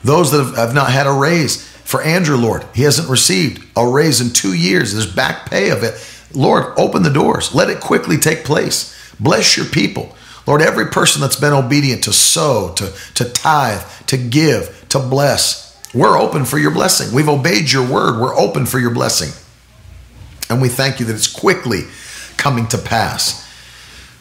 Those 0.03 0.31
that 0.31 0.55
have, 0.55 0.73
not 0.73 0.91
had 0.91 1.07
a 1.07 1.11
raise 1.11 1.67
for 1.67 2.01
Andrew, 2.01 2.37
Lord, 2.37 2.65
he 2.73 2.83
hasn't 2.83 3.09
received 3.09 3.65
a 3.75 3.85
raise 3.85 4.21
in 4.21 4.31
two 4.31 4.53
years. 4.53 4.93
There's 4.93 5.11
back 5.11 5.49
pay 5.49 5.69
of 5.69 5.83
it. 5.83 5.95
Lord, 6.33 6.73
open 6.77 7.03
the 7.03 7.09
doors. 7.09 7.53
Let 7.53 7.69
it 7.69 7.79
quickly 7.79 8.17
take 8.17 8.43
place. 8.43 8.93
Bless 9.19 9.57
your 9.57 9.65
people. 9.65 10.15
Lord, 10.45 10.61
every 10.61 10.87
person 10.87 11.21
that's 11.21 11.39
been 11.39 11.53
obedient 11.53 12.03
to 12.05 12.13
sow, 12.13 12.73
to, 12.75 12.93
to 13.15 13.25
tithe, 13.25 13.81
to 14.07 14.17
give, 14.17 14.85
to 14.89 14.99
bless, 14.99 15.67
we're 15.93 16.17
open 16.17 16.45
for 16.45 16.57
your 16.57 16.71
blessing. 16.71 17.13
We've 17.13 17.27
obeyed 17.27 17.71
your 17.71 17.85
word. 17.85 18.21
We're 18.21 18.35
open 18.35 18.65
for 18.65 18.79
your 18.79 18.91
blessing. 18.91 19.31
And 20.49 20.61
we 20.61 20.69
thank 20.69 20.99
you 20.99 21.05
that 21.07 21.15
it's 21.15 21.31
quickly 21.31 21.83
coming 22.37 22.67
to 22.67 22.77
pass. 22.77 23.45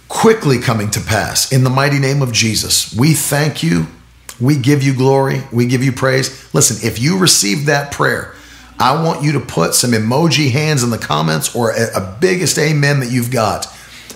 Quickly 0.08 0.58
coming 0.58 0.90
to 0.90 1.00
pass. 1.00 1.52
In 1.52 1.64
the 1.64 1.70
mighty 1.70 1.98
name 1.98 2.22
of 2.22 2.32
Jesus, 2.32 2.94
we 2.94 3.14
thank 3.14 3.62
you. 3.62 3.86
We 4.40 4.56
give 4.56 4.82
you 4.82 4.94
glory. 4.94 5.42
We 5.52 5.66
give 5.66 5.82
you 5.82 5.92
praise. 5.92 6.52
Listen, 6.54 6.86
if 6.86 6.98
you 6.98 7.18
received 7.18 7.66
that 7.66 7.92
prayer, 7.92 8.34
I 8.78 9.02
want 9.02 9.22
you 9.22 9.32
to 9.32 9.40
put 9.40 9.74
some 9.74 9.92
emoji 9.92 10.50
hands 10.50 10.82
in 10.82 10.90
the 10.90 10.98
comments 10.98 11.54
or 11.56 11.70
a, 11.70 11.96
a 11.96 12.16
biggest 12.20 12.58
amen 12.58 13.00
that 13.00 13.10
you've 13.10 13.30
got. 13.30 13.66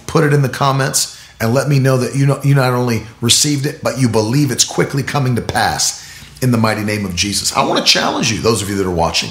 Put 0.07 0.25
it 0.25 0.33
in 0.33 0.43
the 0.43 0.49
comments 0.49 1.19
and 1.41 1.55
let 1.55 1.69
me 1.69 1.79
know 1.79 1.97
that 1.97 2.15
you 2.15 2.27
know 2.27 2.41
you 2.45 2.55
not 2.55 2.75
only 2.75 3.07
received 3.21 3.65
it, 3.65 3.83
but 3.83 3.99
you 3.99 4.09
believe 4.09 4.51
it's 4.51 4.65
quickly 4.65 5.03
coming 5.03 5.37
to 5.37 5.43
pass 5.43 6.07
in 6.43 6.51
the 6.51 6.59
mighty 6.59 6.83
name 6.83 7.07
of 7.07 7.15
Jesus. 7.15 7.57
I 7.57 7.65
want 7.67 7.85
to 7.85 7.91
challenge 7.91 8.31
you, 8.31 8.41
those 8.41 8.63
of 8.63 8.69
you 8.69 8.77
that 8.77 8.87
are 8.87 8.91
watching 8.91 9.31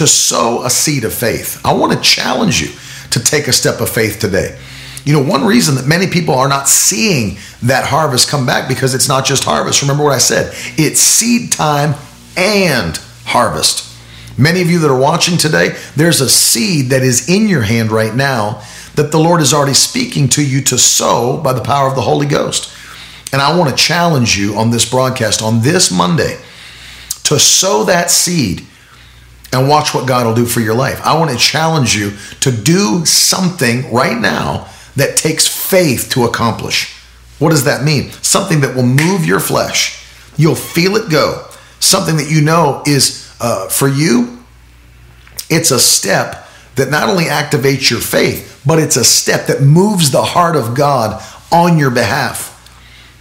to 0.00 0.06
sow 0.06 0.64
a 0.64 0.70
seed 0.70 1.04
of 1.04 1.12
faith. 1.12 1.60
I 1.62 1.74
want 1.74 1.92
to 1.92 2.00
challenge 2.00 2.62
you 2.62 2.68
to 3.10 3.22
take 3.22 3.48
a 3.48 3.52
step 3.52 3.82
of 3.82 3.90
faith 3.90 4.18
today. 4.18 4.58
You 5.04 5.12
know, 5.12 5.22
one 5.22 5.44
reason 5.44 5.74
that 5.74 5.86
many 5.86 6.06
people 6.06 6.34
are 6.34 6.48
not 6.48 6.68
seeing 6.68 7.36
that 7.64 7.84
harvest 7.84 8.30
come 8.30 8.46
back 8.46 8.66
because 8.66 8.94
it's 8.94 9.08
not 9.08 9.26
just 9.26 9.44
harvest. 9.44 9.82
Remember 9.82 10.02
what 10.02 10.14
I 10.14 10.18
said 10.18 10.54
it's 10.78 11.00
seed 11.00 11.52
time 11.52 11.96
and 12.34 12.96
harvest. 13.26 13.94
Many 14.38 14.62
of 14.62 14.70
you 14.70 14.78
that 14.78 14.90
are 14.90 14.98
watching 14.98 15.36
today, 15.36 15.76
there's 15.96 16.22
a 16.22 16.30
seed 16.30 16.86
that 16.92 17.02
is 17.02 17.28
in 17.28 17.46
your 17.46 17.60
hand 17.60 17.92
right 17.92 18.14
now 18.14 18.62
that 18.94 19.12
the 19.12 19.18
Lord 19.18 19.42
is 19.42 19.52
already 19.52 19.74
speaking 19.74 20.28
to 20.30 20.42
you 20.42 20.62
to 20.62 20.78
sow 20.78 21.36
by 21.44 21.52
the 21.52 21.60
power 21.60 21.88
of 21.88 21.94
the 21.94 22.00
Holy 22.00 22.26
Ghost. 22.26 22.74
And 23.34 23.42
I 23.42 23.54
want 23.54 23.68
to 23.68 23.76
challenge 23.76 24.38
you 24.38 24.56
on 24.56 24.70
this 24.70 24.88
broadcast 24.88 25.42
on 25.42 25.60
this 25.60 25.90
Monday 25.90 26.40
to 27.24 27.38
sow 27.38 27.84
that 27.84 28.10
seed 28.10 28.66
and 29.52 29.68
watch 29.68 29.94
what 29.94 30.06
God 30.06 30.26
will 30.26 30.34
do 30.34 30.46
for 30.46 30.60
your 30.60 30.74
life. 30.74 31.00
I 31.04 31.18
want 31.18 31.30
to 31.30 31.36
challenge 31.36 31.94
you 31.96 32.12
to 32.40 32.52
do 32.52 33.04
something 33.04 33.92
right 33.92 34.18
now 34.18 34.68
that 34.96 35.16
takes 35.16 35.46
faith 35.48 36.08
to 36.12 36.24
accomplish. 36.24 36.96
What 37.38 37.50
does 37.50 37.64
that 37.64 37.82
mean? 37.82 38.10
Something 38.22 38.60
that 38.60 38.76
will 38.76 38.84
move 38.84 39.24
your 39.24 39.40
flesh. 39.40 40.04
You'll 40.36 40.54
feel 40.54 40.96
it 40.96 41.10
go. 41.10 41.46
Something 41.80 42.16
that 42.18 42.30
you 42.30 42.42
know 42.42 42.82
is 42.86 43.34
uh, 43.40 43.68
for 43.68 43.88
you. 43.88 44.38
It's 45.48 45.70
a 45.70 45.80
step 45.80 46.46
that 46.76 46.90
not 46.90 47.08
only 47.08 47.24
activates 47.24 47.90
your 47.90 48.00
faith, 48.00 48.62
but 48.64 48.78
it's 48.78 48.96
a 48.96 49.04
step 49.04 49.46
that 49.46 49.62
moves 49.62 50.10
the 50.10 50.22
heart 50.22 50.54
of 50.54 50.76
God 50.76 51.22
on 51.50 51.78
your 51.78 51.90
behalf. 51.90 52.56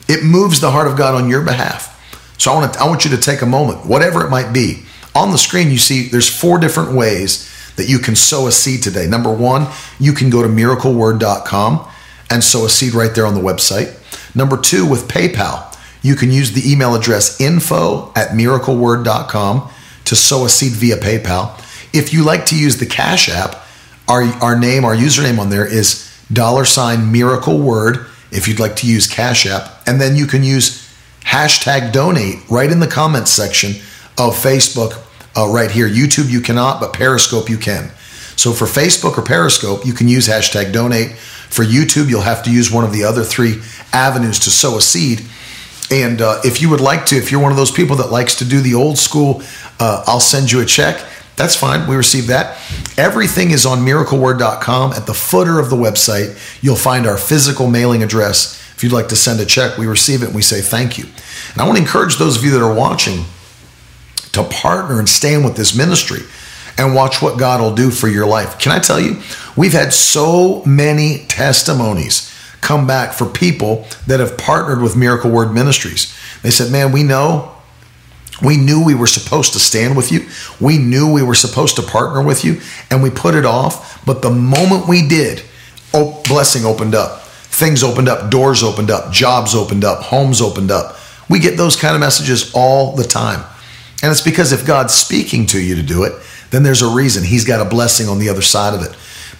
It 0.08 0.24
moves 0.24 0.60
the 0.60 0.72
heart 0.72 0.88
of 0.88 0.98
God 0.98 1.16
on 1.16 1.30
your 1.30 1.42
behalf. 1.42 1.96
So 2.38 2.52
I 2.52 2.56
want 2.56 2.74
to, 2.74 2.80
I 2.80 2.88
want 2.88 3.06
you 3.06 3.12
to 3.12 3.18
take 3.18 3.42
a 3.42 3.46
moment, 3.46 3.86
whatever 3.86 4.26
it 4.26 4.30
might 4.30 4.54
be 4.54 4.84
on 5.20 5.32
the 5.32 5.38
screen, 5.38 5.70
you 5.70 5.78
see 5.78 6.08
there's 6.08 6.30
four 6.30 6.60
different 6.60 6.94
ways 6.94 7.50
that 7.76 7.90
you 7.90 8.00
can 8.00 8.16
sow 8.16 8.48
a 8.48 8.52
seed 8.52 8.82
today. 8.82 9.06
Number 9.06 9.32
one, 9.32 9.68
you 10.00 10.14
can 10.14 10.30
go 10.30 10.42
to 10.42 10.48
miracleword.com 10.48 11.88
and 12.30 12.44
sow 12.44 12.66
a 12.66 12.70
seed 12.70 12.94
right 12.94 13.14
there 13.14 13.26
on 13.26 13.36
the 13.36 13.42
website. 13.42 13.96
Number 14.36 14.58
two, 14.58 14.86
with 14.86 15.08
PayPal, 15.08 15.66
you 16.02 16.16
can 16.16 16.32
use 16.32 16.54
the 16.54 16.72
email 16.72 16.96
address 16.96 17.40
info 17.42 18.12
at 18.16 18.30
miracleword.com 18.30 19.72
to 20.06 20.16
sow 20.16 20.46
a 20.46 20.50
seed 20.50 20.74
via 20.74 20.98
PayPal. 20.98 21.58
If 21.94 22.14
you 22.14 22.24
like 22.24 22.46
to 22.48 22.58
use 22.58 22.78
the 22.78 22.86
Cash 22.86 23.30
App, 23.30 23.64
our, 24.08 24.24
our 24.42 24.58
name, 24.58 24.86
our 24.86 24.96
username 24.96 25.40
on 25.40 25.50
there 25.50 25.66
is 25.66 26.06
dollar 26.32 26.66
sign 26.66 27.12
miracle 27.12 27.60
word 27.60 28.06
if 28.32 28.48
you'd 28.48 28.60
like 28.60 28.76
to 28.78 28.88
use 28.88 29.08
Cash 29.08 29.46
App. 29.46 29.82
And 29.88 30.00
then 30.00 30.16
you 30.16 30.28
can 30.28 30.44
use 30.44 30.88
hashtag 31.22 31.92
donate 31.92 32.40
right 32.50 32.72
in 32.72 32.80
the 32.80 32.88
comments 32.88 33.32
section 33.32 33.72
of 34.18 34.36
Facebook 34.36 35.04
uh, 35.36 35.48
right 35.48 35.72
here. 35.72 35.88
YouTube, 35.88 36.30
you 36.30 36.42
cannot, 36.42 36.80
but 36.80 36.94
Periscope, 36.94 37.50
you 37.50 37.58
can. 37.58 37.92
So 38.36 38.54
for 38.54 38.66
Facebook 38.66 39.18
or 39.18 39.22
Periscope, 39.22 39.86
you 39.86 39.94
can 39.94 40.08
use 40.08 40.28
hashtag 40.28 40.72
donate. 40.72 41.18
For 41.18 41.64
YouTube, 41.64 42.10
you'll 42.10 42.22
have 42.22 42.44
to 42.44 42.52
use 42.52 42.72
one 42.72 42.84
of 42.84 42.94
the 42.94 43.04
other 43.04 43.24
three 43.24 43.62
avenues 43.92 44.40
to 44.40 44.50
sow 44.50 44.78
a 44.78 44.82
seed. 44.82 45.26
And 45.92 46.22
uh, 46.22 46.42
if 46.46 46.62
you 46.62 46.70
would 46.70 46.82
like 46.82 47.08
to, 47.08 47.18
if 47.18 47.32
you're 47.32 47.42
one 47.42 47.52
of 47.52 47.58
those 47.58 47.72
people 47.72 47.96
that 47.98 48.12
likes 48.12 48.36
to 48.36 48.46
do 48.46 48.62
the 48.62 48.76
old 48.76 48.98
school, 48.98 49.42
uh, 49.80 50.04
I'll 50.08 50.20
send 50.20 50.52
you 50.52 50.62
a 50.62 50.66
check. 50.66 51.04
That's 51.36 51.56
fine. 51.56 51.88
We 51.88 51.96
receive 51.96 52.28
that. 52.28 52.58
Everything 52.98 53.52
is 53.52 53.66
on 53.66 53.80
miracleword.com. 53.80 54.94
At 54.94 55.06
the 55.06 55.14
footer 55.14 55.60
of 55.60 55.70
the 55.70 55.76
website, 55.76 56.38
you'll 56.62 56.76
find 56.76 57.08
our 57.08 57.18
physical 57.18 57.68
mailing 57.68 58.04
address. 58.04 58.60
If 58.76 58.84
you'd 58.84 58.94
like 58.94 59.08
to 59.10 59.16
send 59.16 59.40
a 59.40 59.46
check, 59.46 59.78
we 59.78 59.88
receive 59.88 60.22
it 60.22 60.28
and 60.28 60.36
we 60.36 60.42
say 60.42 60.62
thank 60.62 60.98
you. 60.98 61.06
And 61.54 61.62
I 61.62 61.66
want 61.66 61.78
to 61.78 61.84
encourage 61.84 62.18
those 62.18 62.38
of 62.38 62.44
you 62.44 62.52
that 62.52 62.62
are 62.62 62.74
watching 62.74 63.26
to 64.34 64.44
partner 64.44 65.00
and 65.00 65.10
stand 65.10 65.44
with 65.44 65.56
this 65.56 65.76
ministry. 65.76 66.22
and 66.78 66.96
watch 66.96 67.22
what 67.22 67.38
God 67.38 67.60
will 67.60 67.76
do 67.76 67.92
for 67.92 68.08
your 68.08 68.26
life. 68.26 68.58
Can 68.58 68.72
I 68.72 68.80
tell 68.80 69.02
you, 69.02 69.22
we've 69.58 69.74
had 69.74 69.92
so 69.92 70.64
many 70.64 71.26
testimonies 71.28 72.34
come 72.62 72.88
back 72.88 73.12
for 73.12 73.26
people 73.26 73.86
that 74.08 74.22
have 74.22 74.38
partnered 74.38 74.82
with 74.82 74.96
Miracle 74.96 75.30
Word 75.30 75.54
Ministries. 75.54 76.18
They 76.42 76.52
said, 76.52 76.72
Man, 76.72 76.94
we 76.94 77.04
know 77.04 77.54
we 78.42 78.58
knew 78.58 78.84
we 78.84 78.96
were 78.96 79.08
supposed 79.08 79.54
to 79.54 79.60
stand 79.60 79.98
with 79.98 80.12
you. 80.12 80.28
We 80.60 80.78
knew 80.78 81.12
we 81.12 81.24
were 81.24 81.36
supposed 81.36 81.76
to 81.76 81.82
partner 81.82 82.22
with 82.22 82.46
you, 82.46 82.62
and 82.90 83.04
we 83.04 83.10
put 83.10 83.36
it 83.36 83.46
off. 83.46 84.04
But 84.06 84.22
the 84.22 84.30
moment 84.30 84.88
we 84.88 85.08
did, 85.08 85.44
oh, 85.94 86.22
blessing 86.28 86.66
opened 86.66 86.96
up. 86.96 87.24
Things 87.24 87.84
opened 87.84 88.08
up, 88.08 88.32
doors 88.32 88.64
opened 88.64 88.90
up, 88.92 89.12
jobs 89.12 89.54
opened 89.54 89.84
up, 89.84 90.04
homes 90.04 90.40
opened 90.40 90.72
up. 90.72 90.96
We 91.30 91.40
get 91.40 91.58
those 91.58 91.76
kind 91.76 91.96
of 91.96 92.00
messages 92.00 92.52
all 92.56 92.96
the 92.96 93.04
time. 93.04 93.44
And 94.02 94.12
it's 94.12 94.22
because 94.22 94.52
if 94.52 94.66
God's 94.66 94.94
speaking 94.94 95.46
to 95.48 95.60
you 95.60 95.76
to 95.76 95.84
do 95.84 96.04
it, 96.04 96.14
then 96.52 96.64
there's 96.64 96.82
a 96.82 96.90
reason. 96.90 97.24
He's 97.24 97.46
got 97.46 97.66
a 97.66 97.70
blessing 97.70 98.08
on 98.08 98.20
the 98.20 98.30
other 98.30 98.42
side 98.42 98.74
of 98.74 98.82
it. 98.82 98.96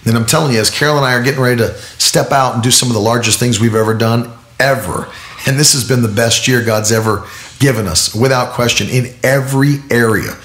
And 0.06 0.16
I'm 0.16 0.26
telling 0.26 0.52
you, 0.52 0.60
as 0.60 0.70
Carol 0.70 0.96
and 0.96 1.04
I 1.04 1.14
are 1.14 1.22
getting 1.22 1.40
ready 1.40 1.58
to 1.58 1.74
step 1.74 2.30
out 2.30 2.54
and 2.54 2.62
do 2.62 2.70
some 2.70 2.88
of 2.88 2.94
the 2.94 3.00
largest 3.00 3.38
things 3.38 3.60
we've 3.60 3.74
ever 3.74 3.94
done, 3.94 4.30
ever. 4.58 5.08
And 5.46 5.58
this 5.58 5.72
has 5.72 5.86
been 5.86 6.02
the 6.02 6.08
best 6.08 6.46
year 6.46 6.64
God's 6.64 6.92
ever 6.92 7.26
given 7.58 7.86
us, 7.86 8.14
without 8.14 8.52
question, 8.52 8.88
in 8.88 9.14
every 9.22 9.76
area 9.90 10.36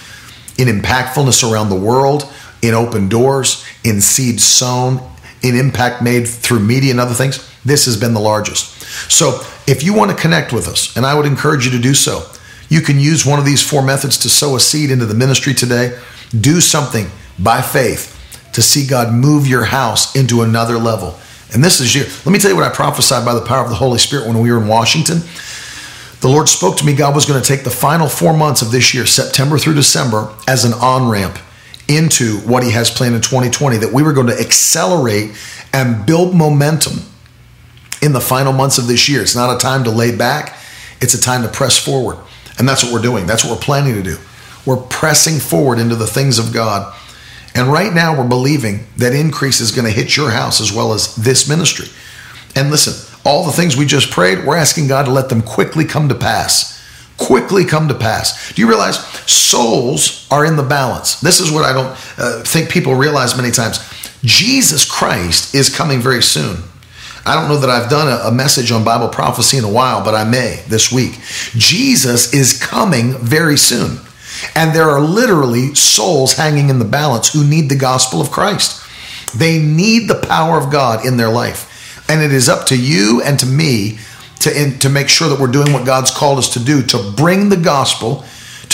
in 0.57 0.67
impactfulness 0.67 1.49
around 1.49 1.69
the 1.69 1.75
world, 1.75 2.31
in 2.61 2.73
open 2.73 3.09
doors, 3.09 3.65
in 3.83 4.01
seed 4.01 4.39
sown, 4.39 4.99
in 5.41 5.55
impact 5.55 6.01
made 6.01 6.27
through 6.27 6.59
media 6.59 6.91
and 6.91 6.99
other 6.99 7.13
things. 7.13 7.49
This 7.63 7.85
has 7.85 7.99
been 7.99 8.13
the 8.13 8.19
largest. 8.19 8.81
So 9.11 9.41
if 9.67 9.83
you 9.83 9.93
want 9.93 10.11
to 10.11 10.17
connect 10.17 10.53
with 10.53 10.67
us, 10.67 10.95
and 10.95 11.05
I 11.05 11.15
would 11.15 11.25
encourage 11.25 11.65
you 11.65 11.71
to 11.71 11.79
do 11.79 11.93
so, 11.93 12.23
you 12.69 12.81
can 12.81 12.99
use 12.99 13.25
one 13.25 13.39
of 13.39 13.45
these 13.45 13.67
four 13.67 13.81
methods 13.81 14.17
to 14.19 14.29
sow 14.29 14.55
a 14.55 14.59
seed 14.59 14.91
into 14.91 15.05
the 15.05 15.13
ministry 15.13 15.53
today. 15.53 15.99
Do 16.39 16.61
something 16.61 17.07
by 17.37 17.61
faith 17.61 18.11
to 18.53 18.61
see 18.61 18.87
God 18.87 19.13
move 19.13 19.47
your 19.47 19.65
house 19.65 20.15
into 20.15 20.41
another 20.41 20.77
level. 20.77 21.19
And 21.53 21.63
this 21.63 21.79
is 21.79 21.93
you. 21.93 22.03
Let 22.25 22.33
me 22.33 22.39
tell 22.39 22.51
you 22.51 22.55
what 22.55 22.69
I 22.69 22.73
prophesied 22.73 23.25
by 23.25 23.33
the 23.33 23.45
power 23.45 23.63
of 23.63 23.69
the 23.69 23.75
Holy 23.75 23.99
Spirit 23.99 24.27
when 24.27 24.39
we 24.39 24.51
were 24.51 24.57
in 24.57 24.67
Washington. 24.67 25.19
The 26.21 26.29
Lord 26.29 26.49
spoke 26.49 26.77
to 26.77 26.85
me, 26.85 26.95
God 26.95 27.13
was 27.13 27.25
going 27.25 27.41
to 27.41 27.47
take 27.47 27.63
the 27.63 27.69
final 27.69 28.07
four 28.07 28.35
months 28.35 28.61
of 28.61 28.71
this 28.71 28.93
year, 28.93 29.05
September 29.05 29.57
through 29.57 29.75
December, 29.75 30.33
as 30.47 30.65
an 30.65 30.73
on 30.73 31.07
ramp 31.09 31.37
into 31.87 32.37
what 32.39 32.63
He 32.63 32.71
has 32.71 32.89
planned 32.89 33.13
in 33.13 33.21
2020, 33.21 33.77
that 33.77 33.93
we 33.93 34.01
were 34.01 34.13
going 34.13 34.27
to 34.27 34.39
accelerate 34.39 35.31
and 35.71 36.05
build 36.05 36.33
momentum 36.33 36.93
in 38.01 38.13
the 38.13 38.21
final 38.21 38.53
months 38.53 38.77
of 38.77 38.87
this 38.87 39.07
year. 39.07 39.21
It's 39.21 39.35
not 39.35 39.55
a 39.55 39.59
time 39.59 39.83
to 39.83 39.91
lay 39.91 40.15
back, 40.15 40.57
it's 41.01 41.13
a 41.13 41.21
time 41.21 41.43
to 41.43 41.49
press 41.49 41.77
forward. 41.77 42.17
And 42.57 42.67
that's 42.67 42.83
what 42.83 42.93
we're 42.93 43.01
doing. 43.01 43.25
That's 43.25 43.43
what 43.43 43.51
we're 43.51 43.63
planning 43.63 43.95
to 43.95 44.03
do. 44.03 44.17
We're 44.65 44.77
pressing 44.77 45.39
forward 45.39 45.79
into 45.79 45.95
the 45.95 46.07
things 46.07 46.39
of 46.39 46.53
God. 46.53 46.93
And 47.53 47.71
right 47.71 47.93
now, 47.93 48.17
we're 48.17 48.27
believing 48.27 48.87
that 48.97 49.13
increase 49.13 49.61
is 49.61 49.71
going 49.71 49.85
to 49.85 49.91
hit 49.91 50.17
your 50.17 50.31
house 50.31 50.59
as 50.59 50.73
well 50.73 50.93
as 50.93 51.15
this 51.15 51.47
ministry. 51.47 51.87
And 52.55 52.71
listen, 52.71 52.93
all 53.25 53.45
the 53.45 53.51
things 53.51 53.75
we 53.75 53.85
just 53.85 54.11
prayed, 54.11 54.45
we're 54.45 54.57
asking 54.57 54.87
God 54.87 55.03
to 55.05 55.11
let 55.11 55.29
them 55.29 55.41
quickly 55.41 55.85
come 55.85 56.09
to 56.09 56.15
pass. 56.15 56.73
Quickly 57.17 57.63
come 57.63 57.87
to 57.87 57.93
pass. 57.93 58.53
Do 58.53 58.61
you 58.61 58.67
realize 58.67 58.99
souls 59.29 60.27
are 60.29 60.45
in 60.45 60.57
the 60.57 60.63
balance? 60.63 61.21
This 61.21 61.39
is 61.39 61.51
what 61.51 61.63
I 61.63 61.71
don't 61.71 62.19
uh, 62.19 62.43
think 62.43 62.69
people 62.69 62.95
realize 62.95 63.37
many 63.37 63.51
times. 63.51 63.79
Jesus 64.21 64.89
Christ 64.89 65.55
is 65.55 65.73
coming 65.73 66.01
very 66.01 66.21
soon. 66.21 66.57
I 67.25 67.33
don't 67.33 67.49
know 67.49 67.57
that 67.57 67.69
I've 67.69 67.89
done 67.89 68.07
a, 68.07 68.27
a, 68.27 68.31
message 68.31 68.71
on 68.71 68.83
Bible 68.83 69.07
prophecy 69.07 69.57
in 69.57 69.63
a 69.63 69.71
while, 69.71 70.03
but 70.03 70.13
I 70.13 70.23
may 70.23 70.63
this 70.67 70.91
week. 70.91 71.19
Jesus 71.53 72.33
is 72.33 72.61
coming 72.61 73.13
very 73.17 73.57
soon. 73.57 73.99
And 74.55 74.75
there 74.75 74.89
are 74.89 75.01
literally 75.01 75.73
souls 75.73 76.33
hanging 76.33 76.69
in 76.69 76.77
the 76.77 76.85
balance 76.85 77.33
who 77.33 77.43
need 77.43 77.69
the 77.69 77.75
gospel 77.75 78.21
of 78.21 78.29
Christ. 78.29 78.85
They 79.35 79.59
need 79.59 80.07
the 80.07 80.21
power 80.27 80.57
of 80.57 80.71
God 80.71 81.05
in 81.05 81.17
their 81.17 81.29
life. 81.29 81.71
And 82.09 82.21
it 82.21 82.31
is 82.31 82.47
up 82.47 82.67
to 82.67 82.77
you 82.77 83.21
and 83.23 83.39
to 83.39 83.45
me 83.47 83.97
to, 84.41 84.61
in, 84.61 84.77
to 84.79 84.89
make 84.89 85.09
sure 85.09 85.27
that 85.27 85.39
we're 85.39 85.47
doing 85.47 85.73
what 85.73 85.85
God's 85.85 86.11
called 86.11 86.37
us 86.37 86.53
to 86.53 86.59
do 86.59 86.83
to 86.83 87.11
bring 87.15 87.49
the 87.49 87.57
gospel 87.57 88.23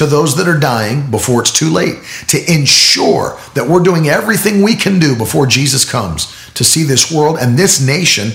to 0.02 0.08
those 0.08 0.36
that 0.36 0.48
are 0.48 0.60
dying 0.60 1.12
before 1.12 1.42
it's 1.42 1.52
too 1.52 1.70
late, 1.70 1.96
to 2.28 2.52
ensure 2.52 3.38
that 3.54 3.68
we're 3.68 3.84
doing 3.84 4.10
everything 4.10 4.64
we 4.64 4.76
can 4.76 4.98
do 4.98 5.16
before 5.16 5.46
Jesus 5.46 5.86
comes 5.86 6.36
to 6.56 6.64
see 6.64 6.82
this 6.82 7.12
world 7.12 7.38
and 7.40 7.56
this 7.56 7.80
nation 7.80 8.32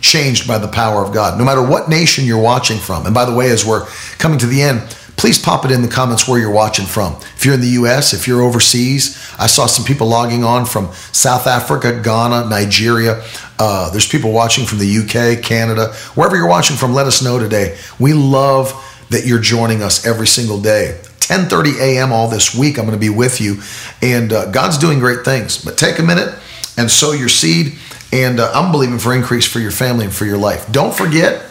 changed 0.00 0.46
by 0.46 0.58
the 0.58 0.68
power 0.68 1.04
of 1.04 1.12
God, 1.12 1.36
no 1.36 1.44
matter 1.44 1.60
what 1.60 1.88
nation 1.88 2.24
you're 2.24 2.40
watching 2.40 2.78
from. 2.78 3.04
And 3.04 3.12
by 3.12 3.24
the 3.24 3.34
way, 3.34 3.50
as 3.50 3.66
we're 3.66 3.84
coming 4.18 4.38
to 4.38 4.46
the 4.46 4.62
end, 4.62 4.80
please 5.16 5.40
pop 5.40 5.64
it 5.64 5.72
in 5.72 5.82
the 5.82 5.88
comments 5.88 6.28
where 6.28 6.38
you're 6.38 6.52
watching 6.52 6.86
from. 6.86 7.14
If 7.34 7.44
you're 7.44 7.54
in 7.54 7.62
the 7.62 7.80
US, 7.80 8.14
if 8.14 8.28
you're 8.28 8.42
overseas, 8.42 9.18
I 9.40 9.48
saw 9.48 9.66
some 9.66 9.84
people 9.84 10.06
logging 10.06 10.44
on 10.44 10.66
from 10.66 10.92
South 11.10 11.48
Africa, 11.48 12.00
Ghana, 12.00 12.48
Nigeria. 12.48 13.24
Uh, 13.58 13.90
there's 13.90 14.06
people 14.06 14.30
watching 14.30 14.66
from 14.66 14.78
the 14.78 14.98
UK, 14.98 15.42
Canada, 15.42 15.94
wherever 16.14 16.36
you're 16.36 16.48
watching 16.48 16.76
from. 16.76 16.94
Let 16.94 17.08
us 17.08 17.24
know 17.24 17.40
today. 17.40 17.76
We 17.98 18.12
love 18.12 18.72
that 19.10 19.26
you're 19.26 19.40
joining 19.40 19.82
us 19.82 20.06
every 20.06 20.28
single 20.28 20.60
day. 20.60 21.00
10:30 21.28 21.78
a.m. 21.80 22.10
all 22.10 22.28
this 22.28 22.54
week. 22.54 22.78
I'm 22.78 22.86
going 22.86 22.96
to 22.96 23.00
be 23.00 23.10
with 23.10 23.40
you, 23.40 23.60
and 24.00 24.32
uh, 24.32 24.50
God's 24.50 24.78
doing 24.78 24.98
great 24.98 25.24
things. 25.24 25.62
But 25.62 25.76
take 25.76 25.98
a 25.98 26.02
minute 26.02 26.34
and 26.78 26.90
sow 26.90 27.12
your 27.12 27.28
seed. 27.28 27.78
And 28.10 28.40
uh, 28.40 28.50
I'm 28.54 28.72
believing 28.72 28.98
for 28.98 29.14
increase 29.14 29.46
for 29.46 29.58
your 29.58 29.70
family 29.70 30.06
and 30.06 30.14
for 30.14 30.24
your 30.24 30.38
life. 30.38 30.70
Don't 30.72 30.94
forget, 30.94 31.44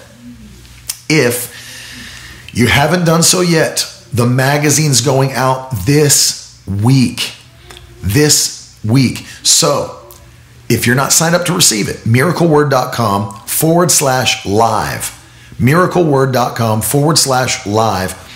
if 1.08 2.49
you 2.52 2.66
haven't 2.66 3.06
done 3.06 3.22
so 3.22 3.41
yet, 3.41 3.86
the 4.12 4.26
magazine's 4.26 5.02
going 5.02 5.34
out 5.34 5.70
this 5.86 6.60
week. 6.66 7.34
This 8.02 8.80
week. 8.84 9.20
So 9.44 9.99
if 10.68 10.88
you're 10.88 10.95
not 10.95 11.12
signed 11.12 11.36
up 11.36 11.45
to 11.45 11.54
receive 11.54 11.88
it, 11.90 11.98
miracleword.com 11.98 13.41
forward 13.41 13.91
slash 13.91 14.44
live. 14.45 15.14
Miracleword.com 15.60 16.82
forward 16.82 17.18
slash 17.20 17.68
live. 17.68 18.27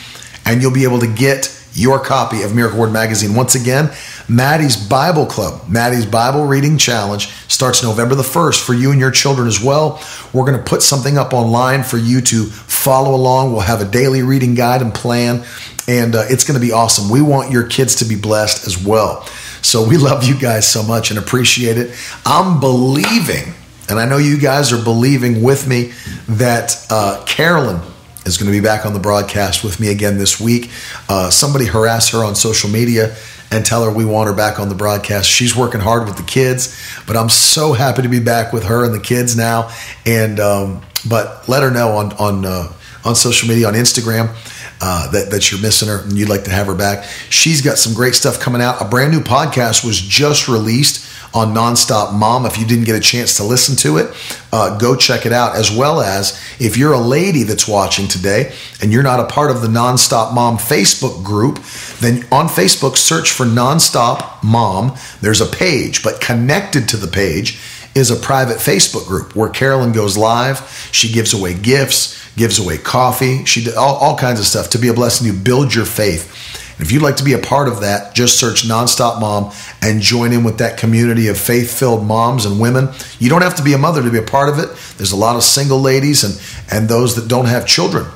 And 0.46 0.62
you'll 0.62 0.74
be 0.74 0.84
able 0.84 1.00
to 1.00 1.08
get 1.08 1.58
your 1.74 2.00
copy 2.00 2.42
of 2.44 2.54
Miracle 2.54 2.80
Word 2.80 2.92
Magazine. 2.92 3.36
Once 3.36 3.56
again, 3.56 3.92
Maddie's 4.28 4.76
Bible 4.76 5.26
Club, 5.26 5.70
Maddie's 5.70 6.06
Bible 6.06 6.46
Reading 6.46 6.78
Challenge 6.78 7.28
starts 7.48 7.84
November 7.84 8.16
the 8.16 8.24
1st 8.24 8.66
for 8.66 8.74
you 8.74 8.92
and 8.92 9.00
your 9.00 9.12
children 9.12 9.48
as 9.48 9.64
well. 9.64 10.02
We're 10.34 10.46
going 10.46 10.58
to 10.58 10.64
put 10.64 10.82
something 10.82 11.18
up 11.18 11.34
online 11.34 11.84
for 11.84 11.98
you 11.98 12.22
to 12.22 12.46
follow 12.46 13.16
along. 13.16 13.52
We'll 13.52 13.62
have 13.62 13.82
a 13.82 13.86
daily 13.86 14.22
reading 14.22 14.54
guide 14.54 14.82
and 14.82 14.94
plan, 14.94 15.44
and 15.88 16.16
uh, 16.16 16.26
it's 16.30 16.44
going 16.44 16.60
to 16.60 16.66
be 16.66 16.72
awesome. 16.72 17.10
We 17.10 17.22
want 17.22 17.52
your 17.52 17.68
kids 17.68 17.96
to 17.98 18.06
be 18.06 18.16
blessed 18.16 18.68
as 18.68 18.84
well. 18.84 19.24
So 19.62 19.88
we 19.88 19.98
love 19.98 20.24
you 20.24 20.40
guys 20.40 20.68
so 20.68 20.84
much 20.84 21.12
and 21.12 21.20
appreciate 21.20 21.78
it. 21.78 21.96
I'm 22.26 22.60
believing, 22.60 23.54
and 23.90 24.00
I 24.00 24.06
know 24.06 24.18
you 24.18 24.40
guys 24.40 24.74
are 24.74 24.84
believing 24.84 25.42
with 25.44 25.68
me, 25.68 25.94
that 26.28 26.86
uh, 26.90 27.24
Carolyn 27.26 27.82
is 28.26 28.38
going 28.38 28.52
to 28.52 28.58
be 28.58 28.64
back 28.64 28.86
on 28.86 28.94
the 28.94 29.00
broadcast 29.00 29.64
with 29.64 29.80
me 29.80 29.90
again 29.90 30.18
this 30.18 30.40
week. 30.40 30.70
Uh, 31.10 31.30
somebody 31.30 31.66
harass 31.66 32.10
her 32.10 32.24
on 32.24 32.36
social 32.36 32.70
media 32.70 33.16
and 33.52 33.66
tell 33.66 33.84
her 33.84 33.92
we 33.92 34.06
want 34.06 34.30
her 34.30 34.36
back 34.36 34.60
on 34.60 34.70
the 34.70 34.76
broadcast. 34.76 35.30
She's 35.30 35.56
working 35.56 35.82
hard 35.82 36.06
with 36.06 36.18
the 36.18 36.24
kids, 36.24 36.80
but 37.06 37.18
I'm 37.18 37.30
so 37.30 37.74
happy 37.74 38.04
to 38.04 38.10
be 38.10 38.20
back 38.20 38.54
with 38.54 38.64
her 38.66 38.86
and 38.86 38.94
the 38.94 39.00
kids 39.00 39.36
now. 39.36 39.72
And 40.06 40.40
um, 40.40 40.82
but 41.08 41.48
let 41.50 41.64
her 41.64 41.72
know 41.72 41.98
on 41.98 42.14
on 42.14 42.46
uh, 42.46 42.72
on 43.04 43.16
social 43.16 43.50
media 43.50 43.68
on 43.68 43.74
Instagram. 43.74 44.36
Uh, 44.84 45.12
that, 45.12 45.30
that 45.30 45.52
you're 45.52 45.62
missing 45.62 45.88
her 45.88 46.02
and 46.02 46.18
you'd 46.18 46.28
like 46.28 46.46
to 46.46 46.50
have 46.50 46.66
her 46.66 46.74
back. 46.74 47.08
She's 47.30 47.62
got 47.62 47.78
some 47.78 47.94
great 47.94 48.16
stuff 48.16 48.40
coming 48.40 48.64
out. 48.64 48.82
A 48.82 48.86
brand 48.86 49.12
new 49.12 49.20
podcast 49.20 49.86
was 49.86 50.02
just 50.02 50.48
released 50.48 51.11
on 51.34 51.54
Nonstop 51.54 52.14
Mom. 52.14 52.46
If 52.46 52.58
you 52.58 52.66
didn't 52.66 52.86
get 52.86 52.96
a 52.96 53.00
chance 53.00 53.38
to 53.38 53.44
listen 53.44 53.76
to 53.78 53.98
it, 53.98 54.16
uh, 54.52 54.78
go 54.78 54.96
check 54.96 55.26
it 55.26 55.34
out. 55.34 55.56
As 55.56 55.72
well 55.72 56.02
as 56.02 56.40
if 56.60 56.78
you're 56.78 56.94
a 56.94 57.00
lady 57.00 57.44
that's 57.44 57.68
watching 57.68 58.08
today 58.08 58.54
and 58.82 58.92
you're 58.92 59.04
not 59.04 59.20
a 59.20 59.26
part 59.26 59.52
of 59.52 59.62
the 59.62 59.68
Nonstop 59.68 60.34
Mom 60.34 60.58
Facebook 60.58 61.24
group, 61.24 61.56
then 62.00 62.26
on 62.32 62.48
Facebook, 62.48 62.98
search 62.98 63.32
for 63.32 63.46
Nonstop 63.46 64.44
Mom. 64.44 64.96
There's 65.22 65.42
a 65.42 65.46
page, 65.46 66.04
but 66.04 66.22
connected 66.22 66.90
to 66.90 66.98
the 66.98 67.08
page 67.08 67.60
is 67.94 68.10
a 68.10 68.16
private 68.16 68.58
Facebook 68.58 69.06
group 69.08 69.36
where 69.36 69.50
Carolyn 69.50 69.92
goes 69.92 70.18
live. 70.18 70.90
She 70.92 71.12
gives 71.12 71.34
away 71.34 71.54
gifts, 71.54 72.18
gives 72.36 72.60
away 72.60 72.78
coffee, 72.78 73.44
she 73.46 73.64
did 73.64 73.76
all, 73.76 73.96
all 73.96 74.18
kinds 74.18 74.40
of 74.40 74.46
stuff 74.46 74.70
to 74.72 74.80
be 74.80 74.88
a 74.88 74.94
blessing. 74.94 75.28
You 75.28 75.34
build 75.34 75.76
your 75.76 75.86
faith. 75.86 76.41
If 76.82 76.92
you'd 76.92 77.04
like 77.04 77.18
to 77.18 77.24
be 77.24 77.34
a 77.34 77.40
part 77.40 77.68
of 77.68 77.82
that, 77.82 78.16
just 78.16 78.40
search 78.40 78.68
Nonstop 78.68 79.22
Mom 79.22 79.54
and 79.84 80.02
join 80.02 80.34
in 80.34 80.44
with 80.44 80.58
that 80.58 80.80
community 80.80 81.28
of 81.28 81.38
faith 81.38 81.78
filled 81.78 82.04
moms 82.04 82.46
and 82.46 82.60
women. 82.60 82.90
You 83.20 83.30
don't 83.30 83.44
have 83.44 83.56
to 83.56 83.64
be 83.64 83.74
a 83.74 83.78
mother 83.78 84.02
to 84.02 84.10
be 84.10 84.18
a 84.18 84.24
part 84.24 84.50
of 84.50 84.58
it. 84.58 84.76
There's 84.98 85.12
a 85.12 85.18
lot 85.18 85.36
of 85.36 85.44
single 85.44 85.80
ladies 85.80 86.24
and, 86.24 86.42
and 86.72 86.90
those 86.90 87.16
that 87.16 87.28
don't 87.28 87.46
have 87.46 87.68
children 87.68 88.08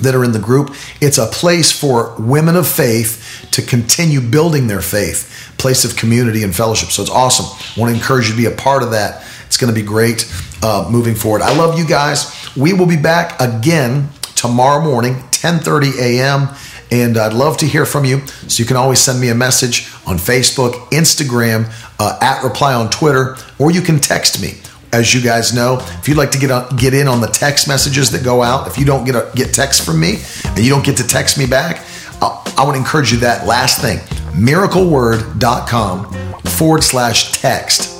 that 0.00 0.14
are 0.14 0.24
in 0.24 0.32
the 0.32 0.38
group. 0.38 0.74
It's 1.02 1.18
a 1.18 1.26
place 1.26 1.70
for 1.70 2.14
women 2.18 2.56
of 2.56 2.66
faith 2.66 3.46
to 3.52 3.60
continue 3.60 4.22
building 4.22 4.68
their 4.68 4.82
faith, 4.82 5.54
place 5.58 5.84
of 5.84 5.96
community 5.96 6.42
and 6.42 6.56
fellowship. 6.56 6.88
So 6.90 7.02
it's 7.02 7.10
awesome. 7.10 7.46
I 7.76 7.80
want 7.80 7.94
to 7.94 8.00
encourage 8.00 8.26
you 8.26 8.32
to 8.32 8.38
be 8.38 8.46
a 8.46 8.56
part 8.56 8.82
of 8.82 8.92
that. 8.92 9.26
It's 9.46 9.58
going 9.58 9.72
to 9.72 9.78
be 9.78 9.86
great 9.86 10.32
uh, 10.62 10.88
moving 10.90 11.14
forward. 11.14 11.42
I 11.42 11.54
love 11.54 11.78
you 11.78 11.86
guys. 11.86 12.34
We 12.56 12.72
will 12.72 12.86
be 12.86 12.96
back 12.96 13.38
again 13.38 14.08
tomorrow 14.34 14.82
morning, 14.82 15.14
10:30 15.30 15.98
a.m 16.00 16.56
And 16.90 17.16
I'd 17.18 17.32
love 17.32 17.56
to 17.58 17.66
hear 17.66 17.84
from 17.84 18.04
you. 18.04 18.26
So 18.48 18.62
you 18.62 18.66
can 18.66 18.76
always 18.76 19.00
send 19.00 19.20
me 19.20 19.28
a 19.28 19.34
message 19.34 19.88
on 20.06 20.16
Facebook, 20.16 20.72
Instagram, 20.90 21.72
uh, 21.98 22.18
at 22.20 22.44
reply 22.44 22.74
on 22.74 22.90
Twitter, 22.90 23.36
or 23.58 23.70
you 23.70 23.80
can 23.80 23.98
text 23.98 24.40
me. 24.40 24.54
As 24.92 25.12
you 25.12 25.20
guys 25.20 25.52
know, 25.52 25.78
if 25.98 26.08
you'd 26.08 26.16
like 26.16 26.30
to 26.30 26.38
get 26.38 26.50
on, 26.50 26.76
get 26.76 26.94
in 26.94 27.08
on 27.08 27.20
the 27.20 27.26
text 27.26 27.66
messages 27.68 28.10
that 28.12 28.24
go 28.24 28.42
out, 28.42 28.68
if 28.68 28.78
you 28.78 28.84
don't 28.84 29.04
get 29.04 29.16
a, 29.16 29.30
get 29.34 29.52
text 29.52 29.84
from 29.84 30.00
me 30.00 30.22
and 30.44 30.58
you 30.58 30.70
don't 30.70 30.84
get 30.84 30.96
to 30.98 31.06
text 31.06 31.36
me 31.38 31.46
back, 31.46 31.84
I, 32.22 32.54
I 32.56 32.64
to 32.64 32.78
encourage 32.78 33.12
you 33.12 33.18
that 33.18 33.46
last 33.46 33.80
thing, 33.82 33.98
miracleword.com 34.32 36.12
forward 36.56 36.84
slash 36.84 37.32
text. 37.32 37.92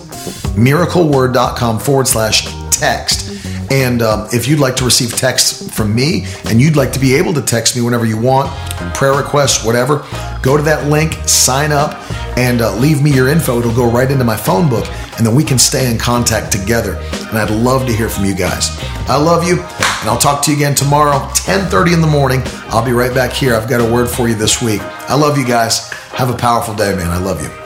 Miracleword.com 0.57 1.79
forward 1.79 2.09
slash 2.09 2.47
text. 2.71 3.36
And 3.71 4.03
um, 4.03 4.29
if 4.33 4.47
you'd 4.47 4.61
like 4.61 4.77
to 4.77 4.85
receive 4.85 5.17
texts 5.17 5.75
from 5.75 5.95
me 5.95 6.27
and 6.47 6.61
you'd 6.61 6.77
like 6.77 6.93
to 6.93 7.01
be 7.01 7.15
able 7.15 7.35
to 7.35 7.43
text 7.43 7.77
me 7.77 7.83
whenever 7.83 8.07
you 8.07 8.19
want, 8.21 8.51
prayer 8.95 9.15
requests, 9.15 9.65
whatever, 9.65 10.07
go 10.43 10.57
to 10.57 10.63
that 10.63 10.89
link, 10.89 11.15
sign 11.29 11.73
up, 11.73 11.97
and 12.37 12.61
uh, 12.61 12.77
leave 12.77 13.03
me 13.03 13.13
your 13.13 13.29
info. 13.29 13.59
It'll 13.59 13.75
go 13.75 13.91
right 13.91 14.11
into 14.11 14.25
my 14.25 14.37
phone 14.37 14.69
book, 14.69 14.87
and 15.17 15.27
then 15.27 15.35
we 15.35 15.43
can 15.43 15.59
stay 15.59 15.91
in 15.91 15.99
contact 15.99 16.53
together. 16.53 16.97
And 17.29 17.39
I'd 17.39 17.51
love 17.51 17.87
to 17.87 17.93
hear 17.93 18.09
from 18.09 18.25
you 18.25 18.35
guys. 18.35 18.71
I 19.09 19.17
love 19.17 19.47
you, 19.47 19.55
and 19.55 20.11
I'll 20.11 20.19
talk 20.19 20.43
to 20.45 20.51
you 20.51 20.57
again 20.57 20.75
tomorrow, 20.75 21.19
10:30 21.35 21.95
in 21.95 22.01
the 22.01 22.07
morning. 22.07 22.43
I'll 22.69 22.85
be 22.85 22.93
right 22.93 23.15
back 23.15 23.33
here. 23.33 23.55
I've 23.55 23.69
got 23.69 23.81
a 23.81 23.93
word 23.93 24.09
for 24.09 24.29
you 24.29 24.35
this 24.35 24.63
week. 24.63 24.83
I 25.09 25.15
love 25.15 25.39
you 25.39 25.47
guys. 25.47 25.91
Have 26.13 26.31
a 26.31 26.37
powerful 26.37 26.75
day, 26.75 26.95
man. 26.95 27.11
I 27.11 27.19
love 27.19 27.43
you. 27.43 27.66